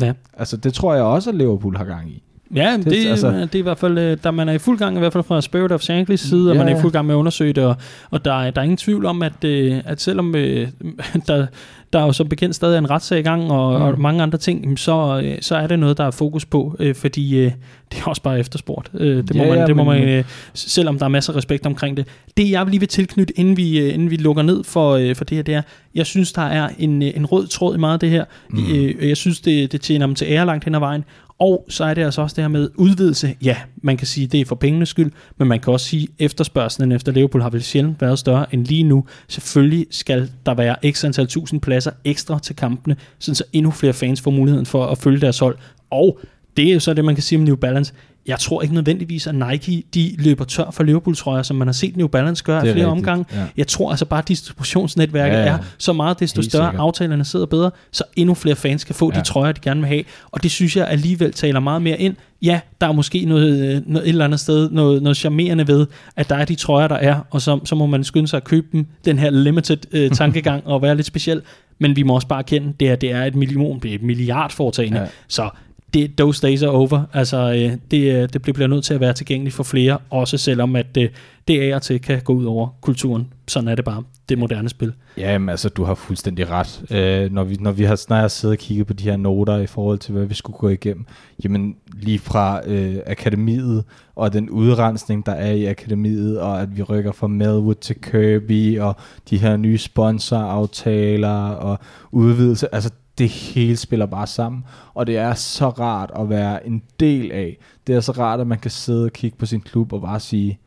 ja. 0.01 0.13
altså 0.33 0.57
det 0.57 0.75
tror 0.75 0.95
jeg 0.95 1.05
også, 1.05 1.31
at 1.31 1.37
Liverpool 1.37 1.77
har 1.77 1.85
gang 1.85 2.11
i. 2.11 2.24
Ja, 2.55 2.77
det, 2.77 2.85
det, 2.85 3.07
altså, 3.07 3.31
det 3.31 3.55
er 3.55 3.59
i 3.59 3.63
hvert 3.63 3.79
fald, 3.79 3.99
øh, 3.99 4.17
der 4.25 4.31
man 4.31 4.49
er 4.49 4.53
i 4.53 4.59
fuld 4.59 4.79
gang, 4.79 4.97
i 4.97 4.99
hvert 4.99 5.13
fald 5.13 5.25
fra 5.25 5.41
Spirit 5.41 5.73
of 5.73 5.81
Shankly's 5.81 6.17
side, 6.17 6.45
ja, 6.45 6.51
og 6.51 6.57
man 6.57 6.69
er 6.69 6.79
i 6.79 6.81
fuld 6.81 6.93
gang 6.93 7.07
med 7.07 7.15
at 7.15 7.19
undersøge 7.19 7.53
det, 7.53 7.65
og, 7.65 7.77
og 8.11 8.25
der, 8.25 8.33
er, 8.33 8.51
der 8.51 8.61
er 8.61 8.65
ingen 8.65 8.77
tvivl 8.77 9.07
om, 9.07 9.23
at, 9.23 9.45
øh, 9.45 9.81
at 9.85 10.01
selvom 10.01 10.35
øh, 10.35 10.69
der, 11.29 11.47
der 11.93 11.99
er 12.01 12.05
jo 12.05 12.13
som 12.13 12.29
bekendt 12.29 12.55
stadig 12.55 12.79
en 12.79 12.91
retssag 12.91 13.19
i 13.19 13.23
gang, 13.23 13.51
og, 13.51 13.79
mm. 13.79 13.85
og 13.85 14.01
mange 14.01 14.23
andre 14.23 14.39
ting, 14.39 14.79
så, 14.79 15.25
så 15.41 15.57
er 15.57 15.67
det 15.67 15.79
noget, 15.79 15.99
der 15.99 16.05
er 16.05 16.11
fokus 16.11 16.45
på, 16.45 16.77
fordi 16.95 17.35
det 17.93 18.01
er 18.01 18.05
også 18.05 18.23
bare 18.23 18.39
efterspurgt. 18.39 18.91
Det, 18.93 19.37
må 19.37 19.43
ja, 19.43 19.55
man, 19.55 19.67
det 19.67 19.77
må 19.77 19.85
man, 19.85 20.25
selvom 20.55 20.99
der 20.99 21.05
er 21.05 21.09
masser 21.09 21.33
af 21.33 21.37
respekt 21.37 21.67
omkring 21.67 21.97
det. 21.97 22.07
Det 22.37 22.51
jeg 22.51 22.67
vil 22.67 22.71
lige 22.71 22.81
vil 22.81 22.89
tilknytte, 22.89 23.39
inden 23.39 23.57
vi, 23.57 23.91
inden 23.91 24.11
vi 24.11 24.17
lukker 24.17 24.43
ned 24.43 24.65
for, 24.65 25.15
for 25.15 25.25
det 25.25 25.37
her, 25.37 25.43
det 25.43 25.55
er, 25.55 25.63
jeg 25.95 26.07
synes, 26.07 26.33
der 26.33 26.43
er 26.43 26.69
en, 26.79 27.03
en 27.03 27.27
rød 27.27 27.47
tråd 27.47 27.77
i 27.77 27.79
meget 27.79 27.93
af 27.93 28.01
det 28.01 28.11
her. 28.11 28.25
Mm. 28.51 28.59
Jeg 29.03 29.17
synes, 29.17 29.41
det, 29.41 29.73
det 29.73 29.81
tjener 29.81 30.07
dem 30.07 30.15
til 30.15 30.27
ære 30.31 30.47
langt 30.47 30.65
hen 30.65 30.75
ad 30.75 30.81
vejen, 30.81 31.05
og 31.39 31.65
så 31.69 31.85
er 31.85 31.95
det 31.95 32.05
altså 32.05 32.23
også 32.23 32.35
det 32.35 32.45
her 32.45 32.49
med 32.49 32.69
udvidelse. 32.75 33.37
Ja, 33.43 33.57
man 33.83 33.97
kan 33.97 34.07
sige, 34.07 34.27
det 34.27 34.41
er 34.41 34.45
for 34.45 34.55
pengenes 34.55 34.89
skyld, 34.89 35.13
men 35.39 35.49
man 35.49 35.61
kan 35.61 35.73
også 35.73 35.87
sige, 35.87 36.03
at 36.03 36.09
efterspørgselen 36.19 36.93
efter 36.93 37.13
Liverpool 37.13 37.43
har 37.43 37.51
vel 37.51 37.63
sjældent 37.63 38.01
været 38.01 38.19
større 38.19 38.55
end 38.55 38.67
lige 38.67 38.83
nu. 38.83 39.05
Selvfølgelig 39.29 39.87
skal 39.91 40.31
der 40.47 40.55
være 40.55 40.93
x 40.93 41.05
antal 41.05 41.27
tusind 41.27 41.61
pladser 41.61 41.91
ekstra 42.05 42.39
til 42.39 42.57
kampene, 42.57 42.97
så 43.19 43.45
endnu 43.53 43.71
flere 43.71 43.93
fans 43.93 44.21
får 44.21 44.31
muligheden 44.31 44.67
for 44.67 44.87
at 44.87 44.99
følge 44.99 45.21
deres 45.21 45.39
hold. 45.39 45.59
Og 45.91 46.21
det 46.57 46.69
er 46.69 46.75
jo 46.75 46.81
så 46.81 46.95
det, 46.95 47.05
man 47.05 47.15
kan 47.15 47.23
sige 47.23 47.39
om 47.39 47.45
New 47.45 47.57
Balance 47.57 47.95
jeg 48.27 48.39
tror 48.39 48.63
ikke 48.63 48.75
nødvendigvis, 48.75 49.27
at 49.27 49.35
Nike 49.35 49.85
de 49.95 50.15
løber 50.19 50.45
tør 50.45 50.71
for 50.71 50.83
Liverpool-trøjer, 50.83 51.43
som 51.43 51.57
man 51.57 51.69
har 51.69 51.73
set 51.73 51.97
New 51.97 52.07
Balance 52.07 52.45
gøre 52.45 52.59
i 52.59 52.61
flere 52.61 52.75
rigtigt, 52.75 52.87
omgange. 52.87 53.25
Ja. 53.33 53.47
Jeg 53.57 53.67
tror 53.67 53.91
altså 53.91 54.05
bare, 54.05 54.19
at 54.19 54.29
distributionsnetværket 54.29 55.37
ja, 55.37 55.43
ja. 55.43 55.49
er 55.49 55.59
så 55.79 55.93
meget, 55.93 56.21
desto 56.21 56.41
Helt 56.41 56.53
større 56.53 56.71
sikkert. 56.71 56.81
aftalerne 56.81 57.25
sidder 57.25 57.47
bedre, 57.47 57.71
så 57.93 58.05
endnu 58.17 58.35
flere 58.35 58.57
fans 58.57 58.85
kan 58.85 58.95
få 58.95 59.11
ja. 59.15 59.21
de 59.21 59.25
trøjer, 59.25 59.53
de 59.53 59.61
gerne 59.61 59.81
vil 59.81 59.89
have. 59.89 60.05
Og 60.31 60.43
det 60.43 60.51
synes 60.51 60.77
jeg 60.77 60.89
alligevel 60.89 61.33
taler 61.33 61.61
meget 61.61 61.83
mere 61.83 62.01
ind. 62.01 62.17
Ja, 62.43 62.61
der 62.81 62.87
er 62.87 62.93
måske 62.93 63.25
noget, 63.25 63.83
noget 63.87 64.07
et 64.07 64.09
eller 64.09 64.25
andet 64.25 64.41
sted, 64.41 64.71
noget, 64.71 65.03
noget 65.03 65.17
charmerende 65.17 65.69
ved, 65.69 65.87
at 66.17 66.29
der 66.29 66.37
er 66.37 66.45
de 66.45 66.55
trøjer, 66.55 66.89
der 66.89 66.97
er, 66.97 67.21
og 67.31 67.41
så, 67.43 67.61
så 67.65 67.75
må 67.75 67.87
man 67.87 68.05
skynde 68.05 68.29
sig 68.29 68.37
at 68.37 68.45
købe 68.45 68.67
dem, 68.73 68.87
den 69.05 69.19
her 69.19 69.31
limited 69.31 69.79
øh, 69.93 70.11
tankegang, 70.21 70.67
og 70.67 70.83
være 70.83 70.95
lidt 70.97 71.07
speciel. 71.07 71.43
Men 71.79 71.97
vi 71.97 72.03
må 72.03 72.15
også 72.15 72.27
bare 72.27 72.43
kende, 72.45 72.73
det, 72.81 72.91
er, 72.91 72.97
det 72.97 73.13
er 73.13 73.25
et 73.25 73.35
million, 73.35 73.81
et 73.85 74.03
milliard 74.03 74.51
foretagende. 74.51 75.01
Ja. 75.01 75.07
Så 75.29 75.51
det, 75.95 76.17
those 76.17 76.47
days 76.47 76.63
are 76.63 76.71
over. 76.71 77.03
Altså, 77.13 77.37
øh, 77.37 77.79
det, 77.91 78.23
øh, 78.23 78.29
det 78.33 78.43
bliver 78.43 78.67
nødt 78.67 78.85
til 78.85 78.95
at 78.95 79.01
være 79.01 79.13
tilgængeligt 79.13 79.57
for 79.57 79.63
flere, 79.63 79.99
også 80.11 80.39
selvom 80.39 80.77
at 80.77 80.95
det, 80.95 81.03
øh, 81.03 81.09
det 81.49 81.61
af 81.61 81.75
og 81.75 81.83
til 81.83 82.01
kan 82.01 82.21
gå 82.21 82.33
ud 82.33 82.45
over 82.45 82.69
kulturen. 82.81 83.33
Sådan 83.49 83.69
er 83.69 83.75
det 83.75 83.85
bare, 83.85 84.03
det 84.29 84.39
moderne 84.39 84.69
spil. 84.69 84.93
Jamen, 85.17 85.49
altså, 85.49 85.69
du 85.69 85.85
har 85.85 85.95
fuldstændig 85.95 86.51
ret. 86.51 86.85
Øh, 86.91 87.33
når, 87.33 87.45
vi, 87.45 87.57
når 87.61 87.73
vi 87.73 87.85
har 87.85 87.97
snart 87.97 88.31
siddet 88.31 88.55
og 88.55 88.59
kigget 88.59 88.87
på 88.87 88.93
de 88.93 89.05
her 89.05 89.17
noter 89.17 89.57
i 89.57 89.67
forhold 89.67 89.99
til, 89.99 90.13
hvad 90.13 90.27
vi 90.27 90.35
skulle 90.35 90.59
gå 90.59 90.69
igennem, 90.69 91.07
jamen, 91.45 91.77
lige 91.93 92.19
fra 92.19 92.61
øh, 92.67 92.97
akademiet, 93.07 93.85
og 94.17 94.33
den 94.33 94.51
udrensning, 94.51 95.27
der 95.27 95.33
er 95.33 95.53
i 95.53 95.67
akademiet, 95.67 96.41
og 96.41 96.63
at 96.63 96.77
vi 96.77 96.83
rykker 96.83 97.13
fra 97.13 97.27
Melwood 97.27 97.75
til 97.75 97.97
Kirby, 98.01 98.81
og 98.81 98.97
de 99.31 99.39
her 99.39 99.57
nye 99.57 99.79
sponsoraftaler, 99.79 101.49
og 101.49 101.79
udvidelse, 102.13 102.75
altså, 102.75 102.91
det 103.19 103.29
hele 103.29 103.77
spiller 103.77 104.07
bare 104.07 104.27
sammen, 104.27 104.65
og 104.95 105.07
det 105.07 105.17
er 105.17 105.35
så 105.35 105.69
rart 105.69 106.11
at 106.19 106.29
være 106.29 106.67
en 106.67 106.83
del 107.01 107.33
af. 107.33 107.59
Det 107.87 107.95
er 107.95 108.01
så 108.01 108.13
rart, 108.13 108.41
at 108.41 108.47
man 108.47 108.59
kan 108.59 108.71
sidde 108.71 109.05
og 109.05 109.13
kigge 109.13 109.37
på 109.37 109.47
sin 109.47 109.61
klub 109.61 109.93
og 109.93 110.01
bare 110.01 110.21
sige, 110.21 110.59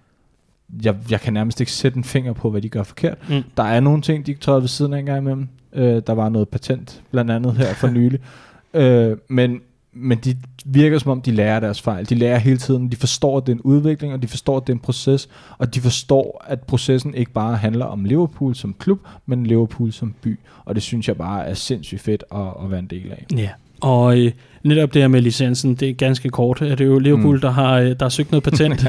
jeg, 0.83 0.95
jeg 1.09 1.21
kan 1.21 1.33
nærmest 1.33 1.59
ikke 1.59 1.71
sætte 1.71 1.97
en 1.97 2.03
finger 2.03 2.33
på, 2.33 2.49
hvad 2.49 2.61
de 2.61 2.69
gør 2.69 2.83
forkert. 2.83 3.17
Mm. 3.29 3.43
Der 3.57 3.63
er 3.63 3.79
nogle 3.79 4.01
ting, 4.01 4.25
de 4.25 4.33
træder 4.33 4.59
ved 4.59 4.67
siden 4.67 4.93
af 4.93 4.99
en 4.99 5.05
gang 5.05 5.21
imellem. 5.21 5.47
Øh, 5.73 6.01
der 6.07 6.13
var 6.13 6.29
noget 6.29 6.49
patent, 6.49 7.03
blandt 7.11 7.31
andet 7.31 7.57
her 7.57 7.73
for 7.73 7.87
nylig. 7.87 8.19
øh, 8.73 9.17
men 9.27 9.61
men 9.99 10.17
de 10.17 10.37
virker 10.65 10.99
som 10.99 11.11
om, 11.11 11.21
de 11.21 11.31
lærer 11.31 11.59
deres 11.59 11.81
fejl. 11.81 12.09
De 12.09 12.15
lærer 12.15 12.37
hele 12.37 12.57
tiden, 12.57 12.91
de 12.91 12.95
forstår, 12.95 13.37
at 13.37 13.47
det 13.47 13.51
er 13.51 13.55
en 13.55 13.61
udvikling, 13.61 14.13
og 14.13 14.21
de 14.21 14.27
forstår, 14.27 14.57
at 14.57 14.67
det 14.67 14.73
er 14.73 14.77
en 14.77 14.79
proces, 14.79 15.29
og 15.57 15.75
de 15.75 15.81
forstår, 15.81 16.45
at 16.47 16.61
processen 16.61 17.15
ikke 17.15 17.31
bare 17.31 17.57
handler 17.57 17.85
om 17.85 18.05
Liverpool 18.05 18.55
som 18.55 18.75
klub, 18.79 18.99
men 19.25 19.45
Liverpool 19.45 19.91
som 19.91 20.13
by. 20.21 20.39
Og 20.65 20.75
det 20.75 20.83
synes 20.83 21.07
jeg 21.07 21.17
bare 21.17 21.45
er 21.45 21.53
sindssygt 21.53 22.01
fedt 22.01 22.23
at, 22.31 22.39
at 22.63 22.71
være 22.71 22.79
en 22.79 22.87
del 22.87 23.11
af. 23.11 23.25
Ja, 23.37 23.49
og 23.81 24.19
øh, 24.19 24.31
netop 24.63 24.93
det 24.93 25.01
her 25.01 25.07
med 25.07 25.21
licensen, 25.21 25.75
det 25.75 25.89
er 25.89 25.93
ganske 25.93 26.29
kort. 26.29 26.59
Det 26.59 26.81
er 26.81 26.85
jo 26.85 26.99
Liverpool, 26.99 27.35
mm. 27.35 27.41
der, 27.41 27.49
har, 27.49 27.79
øh, 27.79 27.87
der 27.87 28.03
har 28.03 28.09
søgt 28.09 28.31
noget 28.31 28.43
patent. 28.43 28.85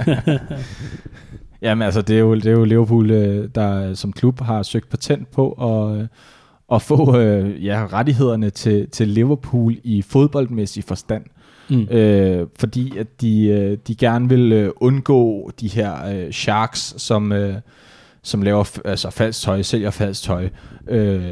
Jamen 1.62 1.82
altså, 1.82 2.02
det 2.02 2.16
er 2.16 2.20
jo, 2.20 2.35
det 2.35 2.47
er 2.47 2.51
jo 2.51 2.64
Liverpool, 2.64 3.10
øh, 3.10 3.48
der 3.55 3.94
som 3.94 4.12
klub 4.12 4.40
har 4.40 4.62
søgt 4.62 4.90
patent 4.90 5.30
på, 5.30 5.48
og 5.48 6.09
at 6.73 6.82
få 6.82 7.19
øh, 7.19 7.65
ja, 7.65 7.86
rettighederne 7.93 8.51
til, 8.51 8.90
til 8.90 9.09
Liverpool 9.09 9.77
i 9.85 10.03
fodboldmæssig 10.03 10.85
forstand. 10.85 11.24
Mm. 11.70 11.89
Øh, 11.90 12.47
fordi 12.59 12.99
at 12.99 13.20
de, 13.20 13.47
øh, 13.47 13.78
de 13.89 13.95
gerne 13.95 14.28
vil 14.28 14.53
øh, 14.53 14.70
undgå 14.77 15.51
de 15.61 15.69
her 15.69 15.93
øh, 16.12 16.32
sharks, 16.32 16.95
som, 16.97 17.32
øh, 17.32 17.55
som 18.23 18.43
laver 18.43 18.78
altså 18.85 19.11
falsk 19.11 19.43
tøj, 19.43 19.62
sælger 19.62 19.90
falsk 19.90 20.23
tøj. 20.23 20.49
Øh, 20.89 21.23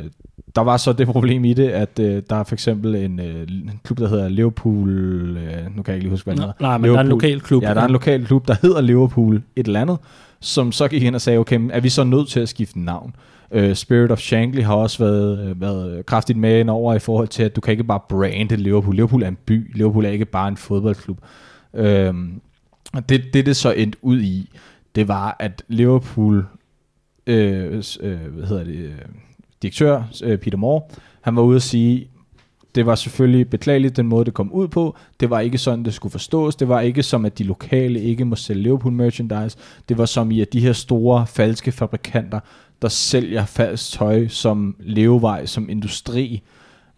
der 0.56 0.60
var 0.62 0.76
så 0.76 0.92
det 0.92 1.06
problem 1.06 1.44
i 1.44 1.54
det, 1.54 1.68
at 1.68 1.98
øh, 1.98 2.22
der 2.30 2.36
er 2.36 2.44
for 2.44 2.54
eksempel 2.54 2.94
en, 2.94 3.20
øh, 3.20 3.42
en 3.42 3.80
klub, 3.84 3.98
der 3.98 4.08
hedder 4.08 4.28
Liverpool, 4.28 4.90
øh, 5.36 5.76
nu 5.76 5.82
kan 5.82 5.92
jeg 5.92 5.94
ikke 5.94 6.04
lige 6.04 6.10
huske, 6.10 6.24
hvad 6.24 6.34
den 6.34 6.42
hedder. 6.42 6.54
Nej, 6.60 6.78
men 6.78 6.84
Liverpool, 6.84 6.94
der 6.94 6.98
er 6.98 7.04
en 7.04 7.08
lokal 7.08 7.40
klub. 7.40 7.62
Ja, 7.62 7.74
der 7.74 7.80
er 7.80 7.84
en 7.84 7.92
lokal 7.92 8.26
klub, 8.26 8.48
der 8.48 8.54
hedder 8.62 8.80
Liverpool 8.80 9.42
et 9.56 9.66
eller 9.66 9.80
andet, 9.80 9.98
som 10.40 10.72
så 10.72 10.88
gik 10.88 11.02
ind 11.02 11.14
og 11.14 11.20
sagde, 11.20 11.38
okay, 11.38 11.60
er 11.70 11.80
vi 11.80 11.88
så 11.88 12.04
nødt 12.04 12.28
til 12.28 12.40
at 12.40 12.48
skifte 12.48 12.80
navn? 12.80 13.14
Uh, 13.50 13.72
Spirit 13.72 14.10
of 14.10 14.18
Shankly 14.18 14.60
har 14.60 14.74
også 14.74 15.04
været, 15.04 15.50
uh, 15.50 15.60
været 15.60 15.98
øh, 15.98 16.04
kraftigt 16.04 16.38
med 16.38 16.60
ind 16.60 16.70
over 16.70 16.94
i 16.94 16.98
forhold 16.98 17.28
til, 17.28 17.42
at 17.42 17.56
du 17.56 17.60
kan 17.60 17.72
ikke 17.72 17.84
bare 17.84 18.00
brande 18.08 18.56
Liverpool. 18.56 18.94
Liverpool 18.94 19.22
er 19.22 19.28
en 19.28 19.38
by. 19.46 19.76
Liverpool 19.76 20.04
er 20.04 20.10
ikke 20.10 20.24
bare 20.24 20.48
en 20.48 20.56
fodboldklub. 20.56 21.18
Uh, 21.72 21.82
det, 23.08 23.24
det, 23.34 23.46
det 23.46 23.56
så 23.56 23.70
endte 23.70 23.98
ud 24.02 24.20
i, 24.20 24.50
det 24.94 25.08
var, 25.08 25.36
at 25.38 25.62
Liverpool, 25.68 26.36
uh, 26.36 27.34
uh, 27.34 27.40
hvad 28.34 28.46
hedder 28.46 28.64
det, 28.64 28.86
uh, 28.86 28.94
direktør 29.62 30.02
uh, 30.26 30.36
Peter 30.36 30.58
Moore, 30.58 30.82
han 31.20 31.36
var 31.36 31.42
ude 31.42 31.56
at 31.56 31.62
sige, 31.62 32.08
det 32.76 32.86
var 32.86 32.94
selvfølgelig 32.94 33.50
beklageligt 33.50 33.96
den 33.96 34.06
måde, 34.06 34.24
det 34.24 34.34
kom 34.34 34.52
ud 34.52 34.68
på. 34.68 34.96
Det 35.20 35.30
var 35.30 35.40
ikke 35.40 35.58
sådan, 35.58 35.84
det 35.84 35.94
skulle 35.94 36.12
forstås. 36.12 36.56
Det 36.56 36.68
var 36.68 36.80
ikke 36.80 37.02
som, 37.02 37.24
at 37.24 37.38
de 37.38 37.44
lokale 37.44 38.00
ikke 38.00 38.24
må 38.24 38.36
sælge 38.36 38.62
Liverpool 38.62 38.92
merchandise. 38.92 39.58
Det 39.88 39.98
var 39.98 40.06
som 40.06 40.30
i, 40.30 40.40
at 40.40 40.52
de 40.52 40.60
her 40.60 40.72
store 40.72 41.26
falske 41.26 41.72
fabrikanter 41.72 42.40
der 42.82 42.88
sælger 42.88 43.44
falsk 43.44 43.92
tøj 43.92 44.28
som 44.28 44.76
levevej, 44.80 45.46
som 45.46 45.70
industri, 45.70 46.42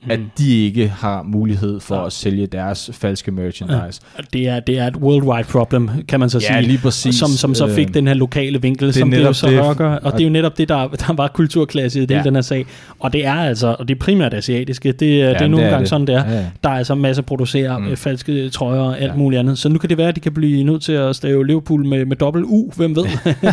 mm. 0.05 0.11
at 0.11 0.21
de 0.39 0.65
ikke 0.65 0.89
har 0.89 1.23
mulighed 1.23 1.81
for 1.81 1.97
ja. 1.97 2.07
at 2.07 2.13
sælge 2.13 2.47
deres 2.47 2.91
falske 2.93 3.31
merchandise. 3.31 4.01
Ja. 4.19 4.23
Det, 4.33 4.49
er, 4.49 4.61
det 4.61 4.79
er 4.79 4.87
et 4.87 4.97
worldwide 4.97 5.49
problem, 5.49 5.91
kan 6.09 6.21
man 6.21 6.31
så 6.31 6.39
ja, 6.39 6.47
sige. 6.47 6.69
lige 6.69 6.79
præcis. 6.79 7.15
Som, 7.15 7.31
som 7.31 7.55
så 7.55 7.75
fik 7.75 7.89
øh, 7.89 7.95
den 7.95 8.07
her 8.07 8.15
lokale 8.15 8.63
vinkel, 8.63 8.87
det 8.87 8.95
som 8.95 9.11
det 9.11 9.23
jo 9.23 9.33
så 9.33 9.51
det, 9.51 9.61
rocker. 9.61 9.87
Og, 9.87 10.13
det 10.13 10.21
er 10.21 10.25
jo 10.25 10.31
netop 10.31 10.59
det, 10.59 10.69
der, 10.69 10.89
der 10.89 11.13
var 11.13 11.29
kulturklasse 11.29 12.03
i 12.03 12.07
det, 12.07 12.15
ja. 12.15 12.23
den 12.23 12.35
her 12.35 12.43
sag. 12.43 12.67
Og 12.99 13.13
det 13.13 13.27
er 13.27 13.35
altså, 13.35 13.77
og 13.79 13.89
det 13.89 13.95
er 13.95 13.99
primært 13.99 14.35
asiatiske, 14.35 14.93
det, 14.93 15.19
ja, 15.19 15.29
det 15.29 15.43
er 15.43 15.49
nogle 15.49 15.67
gange 15.67 15.87
sådan, 15.87 16.07
det 16.07 16.15
er. 16.15 16.25
Ja, 16.25 16.37
ja. 16.37 16.45
Der 16.65 16.71
er 16.71 16.75
altså 16.75 16.95
masser 16.95 17.23
producerer 17.23 17.79
mm. 17.79 17.97
falske 17.97 18.51
trøjer 18.51 18.81
og 18.81 19.01
alt 19.01 19.13
ja. 19.13 19.17
muligt 19.17 19.41
andet. 19.41 19.59
Så 19.59 19.69
nu 19.69 19.79
kan 19.79 19.89
det 19.89 19.99
være, 19.99 20.09
at 20.09 20.17
de 20.17 20.21
kan 20.21 20.35
blive 20.35 20.65
nødt 20.65 20.83
til 20.83 20.93
at 20.93 21.17
stave 21.17 21.47
Liverpool 21.47 21.87
med, 21.87 22.05
med 22.05 22.17
dobbelt 22.17 22.45
U, 22.49 22.71
hvem 22.77 22.97
ved. 22.97 23.05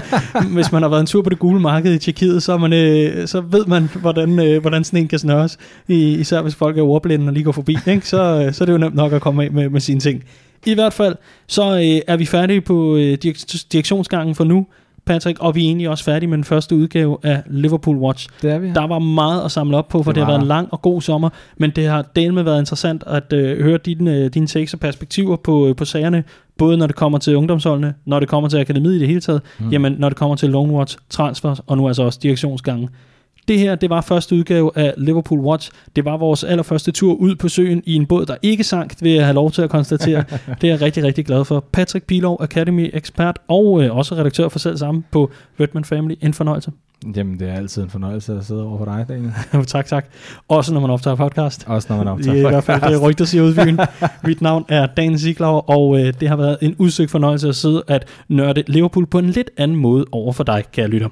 Hvis 0.56 0.72
man 0.72 0.82
har 0.82 0.90
været 0.90 1.02
en 1.02 1.08
tur 1.08 1.22
på 1.22 1.30
det 1.30 1.40
gule 1.40 1.60
marked 1.60 1.94
i 1.94 1.98
Tjekkiet, 1.98 2.44
så, 2.44 2.58
man, 2.58 2.74
øh, 2.74 3.28
så 3.28 3.42
ved 3.42 3.66
man, 3.66 3.90
hvordan, 4.02 4.40
øh, 4.40 4.62
hvordan 4.62 4.84
sådan 4.84 5.00
en 5.00 5.08
kan 5.08 5.20
snøres. 5.20 5.58
I, 5.88 6.24
især 6.36 6.42
hvis 6.42 6.56
folk 6.56 6.78
er 6.78 6.82
ordblinde 6.82 7.28
og 7.28 7.34
lige 7.34 7.44
går 7.44 7.52
forbi, 7.52 7.78
ikke? 7.88 8.08
Så, 8.08 8.44
øh, 8.46 8.54
så 8.54 8.64
er 8.64 8.66
det 8.66 8.74
jo 8.74 8.78
nemt 8.78 8.96
nok 8.96 9.14
at 9.14 9.22
komme 9.22 9.44
af 9.44 9.52
med, 9.52 9.70
med 9.70 9.82
sine 9.82 10.00
ting. 10.00 10.24
I 10.66 10.74
hvert 10.74 10.94
fald, 10.94 11.16
så 11.48 11.64
øh, 11.64 12.02
er 12.08 12.18
vi 12.18 12.26
færdige 12.26 12.62
på 12.62 12.96
øh, 12.96 13.18
direktionsgangen 13.72 14.36
for 14.36 14.44
nu. 14.44 14.66
Patrick, 15.06 15.40
og 15.40 15.56
vi 15.56 15.62
er 15.62 15.68
egentlig 15.68 15.90
også 15.90 16.04
færdige 16.04 16.30
med 16.30 16.38
den 16.38 16.44
første 16.44 16.76
udgave 16.76 17.18
af 17.24 17.44
Liverpool 17.48 17.98
Watch. 17.98 18.30
Det 18.42 18.52
er 18.52 18.60
vi, 18.60 18.68
ja. 18.68 18.74
Der 18.74 18.88
var 18.88 19.00
meget 19.00 19.46
at 19.46 19.52
samle 19.52 19.78
op 19.78 19.88
på, 19.88 20.04
for 20.04 20.12
det, 20.12 20.16
det 20.16 20.26
har 20.26 20.32
været 20.32 20.42
en 20.42 20.48
lang 20.48 20.68
og 20.72 20.82
god 20.82 21.02
sommer, 21.02 21.30
men 21.58 21.70
det 21.70 21.88
har 21.88 22.06
delt 22.16 22.34
med 22.34 22.44
været 22.44 22.60
interessant 22.60 23.04
at 23.08 23.34
øh, 23.34 23.64
høre 23.64 23.78
dine, 23.78 24.16
øh, 24.16 24.30
dine 24.34 24.48
takes 24.48 24.74
og 24.74 24.80
perspektiver 24.80 25.36
på, 25.36 25.68
øh, 25.68 25.76
på 25.76 25.86
sagerne, 25.86 26.24
både 26.58 26.78
når 26.78 26.88
det 26.88 26.96
kommer 26.96 27.18
til 27.18 27.36
ungdomsholdene, 27.36 27.94
når 28.06 28.20
det 28.20 28.30
kommer 28.30 28.50
til 28.50 28.58
akademiet 28.58 28.96
i 28.96 29.00
det 29.00 29.08
hele 29.08 29.22
taget, 29.22 29.42
mm. 29.60 29.70
jamen 29.70 29.96
når 30.00 30.10
det 30.10 30.18
kommer 30.18 30.36
til 30.36 30.50
Long 30.50 30.72
Watch, 30.72 30.98
transfers 31.10 31.62
og 31.68 31.78
nu 31.78 31.88
altså 31.88 32.04
også 32.04 32.20
direktionsgangen. 32.24 32.90
Det 33.48 33.60
her, 33.60 33.76
det 33.76 33.90
var 33.90 34.02
første 34.02 34.36
udgave 34.36 34.72
af 34.76 34.94
Liverpool 34.98 35.40
Watch. 35.40 35.72
Det 35.96 36.06
var 36.06 36.18
vores 36.18 36.44
allerførste 36.44 36.92
tur 36.92 37.14
ud 37.14 37.36
på 37.36 37.50
søen 37.50 37.84
i 37.86 37.96
en 37.96 38.06
båd, 38.06 38.26
der 38.26 38.36
ikke 38.42 38.64
sank, 38.64 38.94
vil 39.02 39.12
jeg 39.12 39.26
have 39.26 39.36
lov 39.36 39.52
til 39.52 39.62
at 39.62 39.70
konstatere. 39.70 40.24
det 40.62 40.68
er 40.68 40.74
jeg 40.74 40.82
rigtig, 40.82 41.04
rigtig 41.04 41.26
glad 41.26 41.46
for. 41.46 41.66
Patrick 41.72 42.06
Pilov, 42.06 42.38
Academy 42.42 42.90
ekspert 42.94 43.40
og 43.48 43.84
øh, 43.84 43.96
også 43.96 44.16
redaktør 44.16 44.50
for 44.50 44.60
selv 44.60 44.78
sammen 44.78 45.06
på 45.12 45.32
Redman 45.60 45.86
Family. 45.86 46.16
En 46.22 46.34
fornøjelse. 46.34 46.72
Jamen, 47.16 47.40
det 47.40 47.50
er 47.50 47.54
altid 47.54 47.84
en 47.84 47.90
fornøjelse 47.90 48.34
at 48.38 48.46
sidde 48.46 48.64
over 48.64 48.78
for 48.78 48.86
dig, 48.86 49.06
Daniel. 49.08 49.34
tak, 49.68 49.86
tak. 49.86 50.06
Også 50.48 50.74
når 50.74 50.82
man 50.82 50.90
optager 50.90 51.16
podcast. 51.16 51.66
Også 51.68 51.88
når 51.90 51.98
man 51.98 52.08
optager 52.08 52.44
podcast. 52.44 52.68
I 52.68 52.74
hvert 52.74 52.82
fald 52.82 52.94
det 52.94 53.02
rygter 53.02 53.26
siger 53.26 53.44
ud 53.44 53.56
byen. 53.56 53.80
Mit 54.28 54.42
navn 54.42 54.66
er 54.70 54.86
Dan 54.86 55.18
Ziegler, 55.20 55.70
og 55.70 56.00
øh, 56.00 56.14
det 56.20 56.30
har 56.30 56.36
været 56.36 56.58
en 56.62 56.76
udsøgt 56.78 57.12
fornøjelse 57.12 57.50
at 57.50 57.56
sidde 57.56 57.84
at 57.88 58.08
nørde 58.28 58.64
Liverpool 58.68 59.06
på 59.06 59.20
en 59.20 59.30
lidt 59.30 59.50
anden 59.58 59.78
måde 59.78 60.06
over 60.12 60.34
for 60.34 60.44
dig, 60.44 60.64
kære 60.72 60.88
lytter. 60.88 61.10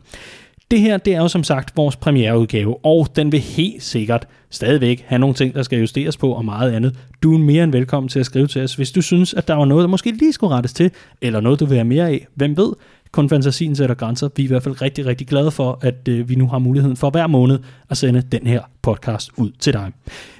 Det 0.74 0.82
her, 0.82 0.98
det 0.98 1.14
er 1.14 1.22
jo 1.22 1.28
som 1.28 1.44
sagt 1.44 1.78
vores 1.78 1.96
premiereudgave, 1.96 2.86
og 2.86 3.08
den 3.16 3.32
vil 3.32 3.40
helt 3.40 3.84
sikkert 3.84 4.28
stadigvæk 4.50 5.06
have 5.08 5.20
nogle 5.20 5.36
ting, 5.36 5.56
der 5.56 5.64
skal 5.64 5.80
justeres 5.80 6.18
på 6.18 6.32
og 6.32 6.46
meget 6.46 6.72
andet. 6.72 6.96
Du 7.24 7.34
er 7.34 7.38
mere 7.38 7.64
end 7.64 7.72
velkommen 7.72 8.10
til 8.10 8.20
at 8.20 8.26
skrive 8.26 8.48
til 8.48 8.64
os, 8.64 8.76
hvis 8.76 8.92
du 8.92 9.02
synes, 9.02 9.34
at 9.34 9.48
der 9.48 9.54
var 9.54 9.66
noget, 9.66 9.82
der 9.82 9.88
måske 9.88 10.12
lige 10.12 10.34
skulle 10.34 10.56
rettes 10.56 10.74
til, 10.74 10.92
eller 11.22 11.40
noget, 11.40 11.60
du 11.60 11.66
vil 11.66 11.78
have 11.78 11.86
mere 11.86 12.10
af. 12.10 12.28
Hvem 12.36 12.58
ved? 12.58 12.74
Kun 13.12 13.30
fantasien 13.30 13.76
sætter 13.76 13.96
grænser. 13.96 14.30
Vi 14.36 14.44
er 14.44 14.46
i 14.46 14.48
hvert 14.48 14.64
fald 14.64 14.82
rigtig, 14.82 15.06
rigtig 15.06 15.28
glade 15.28 15.52
for, 15.52 15.80
at 15.82 16.08
øh, 16.08 16.30
vi 16.30 16.36
nu 16.36 16.48
har 16.48 16.60
muligheden 16.60 16.98
for 16.98 17.10
hver 17.10 17.28
måned 17.28 17.60
at 17.90 17.98
sende 17.98 18.22
den 18.22 18.48
her 18.48 18.62
podcast 18.82 19.32
ud 19.38 19.52
til 19.60 19.74
dig. 19.74 19.92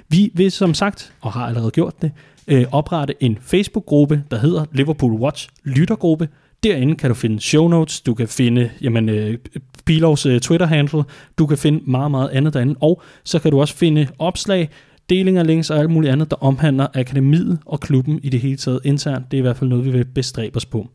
Vi 0.08 0.30
vil 0.34 0.52
som 0.52 0.74
sagt, 0.74 1.12
og 1.20 1.32
har 1.32 1.46
allerede 1.46 1.70
gjort 1.70 2.02
det, 2.02 2.12
øh, 2.48 2.64
oprette 2.72 3.14
en 3.20 3.38
Facebook-gruppe, 3.40 4.22
der 4.30 4.38
hedder 4.38 4.64
Liverpool 4.72 5.12
Watch 5.12 5.48
Lyttergruppe. 5.64 6.28
Derinde 6.64 6.94
kan 6.94 7.10
du 7.10 7.14
finde 7.14 7.40
show 7.40 7.68
notes, 7.68 8.00
du 8.00 8.14
kan 8.14 8.28
finde 8.28 8.70
jamen, 8.80 9.08
øh, 9.08 9.38
Bilovs 9.84 10.26
øh, 10.26 10.40
Twitter-handle, 10.40 11.04
du 11.38 11.46
kan 11.46 11.58
finde 11.58 11.90
meget, 11.90 12.10
meget 12.10 12.28
andet 12.28 12.54
derinde, 12.54 12.76
og 12.80 13.02
så 13.24 13.38
kan 13.38 13.50
du 13.50 13.60
også 13.60 13.74
finde 13.76 14.08
opslag, 14.18 14.68
delinger, 15.10 15.42
links 15.42 15.70
og 15.70 15.78
alt 15.78 15.90
muligt 15.90 16.12
andet, 16.12 16.30
der 16.30 16.36
omhandler 16.36 16.86
akademiet 16.94 17.58
og 17.66 17.80
klubben 17.80 18.20
i 18.22 18.28
det 18.28 18.40
hele 18.40 18.56
taget 18.56 18.80
internt. 18.84 19.30
Det 19.30 19.36
er 19.36 19.38
i 19.38 19.42
hvert 19.42 19.56
fald 19.56 19.70
noget, 19.70 19.84
vi 19.84 19.90
vil 19.90 20.04
bestræbe 20.04 20.56
os 20.56 20.66
på. 20.66 20.88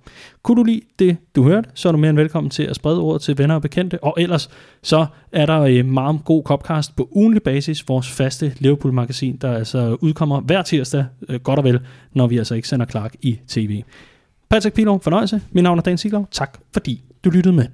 Kunne 0.44 0.58
du 0.58 0.64
lide 0.64 0.82
det, 1.00 1.18
du 1.36 1.44
hørte, 1.44 1.70
så 1.74 1.88
er 1.88 1.92
du 1.92 1.98
mere 1.98 2.10
end 2.10 2.20
velkommen 2.20 2.50
til 2.50 2.64
at 2.64 2.76
sprede 2.76 3.00
ordet 3.00 3.22
til 3.22 3.38
venner 3.38 3.56
og 3.56 3.62
bekendte, 3.62 4.04
og 4.04 4.16
ellers 4.18 4.50
så 4.84 5.06
er 5.32 5.46
der 5.46 5.66
en 5.66 5.92
meget 5.92 6.20
god 6.26 6.44
Copcast 6.44 6.96
på 6.96 7.10
ugenlig 7.12 7.44
basis, 7.44 7.88
vores 7.88 8.10
faste 8.10 8.54
Liverpool-magasin, 8.60 9.38
der 9.38 9.54
altså 9.54 9.98
udkommer 10.02 10.42
hver 10.42 10.62
tirsdag, 10.62 11.06
øh, 11.30 11.40
godt 11.40 11.60
og 11.60 11.66
vel, 11.66 11.80
når 12.14 12.28
vi 12.28 12.38
altså 12.38 12.56
ikke 12.56 12.68
sender 12.68 12.86
Clark 12.86 13.16
i 13.22 13.40
tv. 13.48 13.82
Patrick 14.50 14.76
Pilo, 14.76 14.98
fornøjelse. 14.98 15.42
Mit 15.52 15.64
navn 15.64 15.78
er 15.78 15.82
Dan 15.84 15.98
Siglov. 15.98 16.28
Tak 16.32 16.58
fordi 16.74 17.04
du 17.26 17.30
lyttede 17.30 17.56
med. 17.56 17.66